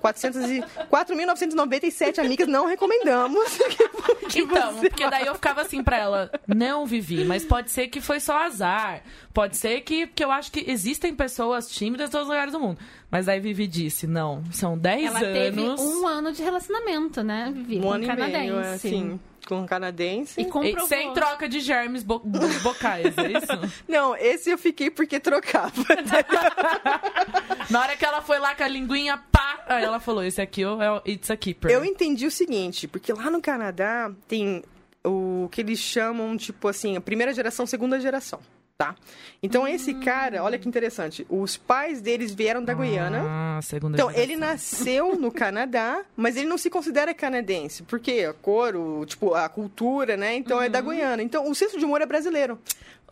400 0.00 0.50
e 0.50 0.60
4.997 0.90 2.18
amigas 2.18 2.48
não 2.48 2.66
recomendamos. 2.66 3.58
que 4.30 4.40
Então, 4.40 4.72
você- 4.74 4.88
porque 4.88 5.08
daí 5.08 5.26
eu 5.26 5.34
ficava 5.34 5.62
assim 5.62 5.82
pra 5.82 5.96
ela, 5.98 6.30
não 6.46 6.86
vivi, 6.86 7.24
mas 7.24 7.44
pode 7.44 7.70
ser 7.70 7.88
que 7.88 8.00
foi 8.00 8.20
só 8.20 8.36
azar. 8.38 9.02
Pode 9.32 9.56
ser 9.56 9.80
que, 9.82 10.06
que 10.08 10.22
eu 10.24 10.30
acho 10.30 10.52
que 10.52 10.64
existem 10.70 11.14
pessoas 11.14 11.68
tímidas 11.70 12.08
em 12.08 12.12
todos 12.12 12.26
os 12.26 12.30
lugares 12.32 12.52
do 12.52 12.60
mundo. 12.60 12.78
Mas 13.10 13.28
aí 13.28 13.40
Vivi 13.40 13.66
disse, 13.66 14.06
não, 14.06 14.42
são 14.52 14.76
10 14.76 15.04
Ela 15.06 15.18
anos. 15.20 15.32
teve 15.32 15.60
um 15.60 16.06
ano 16.06 16.32
de 16.32 16.42
relacionamento, 16.42 17.22
né, 17.22 17.50
Vivi? 17.54 17.78
um 17.78 17.90
ano 17.90 18.00
um 18.00 18.04
e 18.04 18.06
canadense. 18.06 18.38
meio, 18.38 18.58
é, 18.60 18.74
assim, 18.74 19.20
com 19.46 19.56
um 19.60 19.66
canadense. 19.66 20.40
E 20.40 20.44
E 20.44 20.46
comprovou. 20.48 20.86
sem 20.88 21.12
troca 21.12 21.48
de 21.48 21.60
germes 21.60 22.02
bo 22.02 22.18
dos 22.24 22.62
bocais, 22.62 23.16
é 23.18 23.30
isso? 23.32 23.72
Não, 23.88 24.16
esse 24.16 24.50
eu 24.50 24.58
fiquei 24.58 24.90
porque 24.90 25.18
trocava. 25.20 25.72
Na 27.70 27.80
hora 27.80 27.96
que 27.96 28.04
ela 28.04 28.20
foi 28.22 28.38
lá 28.38 28.54
com 28.54 28.62
a 28.62 28.68
linguinha, 28.68 29.18
pá! 29.30 29.64
Aí 29.66 29.84
ela 29.84 30.00
falou, 30.00 30.22
esse 30.24 30.40
aqui 30.40 30.62
é 30.62 30.68
o 30.68 31.02
It's 31.06 31.30
a 31.30 31.36
Keeper. 31.36 31.70
Eu 31.70 31.84
entendi 31.84 32.26
o 32.26 32.30
seguinte, 32.30 32.86
porque 32.88 33.12
lá 33.12 33.30
no 33.30 33.40
Canadá 33.40 34.10
tem 34.28 34.62
o 35.04 35.48
que 35.50 35.60
eles 35.60 35.78
chamam, 35.78 36.36
tipo 36.36 36.68
assim, 36.68 36.96
a 36.96 37.00
primeira 37.00 37.32
geração, 37.32 37.66
segunda 37.66 37.98
geração, 38.00 38.40
tá? 38.84 38.94
Então 39.42 39.66
esse 39.66 39.94
cara, 39.94 40.42
olha 40.42 40.58
que 40.58 40.68
interessante, 40.68 41.26
os 41.28 41.56
pais 41.56 42.00
deles 42.00 42.32
vieram 42.32 42.62
da 42.64 42.72
Guiana. 42.74 43.24
Ah, 43.28 43.60
segunda 43.62 43.96
Então, 43.96 44.08
geração. 44.08 44.22
ele 44.22 44.36
nasceu 44.36 45.16
no 45.18 45.30
Canadá, 45.32 46.02
mas 46.16 46.36
ele 46.36 46.46
não 46.46 46.56
se 46.58 46.70
considera 46.70 47.12
canadense. 47.12 47.82
Porque 47.82 48.26
a 48.28 48.32
cor, 48.32 48.76
o, 48.76 49.04
tipo, 49.04 49.34
a 49.34 49.48
cultura, 49.48 50.16
né? 50.16 50.34
Então 50.36 50.62
é 50.62 50.68
da 50.68 50.80
Guiana. 50.80 51.22
Então, 51.22 51.50
o 51.50 51.54
senso 51.54 51.78
de 51.78 51.84
humor 51.84 52.00
é 52.00 52.06
brasileiro. 52.06 52.58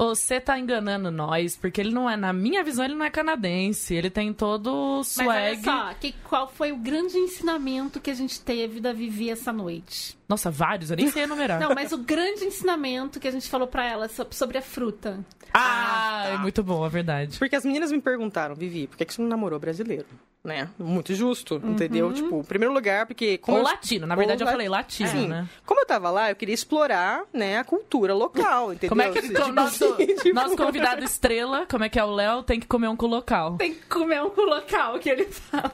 Você 0.03 0.41
tá 0.41 0.59
enganando 0.59 1.11
nós, 1.11 1.57
porque 1.57 1.79
ele 1.79 1.91
não 1.93 2.09
é, 2.09 2.17
na 2.17 2.33
minha 2.33 2.65
visão, 2.65 2.85
ele 2.87 2.95
não 2.95 3.05
é 3.05 3.11
canadense. 3.11 3.95
Ele 3.95 4.09
tem 4.09 4.33
todo 4.33 4.73
o 4.73 4.97
Mas 4.99 5.07
swag. 5.09 5.29
olha 5.31 5.63
só, 5.63 5.95
que, 6.01 6.13
qual 6.25 6.49
foi 6.49 6.73
o 6.73 6.77
grande 6.79 7.19
ensinamento 7.19 8.01
que 8.01 8.11
a 8.11 8.15
gente 8.15 8.41
teve 8.41 8.81
da 8.81 8.95
Vivi 8.95 9.29
essa 9.29 9.53
noite? 9.53 10.17
Nossa, 10.27 10.51
vários, 10.51 10.91
eu 10.91 10.97
nem 10.97 11.11
sei 11.11 11.25
enumerar. 11.25 11.61
Não, 11.61 11.75
mas 11.75 11.93
o 11.93 11.99
grande 11.99 12.45
ensinamento 12.47 13.21
que 13.21 13.29
a 13.29 13.31
gente 13.31 13.47
falou 13.51 13.67
pra 13.69 13.85
ela 13.87 14.09
so- 14.09 14.27
sobre 14.31 14.57
a 14.57 14.63
fruta. 14.63 15.23
Ah, 15.53 16.23
tá. 16.25 16.29
é 16.31 16.39
muito 16.39 16.63
bom, 16.63 16.87
é 16.87 16.89
verdade. 16.89 17.39
Porque 17.39 17.55
as 17.57 17.65
meninas 17.65 17.93
me 17.93 18.01
perguntaram, 18.01 18.55
Vivi, 18.55 18.87
por 18.87 18.97
que 18.97 19.05
que 19.05 19.13
você 19.13 19.21
não 19.21 19.29
namorou 19.29 19.59
brasileiro? 19.59 20.07
Né? 20.43 20.69
Muito 20.79 21.15
justo, 21.15 21.61
entendeu? 21.63 22.11
Tipo, 22.15 22.41
em 22.41 22.45
primeiro 22.45 22.73
lugar, 22.73 23.05
porque... 23.05 23.37
como 23.37 23.59
Ou 23.59 23.63
eu- 23.63 23.69
latino, 23.69 24.07
na 24.07 24.15
verdade 24.15 24.43
ou 24.43 24.45
eu 24.45 24.47
la- 24.47 24.53
falei 24.53 24.69
latino, 24.71 25.09
Sim. 25.11 25.29
né? 25.29 25.47
Como 25.67 25.81
eu 25.83 25.85
tava 25.87 26.09
lá, 26.11 26.31
eu 26.31 26.37
queria 26.37 26.55
explorar, 26.55 27.25
né, 27.31 27.59
a 27.59 27.65
cultura 27.65 28.15
local, 28.15 28.73
entendeu? 28.73 28.89
Como 28.89 29.03
é 29.03 29.11
que 29.11 29.21
Tipo 29.21 29.43
o 29.43 29.53
nosso, 29.53 29.85
assim, 29.85 30.07
tipo- 30.17 30.35
nosso 30.35 30.57
convidado 30.57 31.05
estrela, 31.05 31.67
como 31.71 31.85
é 31.85 31.91
que 31.91 31.99
é 31.99 32.05
o 32.05 32.11
Léo, 32.11 32.43
tem 32.43 32.59
que 32.59 32.67
comer 32.67 32.89
um 32.89 32.97
com 32.97 33.05
o 33.05 33.09
local? 33.11 33.57
Tem 33.59 33.75
que 33.75 33.83
comer 33.87 34.23
um 34.23 34.33
local 34.35 34.99
que 34.99 35.11
ele 35.11 35.27
fala. 35.27 35.73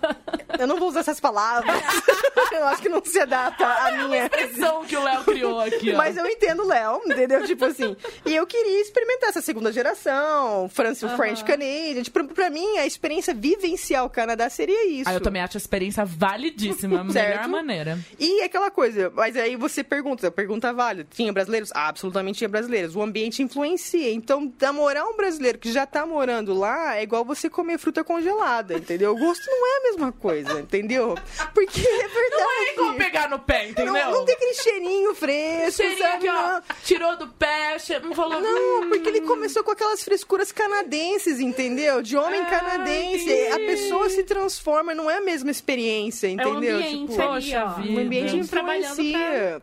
Eu 0.59 0.67
não 0.67 0.79
vou 0.79 0.89
usar 0.89 1.01
essas 1.01 1.21
palavras. 1.21 1.77
eu 2.51 2.67
acho 2.67 2.83
que 2.83 2.89
não 2.89 3.05
se 3.05 3.21
adapta 3.21 3.65
à 3.65 3.93
minha... 3.93 4.25
expressão 4.25 4.85
que 4.85 4.97
o 4.97 5.03
Léo 5.05 5.23
criou 5.25 5.61
aqui, 5.61 5.93
ó. 5.93 5.97
Mas 5.97 6.17
eu 6.17 6.27
entendo 6.27 6.65
o 6.65 6.67
Léo, 6.67 7.01
entendeu? 7.07 7.45
Tipo 7.47 7.67
assim. 7.67 7.97
E 8.25 8.35
eu 8.35 8.45
queria 8.47 8.81
experimentar 8.83 9.29
essa 9.29 9.41
segunda 9.43 9.71
geração, 9.73 10.69
France, 10.69 11.07
French 11.11 11.45
Canadian. 11.45 12.03
Tipo, 12.03 12.25
pra 12.35 12.51
mim, 12.51 12.79
a 12.79 12.87
experiência 12.87 13.33
vivencial 13.33 14.11
Canadá 14.11 14.49
seria 14.57 14.87
isso. 14.89 15.09
Ah, 15.09 15.15
eu 15.15 15.21
também 15.21 15.43
acho 15.43 15.57
a 15.57 15.59
experiência 15.59 16.05
validíssima, 16.05 17.01
a 17.01 17.05
melhor 17.05 17.49
maneira. 17.49 17.99
E 18.19 18.43
aquela 18.43 18.71
coisa, 18.71 19.13
mas 19.15 19.37
aí 19.37 19.57
você 19.57 19.85
pergunta, 19.85 20.31
pergunta 20.31 20.73
válida. 20.73 21.09
Tinha 21.15 21.33
brasileiros? 21.33 21.71
Ah, 21.75 21.89
absolutamente 21.89 22.39
tinha 22.39 22.49
brasileiros. 22.49 22.97
O 22.97 23.03
ambiente 23.03 23.43
influencia. 23.43 24.11
Então, 24.13 24.53
namorar 24.61 25.05
um 25.07 25.17
brasileiro 25.17 25.59
que 25.59 25.71
já 25.71 25.87
tá 25.87 26.05
morando 26.07 26.55
lá 26.55 26.97
é 26.97 27.03
igual 27.03 27.25
você 27.25 27.49
comer 27.51 27.79
fruta 27.79 28.03
congelada, 28.03 28.75
entendeu? 28.75 29.13
O 29.13 29.19
gosto 29.19 29.45
não 29.47 29.67
é 29.67 29.79
a 29.79 29.83
mesma 29.91 30.13
coisa, 30.13 30.61
entendeu? 30.61 31.15
Porque 31.55 31.81
é 31.81 32.09
verdade. 32.09 32.37
Não 32.37 32.51
é 32.63 32.73
igual 32.73 32.95
pegar 32.95 33.29
no 33.29 33.39
pé, 33.39 33.69
entendeu? 33.69 33.93
Não, 33.93 34.11
não 34.13 34.25
tem 34.25 34.35
aquele 34.35 34.55
cheirinho 34.55 35.15
fresco, 35.15 35.83
Cheirinho 35.83 35.99
sabe? 36.03 36.17
aqui, 36.17 36.29
ó, 36.29 36.53
Não. 36.53 36.63
tirou 36.85 37.17
do 37.17 37.29
pé, 37.29 37.79
che... 37.79 37.95
falou... 38.15 38.41
Não, 38.41 38.89
porque 38.89 39.09
ele 39.09 39.21
começou 39.23 39.63
com 39.63 39.71
aquelas 39.71 40.03
frescuras 40.03 40.51
canadenses, 40.53 41.41
entendeu? 41.41 42.01
De 42.03 42.17
homem 42.17 42.41
Ah, 42.41 42.47
canadense. 42.47 43.31
A 43.53 43.57
pessoa 43.59 44.09
se 44.09 44.23
transforma, 44.25 44.46
não 44.95 45.11
é 45.11 45.17
a 45.17 45.21
mesma 45.21 45.51
experiência, 45.51 46.27
É 46.27 46.31
o 46.31 46.33
entendeu? 46.35 46.77
ambiente 46.79 46.99
Tipo, 47.11 47.23
ali, 47.23 47.31
poxa 47.33 47.65
ó. 47.65 47.81
vida. 47.81 47.93
o 48.01 48.03
ambiente 48.05 48.37
influencia. 48.37 49.63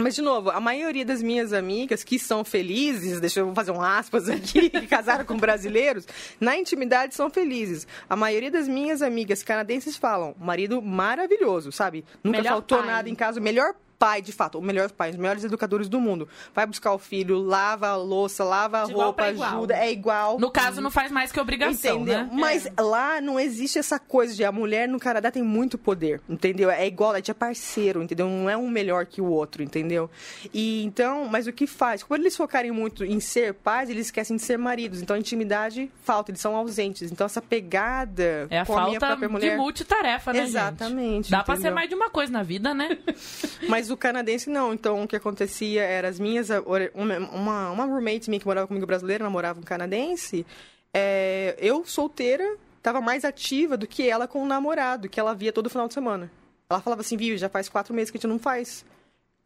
Mas, 0.00 0.14
de 0.14 0.22
novo, 0.22 0.48
a 0.50 0.60
maioria 0.60 1.04
das 1.04 1.20
minhas 1.20 1.52
amigas 1.52 2.04
que 2.04 2.20
são 2.20 2.44
felizes, 2.44 3.20
deixa 3.20 3.40
eu 3.40 3.52
fazer 3.52 3.72
um 3.72 3.82
aspas 3.82 4.28
aqui, 4.28 4.70
que 4.70 4.86
casaram 4.86 5.24
com 5.24 5.36
brasileiros, 5.36 6.06
na 6.40 6.56
intimidade 6.56 7.16
são 7.16 7.28
felizes. 7.28 7.84
A 8.08 8.14
maioria 8.14 8.48
das 8.50 8.68
minhas 8.68 9.02
amigas 9.02 9.42
canadenses 9.42 9.96
falam, 9.96 10.36
marido 10.38 10.80
maravilhoso, 10.80 11.72
sabe? 11.72 12.04
Nunca 12.22 12.38
Melhor 12.38 12.52
faltou 12.52 12.78
pai. 12.78 12.86
nada 12.86 13.10
em 13.10 13.14
casa, 13.16 13.40
o 13.40 13.42
melhor 13.42 13.74
pai, 13.98 14.22
de 14.22 14.32
fato, 14.32 14.58
o 14.58 14.62
melhor 14.62 14.90
pai, 14.90 15.10
os 15.10 15.16
melhores 15.16 15.42
educadores 15.44 15.88
do 15.88 16.00
mundo. 16.00 16.28
Vai 16.54 16.66
buscar 16.66 16.92
o 16.92 16.98
filho, 16.98 17.38
lava 17.38 17.88
a 17.88 17.96
louça, 17.96 18.44
lava 18.44 18.82
a 18.82 18.84
De 18.84 18.92
roupa, 18.92 19.24
ajuda, 19.24 19.74
é 19.76 19.90
igual. 19.90 20.38
No 20.38 20.50
caso, 20.50 20.80
não 20.80 20.90
faz 20.90 21.10
mais 21.10 21.32
que 21.32 21.40
obrigação, 21.40 21.96
Entendeu? 21.96 22.18
né? 22.24 22.30
Mas 22.32 22.68
lá 22.78 23.20
não 23.20 23.38
existe 23.40 23.78
essa 23.78 23.98
coisa 23.98 24.34
de 24.34 24.44
a 24.44 24.52
mulher 24.52 24.86
no 24.88 24.98
Canadá 25.00 25.30
tem 25.30 25.42
muito 25.42 25.76
poder, 25.76 26.20
entendeu? 26.28 26.70
É 26.70 26.86
igual, 26.86 27.12
a 27.12 27.16
gente 27.16 27.30
é 27.30 27.34
parceiro, 27.34 28.02
entendeu? 28.02 28.28
Não 28.28 28.48
é 28.48 28.56
um 28.56 28.68
melhor 28.68 29.04
que 29.06 29.20
o 29.20 29.26
outro, 29.26 29.62
entendeu? 29.62 30.08
E 30.54 30.84
então, 30.84 31.26
mas 31.26 31.46
o 31.46 31.52
que 31.52 31.66
faz? 31.66 32.02
Quando 32.02 32.20
eles 32.22 32.36
focarem 32.36 32.70
muito 32.70 33.04
em 33.04 33.18
ser 33.20 33.54
pais, 33.54 33.90
eles 33.90 34.06
esquecem 34.06 34.36
de 34.36 34.42
ser 34.42 34.56
maridos. 34.58 35.02
Então 35.02 35.16
a 35.16 35.18
intimidade 35.18 35.90
falta, 36.02 36.30
eles 36.30 36.40
são 36.40 36.54
ausentes. 36.54 37.10
Então 37.10 37.24
essa 37.24 37.42
pegada 37.42 38.46
É 38.50 38.60
a 38.60 38.66
com 38.66 38.78
a 38.78 38.86
minha 38.86 39.00
falta 39.00 39.16
própria 39.16 39.28
de 39.28 39.32
mulher. 39.32 39.56
multitarefa, 39.56 40.32
né, 40.32 40.38
gente? 40.40 40.48
Exatamente, 40.50 41.30
Dá 41.30 41.42
pra 41.42 41.54
ser 41.54 41.60
entendeu? 41.60 41.74
mais 41.74 41.88
de 41.88 41.94
uma 41.94 42.10
coisa 42.10 42.32
na 42.32 42.42
vida, 42.42 42.72
né? 42.74 42.98
Mas 43.68 43.87
o 43.90 43.96
canadense 43.96 44.50
não. 44.50 44.72
Então, 44.72 45.02
o 45.02 45.08
que 45.08 45.16
acontecia 45.16 45.82
era 45.82 46.08
as 46.08 46.18
minhas... 46.18 46.48
Uma, 46.94 47.70
uma, 47.70 47.84
roommate 47.84 48.28
minha 48.28 48.40
que 48.40 48.46
morava 48.46 48.66
comigo 48.66 48.86
brasileira, 48.86 49.24
namorava 49.24 49.60
um 49.60 49.62
canadense. 49.62 50.46
é, 50.92 51.56
eu, 51.58 51.84
solteira, 51.84 52.56
tava 52.82 53.00
mais 53.00 53.24
ativa 53.24 53.76
do 53.76 53.86
que 53.86 54.08
ela 54.08 54.26
com 54.26 54.42
o 54.42 54.46
namorado, 54.46 55.08
que 55.08 55.20
ela 55.20 55.34
via 55.34 55.52
todo 55.52 55.70
final 55.70 55.88
de 55.88 55.94
semana. 55.94 56.30
Ela 56.70 56.80
falava 56.80 57.00
assim, 57.00 57.16
viu, 57.16 57.36
já 57.36 57.48
faz 57.48 57.68
quatro 57.68 57.94
meses 57.94 58.10
que 58.10 58.16
a 58.16 58.20
gente 58.20 58.30
não 58.30 58.38
faz. 58.38 58.84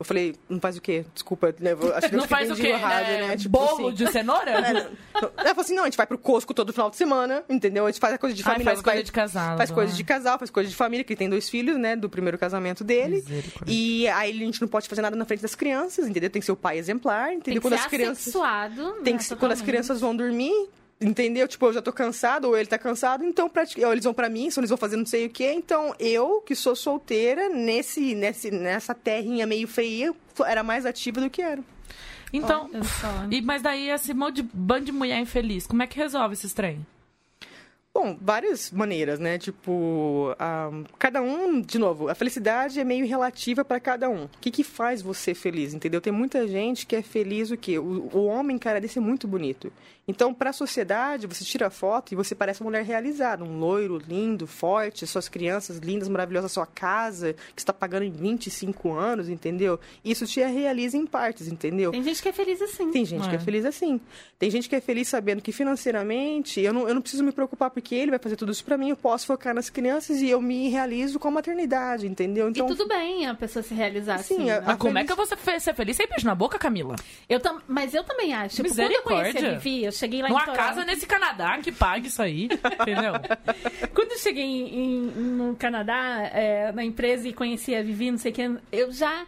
Eu 0.02 0.04
falei, 0.04 0.34
não 0.48 0.58
faz 0.60 0.76
o 0.76 0.80
quê? 0.80 1.04
Desculpa, 1.14 1.54
né, 1.60 1.70
acho 1.96 2.10
que 2.10 2.16
Não 2.16 2.26
faz 2.26 2.50
o 2.50 2.56
quê? 2.56 2.66
errado, 2.68 3.04
É, 3.06 3.28
né? 3.28 3.36
Tipo 3.36 3.50
bolo 3.50 3.86
assim. 3.88 3.96
de 3.96 4.10
cenoura? 4.10 4.50
Ela 4.50 4.90
falou 5.14 5.60
assim, 5.60 5.74
não, 5.74 5.82
a 5.84 5.86
gente 5.86 5.96
vai 5.96 6.06
pro 6.06 6.18
Costco 6.18 6.52
todo 6.52 6.72
final 6.72 6.90
de 6.90 6.96
semana, 6.96 7.44
entendeu? 7.48 7.86
A 7.86 7.90
gente 7.90 8.00
faz 8.00 8.14
a 8.14 8.18
coisa 8.18 8.34
de 8.34 8.42
Ai, 8.42 8.44
família. 8.44 8.64
faz 8.64 8.78
ela 8.78 8.82
coisa 8.82 8.96
vai- 8.96 9.04
de 9.04 9.12
casal. 9.12 9.56
Faz 9.56 9.70
coisa 9.70 9.88
vai. 9.90 9.96
de 9.96 10.04
casal, 10.04 10.38
faz 10.38 10.50
coisa 10.50 10.68
de 10.68 10.74
família, 10.74 11.04
que 11.04 11.12
ele 11.12 11.18
tem 11.18 11.30
dois 11.30 11.48
filhos, 11.48 11.78
né? 11.78 11.94
Do 11.94 12.08
primeiro 12.10 12.36
casamento 12.36 12.82
dele. 12.82 13.24
E 13.66 14.08
aí 14.08 14.30
a 14.42 14.44
gente 14.44 14.60
não 14.60 14.68
pode 14.68 14.88
fazer 14.88 15.02
nada 15.02 15.14
na 15.14 15.24
frente 15.24 15.40
das 15.42 15.54
crianças, 15.54 16.08
entendeu? 16.08 16.28
Tem 16.30 16.40
que 16.40 16.46
ser 16.46 16.52
o 16.52 16.56
pai 16.56 16.78
exemplar, 16.78 17.28
Tem 17.28 17.36
entendeu? 17.38 17.60
que 17.62 17.68
Quando 17.68 17.78
ser 17.78 17.84
as 17.84 17.86
crianças. 17.86 18.32
Tem 19.04 19.12
né, 19.12 19.18
que 19.18 19.24
ser, 19.24 19.36
quando 19.36 19.52
as 19.52 19.62
crianças 19.62 20.00
vão 20.00 20.16
dormir, 20.16 20.68
entendeu? 21.02 21.46
Tipo, 21.48 21.66
eu 21.66 21.72
já 21.74 21.82
tô 21.82 21.92
cansado, 21.92 22.46
ou 22.48 22.56
ele 22.56 22.66
tá 22.66 22.78
cansado, 22.78 23.24
então 23.24 23.48
pratica- 23.48 23.86
ou 23.86 23.92
eles 23.92 24.04
vão 24.04 24.14
pra 24.14 24.28
mim, 24.28 24.48
ou 24.56 24.60
eles 24.60 24.70
vão 24.70 24.78
fazer 24.78 24.96
não 24.96 25.06
sei 25.06 25.26
o 25.26 25.30
quê. 25.30 25.52
Então, 25.52 25.94
eu, 25.98 26.40
que 26.40 26.54
sou 26.54 26.74
solteira, 26.76 27.48
nesse, 27.48 28.14
nesse, 28.14 28.50
nessa 28.50 28.94
terrinha 28.94 29.46
meio 29.46 29.66
feia, 29.68 30.14
era 30.46 30.62
mais 30.62 30.86
ativa 30.86 31.20
do 31.20 31.28
que 31.28 31.42
era. 31.42 31.62
Então, 32.32 32.70
só. 32.82 33.26
e, 33.30 33.42
mas 33.42 33.60
daí 33.60 33.90
esse 33.90 34.14
monte 34.14 34.36
de 34.36 34.42
bando 34.54 34.86
de 34.86 34.92
mulher 34.92 35.18
infeliz, 35.18 35.66
como 35.66 35.82
é 35.82 35.86
que 35.86 35.98
resolve 35.98 36.32
esses 36.32 36.54
trem? 36.54 36.84
Bom, 37.94 38.16
várias 38.18 38.70
maneiras, 38.70 39.18
né? 39.18 39.36
Tipo, 39.36 40.34
ah, 40.38 40.70
cada 40.98 41.20
um, 41.20 41.60
de 41.60 41.78
novo, 41.78 42.08
a 42.08 42.14
felicidade 42.14 42.80
é 42.80 42.84
meio 42.84 43.06
relativa 43.06 43.62
para 43.66 43.78
cada 43.78 44.08
um. 44.08 44.24
O 44.24 44.30
que, 44.40 44.50
que 44.50 44.64
faz 44.64 45.02
você 45.02 45.34
feliz, 45.34 45.74
entendeu? 45.74 46.00
Tem 46.00 46.10
muita 46.12 46.48
gente 46.48 46.86
que 46.86 46.96
é 46.96 47.02
feliz 47.02 47.50
o 47.50 47.56
quê? 47.56 47.78
O, 47.78 48.08
o 48.14 48.24
homem, 48.24 48.56
cara, 48.56 48.80
desse 48.80 48.96
é 48.96 49.02
muito 49.02 49.28
bonito. 49.28 49.70
Então, 50.08 50.34
para 50.34 50.50
a 50.50 50.52
sociedade, 50.52 51.28
você 51.28 51.44
tira 51.44 51.68
a 51.68 51.70
foto 51.70 52.12
e 52.12 52.16
você 52.16 52.34
parece 52.34 52.60
uma 52.60 52.70
mulher 52.70 52.82
realizada, 52.84 53.44
um 53.44 53.58
loiro 53.58 53.98
lindo, 53.98 54.48
forte, 54.48 55.06
suas 55.06 55.28
crianças 55.28 55.78
lindas, 55.78 56.08
maravilhosas, 56.08 56.50
sua 56.50 56.66
casa 56.66 57.34
que 57.54 57.60
está 57.62 57.72
pagando 57.72 58.02
em 58.04 58.10
25 58.10 58.92
anos, 58.92 59.28
entendeu? 59.28 59.78
Isso 60.04 60.26
te 60.26 60.40
realiza 60.40 60.96
em 60.96 61.06
partes, 61.06 61.46
entendeu? 61.46 61.92
Tem 61.92 62.02
gente 62.02 62.20
que 62.20 62.28
é 62.28 62.32
feliz 62.32 62.60
assim. 62.60 62.90
Tem 62.90 63.04
gente 63.04 63.28
que 63.28 63.34
é 63.36 63.38
É. 63.38 63.40
feliz 63.40 63.64
assim. 63.64 64.00
Tem 64.40 64.50
gente 64.50 64.68
que 64.68 64.74
é 64.74 64.80
feliz 64.80 65.06
sabendo 65.06 65.40
que 65.40 65.52
financeiramente 65.52 66.60
eu 66.60 66.72
não, 66.72 66.88
eu 66.88 66.94
não 66.94 67.00
preciso 67.02 67.22
me 67.22 67.30
preocupar 67.32 67.70
porque 67.70 67.94
ele 67.94 68.10
vai 68.10 68.18
fazer 68.18 68.34
tudo 68.36 68.50
isso 68.50 68.64
pra 68.64 68.76
mim. 68.76 68.90
Eu 68.90 68.96
posso 68.96 69.26
focar 69.26 69.54
nas 69.54 69.70
crianças 69.70 70.20
e 70.20 70.28
eu 70.28 70.40
me 70.40 70.68
realizo 70.68 71.18
com 71.18 71.28
a 71.28 71.30
maternidade, 71.30 72.06
entendeu? 72.08 72.48
Então, 72.48 72.66
e 72.66 72.68
tudo 72.68 72.88
bem 72.88 73.26
a 73.26 73.34
pessoa 73.34 73.62
se 73.62 73.72
realizar 73.74 74.18
Sim, 74.18 74.34
assim. 74.34 74.50
a- 74.50 74.60
né? 74.60 74.64
Mas 74.66 74.76
como 74.78 74.98
é 74.98 75.04
que 75.04 75.12
eu 75.12 75.16
vou 75.16 75.26
ser 75.26 75.36
fe- 75.36 75.60
ser 75.60 75.74
feliz 75.74 75.96
sem 75.96 76.08
beijo 76.08 76.26
na 76.26 76.34
boca, 76.34 76.58
Camila? 76.58 76.96
Eu 77.28 77.38
tam... 77.38 77.60
Mas 77.68 77.94
eu 77.94 78.02
também 78.02 78.32
acho. 78.34 78.56
Tipo, 78.56 78.68
quando 78.68 78.80
eu 78.90 79.02
conheci 79.02 79.20
a 79.20 79.32
Misericórdia. 79.34 79.58
Vivi, 79.60 79.91
eu 79.92 79.96
cheguei 79.98 80.22
lá 80.22 80.28
Numa 80.28 80.40
em 80.42 80.44
Toronto. 80.44 80.58
casa 80.58 80.84
nesse 80.84 81.06
Canadá 81.06 81.58
que 81.58 81.70
pague 81.72 82.08
isso 82.08 82.20
aí, 82.22 82.44
entendeu? 82.44 83.12
Quando 83.94 84.12
eu 84.12 84.18
cheguei 84.18 84.44
em- 84.44 84.74
em- 85.06 85.10
no 85.36 85.54
Canadá, 85.56 86.18
é, 86.32 86.72
na 86.72 86.84
empresa, 86.84 87.28
e 87.28 87.32
conheci 87.32 87.74
a 87.74 87.82
Vivi, 87.82 88.10
não 88.10 88.18
sei 88.18 88.32
o 88.32 88.34
que, 88.34 88.58
eu 88.72 88.92
já. 88.92 89.24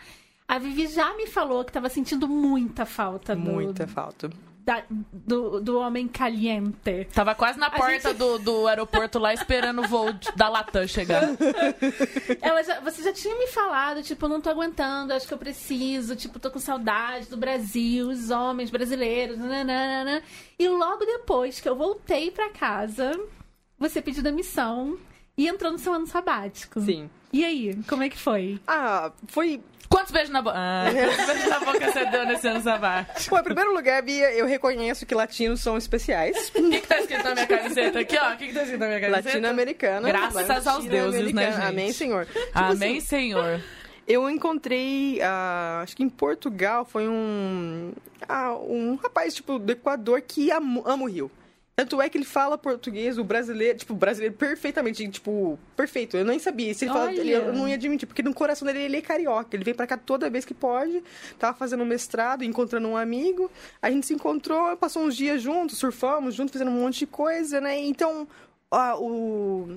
A 0.47 0.59
Vivi 0.59 0.87
já 0.89 1.15
me 1.17 1.27
falou 1.27 1.65
que 1.65 1.73
tava 1.73 1.89
sentindo 1.89 2.29
muita 2.29 2.85
falta 2.85 3.35
do, 3.35 3.41
Muita 3.53 3.87
falta. 3.87 4.29
Da- 4.65 4.83
do, 5.12 5.61
do 5.61 5.79
homem 5.79 6.09
caliente. 6.09 7.07
Tava 7.12 7.35
quase 7.35 7.59
na 7.59 7.71
porta 7.71 8.09
gente- 8.09 8.15
do, 8.19 8.39
do 8.39 8.67
aeroporto 8.67 9.19
lá 9.19 9.35
esperando 9.35 9.83
o 9.83 9.87
voo 9.89 10.12
de- 10.12 10.33
da 10.33 10.49
Latam 10.49 10.87
chegar. 10.89 11.23
Ela 12.41 12.62
já- 12.62 12.81
você 12.81 13.03
já 13.03 13.12
tinha 13.12 13.37
me 13.37 13.47
falado, 13.49 14.03
tipo, 14.03 14.27
não 14.27 14.41
tô 14.41 14.49
aguentando, 14.51 15.12
acho 15.12 15.27
que 15.29 15.35
eu 15.35 15.39
preciso, 15.39 16.17
tipo, 16.17 16.39
tô 16.39 16.51
com 16.51 16.59
saudade 16.59 17.27
do 17.29 17.37
Brasil, 17.37 18.09
os 18.09 18.31
homens 18.31 18.71
brasileiros, 18.71 19.39
nananana. 19.39 20.23
E 20.59 20.69
logo 20.69 21.05
depois 21.05 21.61
que 21.61 21.69
eu 21.69 21.77
voltei 21.77 22.31
pra 22.31 22.49
casa, 22.51 23.12
você 23.79 24.01
pediu 24.01 24.23
demissão 24.23 24.99
e 25.37 25.47
entrou 25.47 25.71
no 25.73 25.79
seu 25.79 25.93
ano 25.93 26.07
sabático. 26.07 26.81
Sim. 26.81 27.11
E 27.35 27.45
aí, 27.45 27.76
como 27.89 28.05
é 28.05 28.09
que 28.09 28.16
foi? 28.16 28.61
Ah, 28.64 29.11
foi 29.26 29.61
Quantos 29.89 30.12
beijos 30.12 30.30
na 30.30 30.41
boca? 30.41 30.57
Ah, 30.57 30.85
quantos 30.95 31.26
beijos 31.26 31.49
na 31.49 31.59
boca 31.59 31.93
você 31.93 32.05
deu 32.07 32.26
nesse 32.26 32.47
ano 32.47 32.62
sabático? 32.62 33.35
Bom, 33.35 33.41
em 33.41 33.43
primeiro 33.43 33.74
lugar, 33.74 34.01
Bia, 34.03 34.32
eu 34.35 34.47
reconheço 34.47 35.05
que 35.05 35.16
latinos 35.16 35.61
são 35.61 35.76
especiais. 35.76 36.53
O 36.55 36.70
que, 36.70 36.80
que 36.80 36.87
tá 36.87 37.01
escrito 37.01 37.24
na 37.24 37.35
minha 37.35 37.47
camiseta 37.49 37.99
aqui, 37.99 38.16
ó? 38.16 38.35
O 38.35 38.37
que, 38.37 38.47
que 38.47 38.53
tá 38.53 38.62
escrito 38.62 38.78
na 38.78 38.87
minha 38.87 39.01
camiseta? 39.01 39.28
Latino-americana. 39.28 40.09
Graças 40.09 40.66
aos 40.68 40.85
deuses, 40.85 41.32
né, 41.32 41.51
gente? 41.51 41.62
Amém, 41.64 41.93
Senhor. 41.93 42.24
Tipo 42.26 42.49
Amém, 42.55 42.99
assim, 42.99 43.07
Senhor. 43.07 43.61
eu 44.07 44.30
encontrei, 44.30 45.20
ah, 45.20 45.80
acho 45.82 45.97
que 45.97 46.05
em 46.05 46.09
Portugal, 46.09 46.85
foi 46.85 47.09
um, 47.09 47.93
ah, 48.28 48.55
um 48.55 48.95
rapaz, 48.95 49.35
tipo, 49.35 49.59
do 49.59 49.72
Equador 49.72 50.20
que 50.22 50.53
ama, 50.53 50.82
ama 50.85 51.03
o 51.03 51.09
Rio. 51.09 51.30
Tanto 51.77 52.01
é 52.01 52.09
que 52.09 52.16
ele 52.16 52.25
fala 52.25 52.57
português, 52.57 53.18
o 53.18 53.25
brasileiro, 53.25 53.77
tipo, 53.77 53.95
brasileiro 53.95 54.35
perfeitamente, 54.37 55.09
tipo, 55.09 55.59
perfeito. 55.77 56.16
Eu 56.16 56.25
nem 56.25 56.39
sabia. 56.39 56.72
Se 56.72 56.85
ele 56.85 56.93
fala, 56.93 57.12
ele, 57.12 57.31
eu 57.31 57.53
não 57.53 57.68
ia 57.68 57.75
admitir, 57.75 58.07
porque 58.07 58.22
no 58.22 58.33
coração 58.33 58.64
dele 58.64 58.81
ele 58.81 58.97
é 58.99 59.01
carioca. 59.01 59.57
Ele 59.57 59.64
vem 59.64 59.75
pra 59.75 59.87
cá 59.87 59.97
toda 59.97 60.31
vez 60.31 60.45
que 60.45 60.55
pode. 60.55 61.03
Tava 61.37 61.57
fazendo 61.57 61.83
um 61.83 61.87
mestrado, 61.87 62.45
encontrando 62.45 62.87
um 62.87 62.97
amigo. 62.97 63.51
A 63.83 63.91
gente 63.91 64.07
se 64.07 64.14
encontrou, 64.14 64.77
passou 64.77 65.03
uns 65.03 65.16
dias 65.16 65.43
juntos, 65.43 65.79
surfamos 65.79 66.37
juntos, 66.37 66.53
fazendo 66.53 66.70
um 66.70 66.81
monte 66.81 67.01
de 67.01 67.07
coisa, 67.07 67.61
né? 67.61 67.77
Então, 67.81 68.29
ah, 68.70 68.97
o 68.97 69.77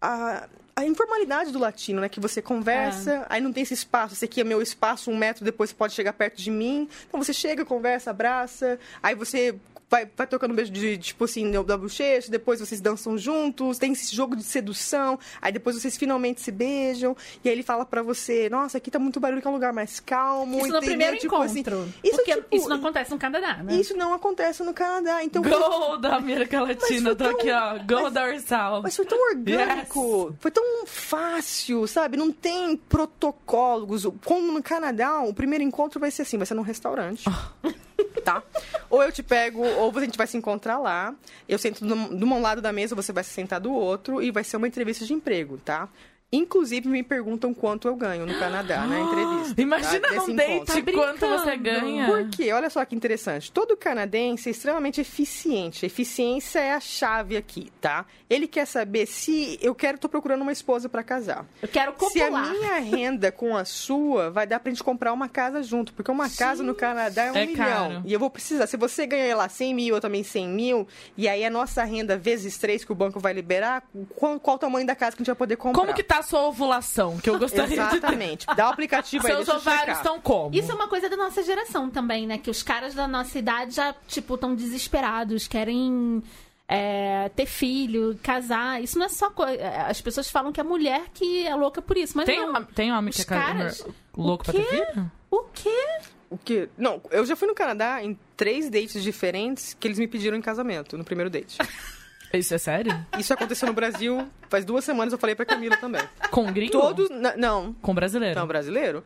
a, 0.00 0.48
a 0.76 0.84
informalidade 0.84 1.52
do 1.52 1.58
latino, 1.58 2.00
né? 2.00 2.08
Que 2.08 2.20
você 2.20 2.42
conversa, 2.42 3.24
aí 3.30 3.40
não 3.40 3.52
tem 3.52 3.62
esse 3.62 3.74
espaço. 3.74 4.14
Esse 4.14 4.24
aqui 4.24 4.40
é 4.40 4.44
meu 4.44 4.60
espaço, 4.60 5.10
um 5.10 5.16
metro 5.16 5.44
depois 5.44 5.70
você 5.70 5.76
pode 5.76 5.94
chegar 5.94 6.12
perto 6.12 6.42
de 6.42 6.50
mim. 6.50 6.88
Então 7.08 7.22
você 7.22 7.32
chega, 7.32 7.64
conversa, 7.64 8.10
abraça, 8.10 8.78
aí 9.02 9.14
você 9.14 9.54
vai, 9.94 10.08
vai 10.16 10.26
tocando 10.26 10.50
um 10.50 10.54
beijo 10.56 10.72
de, 10.72 10.98
tipo 10.98 11.24
assim, 11.24 11.52
da 11.64 11.76
bochecha, 11.76 12.28
depois 12.30 12.58
vocês 12.58 12.80
dançam 12.80 13.16
juntos, 13.16 13.78
tem 13.78 13.92
esse 13.92 14.14
jogo 14.14 14.34
de 14.34 14.42
sedução, 14.42 15.16
aí 15.40 15.52
depois 15.52 15.76
vocês 15.80 15.96
finalmente 15.96 16.40
se 16.40 16.50
beijam, 16.50 17.16
e 17.44 17.48
aí 17.48 17.54
ele 17.54 17.62
fala 17.62 17.86
pra 17.86 18.02
você, 18.02 18.48
nossa, 18.48 18.78
aqui 18.78 18.90
tá 18.90 18.98
muito 18.98 19.20
barulho, 19.20 19.40
que 19.40 19.46
é 19.46 19.50
um 19.50 19.54
lugar 19.54 19.72
mais 19.72 20.00
calmo. 20.00 20.58
Isso 20.58 20.68
no 20.72 20.80
primeiro 20.80 21.16
Tipo 21.18 21.36
assim, 21.36 21.60
encontro. 21.60 21.88
isso, 22.02 22.16
porque 22.16 22.34
tipo, 22.34 22.56
isso 22.56 22.68
não 22.68 22.76
acontece 22.76 23.10
no 23.12 23.18
Canadá, 23.18 23.58
né? 23.62 23.74
isso 23.76 23.96
não 23.96 24.12
acontece 24.12 24.62
no 24.64 24.74
Canadá. 24.74 25.22
Então, 25.22 25.42
Gol 25.42 25.98
da 25.98 26.16
América 26.16 26.60
Latina. 26.60 27.10
Tô 27.10 27.24
tão- 27.24 27.30
aqui, 27.38 27.50
ó. 27.52 27.78
Gol 27.86 28.02
mas- 28.04 28.12
da 28.12 28.24
Ursal. 28.26 28.82
Mas 28.82 28.96
foi 28.96 29.04
tão 29.06 29.18
orgânico, 29.30 30.34
foi 30.40 30.50
tão 30.50 30.84
fácil, 30.86 31.86
sabe? 31.86 32.16
Não 32.16 32.32
tem 32.32 32.76
protocolos. 32.76 34.06
Como 34.24 34.50
no 34.52 34.62
Canadá, 34.62 35.20
o 35.20 35.32
primeiro 35.32 35.62
encontro 35.62 36.00
vai 36.00 36.10
ser 36.10 36.22
assim, 36.22 36.36
vai 36.36 36.46
ser 36.46 36.54
num 36.54 36.62
restaurante. 36.62 37.24
Tá? 38.22 38.42
Ou 38.88 39.02
eu 39.02 39.10
te 39.10 39.22
pego, 39.22 39.62
ou 39.62 39.96
a 39.96 40.00
gente 40.00 40.16
vai 40.16 40.26
se 40.26 40.36
encontrar 40.36 40.78
lá. 40.78 41.14
Eu 41.48 41.58
sento 41.58 41.84
de 41.84 42.24
um 42.24 42.40
lado 42.40 42.62
da 42.62 42.72
mesa, 42.72 42.94
você 42.94 43.12
vai 43.12 43.24
se 43.24 43.30
sentar 43.30 43.60
do 43.60 43.72
outro 43.72 44.22
e 44.22 44.30
vai 44.30 44.44
ser 44.44 44.56
uma 44.56 44.68
entrevista 44.68 45.04
de 45.04 45.12
emprego, 45.12 45.58
tá? 45.58 45.88
Inclusive, 46.36 46.88
me 46.88 47.02
perguntam 47.02 47.52
quanto 47.54 47.86
eu 47.88 47.94
ganho 47.96 48.26
no 48.26 48.38
Canadá, 48.38 48.86
na 48.86 48.98
entrevista. 49.00 49.60
Imagina 49.62 50.00
tá? 50.00 50.08
Desse 50.14 50.32
date 50.32 50.52
encontro. 50.54 50.74
quanto 50.92 51.18
brincando. 51.20 51.38
você 51.42 51.56
ganha. 51.56 52.06
Por 52.06 52.28
quê? 52.30 52.52
Olha 52.52 52.68
só 52.70 52.84
que 52.84 52.94
interessante. 52.94 53.52
Todo 53.52 53.76
canadense 53.76 54.48
é 54.48 54.52
extremamente 54.52 55.00
eficiente. 55.00 55.84
A 55.84 55.86
eficiência 55.86 56.58
é 56.58 56.72
a 56.72 56.80
chave 56.80 57.36
aqui, 57.36 57.70
tá? 57.80 58.04
Ele 58.28 58.46
quer 58.48 58.66
saber 58.66 59.06
se 59.06 59.58
eu 59.62 59.74
quero, 59.74 59.96
tô 59.98 60.08
procurando 60.08 60.42
uma 60.42 60.52
esposa 60.52 60.88
para 60.88 61.02
casar. 61.02 61.46
Eu 61.62 61.68
quero 61.68 61.92
Se 62.10 62.20
a 62.20 62.26
copular. 62.26 62.50
minha 62.50 62.78
renda 62.80 63.30
com 63.30 63.56
a 63.56 63.64
sua 63.64 64.30
vai 64.30 64.46
dar 64.46 64.58
pra 64.60 64.70
gente 64.70 64.82
comprar 64.82 65.12
uma 65.12 65.28
casa 65.28 65.62
junto. 65.62 65.92
Porque 65.92 66.10
uma 66.10 66.28
casa 66.28 66.62
no 66.62 66.74
Canadá 66.74 67.24
é 67.26 67.32
um 67.32 67.36
É 67.36 67.46
milhão. 67.46 67.64
caro. 67.64 68.02
E 68.04 68.12
eu 68.12 68.18
vou 68.18 68.28
precisar. 68.30 68.66
Se 68.66 68.76
você 68.76 69.06
ganha 69.06 69.36
lá 69.36 69.48
100 69.48 69.74
mil, 69.74 69.94
eu 69.94 70.00
também 70.00 70.22
100 70.24 70.48
mil, 70.48 70.88
e 71.16 71.28
aí 71.28 71.44
a 71.44 71.50
nossa 71.50 71.84
renda 71.84 72.16
vezes 72.16 72.58
três 72.58 72.84
que 72.84 72.90
o 72.90 72.94
banco 72.94 73.20
vai 73.20 73.32
liberar, 73.32 73.82
qual, 74.16 74.40
qual 74.40 74.56
o 74.56 74.58
tamanho 74.58 74.86
da 74.86 74.96
casa 74.96 75.12
que 75.16 75.20
a 75.20 75.22
gente 75.22 75.28
vai 75.28 75.36
poder 75.36 75.56
comprar? 75.56 75.80
Como 75.80 75.94
que 75.94 76.02
tá 76.02 76.23
sua 76.24 76.48
ovulação? 76.48 77.16
Que 77.18 77.30
eu 77.30 77.38
gostaria 77.38 77.68
de 77.68 77.90
ter. 77.90 77.96
Exatamente. 77.98 78.46
Dá 78.56 78.66
o 78.66 78.72
aplicativo 78.72 79.24
aí, 79.28 79.32
Seus 79.32 79.48
ovários 79.48 79.98
estão 79.98 80.20
como? 80.20 80.54
Isso 80.54 80.70
é 80.72 80.74
uma 80.74 80.88
coisa 80.88 81.08
da 81.08 81.16
nossa 81.16 81.42
geração 81.42 81.88
também, 81.88 82.26
né? 82.26 82.36
Que 82.38 82.50
os 82.50 82.62
caras 82.62 82.94
da 82.94 83.06
nossa 83.06 83.38
idade 83.38 83.74
já, 83.76 83.94
tipo, 84.08 84.34
estão 84.34 84.54
desesperados, 84.54 85.46
querem 85.46 86.22
é, 86.68 87.28
ter 87.36 87.46
filho, 87.46 88.18
casar. 88.22 88.82
Isso 88.82 88.98
não 88.98 89.06
é 89.06 89.08
só 89.08 89.30
coisa. 89.30 89.62
As 89.86 90.00
pessoas 90.00 90.28
falam 90.30 90.52
que 90.52 90.60
é 90.60 90.64
mulher 90.64 91.04
que 91.14 91.46
é 91.46 91.54
louca 91.54 91.80
por 91.80 91.96
isso, 91.96 92.16
mas 92.16 92.26
Tem, 92.26 92.40
não. 92.40 92.64
tem 92.64 92.92
homem 92.92 93.12
que 93.12 93.20
é 93.22 93.24
ca- 93.24 93.40
caras- 93.40 93.86
louco 94.16 94.42
o 94.42 94.52
pra 94.52 94.54
ter 94.54 94.64
filho? 94.68 95.12
O 95.30 95.44
quê? 95.52 95.86
O 96.30 96.38
quê? 96.38 96.68
Não, 96.76 97.00
eu 97.10 97.24
já 97.26 97.36
fui 97.36 97.46
no 97.46 97.54
Canadá 97.54 98.02
em 98.02 98.18
três 98.36 98.68
dates 98.68 99.02
diferentes 99.02 99.74
que 99.78 99.86
eles 99.86 99.98
me 99.98 100.08
pediram 100.08 100.36
em 100.36 100.40
casamento, 100.42 100.96
no 100.98 101.04
primeiro 101.04 101.30
date. 101.30 101.58
Isso 102.38 102.54
é 102.54 102.58
sério? 102.58 103.06
Isso 103.18 103.32
aconteceu 103.32 103.66
no 103.68 103.74
Brasil 103.74 104.28
faz 104.48 104.64
duas 104.64 104.84
semanas, 104.84 105.12
eu 105.12 105.18
falei 105.18 105.34
pra 105.34 105.44
Camila 105.44 105.76
também. 105.76 106.02
Com 106.30 106.44
gringo? 106.52 106.72
Todos. 106.72 107.08
na- 107.10 107.36
não, 107.36 107.72
Com 107.74 107.94
brasileiro? 107.94 108.38
não, 108.38 108.46
brasileiro. 108.46 109.04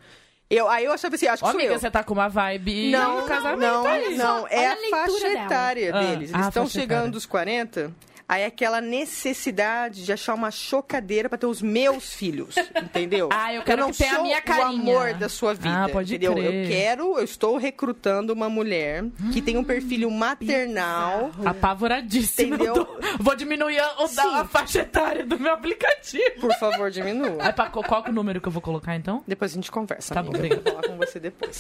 Eu, 0.51 0.67
aí 0.69 0.85
eu 0.87 0.93
achava 0.93 1.15
assim, 1.15 1.27
acho 1.27 1.43
que 1.43 1.49
Ó, 1.49 1.53
sou 1.53 1.61
amiga, 1.61 1.75
eu. 1.75 1.79
você 1.79 1.91
tá 1.91 2.03
com 2.03 2.15
uma 2.15 2.27
vibe 2.29 2.91
Não, 2.91 3.21
no 3.21 3.27
casamento 3.27 3.61
não, 3.71 3.87
aí. 3.87 4.17
não, 4.17 4.47
é 4.49 4.59
olha 4.61 4.69
a, 4.69 4.73
a 4.73 4.77
leitura 4.77 4.97
faixa 5.07 5.29
dela. 5.29 5.45
etária 5.45 5.91
Ah, 5.95 6.01
deles. 6.01 6.31
ah, 6.33 6.37
Eles 6.39 6.47
estão 6.49 6.63
faixa 6.65 6.81
chegando 6.81 7.13
dos 7.13 7.27
40, 7.27 7.93
aí 8.29 8.43
é 8.43 8.47
aquela 8.47 8.81
necessidade 8.81 10.05
de 10.05 10.13
achar 10.13 10.35
uma 10.35 10.51
chocadeira 10.51 11.29
pra 11.29 11.39
ter 11.39 11.47
os 11.47 11.63
meus 11.63 12.13
filhos, 12.13 12.55
entendeu? 12.83 13.29
Ah, 13.33 13.55
eu 13.55 13.63
quero 13.63 13.83
não 13.83 13.93
que 13.93 14.05
a 14.05 14.23
minha 14.23 14.41
carinha. 14.43 14.67
o 14.69 14.99
amor 14.99 15.15
da 15.15 15.29
sua 15.29 15.55
vida, 15.55 15.85
Ah, 15.85 15.89
pode 15.89 16.15
entendeu? 16.15 16.35
crer. 16.35 16.65
Eu 16.65 16.69
quero, 16.71 17.19
eu 17.19 17.25
estou 17.25 17.57
recrutando 17.57 18.33
uma 18.33 18.49
mulher 18.49 19.05
que 19.33 19.41
tem 19.41 19.57
um 19.57 19.65
perfil 19.65 20.11
maternal. 20.11 21.31
Apavoradíssima. 21.45 22.57
Entendeu? 22.57 22.75
Eu 22.77 22.85
tô- 22.85 22.99
Vou 23.19 23.35
diminuir 23.35 23.79
a, 23.79 23.95
a 24.41 24.45
faixa 24.45 24.81
etária 24.81 25.25
do 25.25 25.39
meu 25.39 25.53
aplicativo. 25.53 26.41
Por 26.41 26.53
favor, 26.59 26.91
diminua. 26.91 27.37
Aí, 27.41 27.53
pra, 27.53 27.67
qual 27.71 28.05
é 28.07 28.11
o 28.11 28.13
número 28.13 28.41
que 28.41 28.49
eu 28.49 28.53
vou 28.53 28.63
colocar, 28.63 28.95
então? 28.95 29.23
Depois 29.27 29.53
a 29.53 29.55
gente 29.55 29.71
conversa, 29.71 30.15
Tá 30.15 30.21
amiga. 30.21 30.39
bom, 30.39 30.45
Eu 30.47 30.63
vou 30.63 30.73
falar 30.73 30.87
com 30.89 30.97
você 30.97 31.19
depois. 31.21 31.59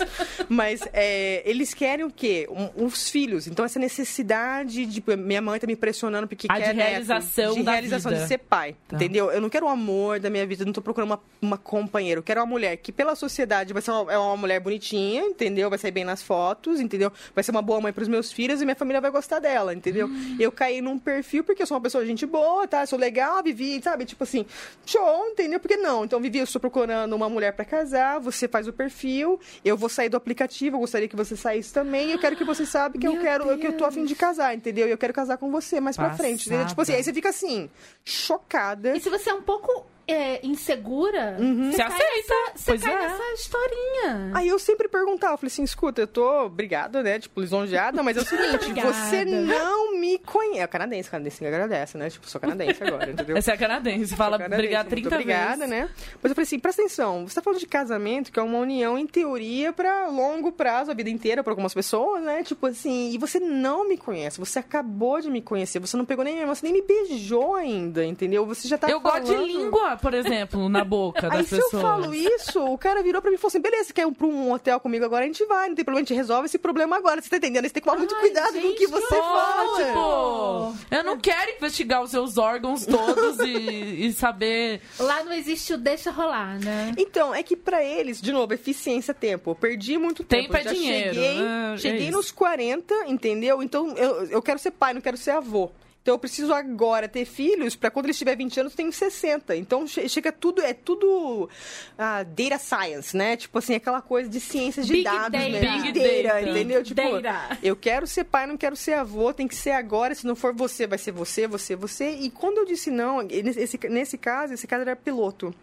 Mas 0.48 0.80
é, 0.92 1.42
eles 1.48 1.74
querem 1.74 2.04
o 2.04 2.10
quê? 2.10 2.46
Um- 2.50 2.84
os 2.86 3.08
filhos. 3.10 3.46
Então, 3.46 3.64
essa 3.64 3.78
necessidade 3.78 4.84
de... 4.86 5.02
Minha 5.16 5.40
mãe 5.42 5.58
tá 5.58 5.66
me 5.66 5.76
pressionando 5.76 6.26
porque 6.28 6.46
Ah, 6.50 6.57
de 6.58 6.64
quer 6.64 6.74
neto, 6.74 6.88
realização 6.88 7.54
De 7.54 7.62
da 7.62 7.72
realização, 7.72 8.10
vida. 8.10 8.22
de 8.22 8.28
ser 8.28 8.38
pai. 8.38 8.76
Tá. 8.88 8.96
Entendeu? 8.96 9.30
Eu 9.30 9.40
não 9.40 9.48
quero 9.48 9.66
o 9.66 9.68
amor 9.68 10.20
da 10.20 10.28
minha 10.30 10.46
vida, 10.46 10.62
eu 10.62 10.66
não 10.66 10.72
tô 10.72 10.80
procurando 10.82 11.10
uma, 11.10 11.20
uma 11.40 11.58
companheira. 11.58 12.18
Eu 12.18 12.22
quero 12.22 12.40
uma 12.40 12.46
mulher 12.46 12.76
que, 12.76 12.90
pela 12.92 13.14
sociedade, 13.14 13.72
vai 13.72 13.82
ser 13.82 13.90
uma, 13.90 14.12
é 14.12 14.18
uma 14.18 14.36
mulher 14.36 14.60
bonitinha, 14.60 15.22
entendeu? 15.24 15.68
Vai 15.70 15.78
sair 15.78 15.90
bem 15.90 16.04
nas 16.04 16.22
fotos, 16.22 16.80
entendeu? 16.80 17.12
Vai 17.34 17.42
ser 17.44 17.50
uma 17.50 17.62
boa 17.62 17.80
mãe 17.80 17.92
pros 17.92 18.08
meus 18.08 18.32
filhos 18.32 18.60
e 18.60 18.64
minha 18.64 18.76
família 18.76 19.00
vai 19.00 19.10
gostar 19.10 19.38
dela, 19.38 19.74
entendeu? 19.74 20.06
Hum. 20.08 20.36
Eu 20.38 20.50
caí 20.52 20.80
num 20.80 20.98
perfil 20.98 21.44
porque 21.44 21.62
eu 21.62 21.66
sou 21.66 21.76
uma 21.76 21.82
pessoa 21.82 22.04
gente 22.04 22.26
boa, 22.26 22.66
tá? 22.66 22.84
Sou 22.86 22.98
legal, 22.98 23.42
Vivi, 23.42 23.80
sabe? 23.82 24.04
Tipo 24.04 24.24
assim, 24.24 24.44
show, 24.84 25.26
entendeu? 25.28 25.60
Por 25.60 25.68
que 25.68 25.76
não? 25.76 26.04
Então, 26.04 26.20
Vivi, 26.20 26.38
eu 26.38 26.44
estou 26.44 26.60
procurando 26.60 27.14
uma 27.14 27.28
mulher 27.28 27.52
pra 27.52 27.64
casar, 27.64 28.18
você 28.20 28.48
faz 28.48 28.66
o 28.68 28.72
perfil, 28.72 29.38
eu 29.64 29.76
vou 29.76 29.88
sair 29.88 30.08
do 30.08 30.16
aplicativo, 30.16 30.76
eu 30.76 30.80
gostaria 30.80 31.08
que 31.08 31.16
você 31.16 31.36
saísse 31.36 31.72
também, 31.72 32.10
eu 32.10 32.18
quero 32.18 32.36
que 32.36 32.44
você 32.44 32.64
saiba 32.66 32.98
que 32.98 33.06
eu 33.06 33.12
Meu 33.12 33.22
quero, 33.22 33.58
que 33.58 33.66
eu 33.66 33.72
tô 33.72 33.84
afim 33.84 34.02
de 34.02 34.08
Deus. 34.08 34.18
casar, 34.18 34.54
entendeu? 34.54 34.86
E 34.86 34.90
eu 34.90 34.98
quero 34.98 35.12
casar 35.12 35.36
com 35.38 35.50
você 35.50 35.80
mais 35.80 35.96
pra 35.96 36.14
frente, 36.14 36.47
Tipo 36.66 36.80
assim, 36.82 36.94
aí 36.94 37.02
você 37.02 37.12
fica 37.12 37.28
assim, 37.28 37.70
chocada. 38.04 38.96
E 38.96 39.00
se 39.00 39.08
você 39.10 39.30
é 39.30 39.34
um 39.34 39.42
pouco 39.42 39.86
é, 40.08 40.40
insegura, 40.46 41.36
Você 41.38 41.76
cai 41.76 41.86
aceita. 41.86 42.06
nessa- 42.16 42.52
Você 42.56 42.64
Pois 42.72 42.82
cai 42.82 42.94
é. 42.94 42.98
nessa 42.98 43.32
historinha. 43.34 44.30
Aí 44.34 44.48
eu 44.48 44.58
sempre 44.58 44.88
perguntava, 44.88 45.34
eu 45.34 45.38
falei 45.38 45.48
assim, 45.52 45.62
escuta, 45.62 46.00
eu 46.00 46.06
tô 46.06 46.44
obrigada, 46.46 47.02
né? 47.02 47.18
Tipo, 47.18 47.40
lisonjeada, 47.40 48.02
mas 48.02 48.16
é 48.16 48.20
o 48.20 48.24
seguinte, 48.24 48.54
Obrigada. 48.56 48.92
você 48.92 49.24
não 49.24 49.98
me 50.00 50.18
conhece. 50.18 50.60
É 50.60 50.66
canadense, 50.66 51.10
canadense 51.10 51.46
agradece, 51.46 51.98
né? 51.98 52.10
Tipo, 52.10 52.28
sou 52.28 52.40
canadense 52.40 52.82
agora, 52.82 53.10
entendeu? 53.10 53.36
Essa 53.36 53.52
é 53.52 53.56
canadense. 53.56 54.16
Fala 54.16 54.36
obrigado 54.36 54.88
30 54.88 55.08
muito 55.10 55.14
obrigada, 55.22 55.66
vezes. 55.66 55.70
né? 55.70 55.88
Mas 56.22 56.30
eu 56.30 56.34
falei 56.34 56.42
assim, 56.44 56.58
presta 56.58 56.82
atenção, 56.82 57.28
você 57.28 57.34
tá 57.34 57.42
falando 57.42 57.60
de 57.60 57.66
casamento, 57.66 58.32
que 58.32 58.38
é 58.38 58.42
uma 58.42 58.58
união, 58.58 58.98
em 58.98 59.06
teoria, 59.06 59.72
pra 59.72 60.08
longo 60.08 60.50
prazo, 60.52 60.90
a 60.90 60.94
vida 60.94 61.10
inteira, 61.10 61.42
pra 61.44 61.52
algumas 61.52 61.74
pessoas, 61.74 62.22
né? 62.22 62.42
Tipo 62.42 62.66
assim, 62.66 63.10
e 63.12 63.18
você 63.18 63.38
não 63.38 63.86
me 63.88 63.96
conhece, 63.96 64.38
você 64.38 64.58
acabou 64.58 65.20
de 65.20 65.30
me 65.30 65.42
conhecer, 65.42 65.78
você 65.78 65.96
não 65.96 66.04
pegou 66.04 66.24
nem, 66.24 66.44
você 66.46 66.64
nem 66.66 66.72
me 66.72 66.82
beijou 66.82 67.54
ainda, 67.54 68.04
entendeu? 68.04 68.46
Você 68.46 68.66
já 68.66 68.78
tá 68.78 68.88
Eu 68.88 69.00
gosto 69.00 69.20
de 69.24 69.32
falando- 69.32 69.46
língua. 69.46 69.97
Por 69.98 70.14
exemplo, 70.14 70.68
na 70.68 70.84
boca 70.84 71.26
Aí 71.30 71.38
das 71.38 71.48
se 71.48 71.56
pessoas? 71.56 71.72
eu 71.74 71.80
falo 71.80 72.14
isso, 72.14 72.64
o 72.64 72.78
cara 72.78 73.02
virou 73.02 73.20
pra 73.20 73.30
mim 73.30 73.34
e 73.36 73.38
falou 73.38 73.48
assim: 73.48 73.60
beleza, 73.60 73.92
quer 73.92 74.06
ir 74.06 74.12
pra 74.12 74.26
um 74.26 74.52
hotel 74.52 74.80
comigo 74.80 75.04
agora? 75.04 75.24
A 75.24 75.26
gente 75.26 75.44
vai, 75.46 75.68
não 75.68 75.74
tem 75.74 75.84
problema, 75.84 76.04
a 76.04 76.06
gente 76.06 76.16
resolve 76.16 76.46
esse 76.46 76.58
problema 76.58 76.96
agora. 76.96 77.20
Você 77.20 77.28
tá 77.28 77.36
entendendo? 77.36 77.64
Você 77.64 77.70
tem 77.74 77.82
que 77.82 77.88
tomar 77.88 77.98
muito 77.98 78.14
Ai, 78.14 78.20
cuidado 78.20 78.52
com 78.52 78.68
o 78.68 78.74
que 78.74 78.86
gente, 78.86 78.90
você 78.90 79.06
que 79.14 79.20
fala. 79.20 79.76
Tipo, 79.84 80.74
eu 80.96 81.04
não 81.04 81.18
quero 81.18 81.50
investigar 81.56 82.02
os 82.02 82.10
seus 82.10 82.38
órgãos 82.38 82.86
todos 82.86 83.38
e, 83.40 84.06
e 84.06 84.12
saber. 84.12 84.80
Lá 84.98 85.22
não 85.24 85.32
existe 85.32 85.72
o 85.74 85.78
deixa 85.78 86.10
rolar, 86.10 86.58
né? 86.58 86.92
Então, 86.96 87.34
é 87.34 87.42
que 87.42 87.56
pra 87.56 87.84
eles, 87.84 88.20
de 88.20 88.32
novo, 88.32 88.54
eficiência 88.54 89.12
tempo. 89.12 89.50
Eu 89.50 89.54
perdi 89.54 89.98
muito 89.98 90.22
Tempo 90.24 90.52
tempo. 90.52 90.68
é 90.68 90.72
dinheiro, 90.72 91.14
Cheguei, 91.14 91.34
né? 91.40 91.74
É 91.74 91.76
cheguei 91.78 92.08
isso. 92.08 92.16
nos 92.16 92.30
40, 92.30 92.94
entendeu? 93.06 93.62
Então, 93.62 93.90
eu, 93.96 94.24
eu 94.26 94.42
quero 94.42 94.58
ser 94.58 94.70
pai, 94.70 94.94
não 94.94 95.00
quero 95.00 95.16
ser 95.16 95.32
avô. 95.32 95.70
Então, 96.08 96.14
eu 96.14 96.18
preciso 96.18 96.54
agora 96.54 97.06
ter 97.06 97.26
filhos 97.26 97.76
pra 97.76 97.90
quando 97.90 98.06
eles 98.06 98.16
tiver 98.16 98.34
20 98.34 98.60
anos, 98.60 98.72
eu 98.72 98.76
tenho 98.78 98.90
60. 98.90 99.54
Então, 99.54 99.86
che- 99.86 100.08
chega 100.08 100.32
tudo, 100.32 100.62
é 100.62 100.72
tudo 100.72 101.50
ah, 101.98 102.22
data 102.22 102.56
science, 102.56 103.14
né? 103.14 103.36
Tipo 103.36 103.58
assim, 103.58 103.74
aquela 103.74 104.00
coisa 104.00 104.26
de 104.26 104.40
ciências 104.40 104.86
de 104.86 104.94
Big 104.94 105.04
dados, 105.04 105.32
data. 105.32 105.48
né? 105.50 105.60
Big 105.60 105.92
Big 105.92 106.22
data. 106.22 106.40
entendeu? 106.40 106.82
Tipo, 106.82 107.20
Data. 107.20 107.58
eu 107.62 107.76
quero 107.76 108.06
ser 108.06 108.24
pai, 108.24 108.46
não 108.46 108.56
quero 108.56 108.74
ser 108.74 108.94
avô, 108.94 109.34
tem 109.34 109.46
que 109.46 109.54
ser 109.54 109.72
agora. 109.72 110.14
Se 110.14 110.26
não 110.26 110.34
for 110.34 110.54
você, 110.54 110.86
vai 110.86 110.96
ser 110.96 111.12
você, 111.12 111.46
você, 111.46 111.76
você. 111.76 112.10
E 112.12 112.30
quando 112.30 112.56
eu 112.56 112.64
disse 112.64 112.90
não, 112.90 113.20
nesse, 113.20 113.78
nesse 113.90 114.16
caso, 114.16 114.54
esse 114.54 114.66
cara 114.66 114.80
era 114.84 114.96
piloto. 114.96 115.54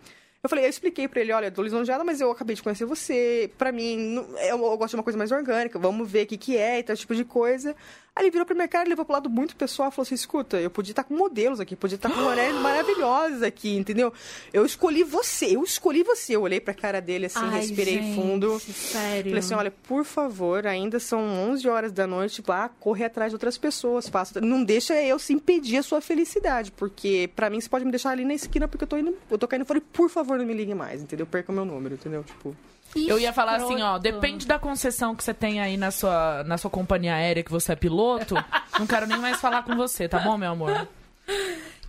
Eu 0.44 0.48
falei, 0.50 0.66
eu 0.66 0.70
expliquei 0.70 1.08
pra 1.08 1.22
ele, 1.22 1.32
olha, 1.34 1.48
eu 1.48 1.52
tô 1.52 1.64
lisonjeada, 1.64 2.04
mas 2.04 2.22
eu 2.22 2.30
acabei 2.30 2.56
de 2.56 2.62
conhecer 2.62 2.86
você. 2.86 3.50
Pra 3.58 3.72
mim, 3.72 3.98
não- 3.98 4.38
eu, 4.42 4.60
gosto 4.78 4.92
de 4.92 4.98
uma 4.98 5.04
coisa 5.04 5.18
mais 5.18 5.32
orgânica, 5.32 5.80
vamos 5.80 6.08
ver 6.08 6.26
o 6.26 6.28
que, 6.28 6.38
que 6.38 6.56
é 6.56 6.78
e 6.78 6.84
tal, 6.84 6.96
tipo 6.96 7.16
de 7.16 7.26
coisa. 7.26 7.76
Aí 8.16 8.24
ele 8.24 8.32
virou 8.32 8.46
pra 8.46 8.56
minha 8.56 8.68
cara 8.68 8.88
e 8.88 8.90
levou 8.90 9.04
pro 9.04 9.14
lado 9.14 9.30
muito 9.30 9.56
pessoal 9.58 9.92
falou 9.92 10.04
assim: 10.04 10.16
escuta, 10.16 10.58
eu 10.58 10.70
podia 10.70 10.94
estar 10.94 11.04
com 11.04 11.14
modelos 11.14 11.60
aqui, 11.60 11.76
podia 11.76 11.96
estar 11.96 12.10
com 12.10 12.16
mulheres 12.22 12.56
maravilhosas 12.56 13.44
aqui, 13.44 13.76
entendeu? 13.76 14.14
Eu 14.54 14.66
escolhi 14.66 15.04
você, 15.04 15.56
eu 15.58 15.64
escolhi 15.64 16.02
você. 16.02 16.36
Eu 16.36 16.44
olhei 16.44 16.62
pra 16.62 16.74
cara 16.74 17.02
dele 17.02 17.26
assim, 17.26 17.40
Ai, 17.42 17.60
respirei 17.60 18.02
gente, 18.02 18.16
fundo. 18.16 18.58
Sério. 18.60 19.32
Falei 19.32 19.40
assim, 19.40 19.54
olha, 19.54 19.72
por 19.72 20.06
favor, 20.06 20.66
ainda 20.66 20.98
são 20.98 21.20
11 21.20 21.68
horas 21.68 21.92
da 21.92 22.08
noite, 22.08 22.42
vá 22.42 22.70
correr 22.70 23.06
atrás 23.06 23.32
de 23.32 23.36
outras 23.36 23.58
pessoas, 23.58 24.08
faça, 24.08 24.40
não 24.40 24.64
deixa 24.64 24.94
eu 25.02 25.20
se 25.20 25.34
impedir 25.34 25.78
a 25.78 25.84
sua 25.84 26.00
felicidade, 26.00 26.72
porque 26.72 27.30
pra 27.36 27.50
mim 27.50 27.60
você 27.60 27.68
pode 27.68 27.84
me 27.84 27.92
deixar 27.92 28.12
ali 28.12 28.24
na 28.24 28.34
esquina 28.34 28.68
porque 28.68 28.86
eu 28.86 28.88
tô 28.88 28.98
indo, 28.98 29.18
eu 29.30 29.38
tô 29.38 29.48
caindo 29.48 29.66
fora 29.66 29.80
e 29.80 29.82
por 29.82 30.10
favor 30.10 30.38
não 30.38 30.46
me 30.46 30.54
ligue 30.54 30.74
mais, 30.74 31.02
entendeu? 31.02 31.26
Perca 31.26 31.52
o 31.52 31.56
meu 31.56 31.66
número, 31.66 31.96
entendeu? 31.96 32.24
Tipo, 32.24 32.56
Eu 32.96 33.20
ia 33.20 33.34
falar 33.34 33.56
assim, 33.56 33.82
ó, 33.82 33.98
depende 33.98 34.46
da 34.48 34.58
concessão 34.58 35.16
que 35.16 35.24
você 35.24 35.34
tem 35.34 35.60
aí 35.60 35.76
na 35.78 35.92
sua, 35.92 36.44
na 36.46 36.58
sua 36.58 36.72
companhia 36.72 37.14
aérea 37.16 37.44
que 37.44 37.52
você 37.52 37.74
é 37.74 37.76
piloto. 37.76 38.36
não 38.80 38.88
quero 38.88 39.06
nem 39.06 39.18
mais 39.18 39.40
falar 39.42 39.64
com 39.64 39.76
você, 39.76 40.08
tá 40.08 40.20
bom, 40.20 40.38
meu 40.38 40.52
amor? 40.52 40.88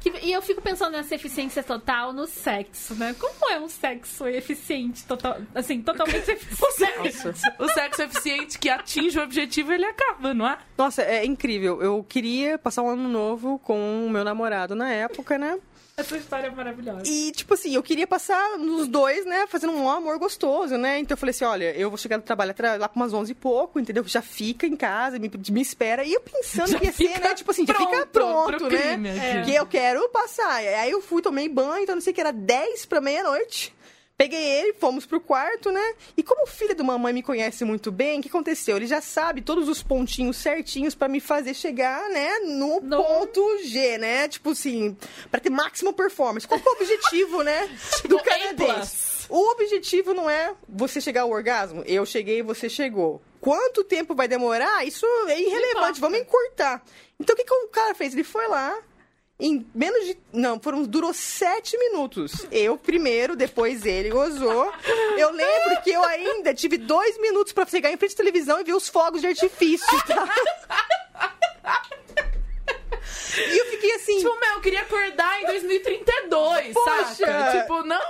Que- 0.00 0.12
e 0.22 0.32
eu 0.32 0.40
fico 0.42 0.62
pensando 0.62 0.92
nessa 0.92 1.14
eficiência 1.14 1.62
total 1.62 2.12
no 2.12 2.26
sexo, 2.26 2.94
né? 2.94 3.14
Como 3.18 3.50
é 3.50 3.58
um 3.58 3.68
sexo 3.68 4.26
eficiente, 4.28 5.04
total, 5.04 5.36
assim, 5.54 5.82
totalmente 5.82 6.26
eficiente? 6.30 7.44
O 7.58 7.68
sexo 7.68 8.02
eficiente 8.02 8.58
que 8.58 8.68
atinge 8.68 9.18
o 9.18 9.22
objetivo, 9.22 9.72
ele 9.72 9.84
acaba, 9.84 10.32
não 10.32 10.46
é? 10.46 10.58
nossa, 10.78 11.02
é 11.02 11.24
incrível. 11.24 11.82
Eu 11.82 12.04
queria 12.08 12.56
passar 12.58 12.82
um 12.82 12.90
ano 12.90 13.08
novo 13.08 13.58
com 13.60 14.06
o 14.06 14.10
meu 14.10 14.22
namorado 14.24 14.74
na 14.74 14.90
época, 14.90 15.38
né? 15.38 15.58
Essa 15.98 16.18
história 16.18 16.48
é 16.48 16.50
maravilhosa. 16.50 17.04
E, 17.06 17.32
tipo 17.32 17.54
assim, 17.54 17.74
eu 17.74 17.82
queria 17.82 18.06
passar 18.06 18.58
nos 18.58 18.86
dois, 18.86 19.24
né, 19.24 19.46
fazendo 19.46 19.72
um 19.72 19.88
amor 19.88 20.18
gostoso, 20.18 20.76
né? 20.76 20.98
Então 20.98 21.14
eu 21.14 21.18
falei 21.18 21.30
assim, 21.30 21.46
olha, 21.46 21.74
eu 21.74 21.88
vou 21.88 21.96
chegar 21.96 22.18
do 22.18 22.22
trabalho 22.22 22.54
lá 22.78 22.86
pra 22.86 23.00
umas 23.00 23.14
11 23.14 23.32
e 23.32 23.34
pouco, 23.34 23.80
entendeu? 23.80 24.04
Já 24.06 24.20
fica 24.20 24.66
em 24.66 24.76
casa, 24.76 25.18
me, 25.18 25.30
me 25.48 25.62
espera. 25.62 26.04
E 26.04 26.12
eu 26.12 26.20
pensando 26.20 26.68
Já 26.68 26.78
que 26.78 26.84
ia 26.84 26.92
ser, 26.92 27.18
né? 27.18 27.34
Tipo 27.34 27.50
assim, 27.50 27.66
já 27.66 27.72
fica 27.72 28.06
pronto 28.06 28.10
pronto, 28.12 28.58
pro 28.58 28.70
né? 28.70 28.92
crime 28.92 29.08
aqui. 29.08 29.50
Que 29.50 29.54
eu 29.54 29.64
quero 29.64 30.06
passar. 30.10 30.56
Aí 30.56 30.90
eu 30.90 31.00
fui, 31.00 31.22
tomei 31.22 31.48
banho, 31.48 31.84
então 31.84 31.94
não 31.94 32.02
sei 32.02 32.12
que, 32.12 32.20
era 32.20 32.30
10 32.30 32.84
pra 32.84 33.00
meia-noite. 33.00 33.74
Peguei 34.18 34.42
ele, 34.42 34.72
fomos 34.74 35.04
pro 35.04 35.20
quarto, 35.20 35.70
né? 35.70 35.94
E 36.16 36.22
como 36.22 36.44
o 36.44 36.46
filho 36.46 36.74
da 36.74 36.82
mamãe 36.82 37.12
me 37.12 37.22
conhece 37.22 37.64
muito 37.66 37.92
bem, 37.92 38.18
o 38.18 38.22
que 38.22 38.28
aconteceu? 38.28 38.76
Ele 38.76 38.86
já 38.86 39.00
sabe 39.02 39.42
todos 39.42 39.68
os 39.68 39.82
pontinhos 39.82 40.38
certinhos 40.38 40.94
pra 40.94 41.06
me 41.06 41.20
fazer 41.20 41.52
chegar, 41.52 42.08
né, 42.08 42.38
no, 42.38 42.80
No- 42.80 43.04
ponto 43.04 43.58
G, 43.64 43.98
né? 43.98 44.26
Tipo 44.26 44.50
assim, 44.52 44.96
pra 45.30 45.38
ter 45.38 45.50
máxima 45.50 45.92
performance. 45.92 46.48
Qual 46.48 46.58
que 46.58 46.66
é 46.66 46.70
o 46.70 46.74
objetivo, 46.74 47.42
né? 47.42 47.68
do 48.08 48.16
A 48.18 48.22
canadense? 48.22 49.26
O 49.28 49.50
objetivo 49.50 50.14
não 50.14 50.30
é 50.30 50.54
você 50.68 51.00
chegar 51.00 51.22
ao 51.22 51.30
orgasmo. 51.30 51.82
Eu 51.84 52.06
cheguei, 52.06 52.42
você 52.42 52.68
chegou. 52.70 53.20
Quanto 53.40 53.84
tempo 53.84 54.14
vai 54.14 54.26
demorar? 54.28 54.86
Isso 54.86 55.04
é 55.28 55.38
irrelevante. 55.40 56.00
Vamos 56.00 56.18
encurtar. 56.18 56.82
Então 57.20 57.34
o 57.34 57.36
que, 57.36 57.44
que 57.44 57.52
o 57.52 57.68
cara 57.68 57.94
fez? 57.94 58.14
Ele 58.14 58.24
foi 58.24 58.46
lá. 58.48 58.76
Em 59.38 59.66
menos 59.74 60.06
de. 60.06 60.18
Não, 60.32 60.58
foram, 60.58 60.82
durou 60.84 61.12
sete 61.12 61.76
minutos. 61.76 62.46
Eu 62.50 62.78
primeiro, 62.78 63.36
depois 63.36 63.84
ele 63.84 64.08
gozou. 64.08 64.72
Eu 65.18 65.30
lembro 65.30 65.82
que 65.82 65.90
eu 65.90 66.02
ainda 66.04 66.54
tive 66.54 66.78
dois 66.78 67.20
minutos 67.20 67.52
pra 67.52 67.66
chegar 67.66 67.92
em 67.92 67.98
frente 67.98 68.14
à 68.14 68.16
televisão 68.16 68.58
e 68.60 68.64
ver 68.64 68.74
os 68.74 68.88
fogos 68.88 69.20
de 69.20 69.26
artifício, 69.26 69.86
tá? 70.06 70.26
E 73.38 73.58
eu 73.60 73.66
fiquei 73.66 73.92
assim. 73.94 74.18
Tipo, 74.18 74.38
meu, 74.40 74.50
eu 74.54 74.60
queria 74.60 74.80
acordar 74.80 75.42
em 75.42 75.46
2032, 75.46 76.72
Poxa! 76.72 77.14
saca? 77.26 77.60
Tipo, 77.60 77.82
não... 77.84 78.00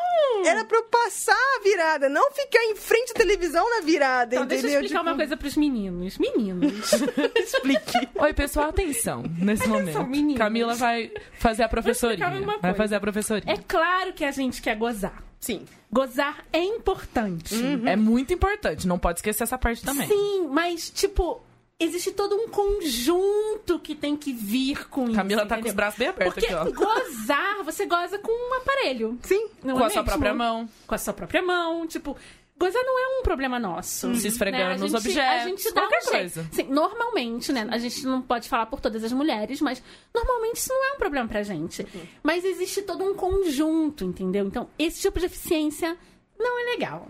Era 0.44 0.64
pra 0.64 0.78
eu 0.78 0.84
passar 0.84 1.34
a 1.56 1.62
virada, 1.62 2.08
não 2.08 2.30
ficar 2.30 2.62
em 2.64 2.76
frente 2.76 3.10
à 3.12 3.14
televisão 3.14 3.68
na 3.70 3.80
virada, 3.80 4.36
Então, 4.36 4.46
deixa 4.46 4.66
eu 4.66 4.68
entendeu? 4.70 4.80
explicar 4.82 4.98
Tipo, 5.00 5.10
uma 5.10 5.16
coisa 5.16 5.36
pros 5.36 5.56
meninos. 5.56 6.18
Meninos. 6.18 6.92
Explique. 7.36 8.08
Oi, 8.14 8.32
pessoal, 8.34 8.68
atenção 8.68 9.24
nesse 9.38 9.66
momento. 9.68 10.04
meninas. 10.04 10.38
Camila 10.38 10.74
vai 10.74 11.10
fazer 11.38 11.62
a 11.64 11.68
professoria. 11.68 12.26
Vai 12.60 12.74
fazer 12.74 12.94
a 12.96 13.00
professoria. 13.00 13.52
É 13.52 13.56
claro 13.56 14.12
que 14.12 14.24
a 14.24 14.30
gente 14.30 14.60
quer 14.62 14.76
gozar. 14.76 15.22
Sim. 15.40 15.64
Gozar 15.90 16.44
é 16.52 16.58
importante. 16.62 17.54
É 17.86 17.96
muito 17.96 18.32
importante, 18.32 18.86
não 18.86 18.98
pode 18.98 19.18
esquecer 19.18 19.42
essa 19.44 19.58
parte 19.58 19.82
também. 19.84 20.06
Sim, 20.08 20.48
mas, 20.50 20.90
tipo, 20.90 21.40
existe 21.78 22.12
todo 22.12 22.34
um 22.36 22.48
conjunto 22.48 23.78
que 23.78 23.94
tem 23.94 24.16
que 24.16 24.32
vir 24.32 24.88
com 24.88 25.04
isso. 25.06 25.14
Camila 25.14 25.46
tá 25.46 25.60
com 25.60 25.68
os 25.68 25.74
braços 25.74 25.98
bem 25.98 26.08
abertos 26.08 26.34
Porque 26.34 26.52
aqui, 26.52 26.54
ó. 26.54 26.70
gozar, 26.72 27.62
você 27.64 27.86
goza 27.86 28.18
com 28.18 28.32
um 28.32 28.54
aparelho. 28.54 29.18
Sim. 29.22 29.48
não 29.62 29.74
Com 29.76 29.82
é 29.82 29.86
a 29.86 29.90
sua 29.90 30.02
mesmo? 30.02 30.04
própria 30.04 30.34
mão. 30.34 30.68
Com 30.86 30.94
a 30.94 30.98
sua 30.98 31.12
própria 31.12 31.42
mão. 31.42 31.86
Tipo, 31.86 32.16
gozar 32.58 32.82
não 32.82 32.98
é 32.98 33.18
um 33.20 33.22
problema 33.22 33.58
nosso. 33.58 34.14
Se 34.14 34.28
esfregando 34.28 34.64
né? 34.64 34.76
Nos 34.78 34.90
gente- 34.92 35.00
objetos, 35.00 35.42
A 35.44 35.48
gente 35.48 35.72
dá 35.74 35.80
qualquer 35.82 35.98
um 35.98 36.10
coisa. 36.10 36.48
Sim, 36.52 36.62
normalmente, 36.64 37.52
né? 37.52 37.66
A 37.70 37.78
gente 37.78 38.06
não 38.06 38.22
pode 38.22 38.48
falar 38.48 38.66
por 38.66 38.80
todas 38.80 39.04
as 39.04 39.12
mulheres, 39.12 39.60
mas 39.60 39.82
normalmente 40.14 40.56
isso 40.56 40.70
não 40.72 40.84
é 40.84 40.92
um 40.94 40.98
problema 40.98 41.28
pra 41.28 41.42
gente. 41.42 41.86
Mas 42.22 42.44
existe 42.44 42.80
todo 42.82 43.04
um 43.04 43.14
conjunto, 43.14 44.02
entendeu? 44.04 44.46
Então, 44.46 44.68
esse 44.78 45.02
tipo 45.02 45.18
de 45.20 45.26
eficiência 45.26 45.96
não 46.38 46.58
é 46.58 46.64
legal. 46.72 47.06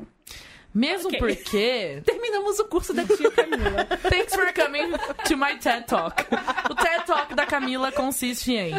Mesmo 0.76 1.08
Ok. 1.08 1.18
porque... 1.18 2.02
Terminamos 2.04 2.58
o 2.58 2.66
curso 2.66 2.92
da 2.92 3.02
tia 3.06 3.30
Camila. 3.30 3.84
Thanks 4.10 4.34
for 4.34 4.52
coming 4.52 4.90
to 5.26 5.36
my 5.36 5.58
TED 5.58 5.86
Talk. 5.86 6.22
O 6.70 6.74
TED 6.74 7.06
Talk 7.06 7.34
da 7.34 7.46
Camila 7.46 7.90
consiste 7.90 8.52
em... 8.52 8.74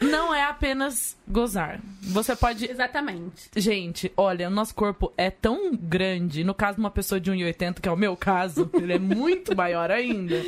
Não 0.00 0.34
é 0.34 0.42
apenas 0.42 1.16
gozar. 1.28 1.80
Você 2.02 2.34
pode 2.34 2.68
Exatamente. 2.68 3.48
Gente, 3.56 4.12
olha, 4.16 4.48
o 4.48 4.50
nosso 4.50 4.74
corpo 4.74 5.12
é 5.16 5.30
tão 5.30 5.74
grande. 5.76 6.42
No 6.42 6.52
caso 6.52 6.74
de 6.74 6.80
uma 6.80 6.90
pessoa 6.90 7.20
de 7.20 7.30
1,80, 7.30 7.80
que 7.80 7.88
é 7.88 7.92
o 7.92 7.96
meu 7.96 8.16
caso, 8.16 8.68
ele 8.74 8.94
é 8.94 8.98
muito 8.98 9.56
maior 9.56 9.92
ainda. 9.92 10.42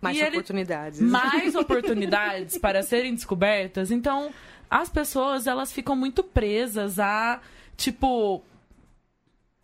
Mais 0.00 0.16
E 0.16 0.20
ele- 0.20 0.30
oportunidades. 0.30 1.00
Mais 1.00 1.54
oportunidades 1.56 2.58
para 2.58 2.82
serem 2.82 3.14
descobertas. 3.14 3.92
Então, 3.92 4.30
as 4.68 4.88
pessoas, 4.88 5.46
elas 5.46 5.72
ficam 5.72 5.94
muito 5.94 6.24
presas 6.24 6.98
a, 6.98 7.40
tipo... 7.76 8.42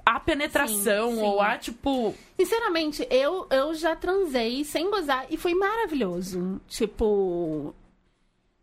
A 0.07 0.21
penetração, 0.21 1.11
Sim, 1.13 1.17
sim. 1.17 1.23
ou 1.23 1.41
a, 1.41 1.57
tipo... 1.57 2.15
Sinceramente, 2.39 3.07
eu, 3.11 3.47
eu 3.51 3.73
já 3.75 3.97
transei 3.97 4.63
sem 4.65 4.91
gozar 4.91 5.27
e 5.31 5.37
foi 5.39 5.55
maravilhoso. 5.55 6.61
Tipo. 6.69 7.75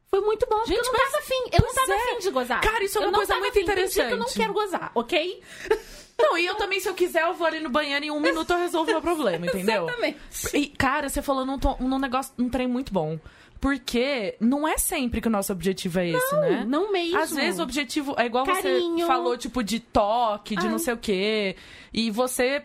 Foi 0.10 0.20
muito 0.22 0.46
bom, 0.48 0.58
porque 0.58 0.76
Gente, 0.76 0.86
eu 0.86 0.92
não 0.94 1.00
mas- 1.00 1.12
tava 1.12 1.18
afim. 1.24 1.50
Eu 1.54 1.66
não 1.66 1.74
tava 1.74 1.94
é. 1.94 1.96
afim 1.96 2.20
de 2.20 2.30
gozar. 2.32 2.62
Cara, 2.62 2.84
isso 2.84 2.98
é 2.98 3.02
Eu 3.02 3.06
uma 3.06 3.12
não 3.12 3.20
coisa 3.20 3.34
muito 3.39 3.54
dia 3.54 3.64
que 3.64 3.72
Eu 3.72 3.76
não 3.76 3.84
interessante. 3.84 4.34
quero 4.39 4.54
gozar, 4.54 4.92
ok? 4.94 5.42
Não, 6.22 6.38
e 6.38 6.46
eu 6.46 6.54
também, 6.54 6.80
se 6.80 6.88
eu 6.88 6.94
quiser, 6.94 7.24
eu 7.24 7.34
vou 7.34 7.48
ali 7.48 7.60
no 7.60 7.70
banheiro 7.72 8.06
e 8.06 8.10
em 8.10 8.12
um 8.12 8.20
minuto 8.20 8.54
eu 8.54 8.60
resolvo 8.60 8.92
o 8.92 8.94
meu 8.94 9.02
problema, 9.02 9.44
entendeu? 9.48 9.88
Exatamente. 9.88 10.20
E, 10.54 10.68
cara, 10.68 11.10
você 11.10 11.20
falou 11.20 11.44
num, 11.48 11.58
num 11.80 11.98
negócio, 11.98 12.32
num 12.38 12.48
trem 12.48 12.68
muito 12.68 12.94
bom. 12.94 13.18
Porque 13.62 14.36
não 14.39 14.68
é 14.68 14.78
sempre 14.78 15.22
que 15.22 15.28
o 15.28 15.32
nosso 15.32 15.53
objetivo 15.53 15.99
é 15.99 16.09
esse, 16.09 16.36
né? 16.38 16.66
Não 16.68 16.91
mesmo. 16.91 17.18
Às 17.20 17.32
vezes 17.32 17.59
o 17.59 17.64
objetivo 17.64 18.16
é 18.18 18.26
igual 18.26 18.43
Carinho. 18.43 18.97
você 18.97 19.05
falou, 19.05 19.38
tipo, 19.38 19.64
de 19.64 19.80
toque, 19.80 20.55
de 20.55 20.66
Ah. 20.66 20.70
não 20.70 20.80
sei 20.80 20.95
o 20.95 20.97
quê. 20.97 21.55
E 21.93 22.09
você. 22.09 22.64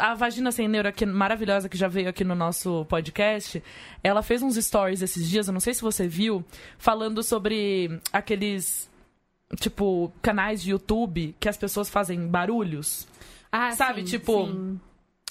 a 0.00 0.14
Vagina 0.14 0.50
Sem 0.52 0.66
Neuro, 0.68 0.88
aqui, 0.88 1.04
maravilhosa, 1.04 1.68
que 1.68 1.76
já 1.76 1.86
veio 1.88 2.08
aqui 2.08 2.24
no 2.24 2.34
nosso 2.34 2.84
podcast, 2.86 3.62
ela 4.02 4.20
fez 4.22 4.42
uns 4.42 4.56
stories 4.56 5.00
esses 5.02 5.28
dias, 5.28 5.46
eu 5.46 5.52
não 5.52 5.60
sei 5.60 5.74
se 5.74 5.80
você 5.82 6.06
viu, 6.08 6.44
falando 6.78 7.22
sobre 7.22 8.00
aqueles. 8.12 8.88
Tipo, 9.56 10.12
canais 10.22 10.62
de 10.62 10.70
YouTube 10.70 11.34
que 11.40 11.48
as 11.48 11.56
pessoas 11.56 11.90
fazem 11.90 12.24
barulhos. 12.28 13.06
Ah, 13.50 13.72
Sabe, 13.72 14.02
sim, 14.02 14.06
tipo, 14.06 14.46
sim. 14.46 14.80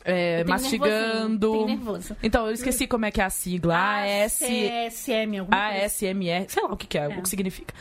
É, 0.05 0.43
mastigando. 0.45 1.51
tenho 1.51 1.65
nervoso. 1.67 2.15
Então, 2.23 2.47
eu 2.47 2.53
esqueci 2.53 2.87
como 2.87 3.05
é 3.05 3.11
que 3.11 3.21
é 3.21 3.25
a 3.25 3.29
sigla. 3.29 3.75
AS. 4.03 4.41
ASM, 4.41 5.39
alguma 5.39 5.69
coisa. 5.69 5.85
ASMR, 5.85 6.45
sei 6.47 6.63
lá 6.63 6.69
o 6.73 6.77
que, 6.77 6.87
que 6.87 6.97
é, 6.97 7.03
É. 7.05 7.07
o 7.17 7.21
que 7.21 7.29
significa. 7.29 7.73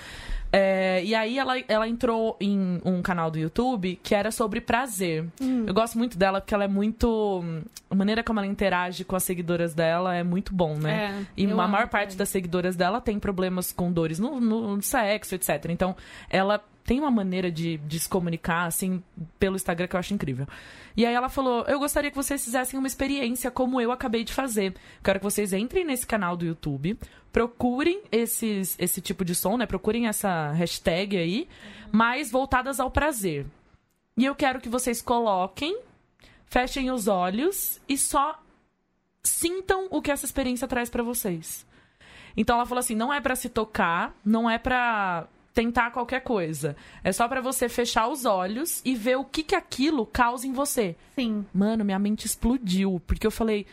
É, 0.51 1.03
e 1.05 1.15
aí 1.15 1.39
ela, 1.39 1.59
ela 1.69 1.86
entrou 1.86 2.35
em 2.40 2.81
um 2.82 3.03
canal 3.03 3.31
do 3.31 3.39
YouTube 3.39 4.01
que 4.03 4.15
era 4.15 4.31
sobre 4.31 4.62
prazer. 4.62 5.27
Eu 5.66 5.74
gosto 5.74 5.99
muito 5.99 6.16
dela 6.16 6.40
porque 6.40 6.55
ela 6.55 6.65
é 6.65 6.69
muito. 6.69 7.45
A 7.90 7.95
maneira 7.95 8.23
como 8.24 8.40
ela 8.40 8.47
interage 8.47 9.05
com 9.05 9.15
as 9.15 9.24
seguidoras 9.24 9.74
dela 9.74 10.15
é 10.16 10.23
muito 10.23 10.55
bom, 10.55 10.74
né? 10.74 11.24
É, 11.36 11.43
e 11.43 11.45
a 11.47 11.53
amo 11.53 11.69
maior 11.69 11.89
parte 11.89 12.16
das 12.16 12.31
seguidoras 12.31 12.77
dela 12.77 12.99
tem 12.99 13.19
problemas 13.19 13.73
com 13.73 13.93
dores 13.93 14.19
no, 14.19 14.40
no- 14.40 14.77
no 14.77 14.82
sexo, 14.82 15.35
etc. 15.35 15.66
Então, 15.69 15.95
ela 16.31 16.65
tem 16.89 16.98
uma 16.98 17.10
maneira 17.10 17.52
de, 17.52 17.77
de 17.77 18.01
se 18.01 18.09
comunicar, 18.09 18.65
assim, 18.65 19.02
pelo 19.39 19.56
Instagram 19.56 19.86
que 19.86 19.94
eu 19.94 20.01
acho 20.01 20.15
incrível. 20.15 20.48
E 20.97 21.05
aí 21.05 21.12
ela 21.12 21.28
falou: 21.28 21.66
Eu 21.69 21.78
gostaria 21.78 22.10
que 22.10 22.16
vocês 22.16 22.43
fizessem 22.43 22.78
uma 22.78 22.89
experiência 22.89 23.51
como 23.51 23.78
eu 23.78 23.93
acabei 23.93 24.24
de 24.24 24.32
fazer. 24.32 24.74
Quero 25.05 25.20
que 25.20 25.24
vocês 25.24 25.52
entrem 25.52 25.85
nesse 25.85 26.06
canal 26.06 26.35
do 26.35 26.47
YouTube, 26.47 26.98
procurem 27.31 28.01
esses, 28.10 28.74
esse 28.78 29.02
tipo 29.02 29.23
de 29.23 29.35
som, 29.35 29.59
né? 29.59 29.66
Procurem 29.66 30.09
essa 30.09 30.51
hashtag 30.52 31.19
aí, 31.19 31.47
mais 31.93 32.31
voltadas 32.31 32.81
ao 32.81 32.90
prazer. 32.90 33.44
E 34.16 34.24
eu 34.24 34.35
quero 34.35 34.59
que 34.59 34.70
vocês 34.70 35.02
coloquem, 35.02 35.78
fechem 36.47 36.90
os 36.90 37.06
olhos 37.06 37.78
e 37.86 37.98
só 37.98 38.43
sintam 39.23 39.89
o 39.90 40.01
que 40.01 40.10
essa 40.10 40.24
experiência 40.24 40.66
traz 40.66 40.89
pra 40.89 41.02
vocês. 41.02 41.66
Então 42.35 42.56
ela 42.56 42.65
falou 42.65 42.81
assim, 42.81 42.94
não 42.94 43.12
é 43.12 43.20
pra 43.20 43.36
se 43.36 43.51
tocar, 43.51 44.15
não 44.24 44.48
é 44.48 44.56
pra 44.56 45.28
tentar 45.59 45.90
qualquer 45.90 46.20
coisa. 46.20 46.76
É 47.02 47.10
só 47.10 47.26
pra 47.26 47.40
você 47.40 47.68
fechar 47.68 48.06
os 48.06 48.24
olhos 48.24 48.80
e 48.85 48.94
ver 48.94 49.16
o 49.16 49.24
que 49.24 49.43
que 49.43 49.56
aquilo 49.56 50.06
causa 50.06 50.47
em 50.47 50.52
você. 50.52 50.94
Sim. 51.16 51.44
Mano, 51.52 51.85
minha 51.85 51.98
mente 51.98 52.26
explodiu, 52.26 53.02
porque 53.05 53.26
eu 53.26 53.30
falei, 53.32 53.66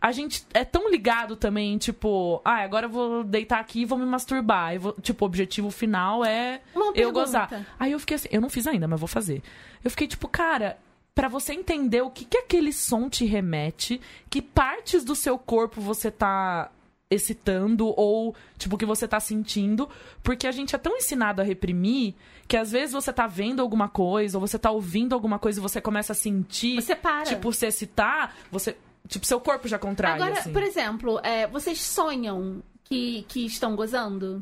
a 0.00 0.10
gente 0.10 0.44
é 0.52 0.64
tão 0.64 0.90
ligado 0.90 1.36
também, 1.36 1.78
tipo, 1.78 2.40
ah, 2.44 2.56
agora 2.64 2.86
eu 2.86 2.90
vou 2.90 3.22
deitar 3.22 3.60
aqui 3.60 3.82
e 3.82 3.84
vou 3.84 3.96
me 3.96 4.04
masturbar. 4.06 4.76
Vou- 4.80 4.92
tipo, 5.00 5.24
o 5.24 5.26
objetivo 5.26 5.70
final 5.70 6.24
é 6.24 6.62
Uma 6.74 6.86
eu 6.86 6.92
pergunta. 6.94 7.20
gozar. 7.20 7.66
Aí 7.78 7.92
eu 7.92 8.00
fiquei 8.00 8.16
assim, 8.16 8.28
eu 8.32 8.40
não 8.40 8.50
fiz 8.50 8.66
ainda, 8.66 8.88
mas 8.88 8.98
vou 8.98 9.06
fazer. 9.06 9.40
Eu 9.84 9.90
fiquei 9.92 10.08
tipo, 10.08 10.26
cara, 10.26 10.78
pra 11.14 11.28
você 11.28 11.52
entender 11.52 12.02
o 12.02 12.10
que 12.10 12.24
que 12.24 12.38
aquele 12.38 12.72
som 12.72 13.08
te 13.08 13.24
remete, 13.24 14.00
que 14.28 14.42
partes 14.42 15.04
do 15.04 15.14
seu 15.14 15.38
corpo 15.38 15.80
você 15.80 16.10
tá 16.10 16.72
excitando 17.10 17.92
ou 17.96 18.34
tipo 18.56 18.78
que 18.78 18.86
você 18.86 19.08
tá 19.08 19.18
sentindo, 19.18 19.88
porque 20.22 20.46
a 20.46 20.52
gente 20.52 20.74
é 20.74 20.78
tão 20.78 20.96
ensinado 20.96 21.40
a 21.40 21.44
reprimir 21.44 22.14
que 22.46 22.56
às 22.56 22.70
vezes 22.70 22.92
você 22.92 23.12
tá 23.12 23.26
vendo 23.26 23.60
alguma 23.60 23.88
coisa 23.88 24.38
ou 24.38 24.46
você 24.46 24.58
tá 24.58 24.70
ouvindo 24.70 25.12
alguma 25.12 25.38
coisa 25.38 25.58
e 25.58 25.62
você 25.62 25.80
começa 25.80 26.12
a 26.12 26.16
sentir, 26.16 26.80
Você 26.80 26.94
para. 26.94 27.24
tipo, 27.24 27.52
se 27.52 27.66
excitar, 27.66 28.34
você, 28.50 28.76
tipo, 29.08 29.26
seu 29.26 29.40
corpo 29.40 29.66
já 29.68 29.78
contrai 29.78 30.14
Agora, 30.14 30.38
assim. 30.38 30.52
por 30.52 30.62
exemplo, 30.62 31.20
é, 31.22 31.46
vocês 31.48 31.80
sonham 31.80 32.62
que, 32.84 33.24
que 33.28 33.46
estão 33.46 33.76
gozando? 33.76 34.40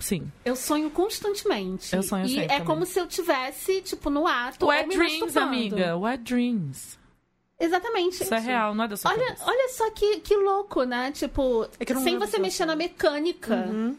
Sim. 0.00 0.30
Eu 0.44 0.56
sonho 0.56 0.90
constantemente. 0.90 1.94
Eu 1.94 2.02
sonho 2.02 2.26
E 2.26 2.40
é 2.40 2.46
também. 2.48 2.64
como 2.64 2.84
se 2.84 2.98
eu 2.98 3.06
tivesse, 3.06 3.80
tipo, 3.82 4.10
no 4.10 4.26
ato. 4.26 4.66
Wet 4.66 4.88
dreams, 4.88 5.36
amiga. 5.36 5.96
Wet 5.96 6.22
dreams. 6.24 6.98
Exatamente. 7.64 8.22
Isso 8.22 8.34
é 8.34 8.38
real, 8.38 8.74
não 8.74 8.84
é 8.84 8.88
da 8.88 8.96
sua 8.96 9.10
Olha, 9.12 9.24
cabeça. 9.24 9.44
olha 9.46 9.68
só 9.68 9.90
que, 9.90 10.20
que 10.20 10.36
louco, 10.36 10.82
né? 10.84 11.12
Tipo, 11.12 11.68
É 11.78 11.94
sem 11.94 12.18
você 12.18 12.38
mexer 12.38 12.66
na 12.66 12.74
mecânica. 12.74 13.54
Uhum. 13.54 13.96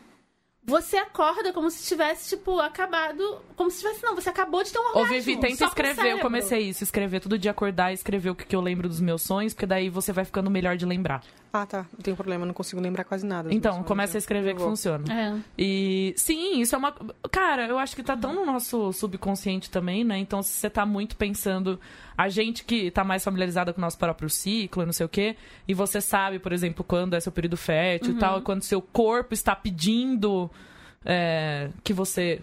Você 0.66 0.96
acorda 0.96 1.52
como 1.52 1.70
se 1.70 1.86
tivesse, 1.86 2.38
tipo, 2.38 2.60
acabado. 2.60 3.42
Como 3.56 3.70
se 3.70 3.80
tivesse. 3.80 4.02
Não, 4.02 4.16
você 4.16 4.30
acabou 4.30 4.64
de 4.64 4.72
ter 4.72 4.80
um 4.80 4.86
orgasmo. 4.88 5.08
Ô, 5.08 5.10
Vivi, 5.10 5.38
tenta 5.38 5.66
escrever. 5.66 6.12
Eu 6.12 6.20
comecei 6.20 6.60
isso. 6.62 6.84
Escrever 6.84 7.20
todo 7.20 7.38
dia, 7.38 7.52
acordar 7.52 7.92
e 7.92 7.96
escrever 7.96 8.30
o 8.30 8.36
que, 8.36 8.46
que 8.46 8.56
eu 8.56 8.62
lembro 8.62 8.88
dos 8.88 9.02
meus 9.02 9.22
sonhos, 9.22 9.54
porque 9.54 9.66
daí 9.66 9.90
você 9.90 10.14
vai 10.14 10.24
ficando 10.24 10.50
melhor 10.50 10.78
de 10.78 10.86
lembrar. 10.86 11.22
Ah, 11.56 11.68
tá. 11.68 11.86
Não 11.94 12.00
tem 12.02 12.16
problema, 12.16 12.48
não 12.48 12.54
consigo 12.54 12.82
lembrar 12.82 13.04
quase 13.04 13.24
nada. 13.24 13.54
Então, 13.54 13.84
começa 13.84 14.18
a 14.18 14.20
escrever 14.20 14.56
que 14.56 14.60
vou. 14.60 14.70
funciona. 14.70 15.06
É. 15.14 15.40
E 15.56 16.12
sim, 16.18 16.60
isso 16.60 16.74
é 16.74 16.78
uma. 16.80 16.92
Cara, 17.32 17.68
eu 17.68 17.78
acho 17.78 17.96
que 17.96 18.02
tá 18.02 18.18
tão 18.18 18.34
no 18.34 18.44
nosso 18.44 18.92
subconsciente 18.92 19.70
também, 19.70 20.04
né? 20.04 20.18
Então, 20.18 20.42
se 20.42 20.50
você 20.50 20.68
tá 20.68 20.84
muito 20.84 21.16
pensando. 21.16 21.80
A 22.18 22.30
gente 22.30 22.64
que 22.64 22.90
tá 22.92 23.04
mais 23.04 23.24
familiarizada 23.24 23.74
com 23.74 23.80
o 23.80 23.82
nosso 23.82 23.98
próprio 23.98 24.30
ciclo 24.30 24.84
e 24.84 24.86
não 24.86 24.94
sei 24.94 25.06
o 25.06 25.10
quê, 25.10 25.36
e 25.68 25.74
você 25.74 26.00
sabe, 26.00 26.38
por 26.38 26.54
exemplo, 26.54 26.84
quando 26.84 27.16
é 27.16 27.20
seu 27.20 27.32
período 27.32 27.58
fértil 27.58 28.14
e 28.14 28.20
tal, 28.20 28.40
e 28.40 28.42
quando 28.42 28.62
seu 28.62 28.82
corpo 28.82 29.34
está 29.34 29.56
pedindo 29.56 30.50
é, 31.04 31.70
que 31.84 31.92
você 31.92 32.40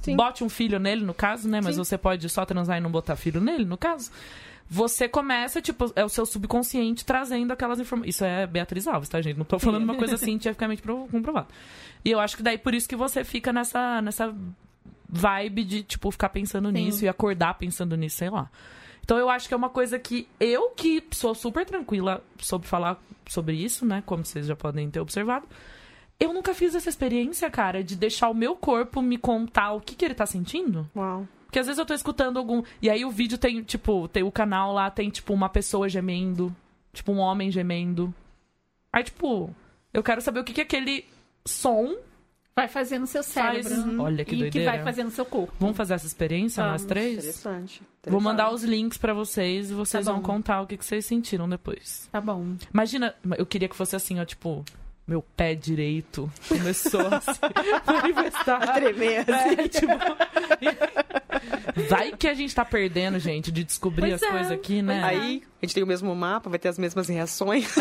Sim. 0.00 0.16
bote 0.16 0.44
um 0.44 0.48
filho 0.48 0.78
nele, 0.78 1.04
no 1.04 1.14
caso, 1.14 1.48
né? 1.48 1.60
Mas 1.62 1.74
Sim. 1.74 1.84
você 1.84 1.98
pode 1.98 2.28
só 2.28 2.44
transar 2.44 2.78
e 2.78 2.80
não 2.80 2.90
botar 2.90 3.16
filho 3.16 3.40
nele, 3.40 3.64
no 3.64 3.76
caso. 3.76 4.10
Você 4.70 5.08
começa, 5.08 5.62
tipo, 5.62 5.90
é 5.96 6.04
o 6.04 6.08
seu 6.10 6.26
subconsciente 6.26 7.04
trazendo 7.04 7.52
aquelas 7.52 7.80
informações. 7.80 8.14
Isso 8.14 8.24
é 8.24 8.46
Beatriz 8.46 8.86
Alves, 8.86 9.08
tá, 9.08 9.20
gente? 9.22 9.36
Não 9.38 9.44
tô 9.44 9.58
falando 9.58 9.82
uma 9.84 9.94
coisa 9.96 10.16
cientificamente 10.18 10.82
prov- 10.82 11.10
comprovada. 11.10 11.48
E 12.04 12.10
eu 12.10 12.20
acho 12.20 12.36
que 12.36 12.42
daí 12.42 12.58
por 12.58 12.74
isso 12.74 12.86
que 12.88 12.94
você 12.96 13.24
fica 13.24 13.50
nessa, 13.52 14.02
nessa 14.02 14.34
vibe 15.08 15.64
de, 15.64 15.82
tipo, 15.82 16.10
ficar 16.10 16.28
pensando 16.28 16.70
nisso 16.70 17.04
e 17.04 17.08
acordar 17.08 17.54
pensando 17.54 17.96
nisso, 17.96 18.16
sei 18.18 18.28
lá. 18.30 18.50
Então 19.02 19.16
eu 19.16 19.30
acho 19.30 19.48
que 19.48 19.54
é 19.54 19.56
uma 19.56 19.70
coisa 19.70 19.98
que 19.98 20.28
eu, 20.38 20.68
que 20.70 21.02
sou 21.12 21.34
super 21.34 21.64
tranquila 21.64 22.22
sobre 22.38 22.68
falar 22.68 23.00
sobre 23.26 23.54
isso, 23.56 23.86
né? 23.86 24.02
Como 24.04 24.22
vocês 24.24 24.46
já 24.46 24.54
podem 24.54 24.90
ter 24.90 25.00
observado. 25.00 25.46
Eu 26.20 26.34
nunca 26.34 26.52
fiz 26.52 26.74
essa 26.74 26.90
experiência, 26.90 27.48
cara, 27.48 27.82
de 27.82 27.96
deixar 27.96 28.28
o 28.28 28.34
meu 28.34 28.54
corpo 28.54 29.00
me 29.00 29.16
contar 29.16 29.72
o 29.72 29.80
que, 29.80 29.94
que 29.94 30.04
ele 30.04 30.14
tá 30.14 30.26
sentindo. 30.26 30.86
Uau. 30.94 31.26
Porque 31.48 31.58
às 31.58 31.66
vezes 31.66 31.78
eu 31.78 31.86
tô 31.86 31.94
escutando 31.94 32.38
algum. 32.38 32.62
E 32.82 32.90
aí 32.90 33.06
o 33.06 33.10
vídeo 33.10 33.38
tem, 33.38 33.62
tipo, 33.62 34.06
tem 34.06 34.22
o 34.22 34.30
canal 34.30 34.70
lá, 34.70 34.90
tem, 34.90 35.08
tipo, 35.08 35.32
uma 35.32 35.48
pessoa 35.48 35.88
gemendo. 35.88 36.54
Tipo, 36.92 37.10
um 37.10 37.18
homem 37.18 37.50
gemendo. 37.50 38.14
Aí, 38.92 39.02
tipo, 39.02 39.50
eu 39.92 40.02
quero 40.02 40.20
saber 40.20 40.40
o 40.40 40.44
que, 40.44 40.52
que 40.52 40.60
aquele 40.60 41.06
som 41.46 41.96
Vai 42.54 42.66
fazer 42.68 42.98
no 42.98 43.06
seu 43.06 43.22
faz. 43.22 43.64
cérebro. 43.64 44.02
Olha 44.02 44.24
que 44.24 44.32
e 44.32 44.36
que 44.36 44.40
doideira. 44.42 44.72
vai 44.72 44.82
fazer 44.82 45.04
no 45.04 45.10
seu 45.12 45.24
corpo. 45.24 45.54
Vamos 45.60 45.76
fazer 45.76 45.94
essa 45.94 46.06
experiência, 46.06 46.60
nós 46.62 46.82
Vamos. 46.82 46.86
três? 46.86 47.18
Interessante. 47.18 47.82
Vou 48.04 48.20
mandar 48.20 48.48
Interessante. 48.48 48.64
os 48.64 48.70
links 48.70 48.98
pra 48.98 49.14
vocês 49.14 49.70
e 49.70 49.74
vocês 49.74 50.04
Tá 50.04 50.12
vão 50.12 50.20
contar 50.20 50.60
o 50.62 50.66
que, 50.66 50.76
que 50.76 50.84
vocês 50.84 51.06
sentiram 51.06 51.48
depois. 51.48 52.08
Tá 52.10 52.20
bom. 52.20 52.56
Imagina, 52.74 53.14
eu 53.38 53.46
queria 53.46 53.68
que 53.68 53.76
fosse 53.76 53.94
assim, 53.94 54.18
ó, 54.18 54.24
tipo, 54.24 54.64
meu 55.08 55.22
pé 55.22 55.54
direito 55.54 56.30
começou 56.46 57.00
a 57.00 57.20
se 57.20 57.40
manifestar. 57.86 58.74
Tremer, 58.74 59.20
assim. 59.20 59.60
É, 59.60 59.68
tipo, 59.68 59.92
vai 61.88 62.12
que 62.12 62.28
a 62.28 62.34
gente 62.34 62.54
tá 62.54 62.64
perdendo, 62.64 63.18
gente, 63.18 63.50
de 63.50 63.64
descobrir 63.64 64.02
Pois 64.02 64.14
as 64.14 64.22
é, 64.22 64.30
coisas 64.30 64.52
aqui, 64.52 64.82
né? 64.82 64.98
é. 64.98 65.04
Aí, 65.04 65.42
a 65.62 65.64
gente 65.66 65.74
tem 65.74 65.82
o 65.82 65.86
mesmo 65.86 66.14
mapa, 66.14 66.50
vai 66.50 66.58
ter 66.58 66.68
as 66.68 66.78
mesmas 66.78 67.08
reações. 67.08 67.74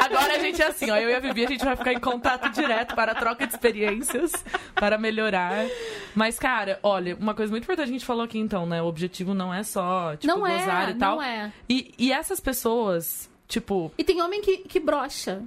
Agora 0.00 0.36
a 0.36 0.38
gente 0.38 0.62
é 0.62 0.66
assim, 0.68 0.90
ó, 0.90 0.96
eu 0.96 1.10
e 1.10 1.14
a 1.14 1.20
Vivi, 1.20 1.44
a 1.44 1.48
gente 1.48 1.64
vai 1.64 1.76
ficar 1.76 1.92
em 1.92 2.00
contato 2.00 2.48
direto 2.50 2.94
para 2.94 3.12
a 3.12 3.14
troca 3.14 3.46
de 3.46 3.52
experiências, 3.52 4.32
para 4.74 4.96
melhorar. 4.96 5.66
Mas, 6.14 6.38
cara, 6.38 6.78
olha, 6.82 7.16
uma 7.16 7.34
coisa 7.34 7.50
muito 7.50 7.64
importante 7.64 7.88
a 7.88 7.92
gente 7.92 8.04
falou 8.06 8.22
aqui, 8.24 8.38
então, 8.38 8.66
né? 8.66 8.80
O 8.80 8.86
objetivo 8.86 9.34
não 9.34 9.52
é 9.52 9.62
só, 9.62 10.16
tipo, 10.16 10.26
não 10.26 10.40
gozar 10.40 10.88
é, 10.88 10.92
e 10.92 10.94
tal. 10.94 11.16
não 11.16 11.22
é. 11.22 11.52
E, 11.68 11.92
e 11.98 12.12
essas 12.12 12.40
pessoas, 12.40 13.28
tipo, 13.48 13.92
E 13.98 14.04
tem 14.04 14.22
homem 14.22 14.40
que, 14.40 14.58
que 14.58 14.80
brocha. 14.80 15.42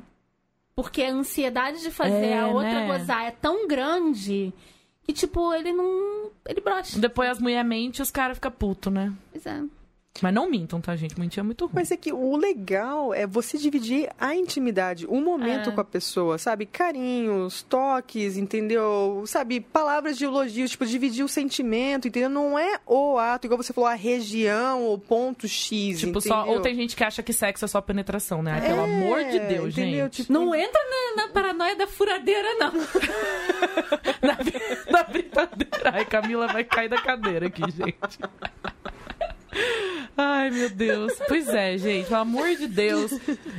Porque 0.81 1.01
a 1.03 1.11
ansiedade 1.11 1.81
de 1.81 1.91
fazer 1.91 2.27
É, 2.27 2.39
a 2.39 2.47
outra 2.47 2.72
né? 2.73 2.88
gozar 2.88 3.26
é 3.26 3.31
tão 3.31 3.68
grande 3.68 4.53
que, 5.03 5.11
tipo, 5.11 5.53
ele 5.53 5.73
não. 5.73 6.31
Ele 6.47 6.61
brocha. 6.61 6.97
depois 6.97 7.30
as 7.30 7.39
mulheres 7.39 7.68
mentem 7.68 7.99
e 7.99 8.01
os 8.01 8.10
caras 8.10 8.38
ficam 8.38 8.49
putos, 8.49 8.91
né? 8.93 9.11
Pois 9.31 9.45
é. 9.45 9.61
Mas 10.22 10.34
não 10.34 10.50
mintam, 10.50 10.82
tá, 10.82 10.96
gente? 10.96 11.20
Mentir 11.20 11.40
é 11.40 11.44
muito 11.44 11.66
ruim. 11.66 11.74
Mas 11.76 11.91
é 11.91 11.98
que 11.98 12.12
o 12.12 12.36
legal 12.36 13.14
é 13.14 13.26
você 13.26 13.58
dividir 13.58 14.10
a 14.20 14.36
intimidade, 14.36 15.06
o 15.08 15.20
momento 15.22 15.70
É. 15.70 15.72
com 15.74 15.82
a 15.82 15.84
pessoa, 15.86 16.38
sabe? 16.38 16.66
Carinhos, 16.66 17.62
toques, 17.64 18.38
entendeu? 18.38 19.24
Sabe? 19.26 19.60
Palavras 19.60 20.18
de 20.18 20.26
elogio, 20.26 20.68
tipo, 20.68 20.86
dividir 20.86 21.24
o 21.24 21.28
sentimento, 21.28 22.08
entendeu? 22.08 22.30
Não 22.30 22.58
é 22.60 22.80
o 22.86 23.18
ato, 23.18 23.48
igual 23.48 23.62
você 23.62 23.72
falou, 23.74 23.90
a 23.90 23.94
região, 23.96 24.91
o 24.91 24.98
ponto 24.98 25.48
X, 25.48 26.00
Tipo, 26.00 26.18
entendeu? 26.20 26.22
só. 26.22 26.46
Ou 26.48 26.60
tem 26.62 26.76
gente 26.76 26.96
que 26.96 27.04
acha 27.04 27.22
que 27.24 27.32
sexo 27.34 27.66
é 27.66 27.68
só 27.68 27.80
penetração, 27.82 28.41
né? 28.44 28.54
Ai, 28.54 28.62
Pelo 28.62 28.82
É, 28.82 28.84
amor 28.84 29.24
de 29.26 29.40
Deus, 29.40 29.74
entendeu? 29.78 30.06
gente. 30.06 30.22
Tipo, 30.24 30.34
Não 30.34 30.54
entra 30.56 30.80
na, 31.16 31.24
na 31.24 31.32
paranoia 31.32 31.76
da 31.76 31.88
furadeira, 31.88 32.48
não. 32.60 32.72
na, 34.22 34.38
na 34.91 35.04
brincadeira. 35.04 35.91
Ai, 35.94 36.06
Camila 36.06 36.48
vai 36.48 36.64
cair 36.64 36.90
da 36.90 37.02
cadeira 37.02 37.48
aqui, 37.48 37.62
gente. 37.72 38.20
Ai, 40.22 40.50
meu 40.50 40.70
Deus. 40.70 41.14
Pois 41.30 41.48
é, 41.48 41.78
gente, 41.78 42.08
pelo 42.08 42.20
amor 42.20 42.48
de 42.56 42.68
Deus. 42.68 43.12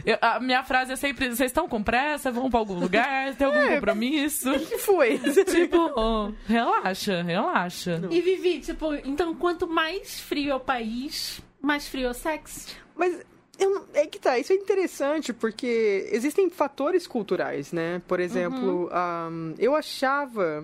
Eu- 0.05 0.19
a 0.21 0.39
minha 0.41 0.63
frase 0.63 0.93
é 0.93 0.97
sempre: 0.97 1.27
vocês 1.35 1.51
estão 1.51 1.67
com 1.67 1.83
pressa? 1.83 2.31
Vão 2.31 2.51
pra 2.51 2.59
algum 2.59 2.79
lugar? 2.79 3.35
Tem 3.35 3.47
algum 3.47 3.67
compromisso? 3.75 4.51
o 4.53 4.59
que 4.67 4.77
foi? 4.79 5.19
tipo, 5.19 5.79
oh, 5.97 6.33
relaxa, 6.47 7.23
relaxa. 7.23 8.03
E 8.11 8.21
Vivi, 8.21 8.61
tipo, 8.61 8.93
então 9.05 9.35
quanto 9.35 9.67
mais 9.67 10.21
frio 10.21 10.51
é 10.53 10.55
o 10.55 10.61
país, 10.61 11.41
mais 11.63 11.89
frio 11.89 12.09
é 12.09 12.11
o 12.11 12.15
sexo? 12.15 12.77
Mas 12.95 13.19
eu 13.59 13.71
não- 13.71 13.85
é 13.95 14.07
que 14.07 14.19
tá, 14.19 14.39
isso 14.39 14.53
é 14.53 14.57
interessante 14.57 15.33
porque 15.33 16.09
existem 16.13 16.51
fatores 16.51 17.07
culturais, 17.07 17.73
né? 17.73 18.03
Por 18.07 18.21
exemplo, 18.21 18.91
ahn, 18.93 19.55
eu 19.59 19.75
achava 19.75 20.63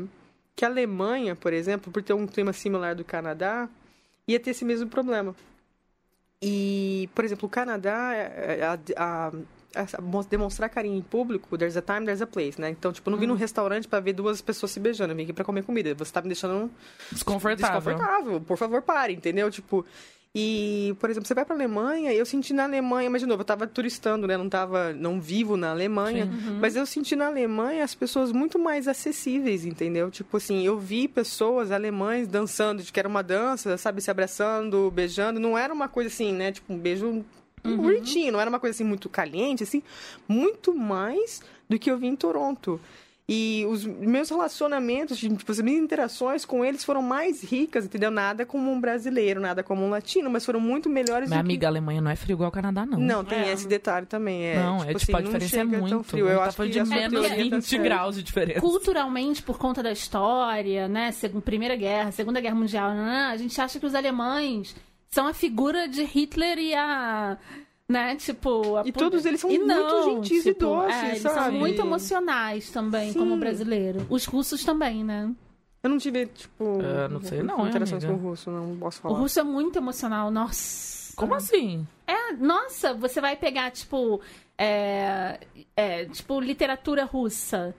que 0.54 0.62
a 0.64 0.68
Alemanha, 0.68 1.34
por 1.34 1.52
exemplo, 1.54 1.90
por 1.90 2.02
ter 2.02 2.12
um 2.12 2.26
clima 2.26 2.52
similar 2.52 2.94
do 2.94 3.04
Canadá, 3.04 3.66
ia 4.28 4.40
ter 4.40 4.50
esse 4.50 4.64
mesmo 4.64 4.88
problema. 4.88 5.34
E, 6.42 7.08
por 7.14 7.24
exemplo, 7.24 7.46
o 7.46 7.50
Canadá, 7.50 8.12
é, 8.14 8.60
a, 8.62 8.78
a, 8.96 9.32
essa- 9.74 10.00
mo- 10.00 10.22
demonstrar 10.24 10.68
carinho 10.68 10.96
em 10.98 11.02
público, 11.02 11.56
there's 11.56 11.76
a 11.76 11.82
time, 11.82 12.04
there's 12.04 12.20
a 12.22 12.26
place, 12.26 12.60
né? 12.60 12.70
Então, 12.70 12.92
tipo, 12.92 13.08
eu 13.08 13.12
não 13.12 13.18
vim 13.18 13.26
num 13.26 13.34
restaurante 13.34 13.88
pra 13.88 14.00
ver 14.00 14.12
duas 14.12 14.40
pessoas 14.42 14.70
se 14.72 14.78
beijando, 14.80 15.12
eu 15.12 15.16
vim 15.16 15.22
aqui 15.24 15.32
pra 15.32 15.44
comer 15.44 15.62
comida. 15.64 15.94
Você 15.94 16.12
tá 16.12 16.20
me 16.20 16.28
deixando 16.28 16.70
Desconfortável. 17.10 17.80
desconfortável. 17.80 18.40
Por 18.40 18.56
favor, 18.58 18.82
pare, 18.82 19.14
entendeu? 19.14 19.50
Tipo, 19.50 19.84
e, 20.34 20.94
por 21.00 21.08
exemplo, 21.08 21.26
você 21.26 21.32
vai 21.32 21.46
pra 21.46 21.54
Alemanha, 21.54 22.12
eu 22.12 22.26
senti 22.26 22.52
na 22.52 22.64
Alemanha, 22.64 23.08
mas 23.08 23.22
de 23.22 23.26
novo, 23.26 23.40
eu 23.40 23.44
tava 23.44 23.66
turistando, 23.66 24.26
né? 24.26 24.36
Não 24.36 24.50
tava, 24.50 24.92
não 24.92 25.18
vivo 25.18 25.56
na 25.56 25.70
Alemanha, 25.70 26.28
mas 26.60 26.76
eu 26.76 26.84
senti 26.84 27.16
na 27.16 27.26
Alemanha 27.26 27.82
as 27.82 27.94
pessoas 27.94 28.32
muito 28.32 28.58
mais 28.58 28.86
acessíveis, 28.86 29.64
entendeu? 29.64 30.10
Tipo 30.10 30.36
assim, 30.36 30.62
eu 30.66 30.78
vi 30.78 31.08
pessoas 31.08 31.70
alemães 31.70 32.28
dançando, 32.28 32.82
de 32.82 32.92
que 32.92 33.00
era 33.00 33.08
uma 33.08 33.22
dança, 33.22 33.78
sabe, 33.78 34.02
se 34.02 34.10
abraçando, 34.10 34.90
beijando, 34.90 35.40
não 35.40 35.56
era 35.56 35.72
uma 35.72 35.88
coisa 35.88 36.08
assim, 36.08 36.32
né? 36.32 36.52
Tipo, 36.52 36.74
um 36.74 36.78
beijo 36.78 37.24
bonitinho, 37.64 38.30
não 38.32 38.40
era 38.40 38.50
uma 38.50 38.60
coisa 38.60 38.76
assim 38.76 38.84
muito 38.84 39.08
caliente, 39.08 39.62
assim, 39.62 39.82
muito 40.28 40.74
mais 40.74 41.42
do 41.68 41.78
que 41.78 41.90
eu 41.90 41.98
vi 41.98 42.06
em 42.06 42.14
Toronto. 42.14 42.80
E 43.28 43.66
os 43.68 43.84
meus 43.84 44.30
relacionamentos, 44.30 45.18
tipo, 45.18 45.50
as 45.50 45.58
minhas 45.60 45.82
interações 45.82 46.44
com 46.44 46.64
eles 46.64 46.84
foram 46.84 47.02
mais 47.02 47.42
ricas, 47.42 47.84
entendeu? 47.84 48.08
Nada 48.08 48.46
como 48.46 48.70
um 48.70 48.80
brasileiro, 48.80 49.40
nada 49.40 49.64
como 49.64 49.84
um 49.84 49.90
latino, 49.90 50.30
mas 50.30 50.46
foram 50.46 50.60
muito 50.60 50.88
melhores 50.88 51.28
Minha 51.28 51.42
do 51.42 51.46
amiga, 51.46 51.58
que... 51.60 51.66
a 51.66 51.68
Alemanha 51.68 52.00
não 52.00 52.08
é 52.10 52.14
frio 52.14 52.34
igual 52.34 52.46
ao 52.46 52.52
Canadá, 52.52 52.86
não. 52.86 53.00
Não, 53.00 53.24
tem 53.24 53.40
É. 53.40 53.52
esse 53.52 53.66
detalhe 53.66 54.06
também. 54.06 54.44
É, 54.46 54.62
Não, 54.62 54.78
tipo 54.78 54.90
é 54.90 54.94
assim, 54.94 55.06
tipo, 55.06 55.16
a 55.16 55.20
não 55.22 55.30
diferença 55.38 55.60
é 55.60 55.64
muito. 55.64 56.02
frio. 56.04 56.28
Eu 56.28 56.38
tá 56.38 56.44
acho 56.44 56.56
falando 56.56 56.70
que 56.72 56.74
de 56.74 56.80
a 56.80 56.84
menos 56.84 57.10
teoria 57.10 57.28
tá 57.50 57.56
20 57.56 57.62
certa. 57.64 57.84
graus 57.84 58.14
de 58.14 58.22
diferença. 58.22 58.60
Culturalmente, 58.60 59.42
por 59.42 59.58
conta 59.58 59.82
da 59.82 59.90
história, 59.90 60.86
né? 60.86 61.10
Segunda, 61.10 61.42
Primeira 61.42 61.74
Guerra, 61.74 62.12
Segunda 62.12 62.40
Guerra 62.40 62.54
Mundial, 62.54 62.90
a 62.92 63.36
gente 63.36 63.60
acha 63.60 63.80
que 63.80 63.86
os 63.86 63.94
alemães 63.96 64.76
são 65.10 65.26
a 65.26 65.34
figura 65.34 65.88
de 65.88 66.04
Hitler 66.04 66.58
e 66.58 66.74
a. 66.74 67.36
Né, 67.88 68.16
tipo. 68.16 68.76
a 68.76 68.82
E 68.84 68.90
todos 68.90 69.24
eles 69.24 69.40
são 69.40 69.48
E 69.50 69.58
muito 69.58 69.72
não, 69.72 70.02
gentis 70.16 70.44
e 70.44 70.52
tipo, 70.52 70.60
doces, 70.66 70.96
é, 70.96 71.08
eles 71.10 71.22
são 71.22 71.32
sabe? 71.34 71.56
muito 71.56 71.80
emocionais 71.80 72.68
também, 72.70 73.12
Sim. 73.12 73.18
como 73.20 73.36
brasileiro. 73.36 74.04
Os 74.10 74.24
russos 74.26 74.64
também, 74.64 75.04
né? 75.04 75.32
Eu 75.84 75.90
não 75.90 75.98
tive, 75.98 76.26
tipo, 76.26 76.80
É, 76.82 77.06
não 77.06 77.20
sei 77.22 77.44
não, 77.44 77.68
interações 77.68 78.02
amiga? 78.02 78.18
com 78.20 78.26
o 78.26 78.30
russo, 78.30 78.50
não 78.50 78.76
posso 78.76 78.98
O 78.98 79.02
falar. 79.02 79.18
russo 79.20 79.38
é 79.38 79.42
muito 79.44 79.76
emocional, 79.78 80.32
nossa. 80.32 81.14
Como 81.14 81.32
assim? 81.34 81.86
É, 82.08 82.32
nossa, 82.32 82.92
você 82.92 83.20
vai 83.20 83.36
pegar, 83.36 83.70
tipo, 83.70 84.20
é, 84.58 85.38
é, 85.76 86.04
tipo, 86.06 86.40
literatura 86.40 87.04
russa. 87.04 87.72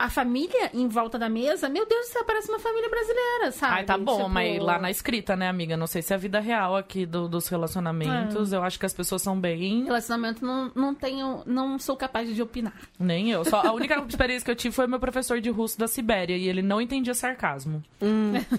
A 0.00 0.08
família 0.08 0.70
em 0.72 0.88
volta 0.88 1.18
da 1.18 1.28
mesa, 1.28 1.68
meu 1.68 1.86
Deus 1.86 2.06
do 2.06 2.12
céu, 2.12 2.24
parece 2.24 2.48
uma 2.50 2.58
família 2.58 2.88
brasileira, 2.88 3.52
sabe? 3.52 3.74
Ai, 3.74 3.84
tá 3.84 3.98
bom, 3.98 4.16
Tipo, 4.16 4.28
mas 4.30 4.58
lá 4.62 4.78
na 4.78 4.90
escrita, 4.90 5.36
né, 5.36 5.46
amiga? 5.48 5.76
Não 5.76 5.86
sei 5.86 6.00
se 6.00 6.12
é 6.12 6.16
a 6.16 6.18
vida 6.18 6.40
real 6.40 6.74
aqui 6.74 7.04
do- 7.04 7.28
dos 7.28 7.46
É. 7.46 7.50
relacionamentos. 7.50 8.52
Eu 8.52 8.62
acho 8.62 8.78
que 8.78 8.86
as 8.86 8.94
pessoas 8.94 9.20
são 9.20 9.38
bem. 9.38 9.84
Relacionamento 9.84 10.44
não, 10.44 10.72
não 10.74 10.94
tenho, 10.94 11.42
não 11.44 11.78
sou 11.78 11.96
capaz 11.96 12.34
de 12.34 12.40
opinar. 12.42 12.72
Nem 12.98 13.30
eu. 13.30 13.44
Só, 13.44 13.60
a 13.66 13.72
única 13.72 14.02
experiência 14.08 14.44
que 14.44 14.50
eu 14.50 14.56
tive 14.56 14.74
foi 14.74 14.86
meu 14.86 14.98
professor 14.98 15.40
de 15.40 15.50
russo 15.50 15.78
da 15.78 15.86
Sibéria 15.86 16.36
e 16.36 16.48
ele 16.48 16.62
não 16.62 16.80
entendia 16.80 17.12
sarcasmo. 17.14 17.82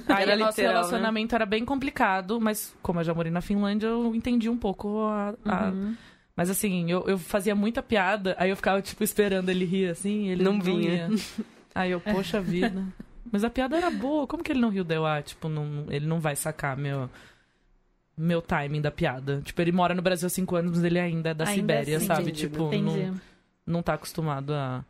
Aí 0.08 0.24
Era 0.24 0.36
o 0.36 0.40
nosso 0.40 0.52
literal, 0.52 0.74
né? 0.74 0.80
relacionamento 0.80 1.34
era 1.36 1.46
bem 1.46 1.66
complicado, 1.66 2.40
mas 2.40 2.74
como 2.82 3.00
eu 3.00 3.04
já 3.04 3.14
morei 3.14 3.32
na 3.32 3.42
Finlândia, 3.42 3.88
eu 3.88 4.14
entendi 4.14 4.48
um 4.50 4.58
pouco 4.58 5.00
a. 5.08 5.34
a- 5.46 5.70
Uhum. 5.72 5.96
Mas 6.36 6.50
assim, 6.50 6.90
eu, 6.90 7.04
eu 7.08 7.18
fazia 7.18 7.54
muita 7.54 7.84
piada, 7.84 8.36
aí 8.40 8.50
eu 8.50 8.56
ficava, 8.56 8.82
tipo, 8.82 9.04
esperando 9.04 9.50
ele 9.50 9.66
rir 9.66 9.90
assim, 9.90 10.30
ele 10.30 10.44
não, 10.44 10.54
Não 10.54 10.62
vinha. 10.62 11.08
ia. 11.10 11.10
Aí 11.76 11.92
eu, 11.92 12.00
poxa 12.00 12.42
vida. 12.42 12.84
Mas 13.32 13.44
a 13.44 13.50
piada 13.50 13.78
era 13.78 13.90
boa, 13.92 14.26
como 14.28 14.44
que 14.44 14.52
ele 14.52 14.60
não 14.62 14.70
riu? 14.70 14.84
Deu, 14.84 15.06
ah, 15.06 15.22
tipo, 15.22 15.48
não, 15.48 15.86
ele 15.90 16.06
não 16.06 16.20
vai 16.20 16.36
sacar 16.36 16.76
meu. 16.76 17.10
Meu 18.18 18.42
timing 18.42 18.82
da 18.82 18.92
piada. 18.92 19.42
Tipo, 19.44 19.62
ele 19.62 19.72
mora 19.72 19.96
no 19.96 20.02
Brasil 20.02 20.28
há 20.28 20.30
cinco 20.30 20.56
anos, 20.56 20.72
mas 20.72 20.84
ele 20.84 21.00
ainda 21.00 21.30
é 21.30 21.34
da 21.34 21.46
Ainda 21.46 21.54
Sibéria, 21.56 21.98
assim, 21.98 22.06
sabe? 22.08 22.22
entendi, 22.24 22.40
Tipo, 22.40 22.68
Entendi. 22.68 23.06
não, 23.08 23.22
não 23.66 23.82
tá 23.84 23.94
acostumado 23.94 24.54
a. 24.54 24.84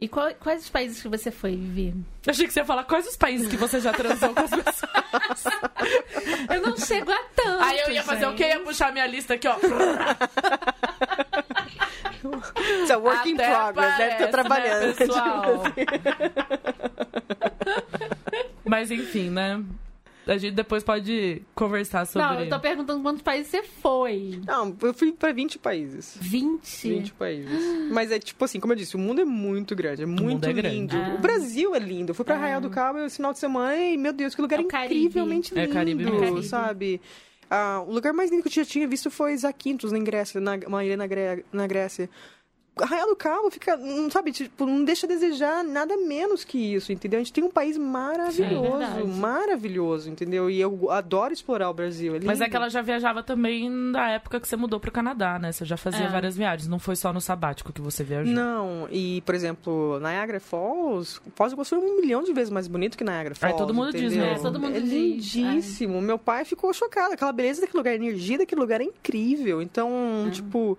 E 0.00 0.08
qual- 0.08 0.34
quais 0.34 0.62
os 0.64 0.68
países 0.68 1.00
que 1.00 1.08
você 1.08 1.30
foi, 1.30 1.52
Vivi? 1.52 1.94
Eu 2.26 2.30
achei 2.30 2.46
que 2.46 2.52
você 2.52 2.60
ia 2.60 2.64
falar 2.64 2.84
quais 2.84 3.06
os 3.06 3.16
países 3.16 3.48
que 3.48 3.56
você 3.56 3.80
já 3.80 3.92
transou 3.92 4.34
com 4.34 4.40
as 4.40 4.50
pessoas. 4.50 4.82
Eu 6.52 6.60
não 6.62 6.76
chego 6.76 7.10
a 7.12 7.18
tanto. 7.34 7.62
Aí 7.62 7.78
eu 7.80 7.90
ia 7.92 8.02
fazer 8.02 8.26
o 8.26 8.34
quê? 8.34 8.44
Ia 8.48 8.60
puxar 8.60 8.92
minha 8.92 9.06
lista 9.06 9.34
aqui, 9.34 9.46
ó. 9.48 9.56
It's 12.82 12.90
a 12.90 12.98
work 12.98 13.28
in 13.30 13.34
Até 13.34 13.50
progress, 13.54 13.96
deve 13.96 14.24
estar 14.24 14.28
parece, 14.28 14.30
trabalhando. 14.30 14.86
né, 14.86 14.92
pessoal? 14.94 15.62
Mas 18.64 18.90
enfim, 18.90 19.30
né? 19.30 19.62
A 20.26 20.38
gente 20.38 20.54
depois 20.54 20.82
pode 20.82 21.42
conversar 21.54 22.06
sobre. 22.06 22.26
Não, 22.26 22.40
eu 22.40 22.48
tô 22.48 22.58
perguntando 22.58 23.02
quantos 23.02 23.22
países 23.22 23.48
você 23.50 23.62
foi. 23.62 24.40
Não, 24.46 24.74
eu 24.82 24.94
fui 24.94 25.12
pra 25.12 25.32
20 25.32 25.58
países. 25.58 26.16
20? 26.20 26.88
20 26.88 27.12
países. 27.14 27.90
Mas 27.92 28.10
é 28.10 28.18
tipo 28.18 28.44
assim, 28.44 28.58
como 28.58 28.72
eu 28.72 28.76
disse, 28.76 28.96
o 28.96 28.98
mundo 28.98 29.20
é 29.20 29.24
muito 29.24 29.74
grande, 29.76 30.02
é 30.02 30.06
muito 30.06 30.46
é 30.48 30.52
grande. 30.52 30.74
lindo. 30.76 30.96
Ah. 30.96 31.14
O 31.14 31.18
Brasil 31.18 31.74
é 31.74 31.78
lindo. 31.78 32.10
Eu 32.10 32.14
fui 32.14 32.24
pra 32.24 32.36
Arraial 32.36 32.60
do 32.60 32.70
Cabo 32.70 32.98
esse 33.00 33.16
final 33.16 33.32
de 33.32 33.38
semana 33.38 33.76
e, 33.76 33.96
meu 33.96 34.12
Deus, 34.12 34.34
que 34.34 34.40
lugar 34.40 34.58
É 34.58 34.62
o 34.62 34.66
Caribe. 34.68 34.94
incrivelmente 35.00 35.56
É 35.58 35.62
lindo, 35.62 35.74
Caribe 35.74 36.04
mesmo. 36.04 36.20
Caribe. 36.20 36.42
sabe? 36.46 37.00
Ah, 37.50 37.84
o 37.86 37.92
lugar 37.92 38.12
mais 38.14 38.30
lindo 38.30 38.42
que 38.42 38.48
eu 38.48 38.52
já 38.52 38.64
tinha 38.64 38.88
visto 38.88 39.10
foi 39.10 39.36
Zakynthos, 39.36 39.92
na 39.92 39.98
Grécia, 39.98 40.40
na, 40.40 40.58
uma 40.66 40.82
ilha 40.84 40.96
na, 40.96 41.06
Gré- 41.06 41.44
na 41.52 41.66
Grécia. 41.66 42.08
Arraial 42.76 43.08
do 43.08 43.16
Cabo 43.16 43.50
fica, 43.50 43.76
não 43.76 44.10
sabe, 44.10 44.32
tipo, 44.32 44.66
não 44.66 44.84
deixa 44.84 45.06
a 45.06 45.08
desejar 45.08 45.62
nada 45.62 45.96
menos 45.96 46.42
que 46.44 46.58
isso, 46.74 46.92
entendeu? 46.92 47.18
A 47.20 47.22
gente 47.22 47.32
tem 47.32 47.44
um 47.44 47.50
país 47.50 47.76
maravilhoso, 47.78 48.78
verdade. 48.78 49.06
maravilhoso, 49.06 50.10
entendeu? 50.10 50.50
E 50.50 50.60
eu 50.60 50.90
adoro 50.90 51.32
explorar 51.32 51.70
o 51.70 51.74
Brasil. 51.74 52.16
É 52.16 52.20
Mas 52.24 52.40
é 52.40 52.48
que 52.48 52.56
ela 52.56 52.68
já 52.68 52.82
viajava 52.82 53.22
também 53.22 53.92
da 53.92 54.08
época 54.10 54.40
que 54.40 54.48
você 54.48 54.56
mudou 54.56 54.80
pro 54.80 54.90
Canadá, 54.90 55.38
né? 55.38 55.52
Você 55.52 55.64
já 55.64 55.76
fazia 55.76 56.06
É. 56.06 56.08
várias 56.10 56.36
viagens, 56.36 56.68
não 56.68 56.78
foi 56.78 56.96
só 56.96 57.12
no 57.12 57.20
sabático 57.20 57.72
que 57.72 57.80
você 57.80 58.02
viajou. 58.02 58.32
Não, 58.32 58.88
e, 58.90 59.22
por 59.22 59.34
exemplo, 59.34 59.98
Niagara 60.00 60.40
Falls, 60.40 61.20
Foz 61.36 61.52
do 61.52 61.56
Iguaçu 61.56 61.74
é 61.76 61.78
um 61.78 62.00
milhão 62.00 62.22
de 62.22 62.32
vezes 62.32 62.50
mais 62.50 62.66
bonito 62.66 62.98
que 62.98 63.04
Niagara 63.04 63.34
Aí 63.34 63.50
Falls. 63.50 63.58
todo 63.58 63.72
mundo 63.74 63.92
diz 63.92 64.02
entendeu? 64.12 64.26
mesmo. 64.26 64.38
É, 64.40 64.42
todo 64.42 64.60
mundo 64.60 64.76
É 64.76 64.80
diz. 64.80 64.90
lindíssimo. 65.34 66.00
Meu 66.02 66.18
pai 66.18 66.44
ficou 66.44 66.72
chocado. 66.72 67.14
Aquela 67.14 67.32
beleza 67.32 67.60
daquele 67.60 67.78
lugar, 67.78 67.92
a 67.92 67.94
energia 67.96 68.38
daquele 68.38 68.60
lugar 68.60 68.80
é 68.80 68.84
incrível. 68.84 69.62
Então, 69.62 69.90
tipo, 70.32 70.76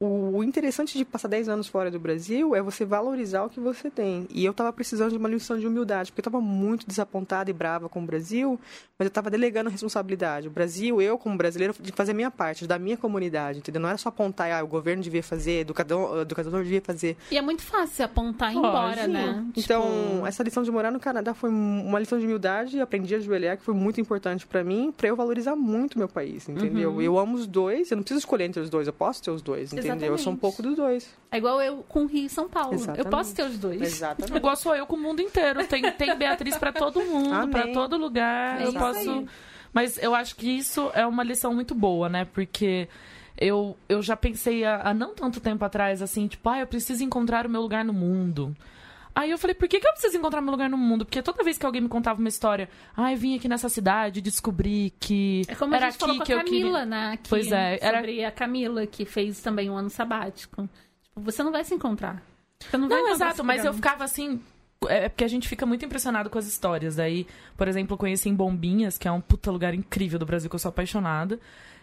o, 0.00 0.42
interessante 0.42 0.98
de 0.98 1.04
passar 1.04 1.28
10 1.28 1.48
anos 1.48 1.68
fora 1.68 1.90
do 1.90 1.98
Brasil 1.98 2.54
é 2.54 2.60
você 2.60 2.84
valorizar 2.84 3.44
o 3.44 3.48
que 3.48 3.60
você 3.60 3.90
tem. 3.90 4.26
E 4.30 4.44
eu 4.44 4.52
tava 4.52 4.72
precisando 4.72 5.12
de 5.12 5.16
uma 5.16 5.28
lição 5.28 5.58
de 5.58 5.66
humildade, 5.66 6.10
porque 6.10 6.20
eu 6.20 6.32
tava 6.32 6.40
muito 6.40 6.86
desapontada 6.86 7.48
e 7.48 7.52
brava 7.52 7.88
com 7.88 8.02
o 8.02 8.06
Brasil, 8.06 8.58
mas 8.98 9.06
eu 9.06 9.10
tava 9.10 9.30
delegando 9.30 9.68
a 9.68 9.72
responsabilidade. 9.72 10.48
O 10.48 10.50
Brasil, 10.50 11.00
eu 11.00 11.16
como 11.16 11.36
brasileiro, 11.36 11.74
de 11.80 11.92
fazer 11.92 12.10
a 12.10 12.14
minha 12.14 12.30
parte, 12.30 12.66
da 12.66 12.78
minha 12.78 12.96
comunidade, 12.96 13.58
entendeu? 13.58 13.80
Não 13.80 13.88
era 13.88 13.98
só 13.98 14.08
apontar, 14.08 14.50
ah, 14.50 14.62
o 14.62 14.66
governo 14.66 15.02
devia 15.02 15.22
fazer, 15.22 15.60
educador, 15.60 16.20
educador 16.22 16.62
devia 16.62 16.80
fazer. 16.80 17.16
E 17.30 17.38
é 17.38 17.42
muito 17.42 17.62
fácil 17.62 18.04
apontar 18.04 18.52
e 18.52 18.56
ir 18.56 18.58
embora, 18.58 19.04
sim. 19.04 19.12
né? 19.12 19.46
Então, 19.56 19.82
Tipo, 19.84 20.26
essa 20.26 20.42
lição 20.42 20.62
de 20.62 20.70
morar 20.70 20.90
no 20.90 21.00
Canadá 21.00 21.34
foi 21.34 21.50
uma 21.50 21.98
lição 21.98 22.18
de 22.18 22.24
humildade, 22.24 22.80
aprendi 22.80 23.14
a 23.14 23.18
ajoelhar, 23.18 23.56
que 23.56 23.64
foi 23.64 23.74
muito 23.74 24.00
importante 24.00 24.46
pra 24.46 24.64
mim, 24.64 24.92
pra 24.96 25.08
eu 25.08 25.16
valorizar 25.16 25.56
muito 25.56 25.98
meu 25.98 26.08
país, 26.08 26.48
entendeu? 26.48 26.92
Uhum. 26.92 27.02
Eu 27.02 27.18
amo 27.18 27.36
os 27.36 27.46
dois, 27.46 27.90
eu 27.90 27.96
não 27.96 28.02
preciso 28.02 28.18
escolher 28.18 28.44
entre 28.44 28.60
os 28.60 28.68
dois, 28.68 28.86
eu 28.86 28.92
posso 28.92 29.22
ter 29.22 29.30
os 29.30 29.42
dois, 29.42 29.72
entendeu? 29.72 29.83
Eu 29.88 30.18
sou 30.18 30.32
um 30.32 30.36
pouco 30.36 30.62
dos 30.62 30.76
dois. 30.76 31.14
É 31.30 31.38
igual 31.38 31.60
eu 31.60 31.84
com 31.88 32.06
Rio 32.06 32.26
e 32.26 32.28
São 32.28 32.48
Paulo. 32.48 32.72
Eu 32.72 32.78
Exatamente. 32.78 33.10
posso 33.10 33.34
ter 33.34 33.42
os 33.42 33.58
dois. 33.58 33.80
Exatamente. 33.80 34.36
Igual 34.36 34.56
sou 34.56 34.74
eu 34.74 34.86
com 34.86 34.96
o 34.96 35.00
mundo 35.00 35.20
inteiro. 35.20 35.66
Tem, 35.66 35.90
tem 35.92 36.16
Beatriz 36.16 36.56
pra 36.56 36.72
todo 36.72 37.00
mundo, 37.00 37.48
pra 37.48 37.68
todo 37.68 37.96
lugar. 37.96 38.60
É 38.60 38.66
eu 38.66 38.72
posso. 38.72 39.10
aí. 39.10 39.26
Mas 39.72 40.00
eu 40.00 40.14
acho 40.14 40.36
que 40.36 40.48
isso 40.48 40.90
é 40.94 41.04
uma 41.04 41.24
lição 41.24 41.52
muito 41.52 41.74
boa, 41.74 42.08
né? 42.08 42.24
Porque 42.24 42.88
eu, 43.36 43.76
eu 43.88 44.00
já 44.00 44.16
pensei 44.16 44.64
há, 44.64 44.90
há 44.90 44.94
não 44.94 45.14
tanto 45.14 45.40
tempo 45.40 45.64
atrás, 45.64 46.00
assim, 46.00 46.28
tipo, 46.28 46.48
ah, 46.48 46.60
eu 46.60 46.66
preciso 46.66 47.02
encontrar 47.02 47.46
o 47.46 47.50
meu 47.50 47.60
lugar 47.60 47.84
no 47.84 47.92
mundo. 47.92 48.56
Aí 49.14 49.30
eu 49.30 49.38
falei, 49.38 49.54
por 49.54 49.68
que, 49.68 49.78
que 49.78 49.86
eu 49.86 49.92
preciso 49.92 50.16
encontrar 50.18 50.40
meu 50.40 50.50
lugar 50.50 50.68
no 50.68 50.76
mundo? 50.76 51.04
Porque 51.04 51.22
toda 51.22 51.44
vez 51.44 51.56
que 51.56 51.64
alguém 51.64 51.80
me 51.80 51.88
contava 51.88 52.18
uma 52.18 52.28
história, 52.28 52.68
ah, 52.96 53.12
eu 53.12 53.16
vim 53.16 53.36
aqui 53.36 53.46
nessa 53.48 53.68
cidade, 53.68 54.20
descobri 54.20 54.92
que 54.98 55.42
É 55.46 55.54
como 55.54 55.72
era 55.74 55.86
a 55.86 55.90
gente 55.90 56.00
falou 56.00 56.16
aqui 56.16 56.20
com 56.20 56.26
que 56.26 56.32
a 56.32 56.38
Camila, 56.44 56.70
queria. 56.80 56.86
né? 56.86 57.12
Aqui, 57.12 57.28
Pois 57.30 57.52
é, 57.52 57.78
era- 57.80 57.98
Sobre 57.98 58.24
a 58.24 58.30
Camila, 58.32 58.86
que 58.86 59.04
fez 59.04 59.40
também 59.40 59.70
um 59.70 59.76
ano 59.76 59.88
sabático. 59.88 60.68
Tipo, 61.02 61.20
você 61.20 61.42
não 61.44 61.52
vai 61.52 61.62
se 61.64 61.72
encontrar. 61.74 62.20
Você 62.60 62.76
não, 62.76 62.88
vai 62.88 62.98
Não, 62.98 63.08
encontrar 63.08 63.26
exato, 63.28 63.44
mas 63.44 63.64
eu 63.64 63.72
ficava 63.72 64.02
assim. 64.02 64.40
É 64.88 65.08
porque 65.08 65.24
a 65.24 65.28
gente 65.28 65.48
fica 65.48 65.64
muito 65.64 65.84
impressionado 65.84 66.28
com 66.28 66.38
as 66.38 66.46
histórias. 66.46 66.96
Daí, 66.96 67.26
por 67.56 67.68
exemplo, 67.68 67.94
eu 67.94 67.98
conheci 67.98 68.28
em 68.28 68.34
Bombinhas, 68.34 68.98
que 68.98 69.06
é 69.06 69.12
um 69.12 69.20
puta 69.20 69.50
lugar 69.50 69.74
incrível 69.74 70.18
do 70.18 70.26
Brasil, 70.26 70.50
que 70.50 70.56
eu 70.56 70.60
sou 70.60 70.68
apaixonada. 70.70 71.38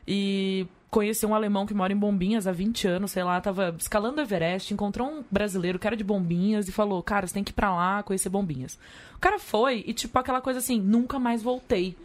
E 0.08 0.68
conheci 0.92 1.26
um 1.26 1.34
alemão 1.34 1.66
que 1.66 1.74
mora 1.74 1.94
em 1.94 1.98
Bombinhas 1.98 2.46
há 2.46 2.52
20 2.52 2.88
anos, 2.88 3.12
sei 3.12 3.24
lá, 3.24 3.40
tava 3.40 3.74
escalando 3.80 4.20
o 4.20 4.22
Everest, 4.22 4.74
encontrou 4.74 5.08
um 5.08 5.24
brasileiro 5.32 5.80
que 5.80 5.88
era 5.88 5.96
de 5.96 6.04
Bombinhas 6.04 6.68
e 6.68 6.72
falou: 6.72 7.02
Cara, 7.02 7.26
você 7.26 7.34
tem 7.34 7.44
que 7.44 7.52
ir 7.52 7.56
pra 7.56 7.74
lá 7.74 8.04
conhecer 8.04 8.30
Bombinhas. 8.30 8.78
O 9.16 9.20
cara 9.20 9.40
foi 9.40 9.84
e, 9.88 9.94
tipo, 9.94 10.20
aquela 10.20 10.42
coisa 10.42 10.60
assim: 10.60 10.80
Nunca 10.80 11.18
mais 11.18 11.42
voltei. 11.42 11.96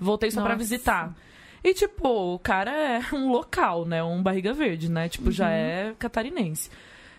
Voltei 0.00 0.30
só 0.30 0.40
pra 0.40 0.50
Nossa. 0.50 0.62
visitar. 0.62 1.14
E, 1.62 1.74
tipo, 1.74 2.34
o 2.34 2.38
cara 2.38 2.70
é 2.70 3.00
um 3.12 3.30
local, 3.32 3.84
né? 3.84 4.02
Um 4.02 4.22
barriga 4.22 4.52
verde, 4.52 4.88
né? 4.88 5.08
Tipo, 5.08 5.32
já 5.32 5.50
é 5.50 5.92
catarinense. 5.98 6.70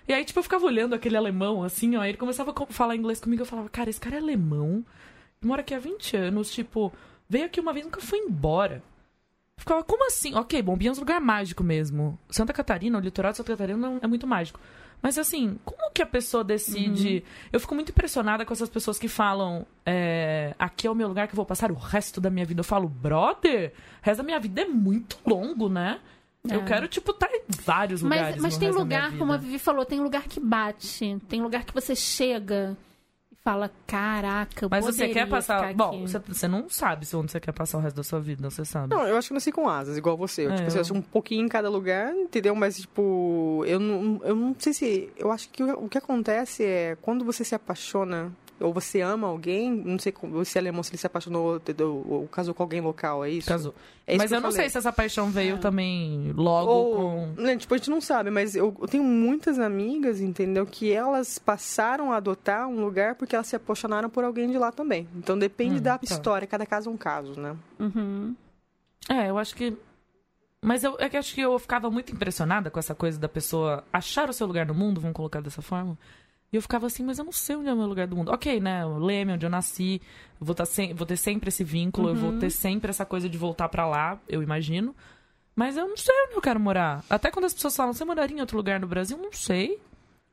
E 0.07 0.13
aí, 0.13 0.23
tipo, 0.23 0.39
eu 0.39 0.43
ficava 0.43 0.65
olhando 0.65 0.95
aquele 0.95 1.17
alemão, 1.17 1.61
assim, 1.61 1.97
ó. 1.97 2.03
Ele 2.03 2.17
começava 2.17 2.51
a 2.51 2.65
falar 2.67 2.95
inglês 2.95 3.19
comigo. 3.19 3.41
Eu 3.41 3.45
falava, 3.45 3.69
cara, 3.69 3.89
esse 3.89 3.99
cara 3.99 4.15
é 4.15 4.19
alemão. 4.19 4.83
Mora 5.41 5.61
aqui 5.61 5.73
há 5.73 5.79
20 5.79 6.15
anos. 6.15 6.49
Tipo, 6.49 6.91
veio 7.27 7.45
aqui 7.45 7.59
uma 7.59 7.73
vez 7.73 7.85
nunca 7.85 7.99
foi 7.99 8.19
embora. 8.19 8.81
Ficava, 9.59 9.83
como 9.83 10.07
assim? 10.07 10.33
Ok, 10.35 10.61
Bombinhas 10.61 10.97
é 10.97 10.99
um 10.99 11.03
lugar 11.03 11.21
mágico 11.21 11.63
mesmo. 11.63 12.17
Santa 12.29 12.51
Catarina, 12.53 12.97
o 12.97 13.01
litoral 13.01 13.31
de 13.31 13.37
Santa 13.37 13.51
Catarina 13.53 13.77
não- 13.77 13.99
é 14.01 14.07
muito 14.07 14.25
mágico. 14.25 14.59
Mas 15.01 15.17
assim, 15.17 15.57
como 15.63 15.91
que 15.93 16.01
a 16.01 16.05
pessoa 16.05 16.43
decide? 16.43 17.23
Eu 17.53 17.59
fico 17.59 17.73
muito 17.75 17.89
impressionada 17.91 18.45
com 18.45 18.51
essas 18.53 18.67
pessoas 18.69 18.97
que 18.99 19.07
falam: 19.07 19.65
é, 19.85 20.53
aqui 20.59 20.87
é 20.87 20.91
o 20.91 20.95
meu 20.95 21.07
lugar 21.07 21.27
que 21.27 21.33
eu 21.33 21.37
vou 21.37 21.45
passar 21.45 21.71
o 21.71 21.75
resto 21.75 22.19
da 22.19 22.29
minha 22.29 22.45
vida. 22.45 22.59
Eu 22.59 22.65
falo, 22.65 22.87
brother, 22.89 23.71
o 24.01 24.05
resto 24.05 24.17
da 24.17 24.23
minha 24.23 24.39
vida 24.39 24.61
é 24.61 24.65
muito 24.65 25.17
longo, 25.25 25.69
né? 25.69 25.99
Eu 26.49 26.61
É. 26.61 26.63
quero, 26.65 26.87
tipo, 26.87 27.11
estar 27.11 27.29
em 27.33 27.43
vários 27.63 28.01
Mas, 28.01 28.19
lugares. 28.19 28.41
mas 28.41 28.57
tem 28.57 28.71
lugar, 28.71 29.17
como 29.17 29.31
a 29.33 29.37
Vivi 29.37 29.59
falou, 29.59 29.85
tem 29.85 29.99
lugar 30.01 30.23
que 30.23 30.39
bate. 30.39 31.17
Tem 31.29 31.41
lugar 31.41 31.63
que 31.65 31.73
você 31.73 31.95
chega 31.95 32.77
fala, 33.51 33.71
caraca, 33.87 34.65
eu 34.65 34.69
Mas 34.69 34.85
você 34.85 35.09
quer 35.09 35.27
passar. 35.27 35.73
Bom, 35.73 35.89
aqui." 35.89 36.01
você, 36.01 36.19
você 36.19 36.47
não 36.47 36.69
sabe 36.69 37.05
se 37.05 37.15
onde 37.15 37.31
você 37.31 37.39
quer 37.39 37.51
passar 37.51 37.77
o 37.77 37.81
resto 37.81 37.95
da 37.95 38.03
sua 38.03 38.19
vida, 38.19 38.49
você 38.49 38.63
sabe. 38.65 38.93
Não, 38.93 39.05
eu 39.07 39.17
acho 39.17 39.27
que 39.27 39.33
eu 39.33 39.35
nasci 39.35 39.51
com 39.51 39.67
asas, 39.67 39.97
igual 39.97 40.15
você. 40.17 40.45
Eu, 40.45 40.51
É, 40.51 40.55
tipo, 40.55 40.67
assim, 40.67 40.77
eu- 40.77 40.85
sou 40.85 40.97
um 40.97 41.01
pouquinho 41.01 41.45
em 41.45 41.49
cada 41.49 41.69
lugar, 41.69 42.13
entendeu? 42.13 42.53
Mas, 42.55 42.77
tipo, 42.77 43.63
eu 43.65 43.79
não, 43.79 44.21
eu 44.23 44.35
não 44.35 44.55
sei 44.57 44.73
se. 44.73 45.09
Eu 45.17 45.31
acho 45.31 45.49
que 45.49 45.63
o, 45.63 45.85
o 45.85 45.89
que 45.89 45.97
acontece 45.97 46.63
é 46.63 46.97
quando 47.01 47.25
você 47.25 47.43
se 47.43 47.55
apaixona 47.55 48.31
ou 48.59 48.73
você 48.73 49.01
ama 49.01 49.27
alguém, 49.27 49.71
não 49.71 49.97
sei 49.99 50.11
como- 50.11 50.43
se 50.45 50.57
é 50.57 50.61
alemão, 50.61 50.83
se 50.83 50.91
ele 50.91 50.97
se 50.97 51.07
apaixonou 51.07 51.59
ou, 51.79 52.05
ou 52.11 52.27
casou 52.27 52.53
com 52.53 52.63
alguém 52.63 52.81
local, 52.81 53.23
é 53.23 53.29
isso? 53.29 53.47
Casou. 53.47 53.73
É 54.05 54.13
isso 54.13 54.23
mas 54.23 54.29
que 54.29 54.35
eu 54.35 54.41
não 54.41 54.49
falei. 54.51 54.63
sei 54.65 54.69
se 54.69 54.77
essa 54.77 54.91
paixão 54.93 55.29
veio 55.29 55.57
também 55.59 56.31
logo 56.35 56.71
Ou, 56.71 56.95
com. 57.35 57.41
né, 57.41 57.55
tipo, 57.57 57.73
a 57.73 57.77
gente 57.77 57.89
não 57.89 58.01
sabe, 58.01 58.29
mas 58.31 58.55
eu, 58.55 58.75
eu 58.81 58.87
tenho 58.87 59.03
muitas 59.03 59.59
amigas, 59.59 60.19
entendeu? 60.19 60.65
Que 60.65 60.91
elas 60.91 61.37
passaram 61.39 62.11
a 62.11 62.17
adotar 62.17 62.67
um 62.67 62.79
lugar 62.83 63.15
porque 63.15 63.35
elas 63.35 63.47
se 63.47 63.55
apaixonaram 63.55 64.09
por 64.09 64.23
alguém 64.23 64.49
de 64.49 64.57
lá 64.57 64.71
também. 64.71 65.07
Então 65.15 65.37
depende 65.37 65.77
Hum, 65.77 65.81
da 65.81 65.97
tá. 65.97 66.03
história, 66.03 66.47
cada 66.47 66.65
caso 66.65 66.89
é 66.89 66.93
um 66.93 66.97
caso, 66.97 67.39
né? 67.39 67.55
Uhum. 67.79 68.35
É, 69.09 69.29
eu 69.29 69.37
acho 69.37 69.55
que. 69.55 69.75
Mas 70.61 70.83
eu, 70.83 70.97
é 70.99 71.07
que 71.07 71.15
acho 71.15 71.33
que 71.33 71.39
eu 71.39 71.57
ficava 71.57 71.89
muito 71.89 72.11
impressionada 72.11 72.69
com 72.69 72.77
essa 72.77 72.93
coisa 72.93 73.17
da 73.17 73.29
pessoa 73.29 73.83
achar 73.93 74.29
o 74.29 74.33
seu 74.33 74.45
lugar 74.45 74.65
no 74.65 74.73
mundo, 74.73 74.99
vamos 74.99 75.15
colocar 75.15 75.41
dessa 75.41 75.61
forma. 75.61 75.97
E 76.51 76.55
eu 76.55 76.61
ficava 76.61 76.87
assim, 76.87 77.03
mas 77.03 77.19
eu 77.19 77.25
não 77.25 77.31
sei 77.31 77.55
onde 77.55 77.69
é 77.69 77.73
o 77.73 77.77
meu 77.77 77.85
lugar 77.85 78.07
do 78.07 78.15
mundo. 78.15 78.31
Ok, 78.31 78.59
né? 78.59 78.85
O 78.85 78.97
Leme, 78.97 79.33
onde 79.33 79.45
eu 79.45 79.49
nasci, 79.49 80.01
vou, 80.39 80.55
tá 80.55 80.65
sem, 80.65 80.93
vou 80.95 81.05
ter 81.05 81.15
sempre 81.17 81.49
esse 81.49 81.63
vínculo, 81.63 82.09
eu 82.09 82.15
vou 82.15 82.33
ter 82.39 82.49
sempre 82.49 82.89
essa 82.89 83.05
coisa 83.05 83.29
de 83.29 83.37
voltar 83.37 83.69
pra 83.69 83.85
lá, 83.85 84.17
eu 84.27 84.41
imagino. 84.41 84.95
Mas 85.55 85.77
eu 85.77 85.87
não 85.87 85.95
sei 85.97 86.15
onde 86.25 86.35
eu 86.35 86.41
quero 86.41 86.59
morar. 86.59 87.03
Até 87.09 87.29
quando 87.29 87.45
as 87.45 87.53
pessoas 87.53 87.75
falam, 87.75 87.93
você 87.93 88.03
moraria 88.05 88.35
em 88.37 88.39
outro 88.41 88.57
lugar 88.57 88.79
no 88.79 88.87
Brasil? 88.87 89.17
Eu 89.17 89.23
não 89.23 89.33
sei. 89.33 89.77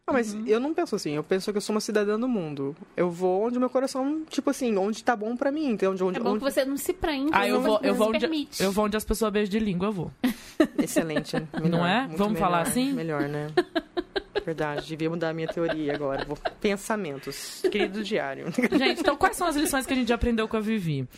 Ah, 0.08 0.12
mas 0.12 0.32
Uhum. 0.32 0.44
eu 0.46 0.60
não 0.60 0.72
penso 0.72 0.94
assim, 0.94 1.10
eu 1.16 1.24
penso 1.24 1.50
que 1.50 1.58
eu 1.58 1.60
sou 1.60 1.74
uma 1.74 1.80
cidadã 1.80 2.16
do 2.18 2.28
mundo. 2.28 2.76
Eu 2.96 3.10
vou 3.10 3.44
onde 3.44 3.58
meu 3.58 3.68
coração, 3.68 4.22
tipo 4.30 4.48
assim, 4.50 4.76
onde 4.76 5.02
tá 5.02 5.16
bom 5.16 5.36
pra 5.36 5.50
mim, 5.50 5.70
então 5.70 5.90
onde, 5.92 6.04
onde, 6.04 6.18
É 6.18 6.22
bom 6.22 6.30
onde... 6.30 6.38
que 6.44 6.50
você 6.50 6.64
não 6.64 6.76
se 6.76 6.92
prende, 6.92 7.30
Ah, 7.34 7.46
eu 7.46 7.56
não, 7.56 7.62
vou, 7.62 7.80
eu 7.82 7.92
vou, 7.94 8.08
onde, 8.10 8.20
permite. 8.20 8.62
eu 8.62 8.70
vou 8.70 8.84
onde 8.84 8.96
as 8.96 9.04
pessoas 9.04 9.32
beijam 9.32 9.50
de 9.50 9.58
língua, 9.58 9.88
eu 9.88 9.92
vou. 9.92 10.10
Excelente, 10.80 11.34
melhor, 11.60 11.68
Não 11.68 11.84
é? 11.84 12.06
Vamos 12.16 12.38
falar 12.38 12.58
melhor, 12.58 12.70
assim? 12.70 12.92
Melhor, 12.92 13.22
né? 13.28 13.48
Verdade, 14.46 14.86
devia 14.86 15.10
mudar 15.10 15.30
a 15.30 15.32
minha 15.32 15.48
teoria 15.48 15.92
agora. 15.92 16.24
Vou... 16.24 16.38
Pensamentos, 16.60 17.62
querido 17.62 18.04
diário. 18.04 18.46
Gente, 18.78 19.00
então 19.00 19.16
quais 19.16 19.36
são 19.36 19.44
as 19.44 19.56
lições 19.56 19.84
que 19.84 19.92
a 19.92 19.96
gente 19.96 20.12
aprendeu 20.12 20.46
com 20.46 20.56
a 20.56 20.60
Vivi? 20.60 21.08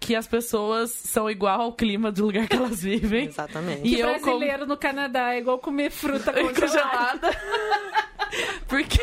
Que 0.00 0.16
as 0.16 0.26
pessoas 0.26 0.90
são 0.90 1.30
igual 1.30 1.60
ao 1.60 1.72
clima 1.74 2.10
do 2.10 2.24
lugar 2.24 2.48
que 2.48 2.56
elas 2.56 2.82
vivem. 2.82 3.26
Exatamente. 3.26 3.86
E 3.86 3.96
Que 3.96 4.00
eu, 4.00 4.08
como 4.20 4.38
brasileiro 4.38 4.66
no 4.66 4.78
Canadá 4.78 5.34
é 5.34 5.38
igual 5.38 5.58
comer 5.58 5.90
fruta 5.90 6.32
congelada. 6.40 7.28
Porque 8.68 9.00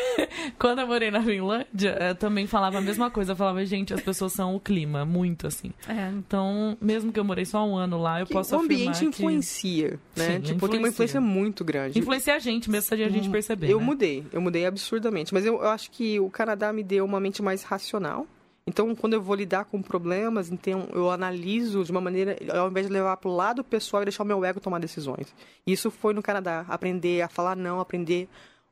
quando 0.58 0.80
eu 0.80 0.86
morei 0.86 1.10
na 1.10 1.22
Finlândia, 1.22 1.96
eu 2.00 2.14
também 2.14 2.46
falava 2.46 2.78
a 2.78 2.80
mesma 2.80 3.10
coisa. 3.10 3.32
Eu 3.32 3.36
falava, 3.36 3.64
gente, 3.64 3.92
as 3.92 4.00
pessoas 4.00 4.32
são 4.32 4.56
o 4.56 4.60
clima, 4.60 5.04
muito 5.04 5.46
assim. 5.46 5.72
É. 5.88 6.08
Então, 6.10 6.76
mesmo 6.80 7.12
que 7.12 7.18
eu 7.18 7.24
morei 7.24 7.44
só 7.44 7.66
um 7.66 7.76
ano 7.76 8.00
lá, 8.00 8.20
eu 8.20 8.26
Que 8.26 8.32
posso 8.32 8.54
o 8.54 8.58
afirmar 8.58 8.74
ambiente 8.74 8.98
que 9.00 9.06
influencia, 9.06 10.00
né? 10.16 10.36
Sim, 10.36 10.40
tipo, 10.40 10.68
tem 10.68 10.78
uma 10.78 10.88
influencia. 10.88 11.18
influência 11.18 11.20
muito 11.20 11.64
grande. 11.64 11.98
influencia 11.98 12.34
a 12.34 12.38
gente, 12.38 12.70
mesmo 12.70 12.88
sem 12.88 13.02
a 13.04 13.08
gente 13.08 13.28
perceber. 13.28 13.70
Eu 13.70 13.78
né? 13.78 13.84
mudei, 13.84 14.24
eu 14.32 14.40
mudei 14.40 14.66
absurdamente. 14.66 15.32
Mas 15.32 15.44
eu, 15.44 15.54
eu 15.54 15.68
acho 15.68 15.90
que 15.90 16.20
o 16.20 16.30
Canadá 16.30 16.72
me 16.72 16.82
deu 16.82 17.04
uma 17.04 17.20
mente 17.20 17.42
mais 17.42 17.62
racional. 17.62 18.26
Então, 18.68 18.96
quando 18.96 19.12
eu 19.12 19.22
vou 19.22 19.36
lidar 19.36 19.64
com 19.66 19.80
problemas, 19.80 20.50
então 20.50 20.88
eu 20.92 21.08
analiso 21.08 21.84
de 21.84 21.92
uma 21.92 22.00
maneira, 22.00 22.36
ao 22.52 22.68
invés 22.68 22.88
de 22.88 22.92
levar 22.92 23.16
pro 23.16 23.30
lado 23.30 23.62
pessoal 23.62 24.02
e 24.02 24.06
deixar 24.06 24.24
o 24.24 24.26
meu 24.26 24.44
ego 24.44 24.58
tomar 24.58 24.80
decisões. 24.80 25.32
Isso 25.64 25.88
foi 25.88 26.12
no 26.12 26.20
Canadá, 26.20 26.66
aprender 26.68 27.22
a 27.22 27.28
falar 27.28 27.54
não, 27.54 27.78
aprender 27.78 28.28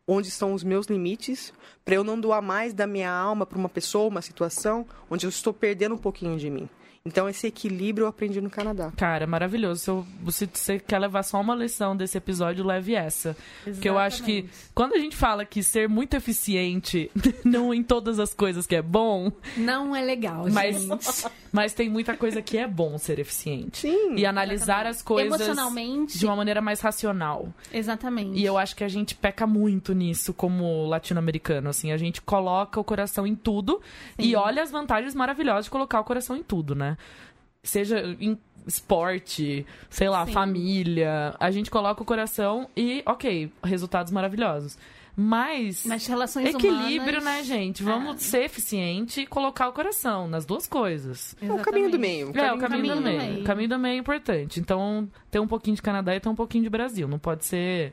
onde 0.07 0.29
estão 0.29 0.53
os 0.53 0.63
meus 0.63 0.87
limites, 0.87 1.53
para 1.85 1.95
eu 1.95 2.05
não 2.05 2.19
doar 2.21 2.43
mais 2.43 2.73
da 2.75 2.87
minha 2.87 3.11
alma 3.11 3.47
para 3.47 3.59
uma 3.59 3.69
pessoa, 3.69 4.09
uma 4.09 4.23
situação 4.23 4.87
onde 5.11 5.27
eu 5.27 5.31
estou 5.31 5.53
perdendo 5.53 5.95
um 5.95 5.99
pouquinho 5.99 6.37
de 6.39 6.51
mim. 6.51 6.69
Então, 7.07 7.29
esse 7.29 7.47
equilíbrio 7.47 8.05
eu 8.05 8.09
aprendi 8.09 8.41
no 8.41 8.49
Canadá. 8.49 8.91
Cara, 8.97 9.27
maravilhoso. 9.27 9.79
Se, 9.83 9.91
eu- 9.91 10.07
se 10.33 10.47
você 10.51 10.79
quer 10.79 10.99
levar 10.99 11.23
só 11.23 11.39
uma 11.39 11.55
lição 11.55 11.95
desse 11.95 12.17
episódio, 12.17 12.65
leve 12.65 12.95
essa. 12.95 13.37
Porque 13.63 13.87
eu 13.87 13.99
acho 13.99 14.23
que 14.25 14.39
Exatamente. 14.39 14.71
quando 14.75 14.95
a 14.95 14.99
gente 14.99 15.15
fala 15.15 15.45
que 15.45 15.63
ser 15.63 15.87
muito 15.87 16.15
eficiente, 16.17 17.11
não 17.45 17.75
em 17.75 17.83
todas 17.83 18.19
as 18.19 18.33
coisas 18.33 18.67
que 18.67 18.75
é 18.75 18.81
bom, 18.81 19.31
Não 19.55 19.95
é 19.95 20.01
legal, 20.01 20.47
mas, 20.51 20.81
gente. 20.81 21.27
mas 21.53 21.75
tem 21.75 21.91
muita 21.91 22.17
coisa 22.17 22.41
que 22.41 22.57
é 22.57 22.67
bom 22.67 22.97
ser 22.97 23.19
eficiente. 23.19 23.81
Sim. 23.83 24.15
E 24.17 24.25
analisar 24.25 24.87
as 24.87 25.03
coisas 25.03 25.27
Emocionalmente, 25.39 26.19
de 26.19 26.25
uma 26.25 26.37
maneira 26.37 26.63
mais 26.63 26.81
racional. 26.81 27.53
exatamente. 27.71 28.39
E 28.41 28.47
eu 28.47 28.57
acho 28.57 28.75
que 28.75 28.83
a 28.83 28.89
gente 28.89 29.15
peca 29.15 29.47
muito 29.47 29.94
nisso 29.95 30.35
como 30.35 30.87
latino-americano, 30.87 31.71
assim, 31.71 31.93
a 31.93 31.97
gente 31.97 32.21
coloca 32.21 32.81
o 32.81 32.85
coração 32.85 33.27
em 33.27 33.35
tudo 33.35 33.81
e 34.19 34.35
olha 34.37 34.63
as 34.63 34.71
vantagens 34.71 35.15
maravilhosas 35.15 35.67
de 35.67 35.71
colocar 35.71 36.01
o 36.01 36.05
coração 36.05 36.37
em 36.37 36.43
tudo, 36.43 36.75
né? 36.75 36.97
Seja 37.63 38.01
em 38.21 38.39
esporte, 38.67 39.67
sei 39.91 40.09
lá, 40.09 40.27
Sim. 40.27 40.33
família, 40.33 41.35
a 41.39 41.51
gente 41.51 41.71
coloca 41.71 42.03
o 42.03 42.05
coração 42.05 42.69
e, 42.77 43.03
ok, 43.07 43.51
resultados 43.63 44.13
maravilhosos. 44.13 44.79
Mas 45.17 45.85
Nas 45.85 46.07
relações 46.07 46.49
equilíbrio, 46.49 47.21
humanas, 47.21 47.25
né, 47.25 47.43
gente? 47.45 47.83
Vamos 47.85 48.21
ser 48.23 48.45
eficiente 48.45 49.21
e 49.21 49.27
colocar 49.27 49.69
o 49.69 49.73
coração 49.73 50.27
nas 50.27 50.45
duas 50.45 50.67
coisas. 50.67 51.37
É 51.41 51.53
o 51.53 51.59
caminho 51.59 51.91
do 51.91 51.97
Exatamente. 51.97 51.99
meio. 51.99 52.27
É, 52.27 52.53
o 52.53 52.59
caminho, 52.59 52.59
caminho 52.59 52.95
do 52.95 53.01
do 53.01 53.03
meio. 53.03 53.19
meio. 53.21 53.41
O 53.41 53.45
caminho 53.45 53.69
do 53.69 53.79
meio 53.79 53.95
é 53.95 53.99
importante. 53.99 54.59
Então, 54.59 55.09
ter 55.31 55.39
um 55.39 55.47
pouquinho 55.47 55.77
de 55.77 55.83
Canadá 55.83 56.17
e 56.17 56.21
ter 56.21 56.29
um 56.29 56.35
pouquinho 56.35 56.65
de 56.65 56.71
Brasil. 56.71 57.07
Não 57.07 57.19
pode 57.19 57.45
ser. 57.45 57.93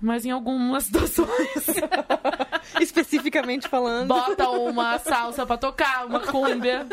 Mas 0.00 0.24
em 0.24 0.30
algumas 0.30 0.84
situações. 0.86 1.66
Especificamente 2.80 3.68
falando. 3.68 4.08
Bota 4.08 4.48
uma 4.50 4.98
salsa 4.98 5.46
pra 5.46 5.56
tocar, 5.56 6.06
uma 6.06 6.20
cúmbia. 6.20 6.86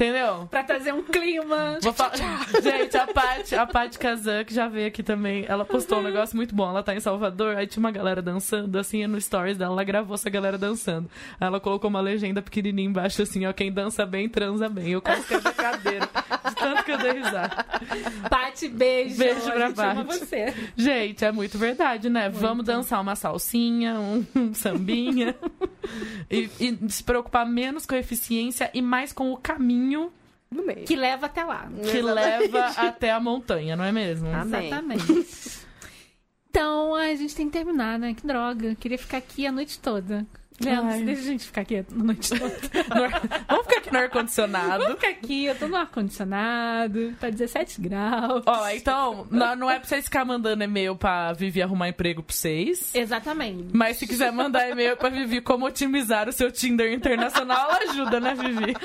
Entendeu? 0.00 0.48
Pra 0.50 0.64
trazer 0.64 0.94
um 0.94 1.02
clima. 1.02 1.78
Vou 1.82 1.92
falar... 1.92 2.12
Gente, 2.62 2.96
a 2.96 3.06
Paty, 3.06 3.54
a 3.54 3.66
Paty 3.66 3.98
Kazan, 3.98 4.44
que 4.44 4.54
já 4.54 4.66
veio 4.66 4.88
aqui 4.88 5.02
também, 5.02 5.44
ela 5.46 5.62
postou 5.62 5.98
um 5.98 6.02
negócio 6.02 6.34
muito 6.36 6.54
bom. 6.54 6.70
Ela 6.70 6.82
tá 6.82 6.94
em 6.94 7.00
Salvador, 7.00 7.56
aí 7.56 7.66
tinha 7.66 7.80
uma 7.80 7.90
galera 7.90 8.22
dançando, 8.22 8.78
assim, 8.78 9.06
no 9.06 9.20
stories 9.20 9.58
dela, 9.58 9.74
ela 9.74 9.84
gravou 9.84 10.14
essa 10.14 10.30
galera 10.30 10.56
dançando. 10.56 11.10
Aí 11.38 11.46
ela 11.46 11.60
colocou 11.60 11.90
uma 11.90 12.00
legenda 12.00 12.40
pequenininha 12.40 12.88
embaixo, 12.88 13.20
assim, 13.20 13.46
ó, 13.46 13.52
quem 13.52 13.70
dança 13.70 14.06
bem, 14.06 14.26
transa 14.26 14.68
bem. 14.70 14.88
Eu 14.88 15.02
quase 15.02 15.22
caí 15.24 15.40
da 15.40 15.52
cadeira, 15.52 16.06
de 16.48 16.54
tanto 16.54 16.84
que 16.84 16.92
eu 16.92 16.98
dei 16.98 17.12
risada. 17.12 17.66
Pati, 18.28 18.68
beijo. 18.68 19.16
Beijo 19.18 19.50
pra 19.52 19.72
Paty. 19.72 20.02
você. 20.04 20.54
Gente, 20.76 21.24
é 21.24 21.32
muito 21.32 21.58
verdade, 21.58 22.08
né? 22.08 22.28
Vamos 22.28 22.64
dançar 22.64 23.00
uma 23.00 23.16
salsinha, 23.16 23.94
um, 23.98 24.24
um 24.34 24.54
sambinha. 24.54 25.34
e, 26.30 26.48
e 26.60 26.90
se 26.90 27.02
preocupar 27.02 27.46
menos 27.46 27.86
com 27.86 27.94
a 27.94 27.98
eficiência 27.98 28.70
e 28.72 28.80
mais 28.82 29.12
com 29.12 29.32
o 29.32 29.36
caminho. 29.36 30.12
Que 30.84 30.96
leva 30.96 31.26
até 31.26 31.44
lá. 31.44 31.68
que 31.90 32.02
leva 32.02 32.58
até 32.76 33.12
a 33.12 33.20
montanha, 33.20 33.76
não 33.76 33.84
é 33.84 33.92
mesmo? 33.92 34.28
Amém. 34.34 34.66
Exatamente. 34.66 35.60
Então, 36.50 36.96
a 36.96 37.14
gente 37.14 37.34
tem 37.36 37.46
que 37.46 37.52
terminar, 37.52 37.96
né? 37.98 38.12
Que 38.12 38.26
droga. 38.26 38.74
Queria 38.74 38.98
ficar 38.98 39.18
aqui 39.18 39.46
a 39.46 39.52
noite 39.52 39.78
toda. 39.78 40.26
Leandro, 40.60 41.04
deixa 41.06 41.22
a 41.22 41.24
gente 41.24 41.44
ficar 41.44 41.62
aqui 41.62 41.76
a 41.78 41.84
noite 41.90 42.28
toda. 42.28 42.44
Vamos 43.48 43.66
ficar 43.66 43.78
aqui 43.78 43.92
no 43.92 43.98
ar-condicionado. 43.98 44.84
Vamos 44.84 45.00
ficar 45.00 45.08
aqui, 45.08 45.44
eu 45.46 45.54
tô 45.54 45.68
no 45.68 45.76
ar-condicionado, 45.76 47.12
tá 47.18 47.30
17 47.30 47.80
graus. 47.80 48.42
Ó, 48.46 48.68
então, 48.70 49.26
não, 49.30 49.56
não 49.56 49.70
é 49.70 49.78
pra 49.78 49.88
vocês 49.88 50.04
ficar 50.04 50.24
mandando 50.24 50.62
e-mail 50.62 50.94
pra 50.96 51.32
Vivi 51.32 51.62
arrumar 51.62 51.88
emprego 51.88 52.22
pra 52.22 52.34
vocês. 52.34 52.94
Exatamente. 52.94 53.68
Mas 53.72 53.96
se 53.96 54.06
quiser 54.06 54.32
mandar 54.32 54.68
e-mail 54.68 54.96
pra 54.96 55.08
Vivi 55.08 55.40
como 55.40 55.66
otimizar 55.66 56.28
o 56.28 56.32
seu 56.32 56.50
Tinder 56.50 56.92
internacional, 56.92 57.70
ela 57.70 57.90
ajuda, 57.92 58.20
né, 58.20 58.34
Vivi? 58.34 58.76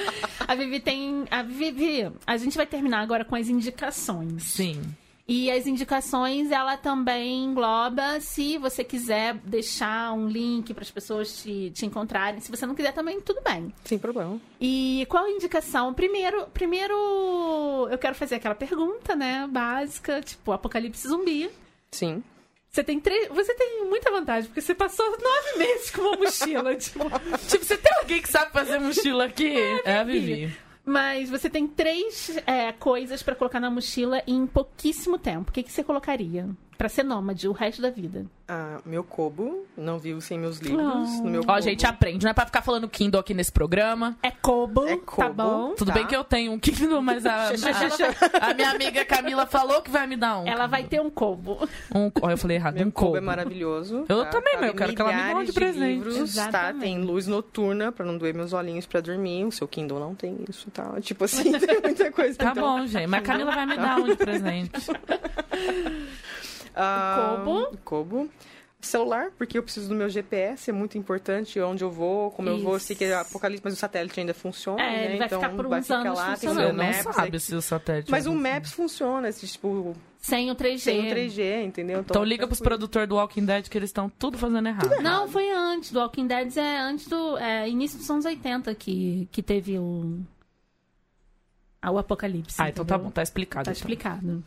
A 0.47 0.55
Vivi 0.55 0.79
tem. 0.79 1.25
A 1.29 1.43
Vivi, 1.43 2.11
a 2.25 2.37
gente 2.37 2.55
vai 2.55 2.65
terminar 2.65 3.01
agora 3.01 3.25
com 3.25 3.35
as 3.35 3.49
indicações. 3.49 4.43
Sim. 4.43 4.81
E 5.27 5.49
as 5.49 5.65
indicações, 5.65 6.51
ela 6.51 6.77
também 6.77 7.45
engloba 7.45 8.19
se 8.19 8.59
você 8.59 8.83
quiser 8.83 9.33
deixar 9.43 10.13
um 10.13 10.27
link 10.27 10.71
para 10.71 10.83
as 10.83 10.91
pessoas 10.91 11.41
te, 11.41 11.71
te 11.71 11.85
encontrarem. 11.85 12.39
Se 12.39 12.51
você 12.51 12.65
não 12.65 12.75
quiser 12.75 12.93
também, 12.93 13.19
tudo 13.19 13.41
bem. 13.41 13.73
Sem 13.83 13.97
problema. 13.97 14.39
E 14.61 15.05
qual 15.09 15.25
a 15.25 15.31
indicação? 15.31 15.93
Primeiro, 15.95 16.45
primeiro 16.53 16.93
eu 17.89 17.97
quero 17.97 18.13
fazer 18.13 18.35
aquela 18.35 18.53
pergunta, 18.53 19.15
né, 19.15 19.47
básica, 19.49 20.21
tipo 20.21 20.51
apocalipse 20.51 21.07
zumbi. 21.07 21.49
Sim. 21.91 22.23
Você 22.69 22.83
tem 22.83 22.99
três, 22.99 23.29
você 23.29 23.53
tem 23.55 23.85
muita 23.85 24.11
vantagem 24.11 24.49
porque 24.49 24.61
você 24.61 24.75
passou 24.75 25.05
nove 25.09 25.57
meses 25.57 25.89
com 25.89 26.01
uma 26.01 26.17
mochila, 26.17 26.75
tipo, 26.75 26.99
Tipo, 27.47 27.65
você 27.65 27.77
tem 27.77 27.93
alguém 27.99 28.21
que 28.21 28.29
sabe 28.29 28.51
fazer 28.51 28.79
mochila 28.79 29.25
aqui? 29.25 29.57
É, 29.85 29.97
a 29.99 30.03
Vivi. 30.03 30.35
Vivi. 30.35 30.57
Mas 30.85 31.29
você 31.31 31.49
tem 31.49 31.67
três 31.67 32.37
é, 32.45 32.71
coisas 32.71 33.23
pra 33.23 33.35
colocar 33.35 33.59
na 33.59 33.71
mochila 33.71 34.21
em 34.27 34.45
pouquíssimo 34.45 35.17
tempo. 35.17 35.49
O 35.49 35.53
que, 35.53 35.63
que 35.63 35.71
você 35.71 35.83
colocaria? 35.83 36.47
Pra 36.77 36.87
ser 36.87 37.03
nômade 37.03 37.47
o 37.47 37.51
resto 37.51 37.81
da 37.81 37.89
vida. 37.89 38.25
Ah, 38.47 38.77
meu 38.85 39.03
Kobo, 39.03 39.65
não 39.75 39.97
vivo 39.97 40.21
sem 40.21 40.37
meus 40.37 40.59
livros. 40.59 41.19
No 41.19 41.31
meu 41.31 41.41
Ó, 41.41 41.45
Kobo. 41.45 41.61
gente, 41.61 41.83
aprende. 41.87 42.23
Não 42.25 42.29
é 42.29 42.33
pra 42.33 42.45
ficar 42.45 42.61
falando 42.61 42.87
Kindle 42.87 43.19
aqui 43.19 43.33
nesse 43.33 43.51
programa. 43.51 44.15
É 44.21 44.29
Kobo, 44.29 44.85
É 44.85 44.97
tá 44.97 45.01
Kobo. 45.03 45.33
bom? 45.33 45.73
Tudo 45.75 45.87
Tá. 45.87 45.93
bem 45.95 46.05
que 46.05 46.15
eu 46.15 46.23
tenho 46.23 46.51
um 46.51 46.59
Kindle, 46.59 47.01
mas 47.01 47.25
a, 47.25 47.47
a, 47.49 48.51
a 48.51 48.53
minha 48.53 48.69
amiga 48.69 49.03
Camila 49.03 49.47
falou 49.47 49.81
que 49.81 49.89
vai 49.89 50.05
me 50.05 50.15
dar 50.15 50.37
um. 50.37 50.47
Ela 50.47 50.67
vai 50.67 50.83
ter 50.83 51.01
um 51.01 51.09
Kobo. 51.09 51.67
Um, 51.93 52.11
ó, 52.21 52.29
eu 52.29 52.37
falei 52.37 52.57
errado, 52.57 52.75
Meu 52.75 52.85
um 52.85 52.91
Kobo 52.91 53.05
Kobo. 53.07 53.17
é 53.17 53.21
maravilhoso. 53.21 54.05
Eu 54.07 54.23
tá? 54.25 54.29
também, 54.29 54.57
mas 54.59 54.67
eu 54.67 54.75
quero 54.75 54.93
que 54.93 55.01
ela 55.01 55.11
me 55.11 55.23
dê 55.23 55.33
um 55.39 55.43
de 55.43 55.51
presente. 55.53 55.83
livros, 55.95 56.15
tá? 56.15 56.21
Exatamente. 56.21 56.81
Tem 56.81 57.01
luz 57.01 57.25
noturna 57.25 57.91
pra 57.91 58.05
não 58.05 58.15
doer 58.15 58.35
meus 58.35 58.53
olhinhos 58.53 58.85
pra 58.85 59.01
dormir. 59.01 59.43
O 59.45 59.51
seu 59.51 59.67
Kindle 59.67 59.99
não 59.99 60.13
tem 60.13 60.37
isso, 60.47 60.69
tá? 60.69 61.01
Tipo 61.01 61.23
assim, 61.25 61.51
tem 61.57 61.81
muita 61.81 62.11
coisa. 62.11 62.37
Tá 62.37 62.51
então. 62.51 62.77
bom, 62.77 62.85
gente. 62.85 63.07
Mas 63.07 63.21
a 63.21 63.23
Camila 63.25 63.51
vai 63.51 63.65
me 63.65 63.75
dar 63.75 63.97
um 63.97 64.03
de 64.03 64.15
presente. 64.15 64.71
Ah, 66.77 67.37
Kobo. 67.37 67.77
Kobo. 67.85 68.29
Celular, 68.87 69.31
porque 69.37 69.57
eu 69.57 69.63
preciso 69.63 69.89
do 69.89 69.95
meu 69.95 70.09
GPS, 70.09 70.69
é 70.69 70.73
muito 70.73 70.97
importante 70.97 71.59
onde 71.59 71.83
eu 71.83 71.91
vou, 71.91 72.31
como 72.31 72.49
eu 72.49 72.59
vou, 72.59 72.73
eu 72.73 72.79
sei 72.79 72.95
que 72.95 73.03
é 73.05 73.13
apocalipse, 73.15 73.61
mas 73.63 73.73
o 73.73 73.77
satélite 73.77 74.19
ainda 74.19 74.33
funciona, 74.33 74.81
É, 74.81 74.89
né? 74.91 75.05
ele 75.09 75.17
vai 75.17 75.27
então 75.27 75.41
ficar 75.41 75.53
por 75.55 75.67
vai 75.67 75.79
uns 75.79 75.87
ficar 75.87 75.99
anos 75.99 76.17
lá, 76.17 76.25
tem 76.25 76.33
o 76.33 76.37
funcionando. 76.53 76.55
Você 76.55 76.63
meu 76.65 76.73
não 76.73 76.85
Maps. 77.03 77.15
sabe 77.15 77.27
aqui. 77.27 77.39
se 77.39 77.55
o 77.55 77.61
satélite... 77.61 78.11
Mas 78.11 78.25
é 78.25 78.29
o. 78.29 78.35
Maps 78.35 78.71
funciona, 78.73 79.27
esse, 79.29 79.47
tipo, 79.47 79.95
Sem 80.19 80.49
o 80.51 80.55
3G. 80.55 80.77
sem 80.79 80.99
o 81.11 81.15
3G, 81.15 81.63
entendeu? 81.65 81.99
Então 82.01 82.23
liga 82.23 82.47
pros 82.47 82.59
produtores 82.59 83.07
do 83.09 83.15
Walking 83.15 83.45
Dead 83.45 83.67
que 83.69 83.77
eles 83.77 83.89
estão 83.89 84.09
tudo 84.09 84.37
fazendo 84.37 84.67
errado. 84.67 85.01
Não, 85.01 85.27
foi 85.27 85.51
antes. 85.51 85.91
Do 85.91 85.99
Walking 85.99 86.27
Dead 86.27 86.55
é 86.57 86.79
antes 86.79 87.07
do. 87.07 87.37
É, 87.37 87.67
início 87.69 87.97
dos 87.97 88.09
anos 88.09 88.25
80 88.25 88.73
que, 88.75 89.27
que 89.31 89.41
teve 89.43 89.77
o. 89.77 90.19
ah, 91.81 91.91
O 91.91 91.97
apocalipse. 91.97 92.55
Ah, 92.61 92.69
então 92.69 92.83
tá 92.85 92.97
bom, 92.97 93.09
tá 93.11 93.21
explicado. 93.21 93.65
Tá 93.65 93.71
então. 93.71 93.79
explicado. 93.79 94.43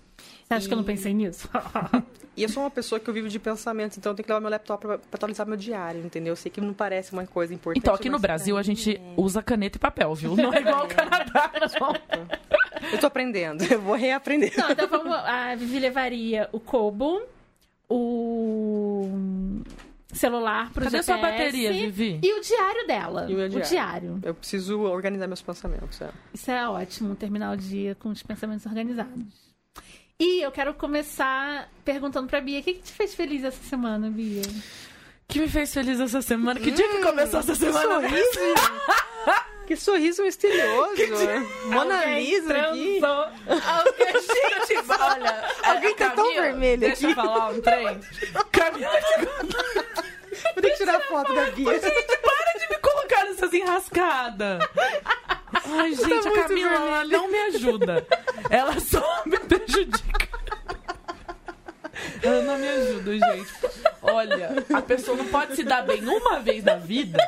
Você 0.48 0.54
acha 0.54 0.66
que 0.68 0.72
eu 0.72 0.78
não 0.78 0.84
pensei 0.84 1.12
nisso? 1.14 1.48
E 2.36 2.44
eu 2.44 2.48
sou 2.48 2.62
uma 2.62 2.70
pessoa 2.70 3.00
que 3.00 3.10
eu 3.10 3.12
vivo 3.12 3.28
de 3.28 3.36
pensamentos, 3.36 3.98
então 3.98 4.12
eu 4.12 4.14
tenho 4.14 4.24
que 4.24 4.30
levar 4.30 4.40
meu 4.40 4.48
laptop 4.48 4.80
pra, 4.86 4.96
pra 4.98 5.08
atualizar 5.12 5.44
meu 5.44 5.56
diário, 5.56 6.06
entendeu? 6.06 6.30
Eu 6.30 6.36
sei 6.36 6.48
que 6.52 6.60
não 6.60 6.72
parece 6.72 7.12
uma 7.12 7.26
coisa 7.26 7.52
importante. 7.52 7.82
Então, 7.82 7.92
aqui 7.92 8.08
no 8.08 8.16
Brasil, 8.20 8.56
a 8.56 8.62
gente 8.62 9.00
usa 9.16 9.42
caneta 9.42 9.76
e 9.76 9.80
papel, 9.80 10.14
viu? 10.14 10.36
Não 10.36 10.54
é 10.54 10.60
igual 10.60 10.82
ao 10.82 10.86
Canadá. 10.86 11.50
não. 11.80 12.92
Eu 12.92 12.98
tô 13.00 13.08
aprendendo, 13.08 13.64
eu 13.64 13.80
vou 13.80 13.96
reaprender. 13.96 14.52
Não, 14.56 14.70
então 14.70 14.86
vamos. 14.86 15.12
A 15.16 15.56
Vivi 15.56 15.80
levaria 15.80 16.48
o 16.52 16.60
Kobo, 16.60 17.20
o 17.88 19.10
celular 20.12 20.70
pro 20.72 20.84
Cadê 20.84 20.98
GPS. 20.98 21.06
sua 21.06 21.18
bateria, 21.18 21.72
Vivi? 21.72 22.20
E 22.22 22.38
o 22.38 22.40
diário 22.40 22.86
dela. 22.86 23.26
E 23.28 23.34
o 23.34 23.36
meu 23.36 23.46
O 23.46 23.48
diário. 23.48 23.68
diário. 23.68 24.18
Eu 24.22 24.34
preciso 24.34 24.80
organizar 24.82 25.26
meus 25.26 25.42
pensamentos. 25.42 26.00
É. 26.00 26.08
Isso 26.32 26.48
é 26.52 26.68
ótimo, 26.68 27.16
terminar 27.16 27.52
o 27.52 27.56
dia 27.56 27.96
com 27.96 28.10
os 28.10 28.22
pensamentos 28.22 28.64
organizados. 28.64 29.47
E 30.20 30.42
eu 30.42 30.50
quero 30.50 30.74
começar 30.74 31.68
perguntando 31.84 32.26
pra 32.26 32.40
Bia, 32.40 32.58
o 32.58 32.62
que, 32.64 32.74
que 32.74 32.82
te 32.82 32.92
fez 32.92 33.14
feliz 33.14 33.44
essa 33.44 33.62
semana, 33.62 34.10
Bia? 34.10 34.42
que 35.28 35.38
me 35.38 35.48
fez 35.48 35.72
feliz 35.72 36.00
essa 36.00 36.20
semana? 36.20 36.58
Que 36.58 36.72
dia 36.72 36.88
que 36.88 36.98
começou 37.02 37.38
essa 37.40 37.54
semana? 37.54 38.08
Que 39.68 39.76
sorriso 39.76 40.22
misterioso. 40.22 40.94
Mona 41.66 42.02
Lisa 42.06 42.56
aqui. 42.58 43.00
Alguém 43.04 44.12
Gente, 44.66 44.78
olha. 44.98 45.44
Alguém 45.62 45.94
tá 45.94 46.08
tão 46.08 46.24
Camila, 46.24 46.42
vermelha 46.42 46.78
Deixa 46.88 47.04
eu 47.06 47.10
aqui. 47.10 47.14
falar 47.14 47.50
um 47.50 47.60
trem. 47.60 48.00
Camila, 48.50 48.90
Vou 50.54 50.62
ter 50.62 50.70
que 50.70 50.76
tirar 50.78 51.00
foto 51.02 51.34
da 51.34 51.50
Bia. 51.50 51.74
gente, 51.80 52.16
para 52.16 52.58
de 52.58 52.68
me 52.70 52.78
colocar 52.78 53.24
nessas 53.26 53.52
enrascadas. 53.52 54.58
Ai, 55.52 55.94
gente, 55.94 56.04
a 56.04 56.08
muito 56.08 56.32
Camila 56.32 56.74
ela 56.74 57.04
não 57.04 57.28
me 57.28 57.38
ajuda. 57.38 58.06
Ela 58.50 58.80
só 58.80 59.22
me 59.24 59.38
prejudica. 59.38 60.28
Ela 62.22 62.42
não 62.42 62.58
me 62.58 62.68
ajuda, 62.68 63.12
gente. 63.12 63.52
Olha, 64.02 64.64
a 64.72 64.82
pessoa 64.82 65.16
não 65.16 65.26
pode 65.26 65.56
se 65.56 65.64
dar 65.64 65.82
bem 65.82 66.06
uma 66.06 66.40
vez 66.40 66.64
na 66.64 66.76
vida, 66.76 67.18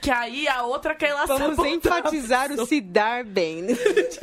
que 0.00 0.10
aí 0.10 0.46
a 0.46 0.62
outra 0.62 0.94
quer 0.94 1.10
ela 1.10 1.26
Vamos 1.26 1.58
enfatizar 1.58 2.52
o 2.52 2.66
se 2.66 2.80
dar 2.80 3.24
bem. 3.24 3.66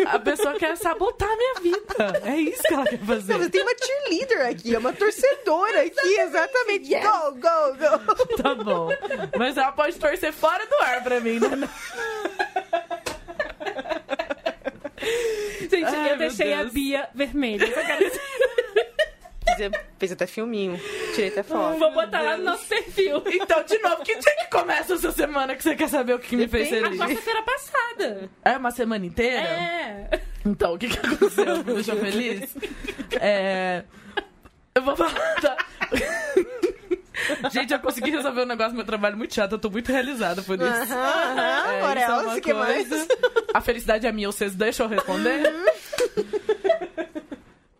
A 0.07 0.19
pessoa 0.19 0.53
quer 0.55 0.77
sabotar 0.77 1.29
a 1.29 1.35
minha 1.35 1.53
vida. 1.55 2.21
É 2.23 2.37
isso 2.37 2.61
que 2.63 2.73
ela 2.73 2.85
quer 2.85 2.99
fazer. 2.99 3.37
Não, 3.37 3.49
tem 3.49 3.61
uma 3.61 3.73
cheerleader 3.77 4.47
aqui, 4.47 4.75
é 4.75 4.77
uma 4.79 4.93
torcedora 4.93 5.81
aqui, 5.81 6.19
exatamente. 6.19 6.89
Go, 6.89 7.31
go, 7.33 7.77
go. 7.77 8.37
Tá 8.41 8.55
bom. 8.55 8.89
Mas 9.37 9.57
ela 9.57 9.71
pode 9.71 9.97
torcer 9.97 10.31
fora 10.31 10.65
do 10.65 10.75
ar 10.75 11.03
pra 11.03 11.19
mim, 11.19 11.39
né? 11.39 11.69
Gente, 15.69 15.85
Ai, 15.85 16.13
eu 16.13 16.17
deixei 16.17 16.53
a 16.53 16.61
Deus. 16.61 16.73
Bia 16.73 17.09
vermelha. 17.13 17.67
Fez 19.97 20.11
até 20.11 20.27
filminho, 20.27 20.77
tirei 21.13 21.29
até 21.29 21.43
foto. 21.43 21.77
Vou 21.79 21.93
botar 21.93 22.21
lá 22.21 22.37
no 22.37 22.43
nosso 22.43 22.67
perfil. 22.67 23.23
Então, 23.27 23.63
de 23.63 23.77
novo, 23.79 24.03
que 24.03 24.13
dia 24.17 24.35
que 24.37 24.49
começa 24.49 24.95
essa 24.95 25.11
semana 25.13 25.55
que 25.55 25.63
você 25.63 25.75
quer 25.75 25.87
saber 25.87 26.13
o 26.13 26.19
que, 26.19 26.29
que 26.29 26.35
me 26.35 26.47
fez 26.47 26.67
feliz? 26.69 26.97
Quarta-feira 26.99 27.41
passada. 27.43 28.29
É 28.43 28.57
uma 28.57 28.71
semana 28.71 29.05
inteira? 29.05 29.39
É. 29.41 30.21
Então, 30.45 30.73
o 30.73 30.77
que, 30.77 30.89
que 30.89 30.99
aconteceu 30.99 31.63
deixou 31.63 31.95
feliz? 31.97 32.53
É. 33.21 33.83
Eu 34.75 34.81
vou 34.83 34.95
falar. 34.97 35.35
tá? 35.35 35.57
Gente, 37.51 37.73
eu 37.73 37.79
consegui 37.79 38.09
resolver 38.11 38.41
um 38.41 38.45
negócio 38.45 38.71
do 38.73 38.77
meu 38.77 38.85
trabalho 38.85 39.17
muito 39.17 39.33
chato, 39.33 39.53
eu 39.53 39.59
tô 39.59 39.69
muito 39.69 39.91
realizada 39.91 40.41
por 40.41 40.55
isso. 40.55 40.65
Aham, 40.93 41.71
É, 41.71 41.83
ora, 41.83 42.01
isso 42.01 42.11
é 42.11 42.15
uma 42.17 42.41
que 42.41 42.53
mais? 42.53 42.87
coisa. 42.89 43.07
A 43.53 43.61
felicidade 43.61 44.05
é 44.07 44.11
minha, 44.11 44.27
vocês 44.31 44.53
deixam 44.55 44.85
eu 44.85 44.89
responder? 44.89 45.53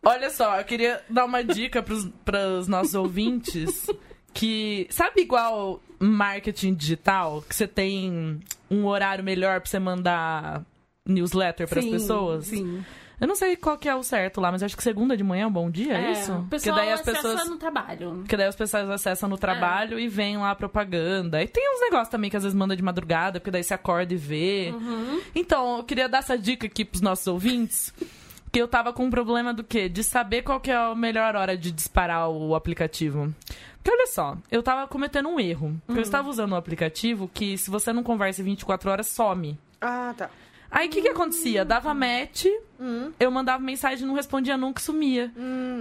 Olha 0.04 0.30
só, 0.30 0.58
eu 0.60 0.64
queria 0.66 1.02
dar 1.10 1.26
uma 1.26 1.44
dica 1.44 1.82
pros, 1.82 2.08
pros 2.24 2.68
nossos 2.68 2.94
ouvintes 2.94 3.88
que. 4.34 4.88
Sabe 4.92 5.22
igual 5.22 5.82
marketing 6.00 6.76
digital? 6.76 7.44
Que 7.48 7.56
você 7.56 7.68
tem 7.68 8.40
um 8.70 8.86
horário 8.86 9.24
melhor 9.24 9.60
pra 9.62 9.70
você 9.70 9.80
mandar 9.80 10.62
newsletter 11.08 11.68
pras 11.68 11.84
Sim, 11.84 11.92
pessoas? 11.92 12.46
Sim. 12.48 12.86
Eu 13.20 13.28
não 13.28 13.36
sei 13.36 13.56
qual 13.56 13.78
que 13.78 13.88
é 13.88 13.96
o 13.96 14.04
certo 14.04 14.42
lá, 14.42 14.52
mas 14.52 14.62
acho 14.62 14.76
que 14.76 14.84
segunda 14.84 15.16
de 15.16 15.24
manhã 15.24 15.44
é 15.44 15.48
um 15.48 15.52
bom 15.52 15.70
dia, 15.70 15.94
é, 15.98 16.12
isso? 16.12 16.32
O 16.34 16.36
Porque 16.42 16.50
pessoal 16.50 16.76
daí 16.76 16.92
as 16.92 17.00
acessa 17.02 17.22
pessoas. 17.22 17.50
no 17.50 17.58
trabalho. 17.58 18.12
Porque 18.18 18.36
daí 18.36 18.48
as 18.48 18.56
pessoas 18.56 18.90
acessam 18.90 19.30
no 19.30 19.38
trabalho 19.38 20.00
e 20.00 20.08
veem 20.08 20.38
lá 20.38 20.52
a 20.52 20.56
propaganda. 20.56 21.42
E 21.42 21.48
tem 21.48 21.64
uns 21.74 21.82
negócios 21.82 22.10
também 22.10 22.30
que 22.30 22.36
às 22.38 22.44
vezes 22.44 22.58
manda 22.58 22.76
de 22.76 22.84
madrugada, 22.84 23.40
porque 23.40 23.52
daí 23.52 23.64
você 23.64 23.74
acorda 23.74 24.14
e 24.14 24.18
vê. 24.18 24.74
Então, 25.34 25.78
eu 25.78 25.84
queria 25.84 26.10
dar 26.10 26.20
essa 26.20 26.38
dica 26.38 26.68
aqui 26.68 26.84
pros 26.84 27.02
nossos 27.02 27.26
ouvintes. 27.28 27.94
Que 28.52 28.62
eu 28.62 28.68
tava 28.68 28.94
com 28.94 29.06
um 29.06 29.10
problema 29.10 29.54
do 29.54 29.64
quê? 29.64 29.90
De 29.90 30.02
saber 30.04 30.42
qual 30.42 30.60
que 30.62 30.72
é 30.72 30.76
a 30.76 30.96
melhor 30.96 31.36
hora 31.36 31.58
de 31.58 31.72
disparar 31.72 32.30
o 32.30 32.56
aplicativo. 32.56 33.34
Porque 33.84 33.92
olha 33.92 34.08
só, 34.08 34.38
eu 34.50 34.64
tava 34.64 34.88
cometendo 34.88 35.28
um 35.30 35.40
erro. 35.40 35.80
Porque 35.86 36.00
eu 36.00 36.04
estava 36.04 36.30
usando 36.30 36.54
um 36.54 36.56
aplicativo 36.56 37.30
que, 37.34 37.58
se 37.58 37.70
você 37.70 37.92
não 37.92 38.02
conversa 38.02 38.42
em 38.42 38.46
24 38.46 38.90
horas, 38.90 39.08
some. 39.08 39.60
Ah, 39.82 40.14
tá. 40.18 40.30
Aí 40.78 40.88
o 40.88 40.92
que 40.92 41.02
que 41.02 41.08
acontecia? 41.08 41.64
Dava 41.64 41.94
match, 41.94 42.46
eu 43.18 43.32
mandava 43.32 43.64
mensagem, 43.64 44.06
não 44.06 44.14
respondia 44.14 44.58
nunca 44.58 44.82
e 44.82 44.84
sumia. 44.84 45.32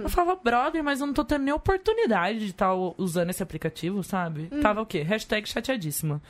Eu 0.01 0.07
falava, 0.07 0.39
brother, 0.41 0.81
mas 0.81 1.01
eu 1.01 1.05
não 1.07 1.13
tô 1.13 1.25
tendo 1.25 1.43
nem 1.43 1.53
oportunidade 1.53 2.39
de 2.39 2.45
estar 2.51 2.73
usando 2.73 3.29
esse 3.29 3.43
aplicativo, 3.43 4.01
sabe? 4.03 4.47
Tava 4.61 4.81
o 4.81 4.85
quê? 4.85 5.01
Hashtag 5.01 5.49
chateadíssima. 5.49 6.21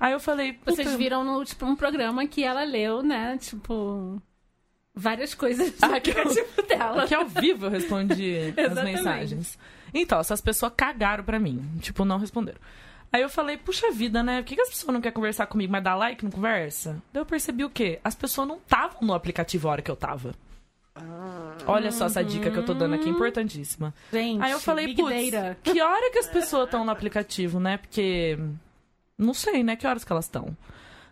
Aí 0.00 0.12
eu 0.14 0.20
falei, 0.20 0.58
Vocês 0.64 0.94
viram 0.94 1.22
no 1.24 1.44
tipo, 1.44 1.66
um 1.66 1.76
programa 1.76 2.26
que 2.26 2.42
ela 2.42 2.64
leu, 2.64 3.02
né? 3.02 3.36
Tipo. 3.38 4.20
Várias 4.98 5.34
coisas 5.34 5.72
do 5.72 5.76
Ah, 5.84 6.00
que 6.00 6.08
eu- 6.10 6.18
aplicativo 6.22 6.62
dela. 6.66 7.06
que 7.06 7.14
ao 7.14 7.26
vivo 7.26 7.66
eu 7.66 7.70
respondi 7.70 8.34
as 8.56 8.82
mensagens. 8.82 9.58
Então, 9.92 10.18
essas 10.18 10.40
pessoas 10.40 10.72
cagaram 10.74 11.22
pra 11.22 11.38
mim. 11.38 11.62
Tipo, 11.80 12.02
não 12.06 12.16
responderam. 12.18 12.58
Aí 13.12 13.22
eu 13.22 13.28
falei, 13.28 13.56
puxa 13.56 13.90
vida, 13.90 14.22
né? 14.22 14.42
Por 14.42 14.48
que, 14.48 14.56
que 14.56 14.60
as 14.62 14.68
pessoas 14.68 14.92
não 14.92 15.00
querem 15.00 15.14
conversar 15.14 15.46
comigo, 15.46 15.72
mas 15.72 15.82
dá 15.82 15.94
like 15.94 16.24
não 16.24 16.30
conversa? 16.30 17.02
Daí 17.12 17.20
eu 17.22 17.26
percebi 17.26 17.64
o 17.64 17.70
quê? 17.70 17.98
As 18.04 18.14
pessoas 18.14 18.46
não 18.46 18.56
estavam 18.56 19.02
no 19.02 19.14
aplicativo 19.14 19.68
a 19.68 19.72
hora 19.72 19.82
que 19.82 19.90
eu 19.90 19.96
tava. 19.96 20.34
Olha 21.66 21.92
só 21.92 22.06
essa 22.06 22.24
dica 22.24 22.50
que 22.50 22.56
eu 22.56 22.64
tô 22.64 22.72
dando 22.72 22.94
aqui, 22.94 23.08
importantíssima. 23.08 23.94
Gente, 24.12 24.42
Aí 24.42 24.52
eu 24.52 24.60
falei, 24.60 24.94
putz, 24.94 25.12
que 25.62 25.80
hora 25.80 26.10
que 26.10 26.18
as 26.18 26.28
pessoas 26.28 26.64
estão 26.64 26.84
no 26.84 26.90
aplicativo, 26.90 27.60
né? 27.60 27.76
Porque. 27.76 28.38
Não 29.18 29.34
sei, 29.34 29.62
né? 29.62 29.76
Que 29.76 29.86
horas 29.86 30.04
que 30.04 30.12
elas 30.12 30.26
estão. 30.26 30.56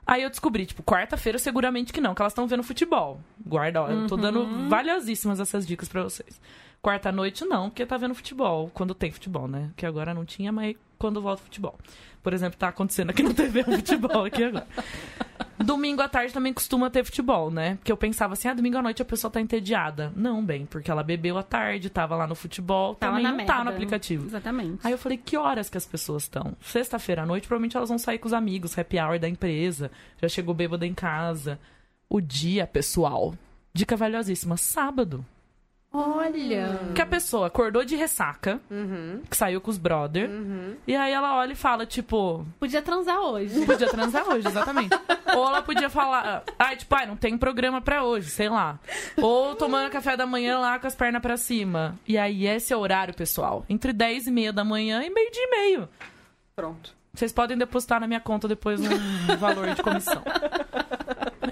Aí 0.07 0.23
eu 0.23 0.31
descobri, 0.31 0.67
tipo, 0.67 0.83
quarta-feira 0.83 1.39
seguramente 1.39 1.93
que 1.93 2.01
não, 2.01 2.15
que 2.15 2.21
elas 2.21 2.33
estão 2.33 2.47
vendo 2.47 2.63
futebol. 2.63 3.21
Guarda, 3.45 3.83
ó, 3.83 3.89
eu 3.91 4.07
tô 4.07 4.17
dando 4.17 4.69
valiosíssimas 4.69 5.41
essas 5.41 5.67
dicas 5.67 5.89
pra 5.89 6.03
vocês. 6.03 6.39
Quarta-noite 6.85 7.47
não, 7.47 7.71
porque 7.71 7.87
tá 7.87 7.97
vendo 7.97 8.15
futebol, 8.15 8.71
quando 8.75 8.95
tem 8.95 9.11
futebol, 9.11 9.49
né? 9.49 9.71
Que 9.75 9.87
agora 9.87 10.13
não 10.13 10.23
tinha, 10.25 10.53
mas 10.53 10.77
quando 10.99 11.23
volta 11.23 11.41
o 11.41 11.45
futebol. 11.47 11.79
Por 12.23 12.35
exemplo, 12.35 12.59
tá 12.59 12.69
acontecendo 12.69 13.09
aqui 13.09 13.23
no 13.23 13.33
TV 13.33 13.61
um 13.67 13.73
futebol 13.77 14.25
aqui 14.27 14.45
agora. 14.45 14.67
Domingo 15.59 16.03
à 16.03 16.09
tarde 16.09 16.33
também 16.33 16.53
costuma 16.53 16.91
ter 16.91 17.03
futebol, 17.05 17.51
né? 17.51 17.77
Porque 17.77 17.91
eu 17.91 17.97
pensava 17.97 18.35
assim, 18.35 18.49
ah, 18.49 18.55
domingo 18.55 18.77
à 18.77 18.83
noite 18.83 19.01
a 19.01 19.05
pessoa 19.05 19.31
tá 19.31 19.41
entediada. 19.41 20.13
Não, 20.15 20.45
bem, 20.45 20.67
porque 20.67 20.91
ela 20.91 21.03
bebeu 21.03 21.39
à 21.39 21.43
tarde, 21.43 21.89
tava 21.89 22.15
lá 22.17 22.27
no 22.27 22.35
futebol, 22.35 22.95
Tava 22.97 23.13
também 23.13 23.23
na 23.25 23.31
não 23.31 23.37
merda. 23.39 23.53
tá 23.55 23.65
no 23.65 23.71
aplicativo. 23.71 24.27
Exatamente. 24.27 24.79
Aí 24.87 24.93
eu 24.93 24.99
falei, 24.99 25.17
que 25.17 25.37
horas 25.39 25.71
que 25.71 25.79
as 25.79 25.87
pessoas 25.87 26.25
estão? 26.25 26.55
Sexta-feira 26.61 27.23
à 27.23 27.27
noite, 27.27 27.47
provavelmente 27.47 27.77
elas 27.77 27.89
vão 27.89 27.99
sair 27.99 28.19
com 28.19 28.27
os 28.27 28.33
amigos, 28.35 28.77
happy 28.79 28.99
hour 28.99 29.19
da 29.19 29.29
empresa. 29.29 29.91
Já 30.21 30.29
chegou 30.29 30.55
bêbada 30.55 30.87
em 30.87 30.93
casa. 30.95 31.59
o 32.11 32.21
dia, 32.21 32.67
pessoal. 32.67 33.35
Dica 33.73 33.97
valiosíssima, 33.97 34.57
sábado. 34.57 35.25
Olha. 35.97 36.81
Que 36.93 37.01
a 37.01 37.07
pessoa 37.07 37.47
acordou 37.47 37.85
de 37.85 37.95
ressaca, 37.95 38.61
que 39.31 39.37
saiu 39.37 39.61
com 39.61 39.71
os 39.71 39.79
brother, 39.79 40.29
e 40.89 40.97
aí 40.97 41.13
ela 41.13 41.37
olha 41.37 41.53
e 41.53 41.57
fala, 41.57 41.87
tipo, 41.87 42.45
Podia 42.59 42.83
transar 42.83 43.21
hoje. 43.21 43.65
podia 43.65 43.89
transar 43.89 44.29
hoje, 44.29 44.49
exatamente. 44.49 44.91
Ou 45.37 45.47
ela 45.49 45.63
podia 45.63 45.89
falar, 45.89 46.43
ai, 46.59 46.77
tipo, 46.77 46.93
ai, 46.97 47.07
não 47.07 47.17
tem 47.17 47.39
programa 47.39 47.81
pra 47.81 48.03
hoje, 48.03 48.29
sei 48.29 48.49
lá. 48.49 48.79
Ou 49.17 49.55
tomando 49.55 49.89
café 49.91 50.17
da 50.17 50.27
manhã 50.27 50.59
lá 50.59 50.79
com 50.81 50.87
as 50.89 50.97
pernas 50.97 51.23
pra 51.23 51.37
cima. 51.37 51.95
E 52.09 52.19
aí, 52.19 52.45
esse 52.47 52.73
é 52.73 52.77
o 52.77 52.81
horário, 52.81 53.15
pessoal. 53.15 53.65
Entre 53.69 53.93
10 53.93 54.27
e 54.27 54.31
meia 54.33 54.53
da 54.53 54.65
manhã 54.65 55.03
e 55.05 55.11
meio 55.11 55.31
dia 55.31 55.45
e 55.45 55.51
meio. 55.51 55.89
Pronto. 56.57 56.93
Vocês 57.13 57.33
podem 57.33 57.57
depositar 57.57 58.01
na 58.01 58.09
minha 58.09 58.19
conta 58.19 58.49
depois 58.49 58.81
um 58.81 59.37
valor 59.39 59.73
de 59.73 59.81
comissão. 59.83 60.23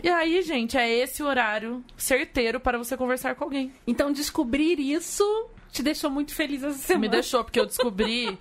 E 0.03 0.09
aí, 0.09 0.43
gente, 0.43 0.77
é 0.77 0.89
esse 0.89 1.23
o 1.23 1.27
horário 1.27 1.85
certeiro 1.97 2.61
para 2.61 2.79
você 2.79 2.97
conversar 2.97 3.35
com 3.35 3.45
alguém. 3.45 3.73
Então 3.87 4.13
descobrir 4.13 4.79
isso 4.79 5.25
te 5.73 5.83
deixou 5.83 6.11
muito 6.11 6.35
feliz 6.35 6.63
essa 6.63 6.79
semana. 6.79 7.01
Me 7.01 7.09
deixou, 7.09 7.43
porque 7.43 7.59
eu 7.59 7.67
descobri. 7.67 8.39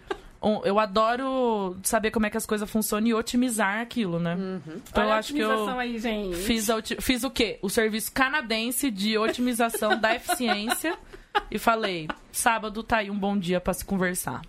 eu 0.66 0.78
adoro 0.78 1.78
saber 1.84 2.12
como 2.12 2.26
é 2.26 2.30
que 2.30 2.38
as 2.38 2.46
coisas 2.46 2.70
funcionam 2.70 3.08
e 3.08 3.14
otimizar 3.14 3.80
aquilo, 3.80 4.20
né? 4.20 4.36
Então 4.68 5.04
eu 5.04 5.10
Olha 5.10 5.16
a 5.16 5.18
acho 5.20 5.34
que 5.34 5.40
eu 5.40 5.70
aí, 5.70 5.98
gente. 5.98 6.36
fiz, 6.36 6.68
fiz 7.00 7.24
o 7.24 7.32
quê? 7.32 7.58
O 7.62 7.70
serviço 7.70 8.12
canadense 8.12 8.92
de 8.92 9.18
otimização 9.18 9.98
da 9.98 10.14
eficiência. 10.16 10.98
E 11.50 11.58
falei, 11.58 12.10
sábado 12.32 12.84
tá 12.84 12.98
aí 12.98 13.10
um 13.10 13.18
bom 13.18 13.38
dia 13.38 13.62
pra 13.62 13.74
se 13.74 13.86
conversar. 13.86 14.42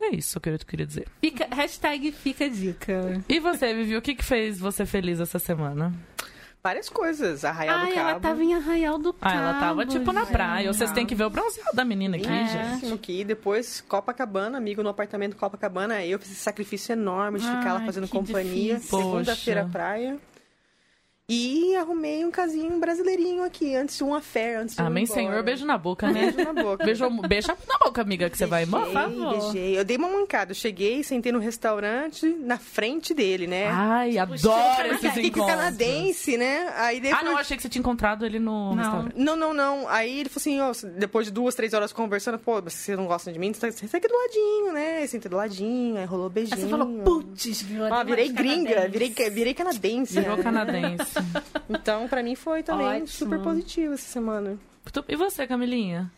É 0.00 0.14
isso 0.14 0.40
que 0.40 0.48
eu 0.48 0.58
queria 0.58 0.86
dizer. 0.86 1.06
Fica, 1.20 1.48
hashtag 1.52 2.12
fica 2.12 2.48
dica. 2.48 3.22
E 3.28 3.38
você, 3.40 3.72
Vivi, 3.72 3.96
o 3.96 4.02
que, 4.02 4.14
que 4.14 4.24
fez 4.24 4.58
você 4.58 4.84
feliz 4.84 5.20
essa 5.20 5.38
semana? 5.38 5.92
Várias 6.64 6.88
coisas. 6.88 7.44
Arraial 7.44 7.80
do 7.80 7.84
Ai, 7.86 7.92
Cabo. 7.94 8.08
ela 8.10 8.20
tava 8.20 8.44
em 8.44 8.54
Arraial 8.54 8.96
do 8.96 9.12
Cabo. 9.12 9.34
Ah, 9.34 9.36
ela 9.36 9.54
tava 9.54 9.84
tipo 9.84 10.12
na 10.12 10.24
praia. 10.24 10.72
Vocês 10.72 10.92
têm 10.92 11.04
que 11.04 11.12
ver 11.14 11.24
o 11.24 11.30
bronzeado 11.30 11.74
da 11.74 11.84
menina 11.84 12.16
aqui, 12.16 12.28
É. 12.28 12.78
gente. 12.78 12.92
Aqui. 12.92 13.24
Depois, 13.24 13.80
Copacabana, 13.88 14.58
amigo 14.58 14.80
no 14.80 14.88
apartamento 14.88 15.34
Copacabana. 15.36 16.04
Eu 16.04 16.20
fiz 16.20 16.30
esse 16.30 16.40
sacrifício 16.40 16.92
enorme 16.92 17.40
de 17.40 17.46
ficar 17.46 17.72
lá 17.72 17.80
Ai, 17.80 17.86
fazendo 17.86 18.06
que 18.06 18.12
companhia. 18.12 18.78
Segunda-feira, 18.78 19.68
praia. 19.72 20.18
E 21.32 21.76
arrumei 21.76 22.24
um 22.24 22.30
casinho 22.30 22.78
brasileirinho 22.78 23.42
aqui, 23.44 23.74
antes 23.74 23.96
de 23.96 24.04
um 24.04 24.14
affair, 24.14 24.58
antes 24.58 24.74
de 24.76 24.82
Amém, 24.82 25.04
embora. 25.04 25.20
Senhor. 25.20 25.42
Beijo 25.42 25.64
na 25.64 25.78
boca, 25.78 26.10
né? 26.10 26.30
Beijo 26.32 26.52
na 26.52 26.62
boca. 26.62 26.84
Beijo, 26.84 27.10
beija 27.28 27.56
na 27.68 27.78
boca, 27.78 28.02
amiga, 28.02 28.28
que 28.30 28.36
você 28.36 28.46
vai 28.46 28.64
embora. 28.64 28.84
Por 28.84 28.92
favor. 28.92 29.38
beijei. 29.52 29.78
Eu 29.78 29.84
dei 29.84 29.96
uma 29.96 30.08
mancada. 30.08 30.52
Eu 30.52 30.54
cheguei, 30.56 31.02
sentei 31.02 31.32
no 31.32 31.38
restaurante, 31.38 32.26
na 32.40 32.58
frente 32.58 33.14
dele, 33.14 33.46
né? 33.46 33.68
Ai, 33.70 34.18
adoro 34.18 34.94
esses 34.94 35.16
encontros. 35.16 35.46
canadense, 35.46 36.36
né? 36.36 36.72
Aí 36.76 37.00
depois... 37.00 37.20
Ah, 37.20 37.24
não, 37.24 37.36
achei 37.38 37.56
que 37.56 37.62
você 37.62 37.68
tinha 37.68 37.80
encontrado 37.80 38.24
ele 38.26 38.38
no 38.38 38.74
Não. 38.74 38.76
restaurante. 38.82 39.14
Não, 39.16 39.36
não, 39.36 39.54
não. 39.54 39.88
Aí 39.88 40.20
ele 40.20 40.28
falou 40.28 40.72
assim, 40.72 40.86
ó, 40.86 40.90
depois 40.98 41.26
de 41.26 41.32
duas, 41.32 41.54
três 41.54 41.72
horas 41.72 41.92
conversando, 41.92 42.38
pô, 42.38 42.60
mas 42.62 42.74
você 42.74 42.94
não 42.96 43.06
gosta 43.06 43.32
de 43.32 43.38
mim? 43.38 43.52
Você 43.52 43.60
tá- 43.60 43.72
você 43.88 43.96
aqui 43.96 44.08
do 44.08 44.14
ladinho, 44.14 44.72
né? 44.72 45.06
Sentei 45.06 45.30
do 45.30 45.36
ladinho, 45.36 45.96
aí 45.98 46.04
rolou 46.04 46.28
beijinho. 46.28 46.56
Aí 46.56 46.62
você 46.64 46.68
falou, 46.68 47.02
putz, 47.04 47.62
viu? 47.62 47.84
Ah, 47.92 48.02
virei 48.02 48.28
gringa, 48.28 48.88
virei, 48.88 49.10
virei 49.30 49.54
canadense. 49.54 50.20
Virou 50.20 50.38
canadense. 50.38 51.21
Então, 51.68 52.06
pra 52.08 52.22
mim 52.22 52.34
foi 52.34 52.62
também 52.62 52.86
Ótimo. 52.86 53.06
super 53.08 53.38
positivo 53.40 53.94
essa 53.94 54.04
semana. 54.10 54.58
E 55.08 55.16
você, 55.16 55.46
Camilinha? 55.46 56.10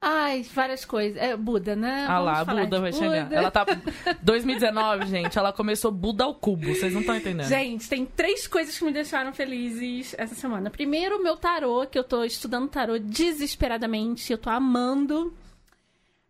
Ai, 0.00 0.44
várias 0.54 0.84
coisas. 0.84 1.20
É, 1.20 1.36
Buda, 1.36 1.74
né? 1.74 2.06
Ah 2.08 2.20
Vamos 2.20 2.26
lá, 2.26 2.44
Buda 2.44 2.80
vai 2.80 2.92
Buda. 2.92 3.04
chegar. 3.04 3.32
Ela 3.32 3.50
tá. 3.50 3.66
2019, 4.22 5.06
gente, 5.06 5.36
ela 5.36 5.52
começou 5.52 5.90
Buda 5.90 6.24
ao 6.24 6.34
cubo. 6.34 6.72
Vocês 6.72 6.92
não 6.92 7.00
estão 7.00 7.16
entendendo. 7.16 7.48
Gente, 7.48 7.88
tem 7.88 8.06
três 8.06 8.46
coisas 8.46 8.78
que 8.78 8.84
me 8.84 8.92
deixaram 8.92 9.32
felizes 9.32 10.14
essa 10.16 10.34
semana. 10.36 10.70
Primeiro, 10.70 11.22
meu 11.22 11.36
tarô, 11.36 11.84
que 11.86 11.98
eu 11.98 12.04
tô 12.04 12.22
estudando 12.22 12.68
tarô 12.68 12.98
desesperadamente. 12.98 14.30
Eu 14.30 14.38
tô 14.38 14.50
amando. 14.50 15.34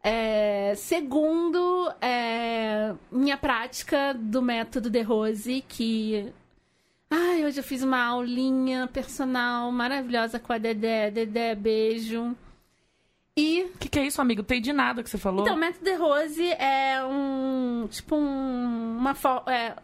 É, 0.03 0.73
segundo, 0.77 1.93
é, 2.01 2.95
minha 3.13 3.37
prática 3.37 4.15
do 4.15 4.41
método 4.41 4.89
de 4.89 5.03
Rose, 5.03 5.63
que. 5.69 6.33
Ai, 7.11 7.45
hoje 7.45 7.59
eu 7.61 7.65
fiz 7.65 7.83
uma 7.83 8.03
aulinha 8.05 8.87
personal 8.87 9.71
maravilhosa 9.73 10.39
com 10.39 10.53
a 10.53 10.59
Dedé. 10.59 11.11
Dedé, 11.11 11.55
beijo. 11.55 12.37
E 13.37 13.63
O 13.75 13.79
que, 13.79 13.89
que 13.89 13.99
é 13.99 14.07
isso, 14.07 14.21
amigo? 14.21 14.43
Tem 14.43 14.61
de 14.61 14.73
nada 14.73 15.03
que 15.03 15.09
você 15.09 15.17
falou. 15.17 15.43
então, 15.43 15.57
o 15.57 15.59
método 15.59 15.85
de 15.85 15.95
Rose 15.95 16.45
é 16.53 17.03
um. 17.05 17.87
Tipo, 17.89 18.17
um, 18.17 18.97
uma. 18.99 19.15
É, 19.47 19.77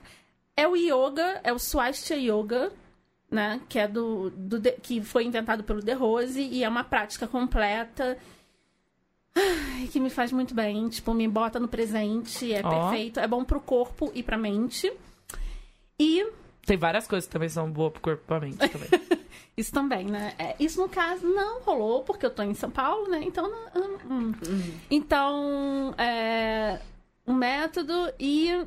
é 0.56 0.68
o 0.68 0.76
yoga, 0.76 1.40
é 1.44 1.52
o 1.52 1.58
Swastika 1.58 2.16
Yoga, 2.16 2.72
né? 3.30 3.60
Que 3.68 3.78
é 3.78 3.88
do. 3.88 4.30
do 4.30 4.60
que 4.82 5.00
foi 5.02 5.24
inventado 5.24 5.62
pelo 5.64 5.80
De 5.80 5.92
Rose 5.94 6.40
e 6.42 6.62
é 6.64 6.68
uma 6.68 6.82
prática 6.84 7.26
completa. 7.28 8.18
ai, 9.36 9.86
Que 9.90 10.00
me 10.00 10.10
faz 10.10 10.32
muito 10.32 10.52
bem, 10.54 10.88
tipo, 10.88 11.14
me 11.14 11.28
bota 11.28 11.58
no 11.60 11.68
presente, 11.68 12.52
é 12.52 12.60
Ó. 12.62 12.68
perfeito, 12.90 13.20
é 13.20 13.26
bom 13.28 13.44
pro 13.44 13.60
corpo 13.60 14.10
e 14.14 14.22
pra 14.22 14.36
mente. 14.36 14.92
E 15.98 16.26
Tem 16.66 16.76
várias 16.76 17.06
coisas 17.06 17.26
que 17.26 17.32
também 17.32 17.48
são 17.48 17.70
boas 17.70 17.92
pro 17.92 18.00
corpo 18.00 18.22
e 18.24 18.26
pra 18.26 18.40
mente 18.40 18.56
também. 18.56 18.88
Isso 19.56 19.70
também, 19.72 20.06
né? 20.06 20.34
É, 20.36 20.56
isso, 20.58 20.80
no 20.80 20.88
caso, 20.88 21.24
não 21.28 21.60
rolou, 21.60 22.02
porque 22.02 22.26
eu 22.26 22.30
tô 22.30 22.42
em 22.42 22.54
São 22.54 22.70
Paulo, 22.70 23.08
né? 23.08 23.20
Então, 23.22 23.48
não- 23.48 23.94
hum, 24.10 24.32
hum. 24.48 24.72
então 24.90 25.94
é, 25.96 26.80
um 27.24 27.32
método 27.34 27.92
e 28.18 28.66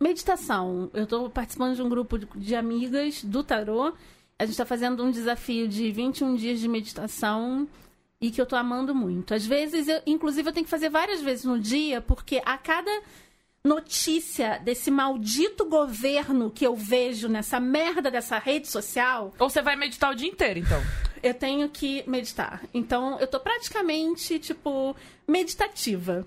meditação. 0.00 0.90
Eu 0.94 1.06
tô 1.06 1.28
participando 1.28 1.74
de 1.76 1.82
um 1.82 1.88
grupo 1.90 2.18
de, 2.18 2.26
de 2.36 2.54
amigas 2.54 3.22
do 3.22 3.42
tarô. 3.44 3.92
A 4.38 4.46
gente 4.46 4.56
tá 4.56 4.64
fazendo 4.64 5.04
um 5.04 5.10
desafio 5.10 5.68
de 5.68 5.90
21 5.90 6.36
dias 6.36 6.58
de 6.60 6.68
meditação 6.68 7.68
e 8.20 8.30
que 8.30 8.40
eu 8.40 8.46
tô 8.46 8.56
amando 8.56 8.94
muito. 8.94 9.34
Às 9.34 9.44
vezes, 9.44 9.88
eu, 9.88 10.00
inclusive, 10.06 10.48
eu 10.48 10.52
tenho 10.52 10.64
que 10.64 10.70
fazer 10.70 10.88
várias 10.88 11.20
vezes 11.20 11.44
no 11.44 11.58
dia, 11.58 12.00
porque 12.00 12.40
a 12.46 12.56
cada 12.56 12.90
notícia 13.68 14.58
desse 14.58 14.90
maldito 14.90 15.66
governo 15.66 16.50
que 16.50 16.66
eu 16.66 16.74
vejo 16.74 17.28
nessa 17.28 17.60
merda 17.60 18.10
dessa 18.10 18.38
rede 18.38 18.66
social, 18.66 19.32
Ou 19.38 19.50
você 19.50 19.60
vai 19.60 19.76
meditar 19.76 20.10
o 20.10 20.14
dia 20.14 20.28
inteiro, 20.28 20.58
então. 20.60 20.82
eu 21.22 21.34
tenho 21.34 21.68
que 21.68 22.02
meditar. 22.08 22.62
Então, 22.72 23.20
eu 23.20 23.26
tô 23.26 23.38
praticamente, 23.38 24.38
tipo, 24.38 24.96
meditativa. 25.26 26.26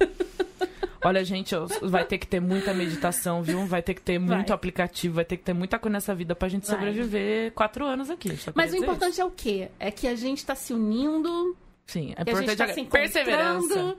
Olha, 1.02 1.24
gente, 1.24 1.54
vai 1.80 2.04
ter 2.04 2.18
que 2.18 2.26
ter 2.26 2.40
muita 2.40 2.74
meditação, 2.74 3.42
viu? 3.42 3.64
Vai 3.64 3.80
ter 3.80 3.94
que 3.94 4.02
ter 4.02 4.18
muito 4.18 4.48
Vai. 4.48 4.54
aplicativo, 4.54 5.14
vai 5.14 5.24
ter 5.24 5.38
que 5.38 5.44
ter 5.44 5.54
muita 5.54 5.78
coisa 5.78 5.94
nessa 5.94 6.14
vida 6.14 6.34
pra 6.34 6.46
gente 6.48 6.66
Vai. 6.66 6.76
sobreviver 6.76 7.52
quatro 7.52 7.86
anos 7.86 8.10
aqui. 8.10 8.38
Mas 8.54 8.74
o 8.74 8.76
importante 8.76 9.12
isso. 9.12 9.22
é 9.22 9.24
o 9.24 9.30
quê? 9.30 9.70
É 9.78 9.90
que 9.90 10.06
a 10.06 10.14
gente 10.14 10.44
tá 10.44 10.54
se 10.54 10.74
unindo, 10.74 11.56
Sim, 11.86 12.12
é 12.16 12.22
que 12.22 12.30
a 12.30 12.34
gente 12.34 12.44
importante 12.44 12.58
tá 12.58 12.74
se 12.74 12.80
encontrando, 12.82 13.12
perseverança, 13.12 13.96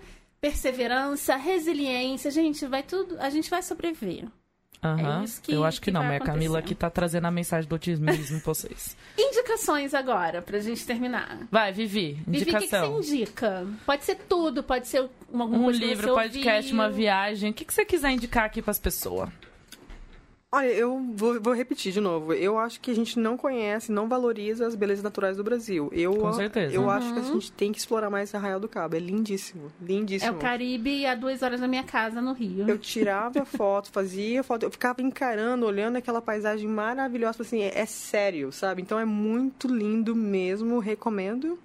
resiliência. 1.37 2.31
Gente, 2.31 2.65
vai 2.65 2.81
tudo, 2.83 3.15
a 3.19 3.29
gente 3.29 3.49
vai 3.49 3.61
sobreviver. 3.61 4.25
Aham. 4.83 5.23
É 5.23 5.41
que- 5.43 5.53
eu 5.53 5.63
acho 5.63 5.79
que, 5.79 5.85
que 5.85 5.91
não, 5.91 6.03
mas 6.03 6.19
a 6.19 6.25
Camila 6.25 6.59
que 6.59 6.73
tá 6.73 6.89
trazendo 6.89 7.27
a 7.27 7.31
mensagem 7.31 7.69
do 7.69 7.75
otimismo 7.75 8.41
pra 8.41 8.51
vocês. 8.53 8.97
Indicações 9.15 9.93
agora, 9.93 10.41
pra 10.41 10.57
gente 10.59 10.83
terminar. 10.85 11.37
Vai, 11.51 11.71
Vivi, 11.71 12.13
Vivi, 12.25 12.29
o 12.29 12.31
que, 12.31 12.45
que 12.45 12.57
indicação. 12.57 12.93
você 12.95 13.15
indica? 13.15 13.67
Pode 13.85 14.03
ser 14.03 14.15
tudo, 14.27 14.63
pode 14.63 14.87
ser 14.87 14.97
alguma 14.97 15.45
um 15.45 15.69
livro, 15.69 16.15
podcast, 16.15 16.63
ouviu. 16.71 16.73
uma 16.73 16.89
viagem. 16.89 17.51
O 17.51 17.53
que, 17.53 17.63
que 17.63 17.71
você 17.73 17.85
quiser 17.85 18.09
indicar 18.09 18.45
aqui 18.45 18.59
pras 18.59 18.79
pessoas? 18.79 19.29
Olha, 20.53 20.67
eu 20.67 20.99
vou, 21.15 21.39
vou 21.39 21.53
repetir 21.53 21.93
de 21.93 22.01
novo. 22.01 22.33
Eu 22.33 22.59
acho 22.59 22.81
que 22.81 22.91
a 22.91 22.93
gente 22.93 23.17
não 23.17 23.37
conhece, 23.37 23.89
não 23.89 24.09
valoriza 24.09 24.67
as 24.67 24.75
belezas 24.75 25.01
naturais 25.01 25.37
do 25.37 25.43
Brasil. 25.45 25.89
Eu, 25.93 26.13
Com 26.13 26.33
certeza. 26.33 26.75
Eu 26.75 26.81
Uhum. 26.81 26.89
acho 26.89 27.13
que 27.13 27.19
a 27.19 27.23
gente 27.23 27.51
tem 27.53 27.71
que 27.71 27.79
explorar 27.79 28.09
mais 28.09 28.35
Arraial 28.35 28.59
do 28.59 28.67
Cabo. 28.67 28.97
É 28.97 28.99
lindíssimo. 28.99 29.71
Lindíssimo. 29.81 30.29
É 30.29 30.35
o 30.35 30.37
Caribe 30.39 31.05
a 31.05 31.15
duas 31.15 31.41
horas 31.41 31.61
da 31.61 31.69
minha 31.69 31.83
casa, 31.85 32.21
no 32.21 32.33
Rio. 32.33 32.65
Eu 32.67 32.77
tirava 32.79 33.45
foto, 33.45 33.89
fazia 33.93 34.43
foto, 34.43 34.63
eu 34.63 34.71
ficava 34.71 35.01
encarando, 35.01 35.65
olhando 35.65 35.95
aquela 35.95 36.21
paisagem 36.21 36.67
maravilhosa, 36.67 37.43
assim, 37.43 37.61
é, 37.61 37.79
é 37.79 37.85
sério, 37.85 38.51
sabe? 38.51 38.81
Então 38.81 38.99
é 38.99 39.05
muito 39.05 39.69
lindo 39.69 40.13
mesmo, 40.13 40.79
recomendo. 40.79 41.57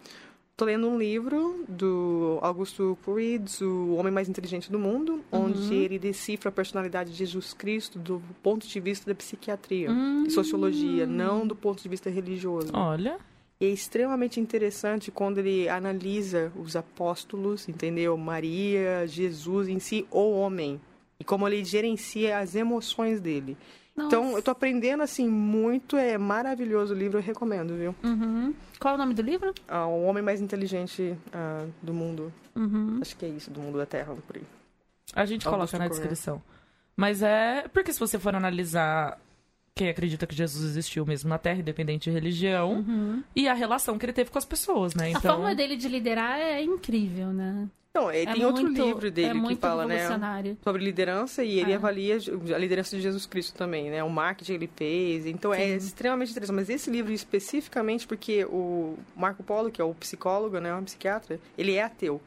Tô 0.56 0.64
lendo 0.64 0.88
um 0.88 0.98
livro 0.98 1.66
do 1.68 2.38
Augusto 2.40 2.96
Creed, 3.04 3.60
O 3.60 3.96
Homem 3.96 4.10
Mais 4.10 4.26
Inteligente 4.26 4.72
do 4.72 4.78
Mundo, 4.78 5.22
onde 5.30 5.74
ele 5.74 5.98
decifra 5.98 6.48
a 6.48 6.52
personalidade 6.52 7.10
de 7.10 7.18
Jesus 7.18 7.52
Cristo 7.52 7.98
do 7.98 8.22
ponto 8.42 8.66
de 8.66 8.80
vista 8.80 9.04
da 9.04 9.14
psiquiatria 9.14 9.90
e 10.26 10.30
sociologia, 10.30 11.06
não 11.06 11.46
do 11.46 11.54
ponto 11.54 11.82
de 11.82 11.88
vista 11.90 12.08
religioso. 12.08 12.70
Olha. 12.72 13.18
E 13.60 13.66
é 13.66 13.68
extremamente 13.68 14.40
interessante 14.40 15.10
quando 15.10 15.36
ele 15.38 15.68
analisa 15.68 16.50
os 16.56 16.74
apóstolos, 16.74 17.68
entendeu? 17.68 18.16
Maria, 18.16 19.06
Jesus 19.06 19.68
em 19.68 19.78
si, 19.78 20.06
o 20.10 20.30
homem. 20.30 20.80
E 21.20 21.24
como 21.24 21.46
ele 21.46 21.62
gerencia 21.66 22.38
as 22.38 22.54
emoções 22.54 23.20
dele. 23.20 23.58
Então, 23.98 24.36
eu 24.36 24.42
tô 24.42 24.50
aprendendo, 24.50 25.02
assim, 25.02 25.28
muito. 25.28 25.96
É 25.96 26.18
maravilhoso 26.18 26.94
o 26.94 26.96
livro, 26.96 27.18
eu 27.18 27.22
recomendo, 27.22 27.74
viu? 27.74 27.94
Uhum. 28.04 28.54
Qual 28.78 28.92
é 28.92 28.94
o 28.94 28.98
nome 28.98 29.14
do 29.14 29.22
livro? 29.22 29.54
Ah, 29.66 29.86
o 29.86 30.04
homem 30.04 30.22
mais 30.22 30.40
inteligente 30.40 31.16
ah, 31.32 31.66
do 31.82 31.94
mundo. 31.94 32.32
Uhum. 32.54 32.98
Acho 33.00 33.16
que 33.16 33.24
é 33.24 33.28
isso, 33.28 33.50
do 33.50 33.60
mundo 33.60 33.78
da 33.78 33.86
Terra, 33.86 34.14
por 34.26 34.36
aí. 34.36 34.42
A 35.14 35.24
gente 35.24 35.46
Augusto 35.46 35.72
coloca 35.72 35.78
na 35.78 35.88
descrição. 35.88 36.42
Mas 36.96 37.22
é. 37.22 37.68
Porque 37.72 37.92
se 37.92 37.98
você 37.98 38.18
for 38.18 38.34
analisar 38.34 39.18
quem 39.76 39.90
acredita 39.90 40.26
que 40.26 40.34
Jesus 40.34 40.64
existiu 40.64 41.04
mesmo 41.04 41.28
na 41.28 41.36
Terra, 41.38 41.60
independente 41.60 42.04
de 42.08 42.10
religião, 42.10 42.82
e 43.36 43.46
a 43.46 43.52
relação 43.52 43.98
que 43.98 44.06
ele 44.06 44.12
teve 44.14 44.30
com 44.30 44.38
as 44.38 44.44
pessoas, 44.44 44.94
né? 44.94 45.06
A 45.06 45.10
Então, 45.10 45.36
forma 45.36 45.54
dele 45.54 45.76
de 45.76 45.86
liderar 45.86 46.38
é 46.40 46.62
incrível, 46.62 47.28
né? 47.28 47.68
Não, 47.94 48.10
ele 48.10 48.30
É 48.30 48.34
tem 48.34 48.44
outro 48.44 48.62
muito- 48.64 48.82
livro 48.84 49.10
dele 49.10 49.38
é 49.38 49.42
que 49.48 49.56
fala, 49.56 49.86
né? 49.86 50.56
Sobre 50.62 50.82
liderança 50.84 51.42
e 51.44 51.58
ele 51.58 51.72
É. 51.72 51.76
avalia 51.76 52.18
a 52.54 52.58
liderança 52.58 52.94
de 52.96 53.02
Jesus 53.02 53.24
Cristo 53.26 53.54
também, 53.56 53.90
né? 53.90 54.02
O 54.04 54.10
marketing 54.10 54.52
que 54.52 54.58
ele 54.58 54.70
fez. 54.76 55.26
Então 55.26 55.52
é 55.52 55.58
Sim. 55.58 55.76
extremamente 55.76 56.30
interessante. 56.30 56.56
Mas 56.56 56.68
esse 56.70 56.90
livro 56.90 57.10
especificamente 57.12 58.06
porque 58.06 58.44
o 58.46 58.98
Marco 59.16 59.42
Polo, 59.42 59.70
que 59.70 59.80
é 59.80 59.84
o 59.84 59.94
psicólogo, 59.94 60.58
né? 60.58 60.74
Um 60.74 60.84
psiquiatra, 60.84 61.38
ele 61.56 61.74
é 61.74 61.82
ateu. 61.84 62.20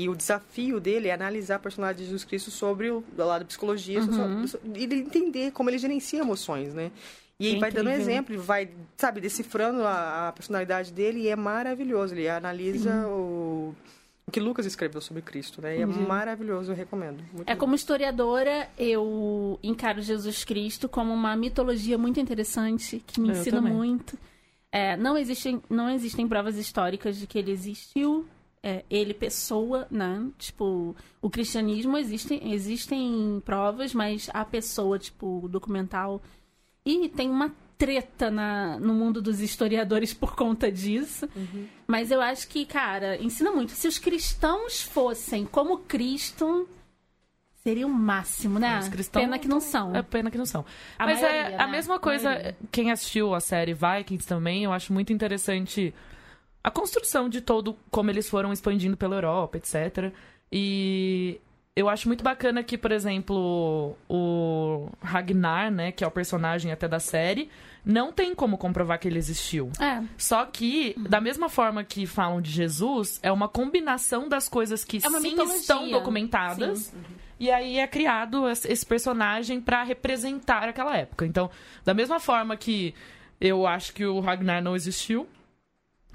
E 0.00 0.08
o 0.08 0.14
desafio 0.14 0.78
dele 0.78 1.08
é 1.08 1.12
analisar 1.12 1.56
a 1.56 1.58
personalidade 1.58 1.98
de 1.98 2.04
Jesus 2.04 2.24
Cristo 2.24 2.50
sobre 2.52 2.90
o 2.90 3.02
do 3.16 3.24
lado 3.26 3.40
da 3.42 3.46
psicologia 3.46 3.98
Uhum. 4.00 4.46
social- 4.46 4.62
e 4.76 4.84
entender 4.84 5.50
como 5.50 5.68
ele 5.70 5.78
gerencia 5.78 6.20
emoções, 6.20 6.72
né? 6.72 6.92
E 7.40 7.46
ele 7.48 7.56
É 7.56 7.60
vai 7.60 7.70
dando 7.72 7.90
exemplo, 7.90 8.40
vai, 8.40 8.68
sabe, 8.96 9.20
decifrando 9.20 9.82
a, 9.82 10.28
a 10.28 10.32
personalidade 10.32 10.92
dele 10.92 11.20
e 11.22 11.28
é 11.28 11.34
maravilhoso. 11.36 12.14
Ele 12.14 12.28
analisa 12.28 13.06
o, 13.08 13.74
o 14.26 14.30
que 14.30 14.38
Lucas 14.40 14.66
escreveu 14.66 15.00
sobre 15.00 15.22
Cristo, 15.22 15.60
né? 15.62 15.78
E 15.78 15.82
é 15.82 15.86
maravilhoso, 15.86 16.70
eu 16.72 16.76
recomendo. 16.76 17.22
É 17.46 17.54
bom. 17.54 17.60
como 17.60 17.74
historiadora, 17.74 18.68
eu 18.78 19.58
encaro 19.62 20.00
Jesus 20.02 20.44
Cristo 20.44 20.88
como 20.88 21.12
uma 21.12 21.34
mitologia 21.36 21.96
muito 21.98 22.20
interessante, 22.20 23.02
que 23.06 23.20
me 23.20 23.28
Eu 23.30 23.34
ensina 23.34 23.56
também. 23.58 23.72
muito. 23.72 24.18
É, 24.70 24.96
não, 24.96 25.16
existem, 25.16 25.62
não 25.70 25.88
existem 25.90 26.26
provas 26.28 26.56
históricas 26.56 27.16
de 27.16 27.26
que 27.26 27.38
ele 27.38 27.50
existiu, 27.50 28.26
é, 28.62 28.84
ele 28.90 29.14
pessoa, 29.14 29.86
né? 29.90 30.26
Tipo, 30.38 30.94
o 31.20 31.30
cristianismo 31.30 31.96
existem, 31.96 32.52
existem 32.52 33.42
provas, 33.44 33.94
mas 33.94 34.28
a 34.32 34.44
pessoa, 34.44 34.98
tipo, 34.98 35.44
o 35.44 35.48
documental. 35.48 36.22
E 36.84 37.08
tem 37.08 37.30
uma 37.30 37.52
treta 37.76 38.30
na, 38.30 38.78
no 38.80 38.92
mundo 38.92 39.22
dos 39.22 39.40
historiadores 39.40 40.12
por 40.14 40.34
conta 40.34 40.70
disso. 40.70 41.28
Mas 41.86 42.10
eu 42.10 42.20
acho 42.20 42.48
que, 42.48 42.66
cara, 42.66 43.16
ensina 43.22 43.52
muito. 43.52 43.72
Se 43.72 43.86
os 43.86 43.98
cristãos 43.98 44.82
fossem 44.82 45.44
como 45.44 45.78
Cristo, 45.78 46.68
seria 47.62 47.86
o 47.86 47.90
máximo, 47.90 48.58
né? 48.58 48.78
Os 48.80 48.88
cristãos 48.88 49.24
Pena 49.24 49.38
que 49.38 49.46
não 49.48 49.60
são. 49.60 49.94
É 49.94 50.02
pena 50.02 50.30
que 50.30 50.38
não 50.38 50.46
são. 50.46 50.64
A 50.98 51.06
Mas 51.06 51.20
maioria, 51.20 51.40
é 51.42 51.50
né? 51.50 51.56
a 51.58 51.66
mesma 51.68 51.96
A 51.96 51.98
coisa. 51.98 52.30
maioria. 52.30 52.56
Quem 52.72 52.90
assistiu 52.90 53.34
a 53.34 53.40
série 53.40 53.74
Vikings 53.74 54.26
também, 54.26 54.64
eu 54.64 54.72
acho 54.72 54.92
muito 54.92 55.12
interessante 55.12 55.94
a 56.62 56.70
construção 56.70 57.28
de 57.28 57.40
todo 57.40 57.76
como 57.90 58.10
eles 58.10 58.28
foram 58.28 58.52
expandindo 58.52 58.96
pela 58.96 59.16
Europa, 59.16 59.58
etc. 59.58 60.12
E 60.52 61.40
eu 61.76 61.88
acho 61.88 62.08
muito 62.08 62.24
bacana 62.24 62.62
que, 62.62 62.76
por 62.76 62.90
exemplo, 62.90 63.96
o 64.08 64.88
Ragnar, 65.00 65.70
né, 65.70 65.92
que 65.92 66.02
é 66.02 66.06
o 66.06 66.10
personagem 66.10 66.72
até 66.72 66.88
da 66.88 66.98
série, 66.98 67.48
não 67.84 68.12
tem 68.12 68.34
como 68.34 68.58
comprovar 68.58 68.98
que 68.98 69.06
ele 69.08 69.18
existiu. 69.18 69.70
É. 69.80 70.02
Só 70.16 70.44
que, 70.44 70.94
da 71.08 71.20
mesma 71.20 71.48
forma 71.48 71.84
que 71.84 72.04
falam 72.06 72.40
de 72.40 72.50
Jesus, 72.50 73.20
é 73.22 73.30
uma 73.30 73.48
combinação 73.48 74.28
das 74.28 74.48
coisas 74.48 74.84
que 74.84 74.96
É 74.98 75.00
sim 75.00 75.20
mitologia. 75.20 75.56
estão 75.60 75.88
documentadas. 75.90 76.92
E 77.40 77.50
aí 77.52 77.78
é 77.78 77.86
criado 77.86 78.48
esse 78.48 78.66
esse 78.70 78.84
personagem 78.84 79.60
pra 79.60 79.84
representar 79.84 80.68
aquela 80.68 80.96
época. 80.96 81.24
Então, 81.24 81.48
da 81.84 81.94
mesma 81.94 82.18
forma 82.18 82.56
que 82.56 82.92
eu 83.40 83.64
acho 83.64 83.94
que 83.94 84.04
o 84.04 84.18
Ragnar 84.18 84.60
não 84.60 84.74
existiu, 84.74 85.28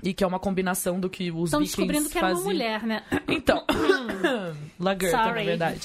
e 0.01 0.13
que 0.13 0.23
é 0.23 0.27
uma 0.27 0.39
combinação 0.39 0.99
do 0.99 1.09
que 1.09 1.31
os 1.31 1.45
Estão 1.45 1.61
descobrindo 1.61 2.09
que 2.09 2.17
era 2.17 2.27
uma 2.27 2.33
faziam. 2.35 2.49
mulher, 2.51 2.83
né? 2.83 3.03
Então, 3.27 3.63
Lagertha, 4.79 5.17
na 5.17 5.23
Sorry. 5.25 5.45
verdade. 5.45 5.81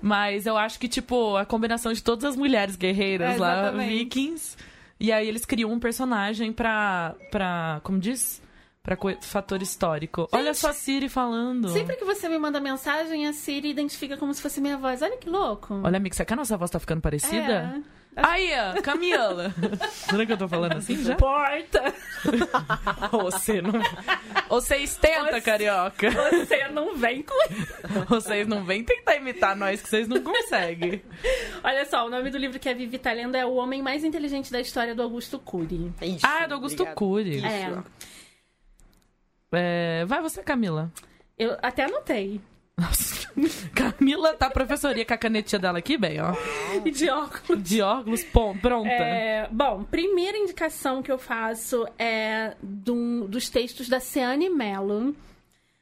Mas 0.00 0.46
eu 0.46 0.56
acho 0.56 0.78
que, 0.78 0.88
tipo, 0.88 1.36
a 1.36 1.44
combinação 1.44 1.92
de 1.92 2.02
todas 2.02 2.24
as 2.24 2.36
mulheres 2.36 2.76
guerreiras 2.76 3.36
É, 3.36 3.38
lá, 3.38 3.52
exatamente. 3.62 3.98
vikings. 3.98 4.56
E 4.98 5.10
aí 5.12 5.26
eles 5.28 5.44
criam 5.44 5.70
um 5.72 5.78
personagem 5.80 6.52
pra. 6.52 7.14
pra 7.30 7.80
como 7.82 7.98
diz? 7.98 8.40
Pra 8.84 8.96
fator 9.20 9.62
histórico. 9.62 10.28
Olha 10.32 10.52
só 10.54 10.70
a 10.70 10.72
Siri 10.72 11.08
falando. 11.08 11.68
Sempre 11.68 11.94
que 11.94 12.04
você 12.04 12.28
me 12.28 12.36
manda 12.36 12.58
mensagem, 12.60 13.28
a 13.28 13.32
Siri 13.32 13.70
identifica 13.70 14.16
como 14.16 14.34
se 14.34 14.42
fosse 14.42 14.60
minha 14.60 14.76
voz. 14.76 15.02
Olha 15.02 15.16
que 15.18 15.30
louco. 15.30 15.80
Olha, 15.84 15.98
amiga, 15.98 16.16
será 16.16 16.26
que 16.26 16.32
a 16.32 16.36
nossa 16.36 16.56
voz 16.56 16.68
tá 16.68 16.80
ficando 16.80 17.00
parecida? 17.00 17.76
É. 17.78 18.01
Aí, 18.14 18.50
ó, 18.54 18.82
Camila. 18.82 19.54
Será 19.90 20.26
que 20.26 20.32
eu 20.32 20.36
tô 20.36 20.46
falando 20.48 20.76
assim 20.76 21.02
já? 21.02 21.16
Porta! 21.16 21.82
Você 23.10 23.62
não. 23.62 23.72
Vocês 24.48 24.96
tentam, 24.96 25.26
Você- 25.30 25.40
carioca. 25.40 26.10
Você 26.10 26.68
não 26.68 26.94
vem 26.94 27.22
com 27.22 27.34
Vocês 28.08 28.46
não 28.46 28.64
vêm 28.64 28.84
tentar 28.84 29.16
imitar 29.16 29.56
nós, 29.56 29.80
que 29.80 29.88
vocês 29.88 30.06
não 30.08 30.22
conseguem. 30.22 31.02
Olha 31.64 31.86
só, 31.86 32.06
o 32.06 32.10
nome 32.10 32.28
do 32.30 32.36
livro 32.36 32.58
que 32.58 32.68
a 32.68 32.74
Vivi 32.74 32.98
tá 32.98 33.12
lendo 33.12 33.34
é 33.34 33.46
O 33.46 33.54
Homem 33.54 33.80
Mais 33.80 34.04
Inteligente 34.04 34.52
da 34.52 34.60
História 34.60 34.94
do 34.94 35.02
Augusto 35.02 35.38
Cury. 35.38 35.90
Isso, 36.02 36.26
Ah, 36.26 36.42
é 36.44 36.48
do 36.48 36.54
Augusto 36.54 36.82
obrigado. 36.82 36.96
Cury. 36.96 37.36
Isso. 37.38 37.46
É. 37.46 37.82
É, 39.54 40.04
vai 40.06 40.20
você, 40.20 40.42
Camila. 40.42 40.90
Eu 41.38 41.56
até 41.62 41.84
anotei. 41.84 42.40
Nossa. 42.78 43.21
Camila 43.74 44.34
tá 44.34 44.48
professoria 44.50 45.04
com 45.04 45.14
a 45.14 45.18
canetinha 45.18 45.58
dela 45.58 45.78
aqui, 45.78 45.96
bem, 45.96 46.18
ó. 46.20 46.32
De 46.90 47.08
óculos. 47.08 47.62
De 47.62 47.80
óculos, 47.82 48.22
pom, 48.24 48.56
pronta. 48.56 48.88
É, 48.90 49.48
bom, 49.50 49.84
primeira 49.84 50.36
indicação 50.38 51.02
que 51.02 51.10
eu 51.10 51.18
faço 51.18 51.86
é 51.98 52.56
do- 52.62 53.26
dos 53.28 53.48
textos 53.48 53.88
da 53.88 54.00
Ceane 54.00 54.48
Mello. 54.50 55.14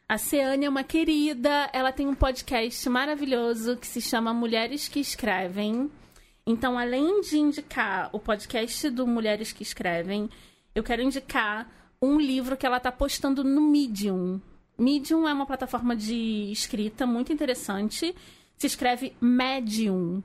A 0.08 0.18
Ceane 0.18 0.66
é 0.66 0.68
uma 0.68 0.82
querida, 0.82 1.70
ela 1.72 1.92
tem 1.92 2.06
um 2.08 2.14
podcast 2.14 2.88
maravilhoso 2.88 3.76
que 3.76 3.86
se 3.86 4.00
chama 4.00 4.34
Mulheres 4.34 4.88
que 4.88 4.98
Escrevem. 5.00 5.90
Então, 6.46 6.76
além 6.78 7.20
de 7.20 7.38
indicar 7.38 8.10
o 8.12 8.18
podcast 8.18 8.90
do 8.90 9.06
Mulheres 9.06 9.52
que 9.52 9.62
Escrevem, 9.62 10.28
eu 10.74 10.82
quero 10.82 11.00
indicar 11.02 11.68
um 12.02 12.18
livro 12.18 12.56
que 12.56 12.66
ela 12.66 12.80
tá 12.80 12.90
postando 12.90 13.44
no 13.44 13.60
Medium. 13.60 14.40
Medium 14.80 15.28
é 15.28 15.32
uma 15.32 15.44
plataforma 15.44 15.94
de 15.94 16.50
escrita 16.50 17.06
muito 17.06 17.32
interessante. 17.32 18.16
Se 18.56 18.66
escreve 18.66 19.14
Medium. 19.20 20.22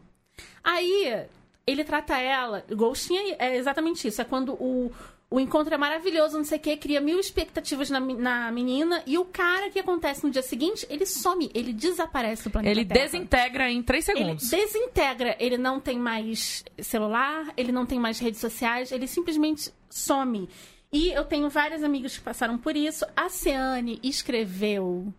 Aí, 0.64 1.26
ele 1.66 1.84
trata 1.84 2.18
ela. 2.18 2.64
Ghosting 2.70 3.36
é 3.40 3.56
exatamente 3.56 4.08
isso. 4.08 4.22
É 4.22 4.26
quando 4.26 4.54
o, 4.54 4.92
o 5.32 5.40
encontro 5.40 5.74
é 5.74 5.78
maravilhoso, 5.78 6.38
não 6.38 6.44
sei 6.44 6.58
o 6.58 6.62
que, 6.62 6.76
cria 6.78 7.00
mil 7.00 7.20
expectativas 7.20 7.90
na, 7.90 8.00
na 8.00 8.52
menina, 8.52 9.04
e 9.06 9.18
o 9.18 9.26
cara 9.26 9.70
que 9.70 9.78
acontece 9.80 10.24
no 10.26 10.32
dia 10.32 10.42
seguinte, 10.42 10.88
ele 10.90 11.06
some, 11.06 11.52
ele 11.54 11.72
desaparece 11.72 12.46
do 12.46 12.50
planeta 12.50 12.72
Ele 12.72 12.86
Terra. 12.86 13.06
desintegra 13.06 13.70
em 13.72 13.84
três 13.84 14.08
Ele 14.10 14.18
segundos. 14.18 14.50
desintegra, 14.50 15.36
ele 15.40 15.58
não 15.58 15.80
tem 15.80 16.00
mais 16.00 16.64
celular, 16.80 17.54
ele 17.56 17.72
não 17.72 17.86
tem 17.86 18.00
mais 18.00 18.18
redes 18.18 18.40
sociais, 18.40 18.92
ele 18.92 19.06
simplesmente 19.06 19.72
some. 19.90 20.50
E 20.92 21.10
eu 21.10 21.24
tenho 21.24 21.48
vários 21.50 21.84
amigos 21.84 22.18
que 22.18 22.24
passaram 22.24 22.58
por 22.58 22.76
isso. 22.76 23.06
A 23.16 23.30
Ciane 23.30 24.00
escreveu 24.02 25.14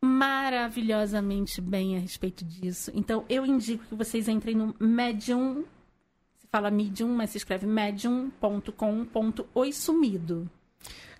maravilhosamente 0.00 1.60
bem 1.60 1.96
a 1.96 2.00
respeito 2.00 2.44
disso. 2.44 2.90
Então 2.92 3.24
eu 3.28 3.46
indico 3.46 3.84
que 3.88 3.94
vocês 3.94 4.28
entrem 4.28 4.56
no 4.56 4.74
Medium. 4.80 5.62
Fala 6.52 6.70
Medium, 6.70 7.08
mas 7.08 7.30
se 7.30 7.38
escreve 7.38 7.66
medium.com.oisumido. 7.66 10.50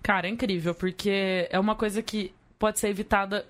Cara, 0.03 0.27
é 0.27 0.29
incrível, 0.29 0.75
porque 0.75 1.47
é 1.49 1.59
uma 1.59 1.73
coisa 1.73 2.03
que 2.03 2.31
pode 2.59 2.79
ser 2.79 2.89
evitada 2.89 3.43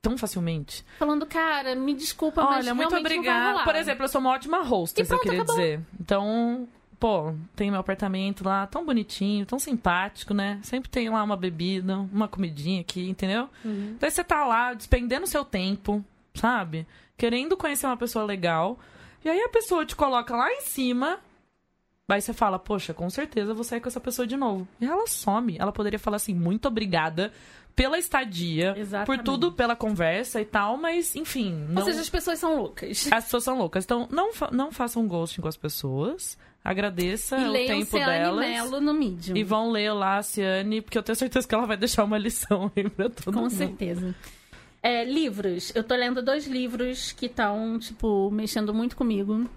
tão 0.00 0.16
facilmente. 0.16 0.84
Falando, 0.96 1.26
cara, 1.26 1.74
me 1.74 1.92
desculpa, 1.92 2.44
mas 2.44 2.64
Olha, 2.64 2.74
muito 2.74 2.94
obrigada. 2.94 3.64
Por 3.64 3.74
exemplo, 3.74 4.04
eu 4.04 4.08
sou 4.08 4.20
uma 4.20 4.30
ótima 4.30 4.60
hostess, 4.60 5.08
pronto, 5.08 5.20
eu 5.20 5.24
queria 5.24 5.42
acabou. 5.42 5.56
dizer. 5.56 5.80
Então, 5.98 6.68
pô, 7.00 7.34
tem 7.56 7.68
meu 7.68 7.80
apartamento 7.80 8.44
lá, 8.44 8.64
tão 8.68 8.84
bonitinho, 8.84 9.44
tão 9.44 9.58
simpático, 9.58 10.32
né? 10.32 10.60
Sempre 10.62 10.88
tem 10.88 11.10
lá 11.10 11.20
uma 11.24 11.36
bebida, 11.36 11.96
uma 11.96 12.28
comidinha 12.28 12.80
aqui, 12.80 13.08
entendeu? 13.08 13.48
Uhum. 13.64 13.94
Então 13.96 14.08
você 14.08 14.22
tá 14.22 14.46
lá, 14.46 14.72
despendendo 14.72 15.26
seu 15.26 15.44
tempo, 15.44 16.04
sabe? 16.34 16.86
Querendo 17.16 17.56
conhecer 17.56 17.86
uma 17.86 17.96
pessoa 17.96 18.24
legal. 18.24 18.78
E 19.24 19.28
aí 19.28 19.40
a 19.40 19.48
pessoa 19.48 19.86
te 19.86 19.96
coloca 19.96 20.36
lá 20.36 20.52
em 20.52 20.60
cima. 20.60 21.18
Aí 22.08 22.20
você 22.20 22.34
fala, 22.34 22.58
poxa, 22.58 22.92
com 22.92 23.08
certeza 23.08 23.52
eu 23.52 23.54
vou 23.54 23.64
sair 23.64 23.80
com 23.80 23.88
essa 23.88 23.98
pessoa 24.00 24.26
de 24.26 24.36
novo. 24.36 24.68
E 24.80 24.84
ela 24.84 25.06
some. 25.06 25.56
Ela 25.58 25.72
poderia 25.72 25.98
falar 25.98 26.16
assim, 26.16 26.34
muito 26.34 26.68
obrigada 26.68 27.32
pela 27.74 27.98
estadia, 27.98 28.72
por 28.74 28.80
Exatamente. 28.80 29.24
tudo, 29.24 29.50
pela 29.52 29.74
conversa 29.74 30.40
e 30.40 30.44
tal, 30.44 30.76
mas 30.76 31.16
enfim. 31.16 31.52
Não... 31.70 31.80
Ou 31.80 31.88
seja, 31.88 32.00
as 32.02 32.10
pessoas 32.10 32.38
são 32.38 32.56
loucas. 32.56 33.08
As 33.10 33.24
pessoas 33.24 33.42
são 33.44 33.58
loucas. 33.58 33.84
Então, 33.84 34.06
não, 34.12 34.32
fa- 34.34 34.50
não 34.52 34.70
façam 34.70 35.08
ghosting 35.08 35.40
com 35.40 35.48
as 35.48 35.56
pessoas. 35.56 36.38
Agradeça 36.62 37.36
E 37.38 37.48
o 37.48 37.52
tempo 37.52 37.84
Ciane 37.86 38.12
delas. 38.12 38.46
Mello 38.48 38.80
no 38.80 38.94
Medium. 38.94 39.36
E 39.36 39.42
vão 39.42 39.70
ler 39.70 39.92
lá 39.92 40.18
a 40.18 40.22
Ciane, 40.22 40.80
porque 40.82 40.96
eu 40.96 41.02
tenho 41.02 41.16
certeza 41.16 41.48
que 41.48 41.54
ela 41.54 41.66
vai 41.66 41.76
deixar 41.76 42.04
uma 42.04 42.16
lição 42.18 42.70
aí 42.76 42.88
pra 42.88 43.08
todo 43.10 43.34
Com 43.34 43.40
mundo. 43.40 43.50
certeza. 43.50 44.14
É, 44.86 45.02
livros. 45.02 45.72
Eu 45.74 45.82
tô 45.82 45.94
lendo 45.94 46.22
dois 46.22 46.46
livros 46.46 47.10
que 47.10 47.24
estão, 47.24 47.78
tipo, 47.78 48.30
mexendo 48.30 48.74
muito 48.74 48.94
comigo. 48.94 49.48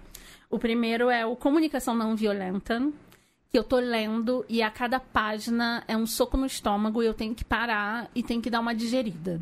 O 0.48 0.58
primeiro 0.58 1.10
é 1.10 1.26
o 1.26 1.36
Comunicação 1.36 1.94
Não 1.94 2.16
Violenta, 2.16 2.80
que 3.50 3.58
eu 3.58 3.62
tô 3.62 3.76
lendo 3.76 4.42
e 4.48 4.62
a 4.62 4.70
cada 4.70 4.98
página 4.98 5.84
é 5.86 5.94
um 5.94 6.06
soco 6.06 6.38
no 6.38 6.46
estômago 6.46 7.02
e 7.02 7.06
eu 7.06 7.12
tenho 7.12 7.34
que 7.34 7.44
parar 7.44 8.10
e 8.14 8.22
tenho 8.22 8.40
que 8.40 8.48
dar 8.48 8.60
uma 8.60 8.74
digerida. 8.74 9.38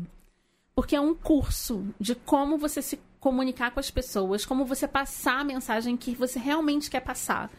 Porque 0.75 0.93
é 0.93 0.99
um 0.99 1.15
curso 1.15 1.85
de 1.97 2.15
como 2.15 2.57
você 2.57 2.81
se 2.81 2.99
comunicar 3.17 3.71
com 3.71 3.79
as 3.79 3.89
pessoas, 3.89 4.45
como 4.45 4.65
você 4.65 4.89
passar 4.89 5.39
a 5.39 5.45
mensagem 5.45 5.95
que 5.95 6.13
você 6.13 6.37
realmente 6.37 6.89
quer 6.89 6.99
passar. 6.99 7.49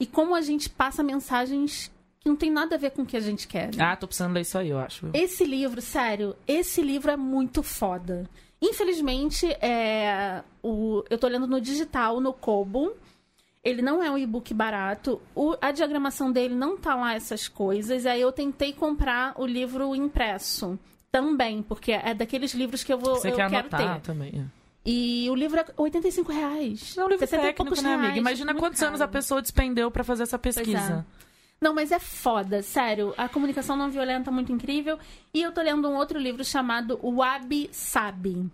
E 0.00 0.06
como 0.06 0.34
a 0.34 0.40
gente 0.40 0.70
passa 0.70 1.02
mensagens 1.02 1.92
que 2.24 2.28
não 2.30 2.36
tem 2.36 2.50
nada 2.50 2.74
a 2.74 2.78
ver 2.78 2.90
com 2.92 3.02
o 3.02 3.06
que 3.06 3.16
a 3.16 3.20
gente 3.20 3.46
quer. 3.46 3.70
Ah, 3.78 3.94
tô 3.94 4.06
precisando 4.06 4.32
ler 4.32 4.40
isso 4.40 4.56
aí, 4.56 4.70
eu 4.70 4.78
acho. 4.78 5.10
Esse 5.12 5.44
livro, 5.44 5.80
sério, 5.82 6.34
esse 6.48 6.80
livro 6.80 7.10
é 7.10 7.16
muito 7.16 7.62
foda. 7.62 8.28
Infelizmente, 8.62 9.46
é, 9.60 10.42
o, 10.62 11.04
eu 11.10 11.18
tô 11.18 11.28
lendo 11.28 11.46
no 11.46 11.60
digital, 11.60 12.20
no 12.20 12.32
Kobo. 12.32 12.92
Ele 13.62 13.82
não 13.82 14.02
é 14.02 14.10
um 14.10 14.16
e-book 14.18 14.52
barato. 14.54 15.20
O- 15.34 15.54
a 15.60 15.70
diagramação 15.70 16.32
dele 16.32 16.54
não 16.54 16.76
tá 16.76 16.94
lá 16.94 17.14
essas 17.14 17.46
coisas. 17.46 18.04
Aí 18.06 18.20
eu 18.20 18.32
tentei 18.32 18.72
comprar 18.72 19.34
o 19.38 19.46
livro 19.46 19.94
impresso 19.94 20.78
também, 21.12 21.62
porque 21.62 21.92
é 21.92 22.12
daqueles 22.14 22.52
livros 22.54 22.82
que 22.82 22.92
eu 22.92 22.98
vou 22.98 23.16
Você 23.16 23.28
eu 23.30 23.36
quer 23.36 23.48
quero 23.50 23.68
anotar 23.68 23.94
ter. 23.96 24.00
também. 24.00 24.32
é. 24.34 24.44
E 24.86 25.26
o 25.30 25.34
livro 25.34 25.58
é 25.60 25.64
85 25.78 26.30
reais. 26.32 26.94
É 26.98 27.04
um 27.04 27.08
livro 27.08 27.26
60 27.26 27.42
técnico, 27.42 27.74
né, 27.82 27.88
amiga? 27.94 28.02
reais, 28.02 28.16
Imagina 28.18 28.54
quantos 28.54 28.82
anos 28.82 28.98
caro. 28.98 29.10
a 29.10 29.12
pessoa 29.12 29.40
despendeu 29.40 29.90
pra 29.90 30.04
fazer 30.04 30.24
essa 30.24 30.38
Pois 30.38 30.54
pesquisa. 30.56 31.06
é. 31.20 31.24
Não, 31.60 31.74
mas 31.74 31.90
é 31.92 31.98
foda, 31.98 32.62
sério. 32.62 33.14
A 33.16 33.28
comunicação 33.28 33.74
não 33.76 33.90
violenta 33.90 34.30
é 34.30 34.32
muito 34.32 34.52
incrível. 34.52 34.98
E 35.32 35.40
eu 35.42 35.50
tô 35.52 35.62
lendo 35.62 35.88
um 35.88 35.96
outro 35.96 36.18
livro 36.18 36.44
chamado 36.44 36.98
Wabi 37.02 37.70
Sabi. 37.72 38.50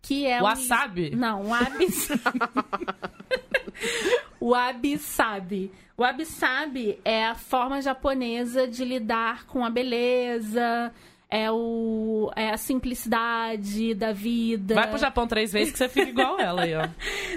Que 0.00 0.26
é 0.26 0.40
um- 0.40 0.44
Wasabi? 0.44 1.10
Não, 1.16 1.44
Wabi 1.46 1.90
Sabi. 1.90 2.38
Wabi 4.40 4.98
Sabi. 4.98 5.72
Wabi 5.96 6.24
Sabi 6.26 7.00
é 7.04 7.26
a 7.26 7.34
forma 7.34 7.82
japonesa 7.82 8.68
de 8.68 8.84
lidar 8.84 9.46
com 9.46 9.64
a 9.64 9.70
beleza, 9.70 10.92
é, 11.30 11.50
o, 11.50 12.30
é 12.34 12.50
a 12.50 12.56
simplicidade 12.56 13.94
da 13.94 14.12
vida. 14.12 14.74
Vai 14.74 14.88
pro 14.88 14.98
Japão 14.98 15.26
três 15.26 15.52
vezes 15.52 15.72
que 15.72 15.78
você 15.78 15.88
fica 15.88 16.08
igual 16.08 16.38
ela 16.40 16.62
aí, 16.62 16.74
ó. 16.74 16.88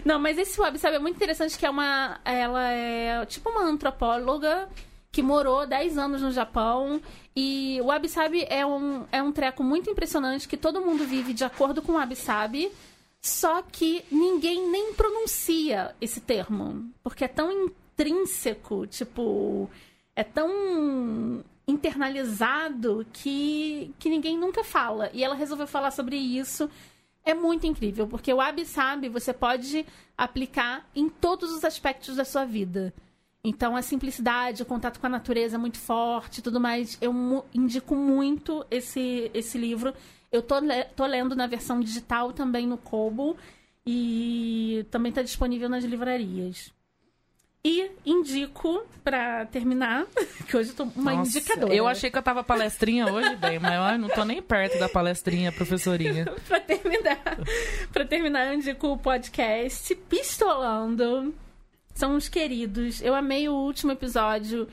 Não, 0.06 0.18
mas 0.18 0.38
esse 0.38 0.58
Wabi 0.58 0.80
Sabi 0.80 0.96
é 0.96 1.00
muito 1.00 1.18
interessante 1.18 1.58
que 1.58 1.66
é 1.66 1.70
uma. 1.70 2.20
Ela 2.24 2.72
é 2.72 3.26
tipo 3.26 3.50
uma 3.50 3.64
antropóloga 3.64 4.70
que 5.12 5.22
morou 5.22 5.68
10 5.68 5.98
anos 5.98 6.22
no 6.22 6.32
Japão. 6.32 7.02
E 7.36 7.80
o 7.82 7.88
Wabi 7.88 8.08
Sabi 8.08 8.46
é 8.50 8.66
um, 8.66 9.06
é 9.12 9.22
um 9.22 9.32
treco 9.32 9.64
muito 9.64 9.90
impressionante 9.90 10.48
que 10.48 10.58
todo 10.58 10.82
mundo 10.82 11.06
vive 11.06 11.34
de 11.34 11.44
acordo 11.44 11.82
com 11.82 11.92
o 11.92 11.96
Wabi 11.96 12.16
Sabi. 12.16 12.72
Só 13.22 13.62
que 13.62 14.04
ninguém 14.10 14.70
nem 14.70 14.94
pronuncia 14.94 15.94
esse 16.00 16.22
termo. 16.22 16.90
Porque 17.04 17.26
é 17.26 17.28
tão 17.28 17.52
intrínseco, 17.52 18.88
tipo. 18.88 19.70
É 20.16 20.24
tão 20.24 21.44
internalizado 21.72 23.06
que, 23.14 23.94
que 23.98 24.10
ninguém 24.10 24.38
nunca 24.38 24.64
fala. 24.64 25.10
E 25.14 25.24
ela 25.24 25.36
resolveu 25.36 25.68
falar 25.68 25.92
sobre 25.92 26.16
isso. 26.18 26.70
É 27.24 27.34
muito 27.34 27.68
incrível, 27.68 28.08
porque 28.08 28.34
o 28.34 28.38
Wabi 28.38 28.66
Sabi 28.66 29.08
você 29.10 29.32
pode 29.34 29.86
aplicar 30.18 30.88
em 30.96 31.08
todos 31.10 31.52
os 31.52 31.64
aspectos 31.64 32.16
da 32.16 32.26
sua 32.26 32.46
vida. 32.46 32.94
Então, 33.44 33.76
a 33.76 33.82
simplicidade, 33.82 34.62
o 34.62 34.66
contato 34.66 35.00
com 35.00 35.08
a 35.08 35.10
natureza 35.10 35.56
é 35.56 35.60
muito 35.60 35.80
forte 35.80 36.42
tudo 36.42 36.60
mais. 36.60 36.98
Eu 37.02 37.44
indico 37.54 37.96
muito 37.96 38.66
esse, 38.70 39.32
esse 39.34 39.58
livro. 39.58 39.94
Eu 40.32 40.42
tô, 40.44 40.60
le- 40.60 40.86
tô 40.96 41.06
lendo 41.06 41.36
na 41.36 41.48
versão 41.48 41.80
digital 41.80 42.32
também 42.34 42.68
no 42.68 42.78
Kobo. 42.78 43.36
E 43.86 44.86
também 44.92 45.10
está 45.10 45.24
disponível 45.24 45.68
nas 45.68 45.84
livrarias. 45.84 46.72
E 47.64 47.92
indico, 48.04 48.84
pra 49.04 49.46
terminar, 49.46 50.06
que 50.50 50.58
hoje 50.58 50.70
eu 50.70 50.76
tô 50.76 50.84
uma 50.96 51.14
Nossa, 51.14 51.38
indicadora. 51.38 51.74
Eu 51.74 51.88
achei 51.88 52.10
que 52.10 52.18
eu 52.18 52.24
tava 52.24 52.44
palestrinha 52.44 53.06
hoje, 53.12 53.36
bem, 53.36 53.60
mas 53.60 53.94
eu 53.94 54.00
não 54.00 54.10
tô 54.10 54.26
nem 54.26 54.42
perto 54.42 54.80
da 54.80 54.90
palestrinha, 54.90 55.52
professorinha. 55.52 56.26
pra 56.48 56.60
terminar, 56.60 57.20
pra 57.94 58.06
terminar, 58.06 58.48
eu 58.48 58.54
indico 58.56 58.88
o 58.88 58.98
podcast 58.98 59.94
Pistolando. 60.10 61.36
São 61.94 62.16
uns 62.16 62.28
queridos. 62.28 63.02
Eu 63.02 63.14
amei 63.14 63.48
o 63.48 63.54
último 63.54 63.92
episódio 63.92 64.68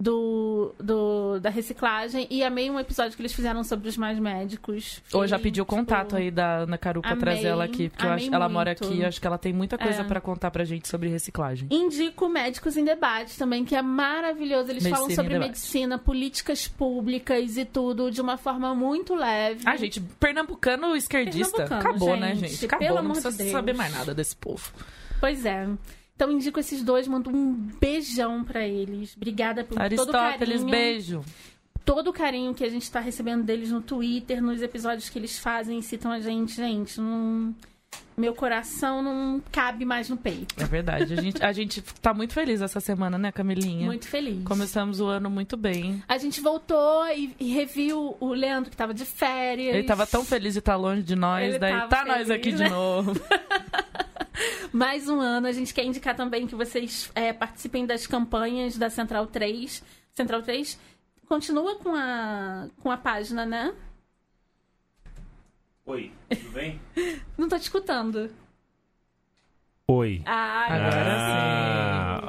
do, 0.00 0.72
do 0.78 1.40
da 1.40 1.50
reciclagem 1.50 2.26
e 2.30 2.42
amei 2.44 2.70
um 2.70 2.78
episódio 2.78 3.16
que 3.16 3.22
eles 3.22 3.32
fizeram 3.32 3.64
sobre 3.64 3.88
os 3.88 3.96
mais 3.96 4.18
médicos. 4.18 5.02
Ou 5.12 5.26
já 5.26 5.36
Foi, 5.36 5.42
pediu 5.44 5.64
tipo, 5.64 5.74
contato 5.76 6.14
aí 6.16 6.30
da 6.30 6.58
Ana 6.58 6.78
Caru 6.78 7.00
pra 7.02 7.10
amei, 7.12 7.20
trazer 7.20 7.48
ela 7.48 7.64
aqui, 7.64 7.88
porque 7.88 8.06
acho, 8.06 8.34
ela 8.34 8.48
mora 8.48 8.70
aqui, 8.72 9.00
eu 9.00 9.08
acho 9.08 9.20
que 9.20 9.26
ela 9.26 9.38
tem 9.38 9.52
muita 9.52 9.76
coisa 9.76 10.02
É. 10.02 10.04
pra 10.04 10.20
contar 10.20 10.50
pra 10.50 10.64
gente 10.64 10.86
sobre 10.88 11.08
reciclagem. 11.08 11.68
Indico 11.70 12.28
Médicos 12.28 12.76
em 12.76 12.84
Debate 12.84 13.36
também, 13.36 13.64
que 13.64 13.74
é 13.74 13.82
maravilhoso. 13.82 14.70
Eles 14.70 14.84
Medicina 14.84 14.96
falam 14.96 15.10
sobre 15.14 15.38
medicina, 15.38 15.98
políticas 15.98 16.68
públicas 16.68 17.56
e 17.56 17.64
tudo 17.64 18.10
de 18.10 18.20
uma 18.20 18.36
forma 18.36 18.74
muito 18.74 19.14
leve. 19.14 19.62
Ah, 19.66 19.76
gente, 19.76 20.00
pernambucano 20.00 20.94
esquerdista. 20.94 21.56
Pernambucano, 21.64 21.88
Acabou, 21.90 22.16
né, 22.16 22.34
gente? 22.34 22.50
gente? 22.54 22.68
Pelo 22.68 22.74
Acabou, 22.76 22.94
não 22.94 22.98
amor 23.10 23.16
de 23.16 23.22
precisa 23.22 23.50
saber 23.50 23.72
mais 23.74 23.92
nada 23.92 24.14
desse 24.14 24.36
povo. 24.36 24.70
Pois 25.20 25.44
é. 25.44 25.66
Então 26.18 26.32
indico 26.32 26.58
esses 26.58 26.82
dois, 26.82 27.06
mando 27.06 27.30
um 27.30 27.52
beijão 27.80 28.42
pra 28.42 28.66
eles. 28.66 29.14
Obrigada 29.16 29.62
por 29.62 29.74
todo 29.74 29.78
o 29.78 29.84
Aristóteles, 29.84 30.62
carinho. 30.62 30.68
beijo. 30.68 31.24
Todo 31.84 32.10
o 32.10 32.12
carinho 32.12 32.52
que 32.52 32.64
a 32.64 32.68
gente 32.68 32.90
tá 32.90 32.98
recebendo 32.98 33.44
deles 33.44 33.70
no 33.70 33.80
Twitter, 33.80 34.42
nos 34.42 34.60
episódios 34.60 35.08
que 35.08 35.16
eles 35.16 35.38
fazem 35.38 35.80
citam 35.80 36.10
a 36.10 36.18
gente. 36.18 36.56
Gente, 36.56 37.00
não... 37.00 37.54
meu 38.16 38.34
coração 38.34 39.00
não 39.00 39.40
cabe 39.52 39.84
mais 39.84 40.08
no 40.08 40.16
peito. 40.16 40.56
É 40.60 40.64
verdade. 40.64 41.14
A 41.14 41.22
gente, 41.22 41.44
a 41.44 41.52
gente 41.52 41.80
tá 42.02 42.12
muito 42.12 42.34
feliz 42.34 42.60
essa 42.60 42.80
semana, 42.80 43.16
né, 43.16 43.30
Camilinha? 43.30 43.86
Muito 43.86 44.08
feliz. 44.08 44.42
Começamos 44.42 44.98
o 45.00 45.06
ano 45.06 45.30
muito 45.30 45.56
bem. 45.56 46.02
A 46.08 46.18
gente 46.18 46.40
voltou 46.40 47.06
e, 47.14 47.32
e 47.38 47.52
reviu 47.52 48.16
o 48.18 48.34
Leandro, 48.34 48.72
que 48.72 48.76
tava 48.76 48.92
de 48.92 49.04
férias. 49.04 49.76
Ele 49.76 49.86
tava 49.86 50.04
tão 50.04 50.24
feliz 50.24 50.54
de 50.54 50.58
estar 50.58 50.74
longe 50.74 51.04
de 51.04 51.14
nós, 51.14 51.48
Ele 51.48 51.58
daí 51.60 51.88
tá 51.88 52.04
nós 52.04 52.26
feliz, 52.26 52.30
aqui 52.30 52.50
né? 52.50 52.64
de 52.64 52.70
novo. 52.70 53.12
Mais 54.72 55.08
um 55.08 55.20
ano. 55.20 55.46
A 55.46 55.52
gente 55.52 55.72
quer 55.74 55.84
indicar 55.84 56.14
também 56.16 56.46
que 56.46 56.54
vocês 56.54 57.10
é, 57.14 57.32
participem 57.32 57.86
das 57.86 58.06
campanhas 58.06 58.76
da 58.76 58.90
Central 58.90 59.26
3. 59.26 59.82
Central 60.14 60.42
3 60.42 60.78
continua 61.28 61.76
com 61.76 61.94
a, 61.94 62.68
com 62.82 62.90
a 62.90 62.96
página, 62.96 63.44
né? 63.44 63.74
Oi, 65.86 66.12
tudo 66.28 66.50
bem? 66.50 66.80
Não 67.36 67.48
tô 67.48 67.56
te 67.58 67.62
escutando. 67.62 68.30
Oi. 69.90 70.22
Ah, 70.26 70.66
Agora 70.66 71.14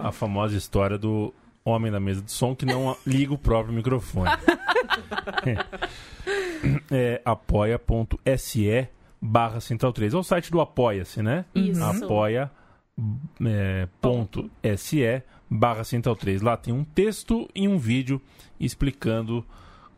Ah, 0.04 0.08
a 0.08 0.12
famosa 0.14 0.56
história 0.56 0.98
do 0.98 1.34
homem 1.66 1.92
na 1.92 2.00
mesa 2.00 2.22
de 2.22 2.32
som 2.32 2.56
que 2.56 2.66
não 2.66 2.96
liga 3.06 3.34
o 3.34 3.38
próprio 3.38 3.74
microfone. 3.74 4.30
é 6.90 7.22
apoia.se 7.26 8.88
barra 9.22 9.60
central 9.60 9.92
3. 9.94 10.14
É 10.14 10.18
o 10.18 10.24
site 10.24 10.52
do 10.52 10.62
Apoia-se, 10.62 11.22
né? 11.22 11.46
Isso. 11.54 11.84
Apoia 11.84 12.52
é, 13.46 13.88
ponto 14.02 14.50
SE 14.78 15.24
barra 15.50 15.84
central 15.84 16.16
3. 16.16 16.42
Lá 16.42 16.58
tem 16.58 16.74
um 16.74 16.84
texto 16.84 17.50
e 17.56 17.68
um 17.68 17.78
vídeo 17.78 18.22
explicando 18.60 19.46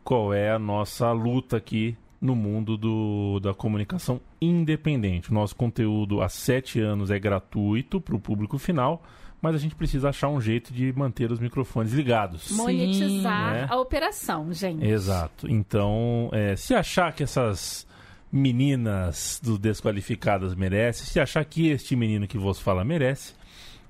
qual 0.04 0.34
é 0.34 0.52
a 0.52 0.60
nossa 0.60 1.12
luta 1.12 1.58
aqui 1.58 1.98
no 2.20 2.36
mundo 2.36 2.78
do, 2.78 3.40
da 3.40 3.54
comunicação 3.54 4.22
independente. 4.40 5.32
O 5.32 5.34
nosso 5.34 5.56
conteúdo 5.56 6.22
há 6.22 6.30
sete 6.30 6.80
anos 6.80 7.10
é 7.10 7.18
gratuito 7.18 8.00
para 8.00 8.16
o 8.16 8.20
público 8.20 8.60
final, 8.60 9.04
mas 9.42 9.56
a 9.56 9.58
gente 9.58 9.74
precisa 9.74 10.10
achar 10.10 10.30
um 10.30 10.40
jeito 10.40 10.72
de 10.72 10.94
manter 10.94 11.32
os 11.32 11.40
microfones 11.40 11.92
ligados. 11.94 12.52
monetizar 12.52 13.54
né? 13.54 13.68
a 13.68 13.78
operação, 13.80 14.54
gente. 14.54 14.86
Exato. 14.86 15.50
Então, 15.50 16.30
é, 16.32 16.56
se 16.56 16.76
achar 16.76 17.12
que 17.14 17.24
essas 17.24 17.88
meninas 18.32 19.40
do 19.44 19.58
Desqualificadas 19.58 20.56
merecem, 20.56 21.06
se 21.06 21.20
achar 21.20 21.44
que 21.44 21.70
este 21.70 21.96
menino 21.96 22.28
que 22.28 22.38
vos 22.38 22.60
fala 22.60 22.84
merece, 22.84 23.34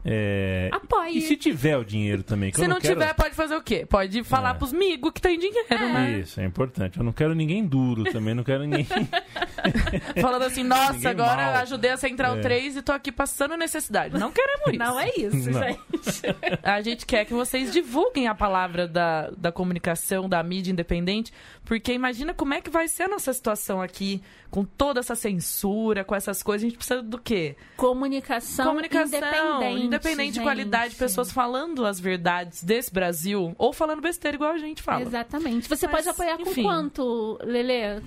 é, 0.04 0.70
Apoie. 0.72 1.18
e 1.18 1.22
se 1.22 1.38
tiver 1.38 1.78
o 1.78 1.84
dinheiro 1.86 2.24
também, 2.24 2.50
que 2.52 2.58
Se 2.58 2.64
eu 2.64 2.68
não, 2.70 2.76
não, 2.76 2.82
quero... 2.82 2.94
tiver, 3.00 3.14
pode 3.14 3.36
fazer 3.36 3.56
o 3.56 3.62
quê? 3.62 3.86
Pode 3.88 4.24
falar 4.24 4.52
É. 4.52 4.54
pros 4.56 4.74
migos 4.74 5.12
que 5.12 5.22
tem 5.22 5.38
dinheiro, 5.38 5.68
né? 5.70 6.20
Isso, 6.20 6.40
é 6.42 6.46
importante. 6.46 6.98
Eu 6.98 7.04
não 7.04 7.12
quero 7.14 7.36
ninguém 7.36 7.66
duro 7.66 8.04
também, 8.12 8.34
não 8.34 8.44
quero 8.44 8.64
ninguém. 8.64 8.88
Falando 10.20 10.44
assim, 10.44 10.64
nossa, 10.64 10.94
Ninguém 10.94 11.12
agora 11.12 11.44
mal. 11.52 11.56
ajudei 11.62 11.92
a 11.92 11.98
Central 11.98 12.38
É. 12.38 12.42
3 12.42 12.78
e 12.78 12.82
tô 12.82 12.92
aqui 12.92 13.12
passando 13.12 13.56
necessidade. 13.56 14.18
Não 14.18 14.32
queremos 14.32 14.68
isso. 14.70 14.78
Não 14.78 15.00
é 15.00 15.10
isso, 15.18 15.52
Não. 15.52 15.62
gente. 15.64 16.60
A 16.64 16.82
gente 16.82 17.06
quer 17.06 17.26
que 17.26 17.34
vocês 17.34 17.72
divulguem 17.72 18.28
a 18.28 18.36
palavra 18.36 18.88
da, 18.88 19.30
da 19.38 19.52
comunicação, 19.52 20.28
da 20.28 20.42
mídia 20.44 20.72
independente, 20.72 21.32
porque 21.66 21.94
imagina 21.94 22.34
como 22.34 22.54
é 22.54 22.62
que 22.62 22.70
vai 22.70 22.88
ser 22.88 23.04
a 23.04 23.08
nossa 23.08 23.32
situação 23.34 23.82
aqui, 23.82 24.22
com 24.50 24.66
toda 24.66 25.00
essa 25.00 25.16
censura, 25.16 26.04
com 26.04 26.16
essas 26.16 26.42
coisas. 26.44 26.64
A 26.66 26.68
gente 26.70 26.78
precisa 26.78 27.02
do 27.02 27.18
quê? 27.18 27.56
Comunicação, 27.78 28.66
Comunicação, 28.66 29.18
independente. 29.20 29.86
Independente 29.96 30.34
de 30.34 30.42
qualidade, 30.42 30.96
pessoas 30.96 31.32
falando 31.32 31.86
as 31.86 32.00
verdades 32.00 32.64
desse 32.64 32.92
Brasil, 32.94 33.54
ou 33.58 33.72
falando 33.74 34.02
besteira 34.02 34.36
igual 34.36 34.52
a 34.52 34.58
gente 34.58 34.82
fala. 34.82 35.02
Exatamente. 35.02 35.68
Você 35.70 35.88
Mas, 35.88 35.96
pode 35.98 36.10
apoiar 36.10 36.38
com 36.38 36.50
enfim. 36.50 36.64
quanto, 36.64 37.40
Lele? 37.44 38.04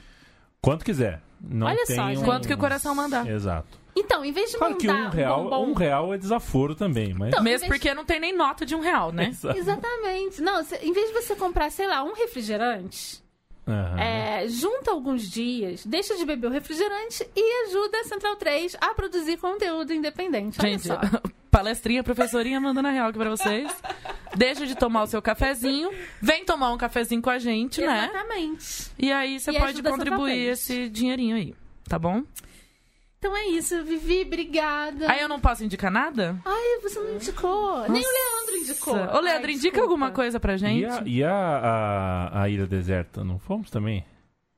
Quanto 0.60 0.84
quiser. 0.84 1.20
Não 1.40 1.66
Olha 1.66 1.84
tem 1.86 1.96
só, 1.96 2.06
um-. 2.06 2.24
Quanto 2.24 2.48
que 2.48 2.54
o 2.54 2.58
coração 2.58 2.94
mandar. 2.94 3.26
Exato. 3.28 3.84
Então, 3.96 4.24
em 4.24 4.32
vez 4.32 4.50
de 4.50 4.56
Claro 4.56 4.76
que 4.76 4.86
mandar 4.88 5.06
um 5.06 5.10
real, 5.10 5.44
bombom... 5.44 5.70
um 5.70 5.74
real 5.74 6.12
é 6.14 6.18
desaforo 6.18 6.74
também, 6.74 7.14
mas. 7.14 7.28
Então, 7.28 7.42
Mesmo 7.44 7.68
porque 7.68 7.94
não 7.94 8.04
tem 8.04 8.18
nem 8.18 8.34
nota 8.36 8.66
de 8.66 8.74
um 8.74 8.80
real, 8.80 9.12
né? 9.12 9.28
Exato. 9.28 9.56
Exatamente. 9.56 10.40
Não, 10.42 10.64
cê- 10.64 10.80
em 10.82 10.92
vez 10.92 11.08
de 11.08 11.14
você 11.14 11.36
comprar, 11.36 11.70
sei 11.70 11.86
lá, 11.86 12.02
um 12.02 12.12
refrigerante, 12.12 13.22
Aham. 13.68 14.00
é, 14.00 14.48
junta 14.48 14.90
alguns 14.90 15.30
dias, 15.30 15.86
deixa 15.86 16.16
de 16.16 16.24
beber 16.24 16.48
o 16.48 16.50
refrigerante 16.50 17.24
e 17.36 17.66
ajuda 17.68 17.98
a 18.00 18.04
Central 18.04 18.34
3 18.36 18.76
a 18.80 18.94
produzir 18.94 19.36
conteúdo 19.36 19.92
independente. 19.92 20.58
Olha 20.60 20.70
Gente, 20.70 20.88
só. 20.88 20.98
palestrinha, 21.58 22.02
professorinha 22.02 22.60
mandando 22.60 22.88
a 22.88 22.90
real 22.90 23.08
aqui 23.08 23.18
pra 23.18 23.30
vocês. 23.30 23.70
Deixa 24.36 24.66
de 24.66 24.74
tomar 24.74 25.04
o 25.04 25.06
seu 25.06 25.22
cafezinho, 25.22 25.90
vem 26.20 26.44
tomar 26.44 26.72
um 26.72 26.76
cafezinho 26.78 27.22
com 27.22 27.30
a 27.30 27.38
gente, 27.38 27.80
né? 27.80 28.10
Exatamente. 28.12 28.90
E 28.98 29.12
aí 29.12 29.38
você 29.38 29.52
E 29.52 29.58
pode 29.60 29.82
contribuir 29.82 30.32
3. 30.34 30.48
esse 30.48 30.88
dinheirinho 30.88 31.36
aí, 31.36 31.54
tá 31.88 31.98
bom? 31.98 32.22
Então 33.18 33.34
é 33.36 33.46
isso, 33.46 33.82
Vivi, 33.84 34.22
obrigada. 34.22 35.10
Aí 35.10 35.20
eu 35.22 35.28
não 35.28 35.40
posso 35.40 35.64
indicar 35.64 35.90
nada? 35.90 36.36
Ai, 36.44 36.78
você 36.82 36.98
não 37.00 37.14
indicou. 37.14 37.88
Nem 37.88 38.02
o 38.02 38.12
Leandro 38.12 38.56
indicou. 38.62 38.94
Ô, 39.16 39.20
Leandro, 39.20 39.48
Ai, 39.48 39.54
indica 39.54 39.80
alguma 39.80 40.10
coisa 40.10 40.38
pra 40.40 40.56
gente? 40.58 40.80
E, 40.82 40.84
a, 40.84 41.02
e 41.06 41.24
a, 41.24 41.32
a, 41.32 42.42
a 42.42 42.48
Ilha 42.50 42.66
Deserta, 42.66 43.24
não 43.24 43.38
fomos 43.38 43.70
também? 43.70 44.04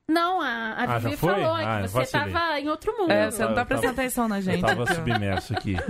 Não, 0.09 0.41
a, 0.41 0.47
a 0.47 0.83
Ah, 0.83 0.87
já 0.87 0.97
Vivi 0.99 1.17
foi? 1.17 1.33
falou 1.33 1.55
Ah, 1.55 1.81
que 1.81 1.87
você 1.89 1.97
vacilei. 1.99 2.33
tava 2.33 2.59
em 2.59 2.67
outro 2.69 2.97
mundo. 2.97 3.11
É, 3.11 3.29
você 3.31 3.41
não 3.43 3.49
tá 3.49 3.55
tava- 3.55 3.65
prestando 3.67 3.93
atenção 3.93 4.27
na 4.27 4.41
gente. 4.41 4.61
Eu 4.61 4.67
tava 4.67 4.93
submerso 4.93 5.53
aqui. 5.53 5.75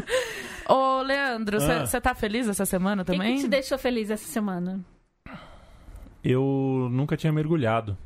Ô, 0.69 1.01
Leandro, 1.01 1.59
você 1.59 1.97
Ah. 1.97 2.01
tá 2.01 2.13
feliz 2.15 2.47
essa 2.47 2.65
semana 2.65 3.01
O 3.01 3.05
que, 3.05 3.11
também? 3.11 3.35
que 3.35 3.41
te 3.43 3.47
deixou 3.47 3.77
feliz 3.77 4.09
essa 4.09 4.27
semana? 4.27 4.79
Eu 6.23 6.89
nunca 6.91 7.15
tinha 7.15 7.31
mergulhado. 7.31 7.97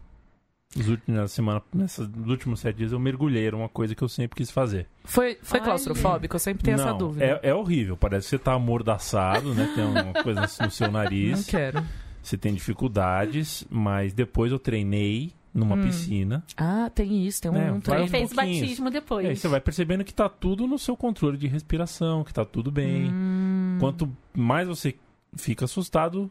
Últimos, 0.78 1.02
na 1.08 1.28
semana, 1.28 1.62
nessas, 1.74 2.08
nos 2.08 2.30
últimos 2.30 2.62
sete 2.62 2.78
dias 2.78 2.92
eu 2.94 3.00
mergulhei, 3.00 3.46
era 3.46 3.56
uma 3.58 3.68
coisa 3.68 3.94
que 3.94 4.02
eu 4.02 4.08
sempre 4.08 4.38
quis 4.38 4.50
fazer. 4.50 4.88
Foi, 5.04 5.38
foi 5.42 5.60
Olha. 5.60 5.66
claustrofóbico? 5.68 6.36
Eu 6.36 6.40
sempre 6.40 6.64
tenho 6.64 6.76
essa 6.76 6.92
não, 6.92 6.98
dúvida. 6.98 7.26
É, 7.44 7.50
é 7.50 7.54
horrível, 7.54 7.98
parece 7.98 8.26
que 8.26 8.30
você 8.30 8.40
tá 8.40 8.54
amordaçado, 8.54 9.54
né? 9.54 9.70
Tem 9.76 9.84
uma 9.84 10.24
coisa 10.24 10.42
no 10.62 10.72
seu 10.72 10.88
Não 10.88 10.94
nariz. 10.94 11.46
quero. 11.46 11.84
Você 12.24 12.38
tem 12.38 12.54
dificuldades, 12.54 13.66
mas 13.70 14.14
depois 14.14 14.52
eu 14.52 14.60
treinei 14.60 15.34
numa 15.54 15.76
Hum. 15.76 15.82
piscina. 15.84 16.44
Ah, 16.56 16.90
tem 16.94 17.26
isso, 17.26 17.42
tem 17.42 17.52
um, 17.52 17.56
É, 17.56 17.72
um 17.72 17.76
aos 17.76 17.84
Fez 18.10 18.34
pouquinhos. 18.34 18.34
batismo 18.62 18.90
depois. 18.90 19.26
E 19.26 19.30
aí 19.30 19.36
você 19.36 19.48
vai 19.48 19.60
percebendo 19.60 20.04
que 20.04 20.14
tá 20.14 20.30
tudo 20.30 20.66
no 20.68 20.80
seu 20.80 20.96
controle 20.96 21.38
de 21.38 21.48
respiração, 21.48 22.24
que 22.24 22.34
tá 22.34 22.46
tudo 22.46 22.72
bem. 22.72 23.10
Hum. 23.12 23.78
Quanto 23.80 24.10
mais 24.34 24.68
você 24.68 24.96
fica 25.36 25.66
assustado, 25.66 26.30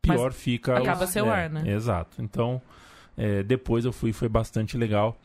pior 0.00 0.32
fica 0.32 0.76
acaba 0.78 1.04
o- 1.04 1.08
seu 1.08 1.26
é, 1.26 1.44
ar, 1.44 1.50
né? 1.50 1.62
Exato. 1.72 2.20
Então, 2.22 2.60
é, 3.16 3.42
depois 3.42 3.84
eu 3.84 3.92
fui 3.92 4.12
foi 4.12 4.28
bastante 4.28 4.76
legal. 4.76 5.16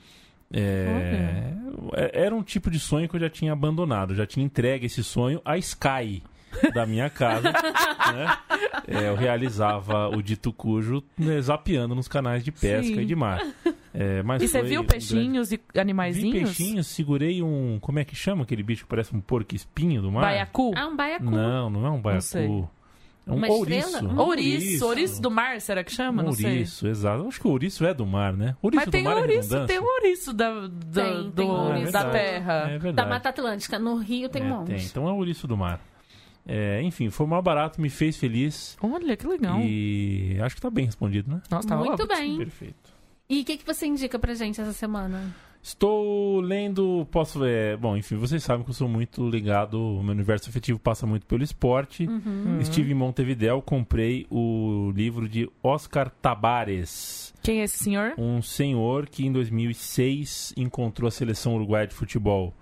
É, 0.51 1.53
é- 1.93 2.22
era 2.26 2.34
um 2.35 2.41
tipo 2.41 2.72
de 2.72 2.80
sonho 2.80 3.07
que 3.09 3.15
eu 3.15 3.19
já 3.19 3.30
tinha 3.30 3.51
abandonado, 3.53 4.11
eu 4.11 4.15
já 4.18 4.26
tinha 4.26 4.45
entregue 4.45 4.85
esse 4.85 5.03
sonho 5.03 5.41
à 5.43 5.57
Sky 5.57 6.23
da 6.74 6.86
minha 6.86 7.10
casa. 7.10 7.52
né? 8.14 8.38
É, 8.88 9.10
eu 9.10 9.15
realizava 9.15 10.07
o 10.10 10.22
dito 10.22 10.52
cujo 10.53 11.03
né, 11.18 11.40
zapeando 11.41 11.94
nos 11.95 12.07
canais 12.07 12.44
de 12.44 12.52
pesca 12.52 12.84
Sim. 12.95 13.02
e 13.02 13.06
de 13.06 13.15
mar. 13.15 13.41
É, 13.94 14.22
mas 14.24 14.41
E 14.41 14.48
você 14.48 14.61
viu 14.61 14.82
um 14.82 14.86
grande- 14.86 15.06
peixinhos 15.07 15.52
e 15.52 15.57
Vi 15.74 15.80
animaizinhos? 15.80 16.34
peixinhos, 16.56 16.88
segurei 16.88 17.41
um. 17.41 17.78
Como 17.82 17.99
é 17.99 18.06
que 18.06 18.15
chama 18.15 18.44
aquele 18.44 18.64
bicho 18.64 18.84
que 18.84 18.90
parece 18.90 19.15
um 19.15 19.19
porco 19.22 19.56
espinho 19.56 20.02
do 20.02 20.11
mar? 20.11 20.22
Baiacu? 20.22 20.72
Ah, 20.76 20.88
um 20.88 20.95
baiacu. 20.95 21.24
Não, 21.26 21.69
não 21.69 21.86
é 21.86 21.90
um 21.90 22.02
baiacu. 22.02 22.22
sei. 22.24 22.45
É 23.26 23.32
um 23.32 23.36
Uma 23.36 23.49
ouriço. 23.49 23.88
estrela? 23.90 24.14
Um 24.14 24.19
Ouriço, 24.19 24.86
ouriço 24.86 25.22
do 25.22 25.30
mar, 25.30 25.60
será 25.60 25.84
que 25.84 25.91
chama? 25.91 26.22
Um 26.24 26.28
Não 26.28 26.32
sei. 26.32 26.45
ouriço, 26.45 26.88
exato. 26.88 27.28
Acho 27.28 27.41
que 27.41 27.45
o 27.48 27.52
ouriço 27.52 27.86
é 27.86 27.94
do 27.94 28.06
mar, 28.06 28.32
né? 28.32 28.56
Ouriço 28.61 28.78
Mas 28.80 28.86
do 28.86 28.91
tem 28.91 29.03
mar 29.03 29.18
é 29.18 29.19
ouriço, 29.19 29.49
redundância? 29.49 29.68
tem 29.68 29.80
um 29.80 29.94
ouriço 29.95 30.34
da, 30.34 30.49
da, 30.68 31.03
Tem, 31.03 31.24
do- 31.24 31.32
tem 31.32 31.49
Ah, 31.49 31.52
é 31.52 31.56
ouriço. 31.57 31.91
da 31.91 32.03
verdade. 32.03 32.11
terra. 32.26 32.53
É 32.53 32.72
Da 32.72 32.78
verdade. 32.78 33.10
Mata 33.10 33.28
Atlântica. 33.30 33.78
No 33.80 33.98
Rio 33.98 34.30
tem 34.30 34.41
É, 34.44 34.45
um 34.45 34.49
monte. 34.60 34.68
tem. 34.68 34.78
Então 34.82 35.10
é 35.10 35.11
o 35.11 35.15
ouriço 35.15 35.45
do 35.45 35.57
mar. 35.57 35.82
É, 36.48 36.82
enfim, 36.82 37.10
foi 37.10 37.28
mal 37.28 37.41
barato, 37.41 37.82
me 37.82 37.90
fez 37.90 38.15
feliz. 38.15 38.78
Olha, 38.82 39.18
que 39.18 39.28
legal. 39.28 39.60
E 39.61 40.38
acho 40.41 40.56
que 40.56 40.61
tá 40.61 40.69
bem 40.69 40.86
respondido, 40.86 41.30
né? 41.30 41.41
Nossa, 41.52 41.68
tá 41.68 41.76
Muito 41.76 42.03
ótimo. 42.03 42.07
bem. 42.07 42.38
Perfeito. 42.38 42.95
E 43.30 43.41
o 43.41 43.45
que, 43.45 43.57
que 43.57 43.65
você 43.65 43.86
indica 43.86 44.18
pra 44.18 44.34
gente 44.34 44.61
essa 44.61 44.72
semana? 44.72 45.36
Estou 45.61 46.40
lendo, 46.40 47.06
posso 47.11 47.40
ver. 47.40 47.76
Bom, 47.76 47.98
enfim, 47.98 48.15
vocês 48.15 48.41
sabem 48.41 48.64
que 48.64 48.69
eu 48.69 48.74
sou 48.74 48.88
muito 48.88 49.28
ligado, 49.30 49.74
o 49.78 50.02
meu 50.02 50.14
universo 50.14 50.49
afetivo 50.49 50.80
passa 50.80 51.06
muito 51.06 51.26
pelo 51.26 51.44
esporte. 51.44 52.07
Uhum. 52.07 52.60
Estive 52.61 52.91
em 52.91 52.95
Montevidéu, 52.95 53.61
comprei 53.61 54.26
o 54.30 54.94
livro 54.95 55.28
de 55.28 55.49
Oscar 55.61 56.10
Tabares, 56.22 57.34
Quem 57.44 57.60
é 57.60 57.64
esse 57.65 57.84
senhor? 57.84 58.14
um 58.18 58.41
senhor 58.41 59.07
que 59.07 59.26
em 59.26 59.32
2006 59.34 60.53
encontrou 60.56 61.10
a 61.10 61.11
seleção 61.11 61.56
uruguaia 61.56 61.88
de 61.88 61.94
futebol 61.95 62.53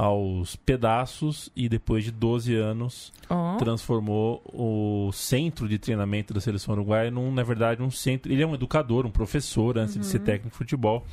aos 0.00 0.54
pedaços 0.54 1.50
e 1.56 1.68
depois 1.68 2.04
de 2.04 2.12
12 2.12 2.54
anos 2.54 3.12
Ó. 3.28 3.56
transformou 3.56 4.40
o 4.52 5.10
centro 5.12 5.68
de 5.68 5.76
treinamento 5.76 6.32
da 6.32 6.40
seleção 6.40 6.72
uruguaia 6.74 7.10
num, 7.10 7.32
na 7.32 7.42
verdade, 7.42 7.82
um 7.82 7.90
centro. 7.90 8.30
Ele 8.30 8.40
é 8.40 8.46
um 8.46 8.54
educador, 8.54 9.04
um 9.04 9.10
professor 9.10 9.76
antes 9.76 9.98
de 9.98 10.06
ser 10.06 10.20
técnico 10.20 10.50
de 10.50 10.56
futebol. 10.56 11.04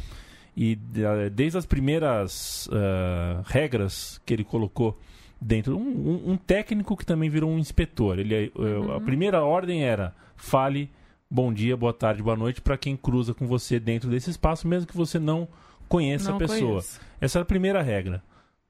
E 0.55 0.77
eh, 0.97 1.29
desde 1.31 1.57
as 1.57 1.65
primeiras 1.65 2.69
ah, 2.71 3.41
regras 3.47 4.21
que 4.23 4.31
ele 4.31 4.43
colocou 4.43 4.95
dentro, 5.41 5.75
um, 5.75 5.81
um- 5.81 6.31
um 6.33 6.37
técnico 6.37 6.95
que 6.95 7.05
também 7.05 7.27
virou 7.27 7.49
um 7.49 7.57
inspetor. 7.57 8.19
Ele, 8.19 8.35
eh, 8.35 8.51
A 8.95 8.99
primeira 9.01 9.43
ordem 9.43 9.83
era 9.83 10.13
fale 10.35 10.91
bom 11.29 11.51
dia, 11.51 11.75
boa 11.75 11.91
tarde, 11.91 12.21
boa 12.21 12.37
noite 12.37 12.61
para 12.61 12.77
quem 12.77 12.95
cruza 12.95 13.33
com 13.33 13.47
você 13.47 13.79
dentro 13.79 14.11
desse 14.11 14.29
espaço, 14.29 14.67
mesmo 14.67 14.87
que 14.87 14.95
você 14.95 15.17
não 15.17 15.47
conheça 15.89 16.29
Não 16.29 16.35
a 16.35 16.39
pessoa. 16.39 16.59
conheço. 16.69 16.99
Essa 17.19 17.39
era 17.39 17.43
a 17.43 17.47
primeira 17.47 17.81
regra. 17.81 18.21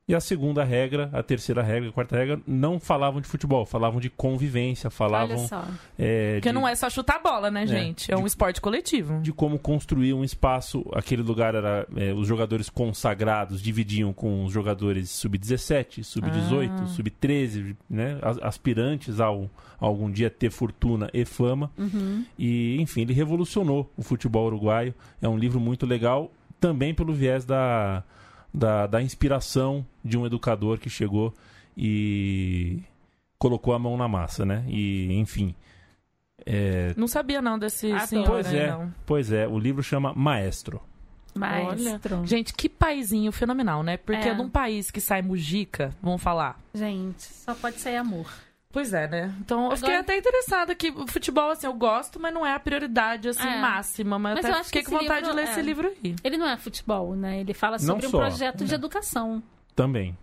E 0.08 0.14
a 0.14 0.20
segunda 0.20 0.64
regra, 0.64 1.10
a 1.12 1.24
terceira 1.24 1.64
regra, 1.64 1.90
a 1.90 1.92
quarta 1.92 2.16
regra, 2.16 2.40
não 2.46 2.80
falavam 2.80 3.20
de 3.20 3.28
futebol, 3.28 3.66
falavam 3.66 4.00
de 4.00 4.08
convivência, 4.08 4.86
Olha 4.88 4.92
falavam 4.96 5.48
só. 5.48 5.66
é, 5.98 6.36
Porque 6.36 6.50
de, 6.50 6.54
não 6.54 6.68
é 6.68 6.76
só 6.76 6.88
chutar 6.92 7.20
bola, 7.24 7.50
né, 7.50 7.66
gente? 7.66 8.12
É 8.12 8.16
um 8.16 8.20
de- 8.22 8.28
esporte 8.28 8.62
coletivo. 8.62 9.20
de 9.22 9.34
como 9.34 9.58
construir 9.58 10.14
um 10.14 10.24
espaço. 10.24 10.86
Aquele 10.94 11.24
lugar 11.24 11.56
era. 11.56 11.88
é, 11.96 12.14
os 12.14 12.28
jogadores 12.28 12.70
consagrados 12.70 13.60
dividiam 13.60 14.14
com 14.14 14.46
os 14.46 14.54
jogadores 14.54 15.10
sub-17, 15.10 16.04
sub-18, 16.04 16.70
Ah. 16.84 16.86
sub-13, 16.86 17.76
né? 17.90 18.20
as- 18.22 18.38
aspirantes 18.44 19.20
ao, 19.20 19.50
a 19.82 19.86
algum 19.88 20.12
dia 20.12 20.30
ter 20.30 20.52
fortuna 20.52 21.10
e 21.16 21.26
fama. 21.26 21.72
Uhum. 21.76 22.24
E, 22.38 22.80
enfim, 22.80 23.02
ele 23.02 23.14
revolucionou 23.14 23.92
o 23.98 24.04
futebol 24.04 24.46
uruguaio. 24.46 24.94
É 25.20 25.28
um 25.28 25.36
livro 25.36 25.60
muito 25.60 25.84
legal, 25.84 26.32
também 26.60 26.94
pelo 26.94 27.12
viés 27.12 27.44
da, 27.44 28.04
da, 28.56 28.88
da 28.88 29.02
inspiração 29.02 29.86
de 30.04 30.18
um 30.18 30.26
educador 30.26 30.78
que 30.78 30.90
chegou 30.90 31.34
e 31.78 32.82
colocou 33.38 33.74
a 33.74 33.80
mão 33.80 33.98
na 33.98 34.08
massa, 34.08 34.46
né? 34.46 34.64
E, 34.68 35.14
enfim. 35.14 35.54
É, 36.46 36.94
Não 36.96 37.08
sabia 37.08 37.42
não 37.42 37.58
desse 37.58 37.92
Adoro. 37.92 38.08
senhor 38.08 38.28
pois 38.28 38.48
aí, 38.48 38.58
é, 38.60 38.72
não. 38.72 38.94
pois 39.06 39.32
é. 39.32 39.48
O 39.48 39.58
livro 39.60 39.82
chama 39.84 40.14
Maestro. 40.16 40.82
Maestro. 41.34 42.26
Gente, 42.26 42.54
que 42.54 42.70
paizinho 42.70 43.32
fenomenal, 43.32 43.84
né? 43.84 43.98
Porque 43.98 44.30
É. 44.30 44.34
num 44.34 44.50
país 44.50 44.90
que 44.90 45.02
sai 45.02 45.22
mujica, 45.22 45.94
vamos 46.02 46.22
falar. 46.22 46.60
Gente, 46.74 47.24
só 47.24 47.54
pode 47.54 47.78
sair 47.80 47.98
amor. 47.98 48.32
Pois 48.76 48.92
é, 48.94 49.08
né? 49.08 49.34
Então 49.40 49.72
eu 49.72 49.78
fiquei 49.78 49.94
Agora- 49.94 50.02
até 50.02 50.18
interessada 50.18 50.76
que 50.76 50.90
o 50.90 51.08
futebol, 51.08 51.50
assim, 51.50 51.66
eu 51.66 51.74
gosto, 51.74 52.20
mas 52.20 52.34
não 52.34 52.46
é 52.46 52.54
a 52.54 52.60
prioridade, 52.60 53.30
assim, 53.30 53.48
É. 53.48 53.62
máxima. 53.62 54.20
Mas, 54.20 54.36
Mas 54.36 54.44
até 54.46 54.54
eu 54.54 54.60
acho 54.60 54.66
fiquei 54.66 54.84
que 54.84 54.90
com 54.90 54.96
esse 54.98 55.04
vontade 55.06 55.22
de 55.22 55.28
livro- 55.32 55.36
ler 55.42 55.50
esse 55.50 55.60
é. 55.62 55.64
livro 55.64 55.88
aí. 56.04 56.16
Ele 56.26 56.38
não 56.38 56.46
é 56.46 56.58
futebol, 56.58 57.16
né? 57.16 57.40
Ele 57.40 57.54
fala 57.54 57.78
Não 57.78 57.86
sobre 57.86 58.08
um 58.08 58.10
só. 58.10 58.18
projeto 58.18 58.66
de 58.66 58.74
educação. 58.76 59.42
Também. 59.74 60.18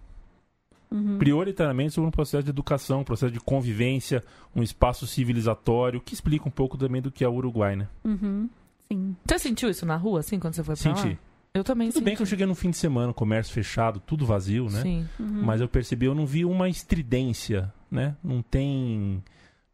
Uhum. 0.90 1.16
Prioritariamente 1.16 1.94
sobre 1.94 2.08
um 2.08 2.10
processo 2.10 2.44
de 2.44 2.50
educação, 2.50 3.00
um 3.00 3.04
processo 3.04 3.32
de 3.32 3.40
convivência, 3.40 4.22
um 4.54 4.62
espaço 4.62 5.06
civilizatório, 5.06 6.02
que 6.02 6.12
explica 6.12 6.46
um 6.46 6.50
pouco 6.50 6.76
também 6.76 7.00
do 7.00 7.10
que 7.10 7.24
é 7.24 7.28
o 7.28 7.32
Uruguai, 7.32 7.74
né? 7.74 7.88
Uhum. 8.04 8.50
Sim. 8.92 9.16
Você 9.26 9.38
sentiu 9.38 9.70
isso 9.70 9.86
na 9.86 9.96
rua, 9.96 10.20
assim, 10.20 10.38
quando 10.38 10.52
você 10.52 10.62
foi 10.62 10.74
pra 10.76 10.82
Senti. 10.94 11.08
lá? 11.08 11.16
Eu 11.54 11.64
também 11.64 11.88
Tudo 11.88 11.94
senti. 11.94 12.04
bem 12.04 12.16
que 12.16 12.20
eu 12.22 12.26
cheguei 12.26 12.44
no 12.44 12.54
fim 12.54 12.68
de 12.68 12.76
semana, 12.76 13.14
comércio 13.14 13.54
fechado, 13.54 14.00
tudo 14.00 14.26
vazio, 14.26 14.68
né? 14.68 14.82
Sim. 14.82 15.08
Uhum. 15.18 15.42
Mas 15.42 15.62
eu 15.62 15.68
percebi, 15.68 16.04
eu 16.04 16.14
não 16.14 16.26
vi 16.26 16.44
uma 16.44 16.68
estridência, 16.68 17.72
né? 17.92 18.16
Não 18.24 18.42
tem 18.42 19.22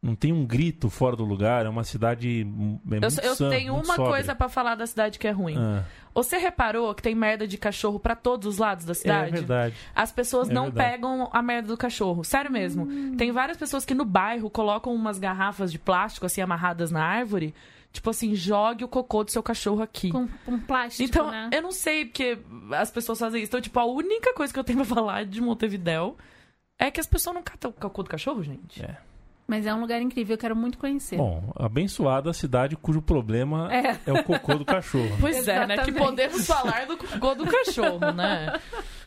não 0.01 0.15
tem 0.15 0.31
um 0.31 0.45
grito 0.45 0.89
fora 0.89 1.13
do 1.13 1.25
lugar, 1.25 1.65
é 1.65 1.69
uma 1.69 1.83
cidade 1.83 2.45
hum, 2.47 2.79
é 2.89 2.95
Eu, 2.95 3.01
muito 3.01 3.19
eu 3.21 3.35
sã, 3.35 3.49
tenho 3.49 3.73
muito 3.73 3.85
uma 3.85 3.95
sóbria. 3.97 4.15
coisa 4.15 4.33
pra 4.35 4.47
falar 4.47 4.75
da 4.75 4.87
cidade 4.87 5.19
que 5.19 5.27
é 5.27 5.31
ruim. 5.31 5.57
Ah, 5.57 5.83
Você 6.13 6.37
reparou 6.37 6.95
que 6.95 7.01
tem 7.03 7.13
merda 7.13 7.45
de 7.45 7.57
cachorro 7.57 7.99
pra 7.99 8.15
todos 8.15 8.47
os 8.47 8.57
lados 8.59 8.85
da 8.85 8.91
é 8.91 8.95
cidade? 8.95 9.31
verdade. 9.31 9.75
As 9.93 10.09
pessoas 10.09 10.49
É 10.49 10.53
não 10.53 10.65
verdade. 10.65 10.91
pegam 10.91 11.29
a 11.33 11.41
merda 11.41 11.67
do 11.67 11.75
cachorro. 11.75 12.23
Sério 12.23 12.49
mesmo. 12.49 12.87
Tem 13.17 13.29
várias 13.33 13.57
pessoas 13.57 13.83
que 13.83 13.93
no 13.93 14.05
bairro 14.05 14.49
colocam 14.49 14.95
umas 14.95 15.19
garrafas 15.19 15.69
de 15.69 15.77
plástico, 15.77 16.25
assim, 16.25 16.39
amarradas 16.39 16.91
na 16.91 17.03
árvore. 17.03 17.53
Tipo 17.91 18.11
assim, 18.11 18.33
jogue 18.35 18.85
o 18.85 18.87
cocô 18.87 19.25
do 19.25 19.31
seu 19.31 19.43
cachorro 19.43 19.81
aqui. 19.81 20.11
Com, 20.11 20.29
com 20.45 20.59
plástico, 20.59 21.09
Então, 21.09 21.29
né? 21.29 21.49
eu 21.51 21.61
não 21.61 21.73
sei 21.73 22.05
porque 22.05 22.37
as 22.71 22.89
pessoas 22.89 23.19
fazem 23.19 23.41
isso. 23.41 23.49
Então, 23.49 23.59
tipo, 23.59 23.77
a 23.79 23.85
única 23.85 24.33
coisa 24.33 24.53
que 24.53 24.59
eu 24.59 24.63
tenho 24.63 24.77
pra 24.77 24.85
falar 24.95 25.25
de 25.25 25.41
Montevidéu 25.41 26.15
é 26.79 26.89
que 26.89 26.99
as 26.99 27.05
pessoas 27.05 27.35
não 27.35 27.43
catam 27.43 27.69
o 27.69 27.73
cocô 27.73 28.01
do 28.01 28.09
cachorro, 28.09 28.41
gente. 28.41 28.81
É. 28.81 28.97
Mas 29.45 29.65
é 29.65 29.73
um 29.73 29.81
lugar 29.81 29.99
incrível, 30.01 30.35
eu 30.35 30.37
quero 30.37 30.55
muito 30.55 30.77
conhecer. 30.77 31.17
Bom, 31.17 31.51
abençoada 31.55 32.29
a 32.29 32.33
cidade 32.33 32.75
cujo 32.75 33.01
problema 33.01 33.67
É. 33.73 33.97
é, 34.05 34.13
o 34.13 34.23
cocô 34.23 34.55
do 34.55 34.63
cachorro. 34.63 35.09
Pois 35.19 35.47
é, 35.47 35.65
né? 35.65 35.77
Que 35.79 35.91
podemos 35.91 36.45
falar 36.45 36.85
do 36.85 36.95
cocô 36.95 37.33
do 37.35 37.45
cachorro, 37.47 38.11
né? 38.13 38.59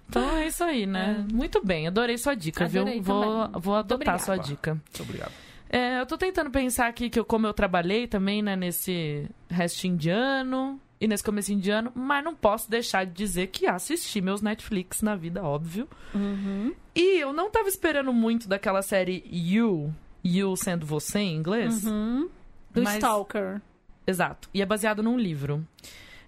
Então 0.08 0.36
é 0.36 0.48
isso 0.48 0.62
aí, 0.64 0.84
né? 0.84 1.24
Muito 1.32 1.64
bem, 1.64 1.86
adorei 1.86 2.18
sua 2.18 2.34
dica, 2.34 2.64
Adorei 2.64 2.94
viu? 2.94 3.02
Vou, 3.02 3.44
também. 3.46 3.60
vou 3.60 3.74
adotar 3.76 4.18
sua 4.18 4.36
dica. 4.36 4.72
Muito 4.74 5.02
obrigado. 5.02 5.32
É, 5.70 6.00
eu 6.00 6.06
tô 6.06 6.18
tentando 6.18 6.50
pensar 6.50 6.88
aqui 6.88 7.08
que 7.08 7.18
eu, 7.18 7.24
como 7.24 7.46
eu 7.46 7.54
trabalhei 7.54 8.06
também, 8.06 8.42
né, 8.42 8.54
nesse 8.56 9.26
restinho 9.48 9.96
de 9.96 10.10
ano 10.10 10.78
e 11.02 11.08
nesse 11.08 11.24
começo 11.24 11.52
de 11.56 11.68
ano, 11.68 11.90
mas 11.96 12.22
não 12.22 12.32
posso 12.32 12.70
deixar 12.70 13.04
de 13.04 13.12
dizer 13.12 13.48
que 13.48 13.66
assisti 13.66 14.20
meus 14.20 14.40
Netflix 14.40 15.02
na 15.02 15.16
vida, 15.16 15.42
óbvio. 15.42 15.88
Uhum. 16.14 16.72
E 16.94 17.18
eu 17.18 17.32
não 17.32 17.50
tava 17.50 17.68
esperando 17.68 18.12
muito 18.12 18.46
daquela 18.46 18.82
série 18.82 19.24
You, 19.26 19.92
You 20.24 20.56
sendo 20.56 20.86
você 20.86 21.18
em 21.18 21.34
inglês. 21.34 21.84
Uhum. 21.84 22.30
Do 22.70 22.84
Mas- 22.84 22.94
Stalker. 22.94 23.60
Exato. 24.06 24.48
E 24.54 24.62
é 24.62 24.66
baseado 24.66 25.02
num 25.02 25.18
livro 25.18 25.66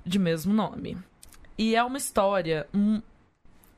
de 0.04 0.18
mesmo 0.18 0.52
nome. 0.52 0.98
E 1.56 1.76
é 1.76 1.84
uma 1.84 1.96
história 1.96 2.66
hum, 2.74 3.00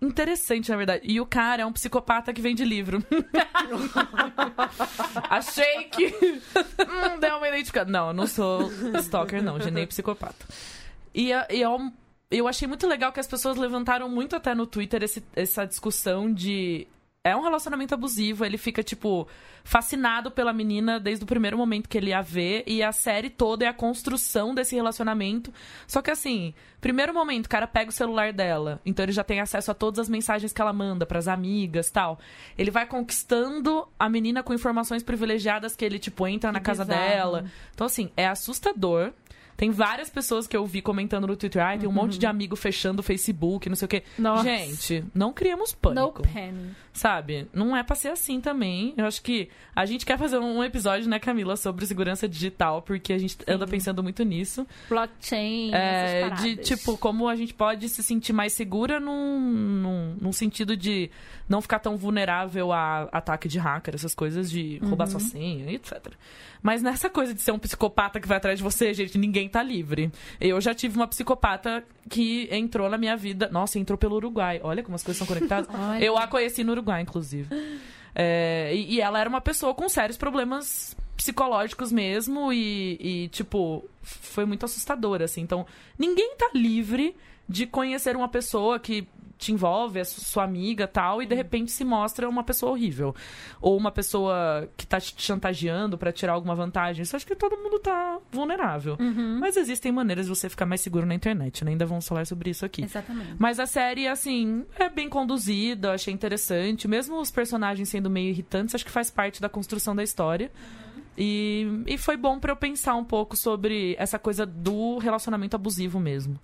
interessante, 0.01 0.71
na 0.71 0.79
verdade. 0.79 1.03
E 1.05 1.21
o 1.21 1.27
cara 1.27 1.63
é 1.63 1.67
um 1.67 1.73
psicopata 1.75 2.33
que 2.33 2.41
vende 2.41 2.65
livro. 2.65 3.05
Achei 5.29 5.85
que. 5.85 6.07
hum, 6.81 7.21
deu 7.21 7.37
uma 7.37 7.49
identificada. 7.49 7.91
Não, 7.91 8.09
eu 8.09 8.15
não 8.15 8.27
sou 8.27 8.73
stalker, 9.01 9.43
não, 9.43 9.61
gente, 9.61 9.73
nem 9.73 9.87
psicopata. 9.87 10.47
E, 11.17 11.33
é- 11.33 11.47
e 11.51 11.63
é 11.63 11.69
um- 11.69 11.91
eu 12.31 12.47
achei 12.47 12.69
muito 12.69 12.87
legal 12.87 13.11
que 13.11 13.19
as 13.21 13.27
pessoas 13.27 13.57
levantaram 13.57 14.09
muito 14.09 14.37
até 14.37 14.55
no 14.55 14.67
Twitter 14.67 15.03
esse- 15.03 15.25
essa 15.35 15.65
discussão 15.67 16.31
de. 16.33 16.87
É 17.25 17.35
um 17.35 17.43
relacionamento 17.43 17.93
abusivo, 17.93 18.45
ele 18.45 18.57
fica, 18.57 18.85
tipo, 18.85 19.27
fascinado 19.65 20.31
pela 20.31 20.53
menina 20.53 21.01
desde 21.01 21.25
o 21.25 21.27
primeiro 21.27 21.59
momento 21.59 21.89
que 21.89 21.99
ele 21.99 22.13
a 22.13 22.23
vê, 22.23 22.63
e 22.69 22.85
a 22.85 22.93
série 22.93 23.29
toda 23.29 23.65
é 23.65 23.69
a 23.69 23.73
construção 23.73 24.55
desse 24.55 24.77
relacionamento. 24.77 25.53
Só 25.89 26.01
que 26.01 26.09
assim, 26.13 26.55
primeiro 26.81 27.13
momento, 27.13 27.47
o 27.47 27.49
cara 27.49 27.67
pega 27.67 27.91
o 27.91 27.93
celular 27.93 28.33
dela, 28.33 28.81
então 28.87 29.05
ele 29.05 29.11
já 29.11 29.25
tem 29.25 29.41
acesso 29.41 29.73
a 29.73 29.75
todas 29.75 29.99
as 29.99 30.09
mensagens 30.09 30.53
que 30.53 30.63
ela 30.63 30.73
manda 30.73 31.05
pras 31.05 31.27
amigas 31.27 31.91
tal. 31.91 32.17
Ele 32.57 32.71
vai 32.71 32.87
conquistando 32.87 33.89
a 33.99 34.09
menina 34.09 34.41
com 34.45 34.55
informações 34.55 35.03
privilegiadas 35.03 35.75
que 35.75 35.85
ele, 35.85 35.99
tipo, 35.99 36.29
entra 36.29 36.53
na 36.53 36.61
casa 36.61 36.85
bizarro. 36.85 37.01
dela. 37.09 37.45
Então, 37.75 37.89
assim, 37.89 38.09
é 38.17 38.25
assustador. 38.29 39.13
Tem 39.57 39.71
várias 39.71 40.11
pessoas 40.11 40.47
que 40.47 40.57
eu 40.57 40.67
vi 40.67 40.83
comentando 40.83 41.27
no 41.27 41.35
Twitter, 41.37 41.63
ai, 41.65 41.79
tem 41.79 41.89
um 41.89 41.93
monte 41.93 42.19
de 42.19 42.27
amigo 42.27 42.55
fechando 42.57 43.01
o 43.01 43.03
Facebook, 43.03 43.69
não 43.69 43.77
sei 43.77 43.87
o 43.87 43.89
quê. 43.89 44.03
Nossa. 44.19 44.43
Gente, 44.45 45.05
não 45.15 45.33
criamos 45.33 45.73
No 45.73 45.79
pânico. 45.79 46.23
penny. 46.23 46.71
Sabe? 46.93 47.47
Não 47.53 47.77
é 47.77 47.83
pra 47.83 47.95
ser 47.95 48.09
assim 48.09 48.41
também. 48.41 48.95
Eu 48.97 49.05
acho 49.07 49.21
que 49.23 49.51
a 49.75 49.85
gente 49.85 50.07
quer 50.07 50.17
fazer 50.19 50.39
um 50.39 50.65
episódio, 50.65 51.09
né, 51.09 51.19
Camila, 51.19 51.55
sobre 51.57 51.85
segurança 51.87 52.27
digital, 52.27 52.81
porque 52.83 53.13
a 53.13 53.19
gente 53.19 53.37
anda 53.47 53.67
pensando 53.67 54.03
muito 54.03 54.23
nisso. 54.25 54.67
Blockchain, 54.89 55.71
É, 55.75 56.31
de, 56.31 56.57
tipo, 56.57 56.97
como 56.97 57.29
a 57.29 57.37
gente 57.37 57.53
pode 57.53 57.89
se 57.91 58.03
sentir 58.03 58.33
mais 58.33 58.53
segura 58.55 58.99
num, 58.99 59.41
num, 59.41 60.17
num 60.21 60.33
sentido 60.33 60.75
de 60.77 61.11
não 61.49 61.61
ficar 61.61 61.79
tão 61.81 61.97
vulnerável 61.97 62.73
a 62.73 63.03
ataque 63.13 63.47
de 63.47 63.59
hacker, 63.59 63.95
essas 63.95 64.15
coisas 64.15 64.51
de 64.51 64.79
roubar 64.79 65.05
Uhum. 65.07 65.11
sua 65.11 65.21
senha, 65.21 65.71
etc. 65.71 66.13
Mas 66.63 66.83
nessa 66.83 67.09
coisa 67.11 67.33
de 67.35 67.41
ser 67.43 67.53
um 67.53 67.59
psicopata 67.59 68.19
que 68.19 68.27
vai 68.27 68.39
atrás 68.39 68.59
de 68.59 68.65
você, 68.65 68.93
gente, 68.95 69.17
ninguém 69.19 69.46
tá 69.49 69.63
livre. 69.63 70.11
Eu 70.41 70.61
já 70.61 70.75
tive 70.75 70.97
uma 70.97 71.07
psicopata 71.07 71.85
que 72.09 72.49
entrou 72.51 72.89
na 72.89 72.99
minha 72.99 73.17
vida. 73.17 73.49
Nossa, 73.51 73.79
entrou 73.79 73.99
pelo 73.99 74.17
Uruguai. 74.17 74.61
Olha 74.63 74.83
como 74.83 74.95
as 74.95 75.03
coisas 75.03 75.19
são 75.19 75.27
conectadas. 75.27 75.69
Eu 76.01 76.17
a 76.17 76.27
conheci 76.27 76.63
no 76.65 76.73
Uruguai, 76.73 77.03
inclusive. 77.03 77.49
É, 78.15 78.73
e, 78.75 78.95
e 78.95 79.01
ela 79.01 79.21
era 79.21 79.29
uma 79.29 79.41
pessoa 79.41 79.75
com 79.75 79.89
sérios 79.89 80.17
problemas 80.17 80.97
psicológicos 81.17 81.91
mesmo 81.91 82.53
e, 82.53 82.99
e, 83.01 83.29
tipo, 83.29 83.85
foi 84.03 84.45
muito 84.45 84.65
assustador, 84.65 85.23
assim. 85.23 85.41
Então, 85.41 85.67
ninguém 85.99 86.35
tá 86.37 86.51
livre 86.55 87.17
de 87.49 87.67
conhecer 87.67 88.17
uma 88.17 88.29
pessoa 88.29 88.79
que 88.79 89.07
te 89.39 89.53
envolve, 89.53 89.99
é 90.01 90.05
su- 90.05 90.21
sua 90.21 90.45
amiga 90.45 90.87
tal, 90.89 91.23
e 91.23 91.27
de 91.27 91.35
repente 91.35 91.71
se 91.71 91.85
mostra 91.85 92.29
uma 92.29 92.43
pessoa 92.43 92.73
horrível. 92.73 93.15
Ou 93.61 93.77
uma 93.77 93.91
pessoa 93.91 94.69
que 94.77 94.87
tá 94.87 94.99
te 95.01 95.15
chantageando 95.19 95.99
pra 95.99 96.13
tirar 96.13 96.33
alguma 96.33 96.55
vantagem. 96.55 97.03
Isso 97.03 97.15
acho 97.17 97.27
que 97.27 97.37
todo 97.37 97.57
mundo 97.57 97.79
tá 97.79 98.19
vulnerável. 98.33 98.97
Mas 99.41 99.57
existem 99.57 99.93
maneiras 99.93 100.27
de 100.27 100.31
você 100.35 100.49
ficar 100.49 100.67
mais 100.67 100.81
seguro 100.81 101.05
na 101.07 101.15
internet, 101.15 101.65
né? 101.65 101.73
Ainda 101.73 101.87
vamos 101.87 102.07
falar 102.09 102.27
sobre 102.27 102.51
isso 102.51 102.65
aqui. 102.65 102.85
Exatamente. 102.85 103.35
Mas 103.39 103.61
a 103.61 103.67
série, 103.67 104.07
assim, 104.09 104.65
é 104.79 104.89
bem 104.89 105.09
conduzida, 105.09 105.93
achei 105.93 106.13
interessante. 106.15 106.89
Mesmo 106.89 107.21
os 107.21 107.31
personagens 107.31 107.89
sendo 107.89 108.09
meio 108.11 108.31
irritantes, 108.31 108.75
acho 108.75 108.85
que 108.85 108.91
faz 108.91 109.11
parte 109.11 109.41
da 109.41 109.49
construção 109.49 109.95
da 109.95 110.03
história. 110.03 110.51
E, 111.19 111.67
e 111.87 111.97
foi 111.97 112.17
bom 112.17 112.39
pra 112.39 112.53
eu 112.53 112.57
pensar 112.57 112.95
um 112.95 113.05
pouco 113.05 113.37
sobre 113.37 113.95
essa 113.99 114.19
coisa 114.19 114.45
do 114.45 114.99
relacionamento 114.99 115.57
abusivo 115.57 115.99
mesmo. 115.99 116.39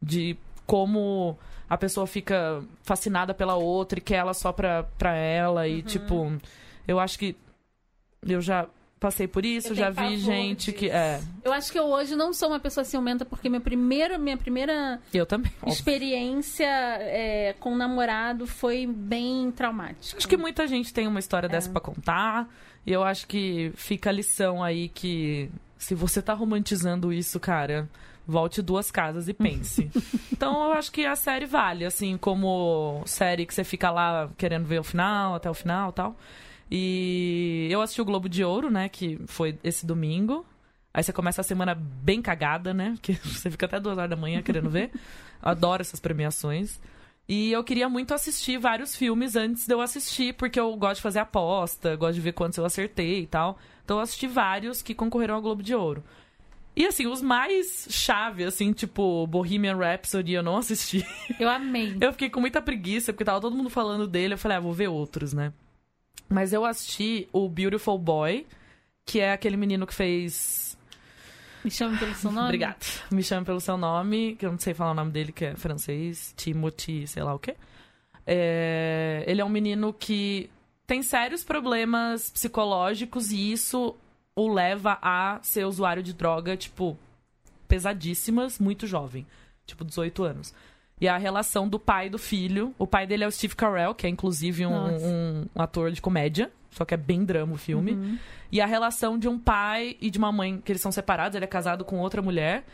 De 0.00 0.36
como 0.66 1.38
a 1.68 1.76
pessoa 1.76 2.06
fica 2.06 2.62
fascinada 2.82 3.32
pela 3.32 3.54
outra 3.56 3.98
e 3.98 4.02
quer 4.02 4.16
ela 4.16 4.34
só 4.34 4.52
pra, 4.52 4.84
pra 4.98 5.14
ela. 5.14 5.66
E, 5.66 5.82
tipo, 5.82 6.32
eu 6.86 7.00
acho 7.00 7.18
que 7.18 7.36
eu 8.26 8.40
já 8.40 8.66
passei 9.00 9.26
por 9.26 9.44
isso, 9.44 9.68
Eu 9.70 9.74
já 9.74 9.90
vi 9.90 10.16
gente 10.16 10.70
que. 10.72 10.86
disso. 10.86 10.96
É, 10.96 11.20
Eu 11.42 11.52
acho 11.52 11.72
que 11.72 11.78
eu 11.78 11.86
hoje 11.86 12.14
não 12.14 12.32
sou 12.32 12.48
uma 12.50 12.60
pessoa 12.60 12.84
ciumenta, 12.84 13.24
porque 13.24 13.48
minha 13.48 13.60
primeira, 13.60 14.16
minha 14.16 14.36
primeira 14.36 15.00
eu 15.12 15.26
também. 15.26 15.50
experiência 15.66 16.66
é, 16.66 17.54
com 17.58 17.74
namorado 17.74 18.46
foi 18.46 18.86
bem 18.86 19.50
traumática. 19.50 20.16
Acho 20.16 20.28
que 20.28 20.36
muita 20.36 20.68
gente 20.68 20.92
tem 20.94 21.08
uma 21.08 21.18
história 21.18 21.48
dessa 21.48 21.68
pra 21.68 21.80
contar. 21.80 22.48
E 22.86 22.92
eu 22.92 23.02
acho 23.02 23.26
que 23.26 23.72
fica 23.74 24.10
a 24.10 24.12
lição 24.12 24.62
aí 24.62 24.88
que 24.88 25.50
se 25.76 25.94
você 25.94 26.22
tá 26.22 26.32
romantizando 26.32 27.12
isso, 27.12 27.40
cara, 27.40 27.88
volte 28.26 28.62
duas 28.62 28.90
casas 28.90 29.28
e 29.28 29.34
pense. 29.34 29.90
então 30.32 30.66
eu 30.66 30.72
acho 30.72 30.90
que 30.92 31.04
a 31.04 31.16
série 31.16 31.46
vale, 31.46 31.84
assim, 31.84 32.16
como 32.16 33.02
série 33.06 33.46
que 33.46 33.54
você 33.54 33.64
fica 33.64 33.90
lá 33.90 34.30
querendo 34.36 34.64
ver 34.66 34.80
o 34.80 34.84
final, 34.84 35.34
até 35.34 35.50
o 35.50 35.54
final 35.54 35.90
e 35.90 35.92
tal. 35.92 36.16
E 36.70 37.68
eu 37.70 37.82
assisti 37.82 38.00
o 38.00 38.04
Globo 38.04 38.28
de 38.28 38.42
Ouro, 38.42 38.70
né, 38.70 38.88
que 38.88 39.20
foi 39.26 39.58
esse 39.62 39.84
domingo. 39.84 40.46
Aí 40.94 41.02
você 41.02 41.12
começa 41.12 41.40
a 41.40 41.44
semana 41.44 41.74
bem 41.74 42.20
cagada, 42.20 42.74
né? 42.74 42.96
Que 43.00 43.14
você 43.14 43.50
fica 43.50 43.66
até 43.66 43.80
duas 43.80 43.96
horas 43.96 44.10
da 44.10 44.16
manhã 44.16 44.42
querendo 44.42 44.68
ver. 44.68 44.90
Adoro 45.40 45.80
essas 45.80 46.00
premiações. 46.00 46.78
E 47.28 47.52
eu 47.52 47.62
queria 47.64 47.88
muito 47.88 48.12
assistir 48.12 48.58
vários 48.58 48.96
filmes 48.96 49.36
antes 49.36 49.66
de 49.66 49.72
eu 49.72 49.80
assistir, 49.80 50.34
porque 50.34 50.58
eu 50.58 50.74
gosto 50.76 50.96
de 50.96 51.02
fazer 51.02 51.20
aposta, 51.20 51.96
gosto 51.96 52.14
de 52.14 52.20
ver 52.20 52.32
quantos 52.32 52.58
eu 52.58 52.64
acertei 52.64 53.20
e 53.20 53.26
tal. 53.26 53.58
Então 53.84 53.98
eu 53.98 54.02
assisti 54.02 54.26
vários 54.26 54.82
que 54.82 54.94
concorreram 54.94 55.36
ao 55.36 55.42
Globo 55.42 55.62
de 55.62 55.74
Ouro. 55.74 56.02
E 56.74 56.86
assim, 56.86 57.06
os 57.06 57.20
mais 57.20 57.86
chave, 57.90 58.44
assim, 58.44 58.72
tipo 58.72 59.26
Bohemian 59.26 59.76
Rhapsody, 59.76 60.32
eu 60.32 60.42
não 60.42 60.56
assisti. 60.56 61.06
Eu 61.38 61.48
amei. 61.48 61.96
Eu 62.00 62.12
fiquei 62.12 62.30
com 62.30 62.40
muita 62.40 62.62
preguiça, 62.62 63.12
porque 63.12 63.24
tava 63.24 63.40
todo 63.40 63.54
mundo 63.54 63.68
falando 63.68 64.06
dele. 64.08 64.34
Eu 64.34 64.38
falei, 64.38 64.56
ah, 64.56 64.60
vou 64.60 64.72
ver 64.72 64.88
outros, 64.88 65.32
né? 65.34 65.52
Mas 66.28 66.52
eu 66.52 66.64
assisti 66.64 67.28
o 67.30 67.46
Beautiful 67.46 67.98
Boy, 67.98 68.46
que 69.04 69.20
é 69.20 69.32
aquele 69.32 69.56
menino 69.56 69.86
que 69.86 69.94
fez. 69.94 70.78
Me 71.62 71.70
chame 71.70 71.98
pelo 71.98 72.14
seu 72.14 72.32
nome? 72.32 72.46
Obrigada. 72.46 72.78
Me 73.10 73.22
chame 73.22 73.44
pelo 73.44 73.60
seu 73.60 73.76
nome, 73.76 74.34
que 74.36 74.46
eu 74.46 74.50
não 74.50 74.58
sei 74.58 74.72
falar 74.72 74.92
o 74.92 74.94
nome 74.94 75.12
dele, 75.12 75.30
que 75.30 75.44
é 75.44 75.54
francês, 75.54 76.32
Timothy, 76.36 77.06
sei 77.06 77.22
lá 77.22 77.34
o 77.34 77.38
quê. 77.38 77.54
É, 78.26 79.24
Ele 79.26 79.42
é 79.42 79.44
um 79.44 79.48
menino 79.50 79.92
que 79.92 80.48
tem 80.86 81.02
sérios 81.02 81.44
problemas 81.44 82.30
psicológicos 82.30 83.30
e 83.30 83.52
isso 83.52 83.94
o 84.36 84.48
leva 84.48 84.98
a 85.02 85.38
ser 85.42 85.64
usuário 85.66 86.02
de 86.02 86.12
droga, 86.12 86.56
tipo, 86.56 86.96
pesadíssimas, 87.68 88.58
muito 88.58 88.86
jovem. 88.86 89.26
Tipo, 89.66 89.84
18 89.84 90.24
anos. 90.24 90.54
E 91.00 91.08
a 91.08 91.16
relação 91.16 91.68
do 91.68 91.78
pai 91.78 92.06
e 92.06 92.10
do 92.10 92.18
filho. 92.18 92.74
O 92.78 92.86
pai 92.86 93.06
dele 93.06 93.24
é 93.24 93.26
o 93.26 93.30
Steve 93.30 93.56
Carell, 93.56 93.94
que 93.94 94.06
é 94.06 94.10
inclusive 94.10 94.66
um, 94.66 94.72
um- 95.04 95.46
um 95.54 95.62
ator 95.62 95.90
de 95.90 96.00
comédia. 96.00 96.50
Só 96.70 96.84
que 96.84 96.94
é 96.94 96.96
bem 96.96 97.24
drama 97.24 97.52
o 97.54 97.58
filme. 97.58 98.18
E 98.50 98.60
a 98.60 98.66
relação 98.66 99.18
de 99.18 99.28
um 99.28 99.38
pai 99.38 99.96
e 100.00 100.10
de 100.10 100.18
uma 100.18 100.32
mãe, 100.32 100.58
que 100.64 100.72
eles 100.72 100.80
são 100.80 100.90
separados, 100.92 101.36
ele 101.36 101.44
é 101.44 101.48
casado 101.48 101.84
com 101.84 101.98
outra 101.98 102.22
mulher. 102.22 102.64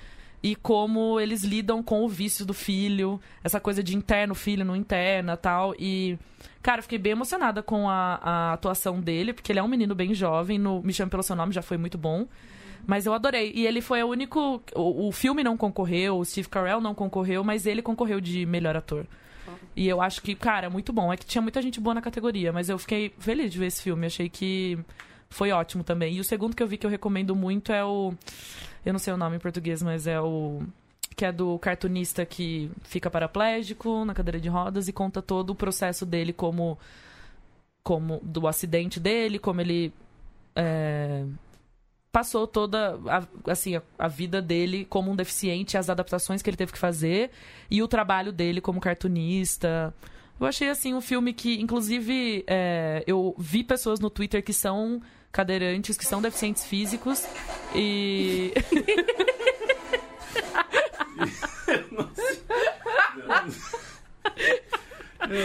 E 0.42 0.54
como 0.54 1.18
eles 1.18 1.42
lidam 1.42 1.82
com 1.82 2.04
o 2.04 2.08
vício 2.08 2.46
do 2.46 2.54
filho, 2.54 3.20
essa 3.42 3.58
coisa 3.58 3.82
de 3.82 3.96
interno 3.96 4.34
filho, 4.34 4.64
não 4.64 4.76
interna 4.76 5.36
tal. 5.36 5.74
E, 5.78 6.16
cara, 6.62 6.80
fiquei 6.80 6.98
bem 6.98 7.12
emocionada 7.12 7.62
com 7.62 7.88
a, 7.88 8.20
a 8.22 8.52
atuação 8.52 9.00
dele, 9.00 9.32
porque 9.32 9.50
ele 9.50 9.58
é 9.58 9.62
um 9.62 9.68
menino 9.68 9.94
bem 9.94 10.14
jovem. 10.14 10.58
No 10.58 10.80
Me 10.82 10.92
Chame 10.92 11.10
Pelo 11.10 11.22
Seu 11.22 11.34
Nome 11.34 11.52
já 11.52 11.62
foi 11.62 11.76
muito 11.76 11.98
bom. 11.98 12.26
Mas 12.86 13.04
eu 13.04 13.12
adorei. 13.12 13.52
E 13.54 13.66
ele 13.66 13.80
foi 13.80 14.02
o 14.02 14.06
único. 14.08 14.62
O, 14.74 15.08
o 15.08 15.12
filme 15.12 15.42
não 15.42 15.56
concorreu, 15.56 16.18
o 16.18 16.24
Steve 16.24 16.48
Carell 16.48 16.80
não 16.80 16.94
concorreu, 16.94 17.42
mas 17.42 17.66
ele 17.66 17.82
concorreu 17.82 18.20
de 18.20 18.46
melhor 18.46 18.76
ator. 18.76 19.06
E 19.74 19.86
eu 19.88 20.00
acho 20.00 20.22
que, 20.22 20.34
cara, 20.34 20.66
é 20.66 20.70
muito 20.70 20.92
bom. 20.92 21.12
É 21.12 21.16
que 21.16 21.26
tinha 21.26 21.42
muita 21.42 21.60
gente 21.60 21.80
boa 21.80 21.94
na 21.94 22.02
categoria, 22.02 22.52
mas 22.52 22.68
eu 22.68 22.78
fiquei 22.78 23.12
feliz 23.18 23.50
de 23.50 23.58
ver 23.58 23.66
esse 23.66 23.82
filme. 23.82 24.06
Achei 24.06 24.28
que 24.28 24.78
foi 25.30 25.52
ótimo 25.52 25.84
também. 25.84 26.16
E 26.16 26.20
o 26.20 26.24
segundo 26.24 26.56
que 26.56 26.62
eu 26.62 26.66
vi 26.66 26.76
que 26.76 26.86
eu 26.86 26.90
recomendo 26.90 27.34
muito 27.34 27.72
é 27.72 27.84
o. 27.84 28.14
Eu 28.84 28.92
não 28.92 28.98
sei 28.98 29.12
o 29.12 29.16
nome 29.16 29.36
em 29.36 29.40
português, 29.40 29.82
mas 29.82 30.06
é 30.06 30.20
o. 30.20 30.62
Que 31.16 31.24
é 31.24 31.32
do 31.32 31.58
cartunista 31.58 32.24
que 32.24 32.70
fica 32.82 33.10
paraplégico 33.10 34.04
na 34.04 34.14
cadeira 34.14 34.40
de 34.40 34.48
rodas 34.48 34.88
e 34.88 34.92
conta 34.92 35.20
todo 35.20 35.50
o 35.50 35.54
processo 35.54 36.06
dele 36.06 36.32
como. 36.32 36.78
como 37.82 38.20
do 38.22 38.46
acidente 38.46 39.00
dele, 39.00 39.38
como 39.38 39.60
ele. 39.60 39.92
é, 40.54 41.24
passou 42.12 42.46
toda 42.46 42.98
a, 43.06 43.50
assim, 43.50 43.76
a, 43.76 43.82
a 43.98 44.08
vida 44.08 44.40
dele 44.40 44.84
como 44.84 45.10
um 45.10 45.16
deficiente, 45.16 45.76
as 45.76 45.90
adaptações 45.90 46.42
que 46.42 46.50
ele 46.50 46.56
teve 46.56 46.72
que 46.72 46.78
fazer 46.78 47.30
e 47.70 47.82
o 47.82 47.88
trabalho 47.88 48.32
dele 48.32 48.60
como 48.60 48.80
cartunista. 48.80 49.94
Eu 50.40 50.46
achei 50.46 50.68
assim 50.68 50.94
um 50.94 51.00
filme 51.00 51.32
que, 51.32 51.60
inclusive, 51.60 52.44
é, 52.46 53.02
eu 53.06 53.34
vi 53.38 53.64
pessoas 53.64 53.98
no 53.98 54.08
Twitter 54.08 54.42
que 54.42 54.52
são 54.52 55.02
cadeirantes, 55.32 55.96
que 55.96 56.04
são 56.04 56.20
deficientes 56.22 56.64
físicos 56.64 57.24
e 57.74 58.52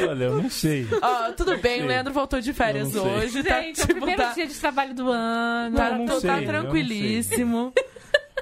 Olha, 0.10 0.26
eu 0.26 0.42
não 0.42 0.50
sei. 0.50 0.88
Tudo 1.36 1.58
bem, 1.58 1.78
o 1.78 1.80
sei. 1.80 1.88
Leandro 1.88 2.14
voltou 2.14 2.40
de 2.40 2.54
férias 2.54 2.94
não 2.94 3.02
sei. 3.04 3.12
hoje, 3.12 3.44
tá, 3.44 3.62
Gente, 3.62 3.82
é 3.82 3.84
o 3.84 3.88
tipo, 3.88 4.00
primeiro 4.00 4.22
tá, 4.22 4.34
dia 4.34 4.48
de 4.48 4.54
trabalho 4.54 4.94
do 4.94 5.10
ano. 5.12 5.76
tá, 5.76 5.90
Não, 5.92 5.98
não 6.00 6.06
tá 6.06 6.20
sei, 6.20 6.30
eu 6.30 6.36
não 6.38 6.46
tranquilíssimo. 6.46 7.74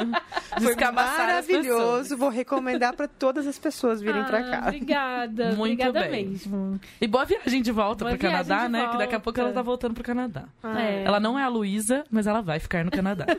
Foi 0.61 0.75
maravilhoso. 0.91 2.15
Vou 2.15 2.29
recomendar 2.29 2.93
para 2.93 3.07
todas 3.07 3.47
as 3.47 3.57
pessoas 3.57 4.01
virem 4.01 4.23
pra 4.25 4.39
Ah, 4.39 4.51
cá. 4.51 4.67
Obrigada. 4.67 5.45
Muito 5.55 5.81
obrigada 5.81 6.07
bem. 6.07 6.27
mesmo. 6.27 6.79
E 7.01 7.07
boa 7.07 7.25
viagem 7.25 7.61
de 7.61 7.71
volta 7.71 8.05
Boa 8.05 8.15
pro 8.17 8.29
viagem 8.29 8.47
Canadá, 8.47 8.69
né? 8.69 8.87
Que 8.91 8.97
daqui 8.97 9.15
a 9.15 9.19
pouco 9.19 9.37
volta. 9.37 9.49
ela 9.49 9.53
tá 9.53 9.61
voltando 9.61 9.93
pro 9.93 10.03
Canadá. 10.03 10.45
É. 10.63 11.03
Ela 11.03 11.19
não 11.19 11.37
é 11.37 11.43
a 11.43 11.47
Luísa, 11.47 12.03
mas 12.09 12.27
ela 12.27 12.41
vai 12.41 12.59
ficar 12.59 12.85
no 12.85 12.91
Canadá. 12.91 13.25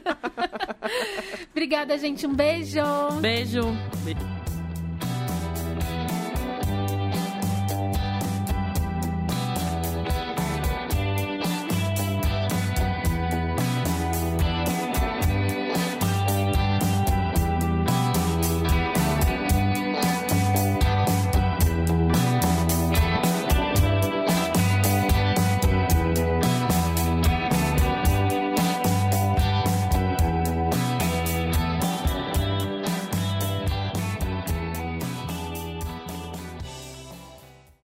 Obrigada, 1.53 1.97
gente. 1.99 2.27
Um 2.27 2.35
beijo. 2.35 2.81
Beijo. 3.21 3.63
Beijo. 4.05 4.28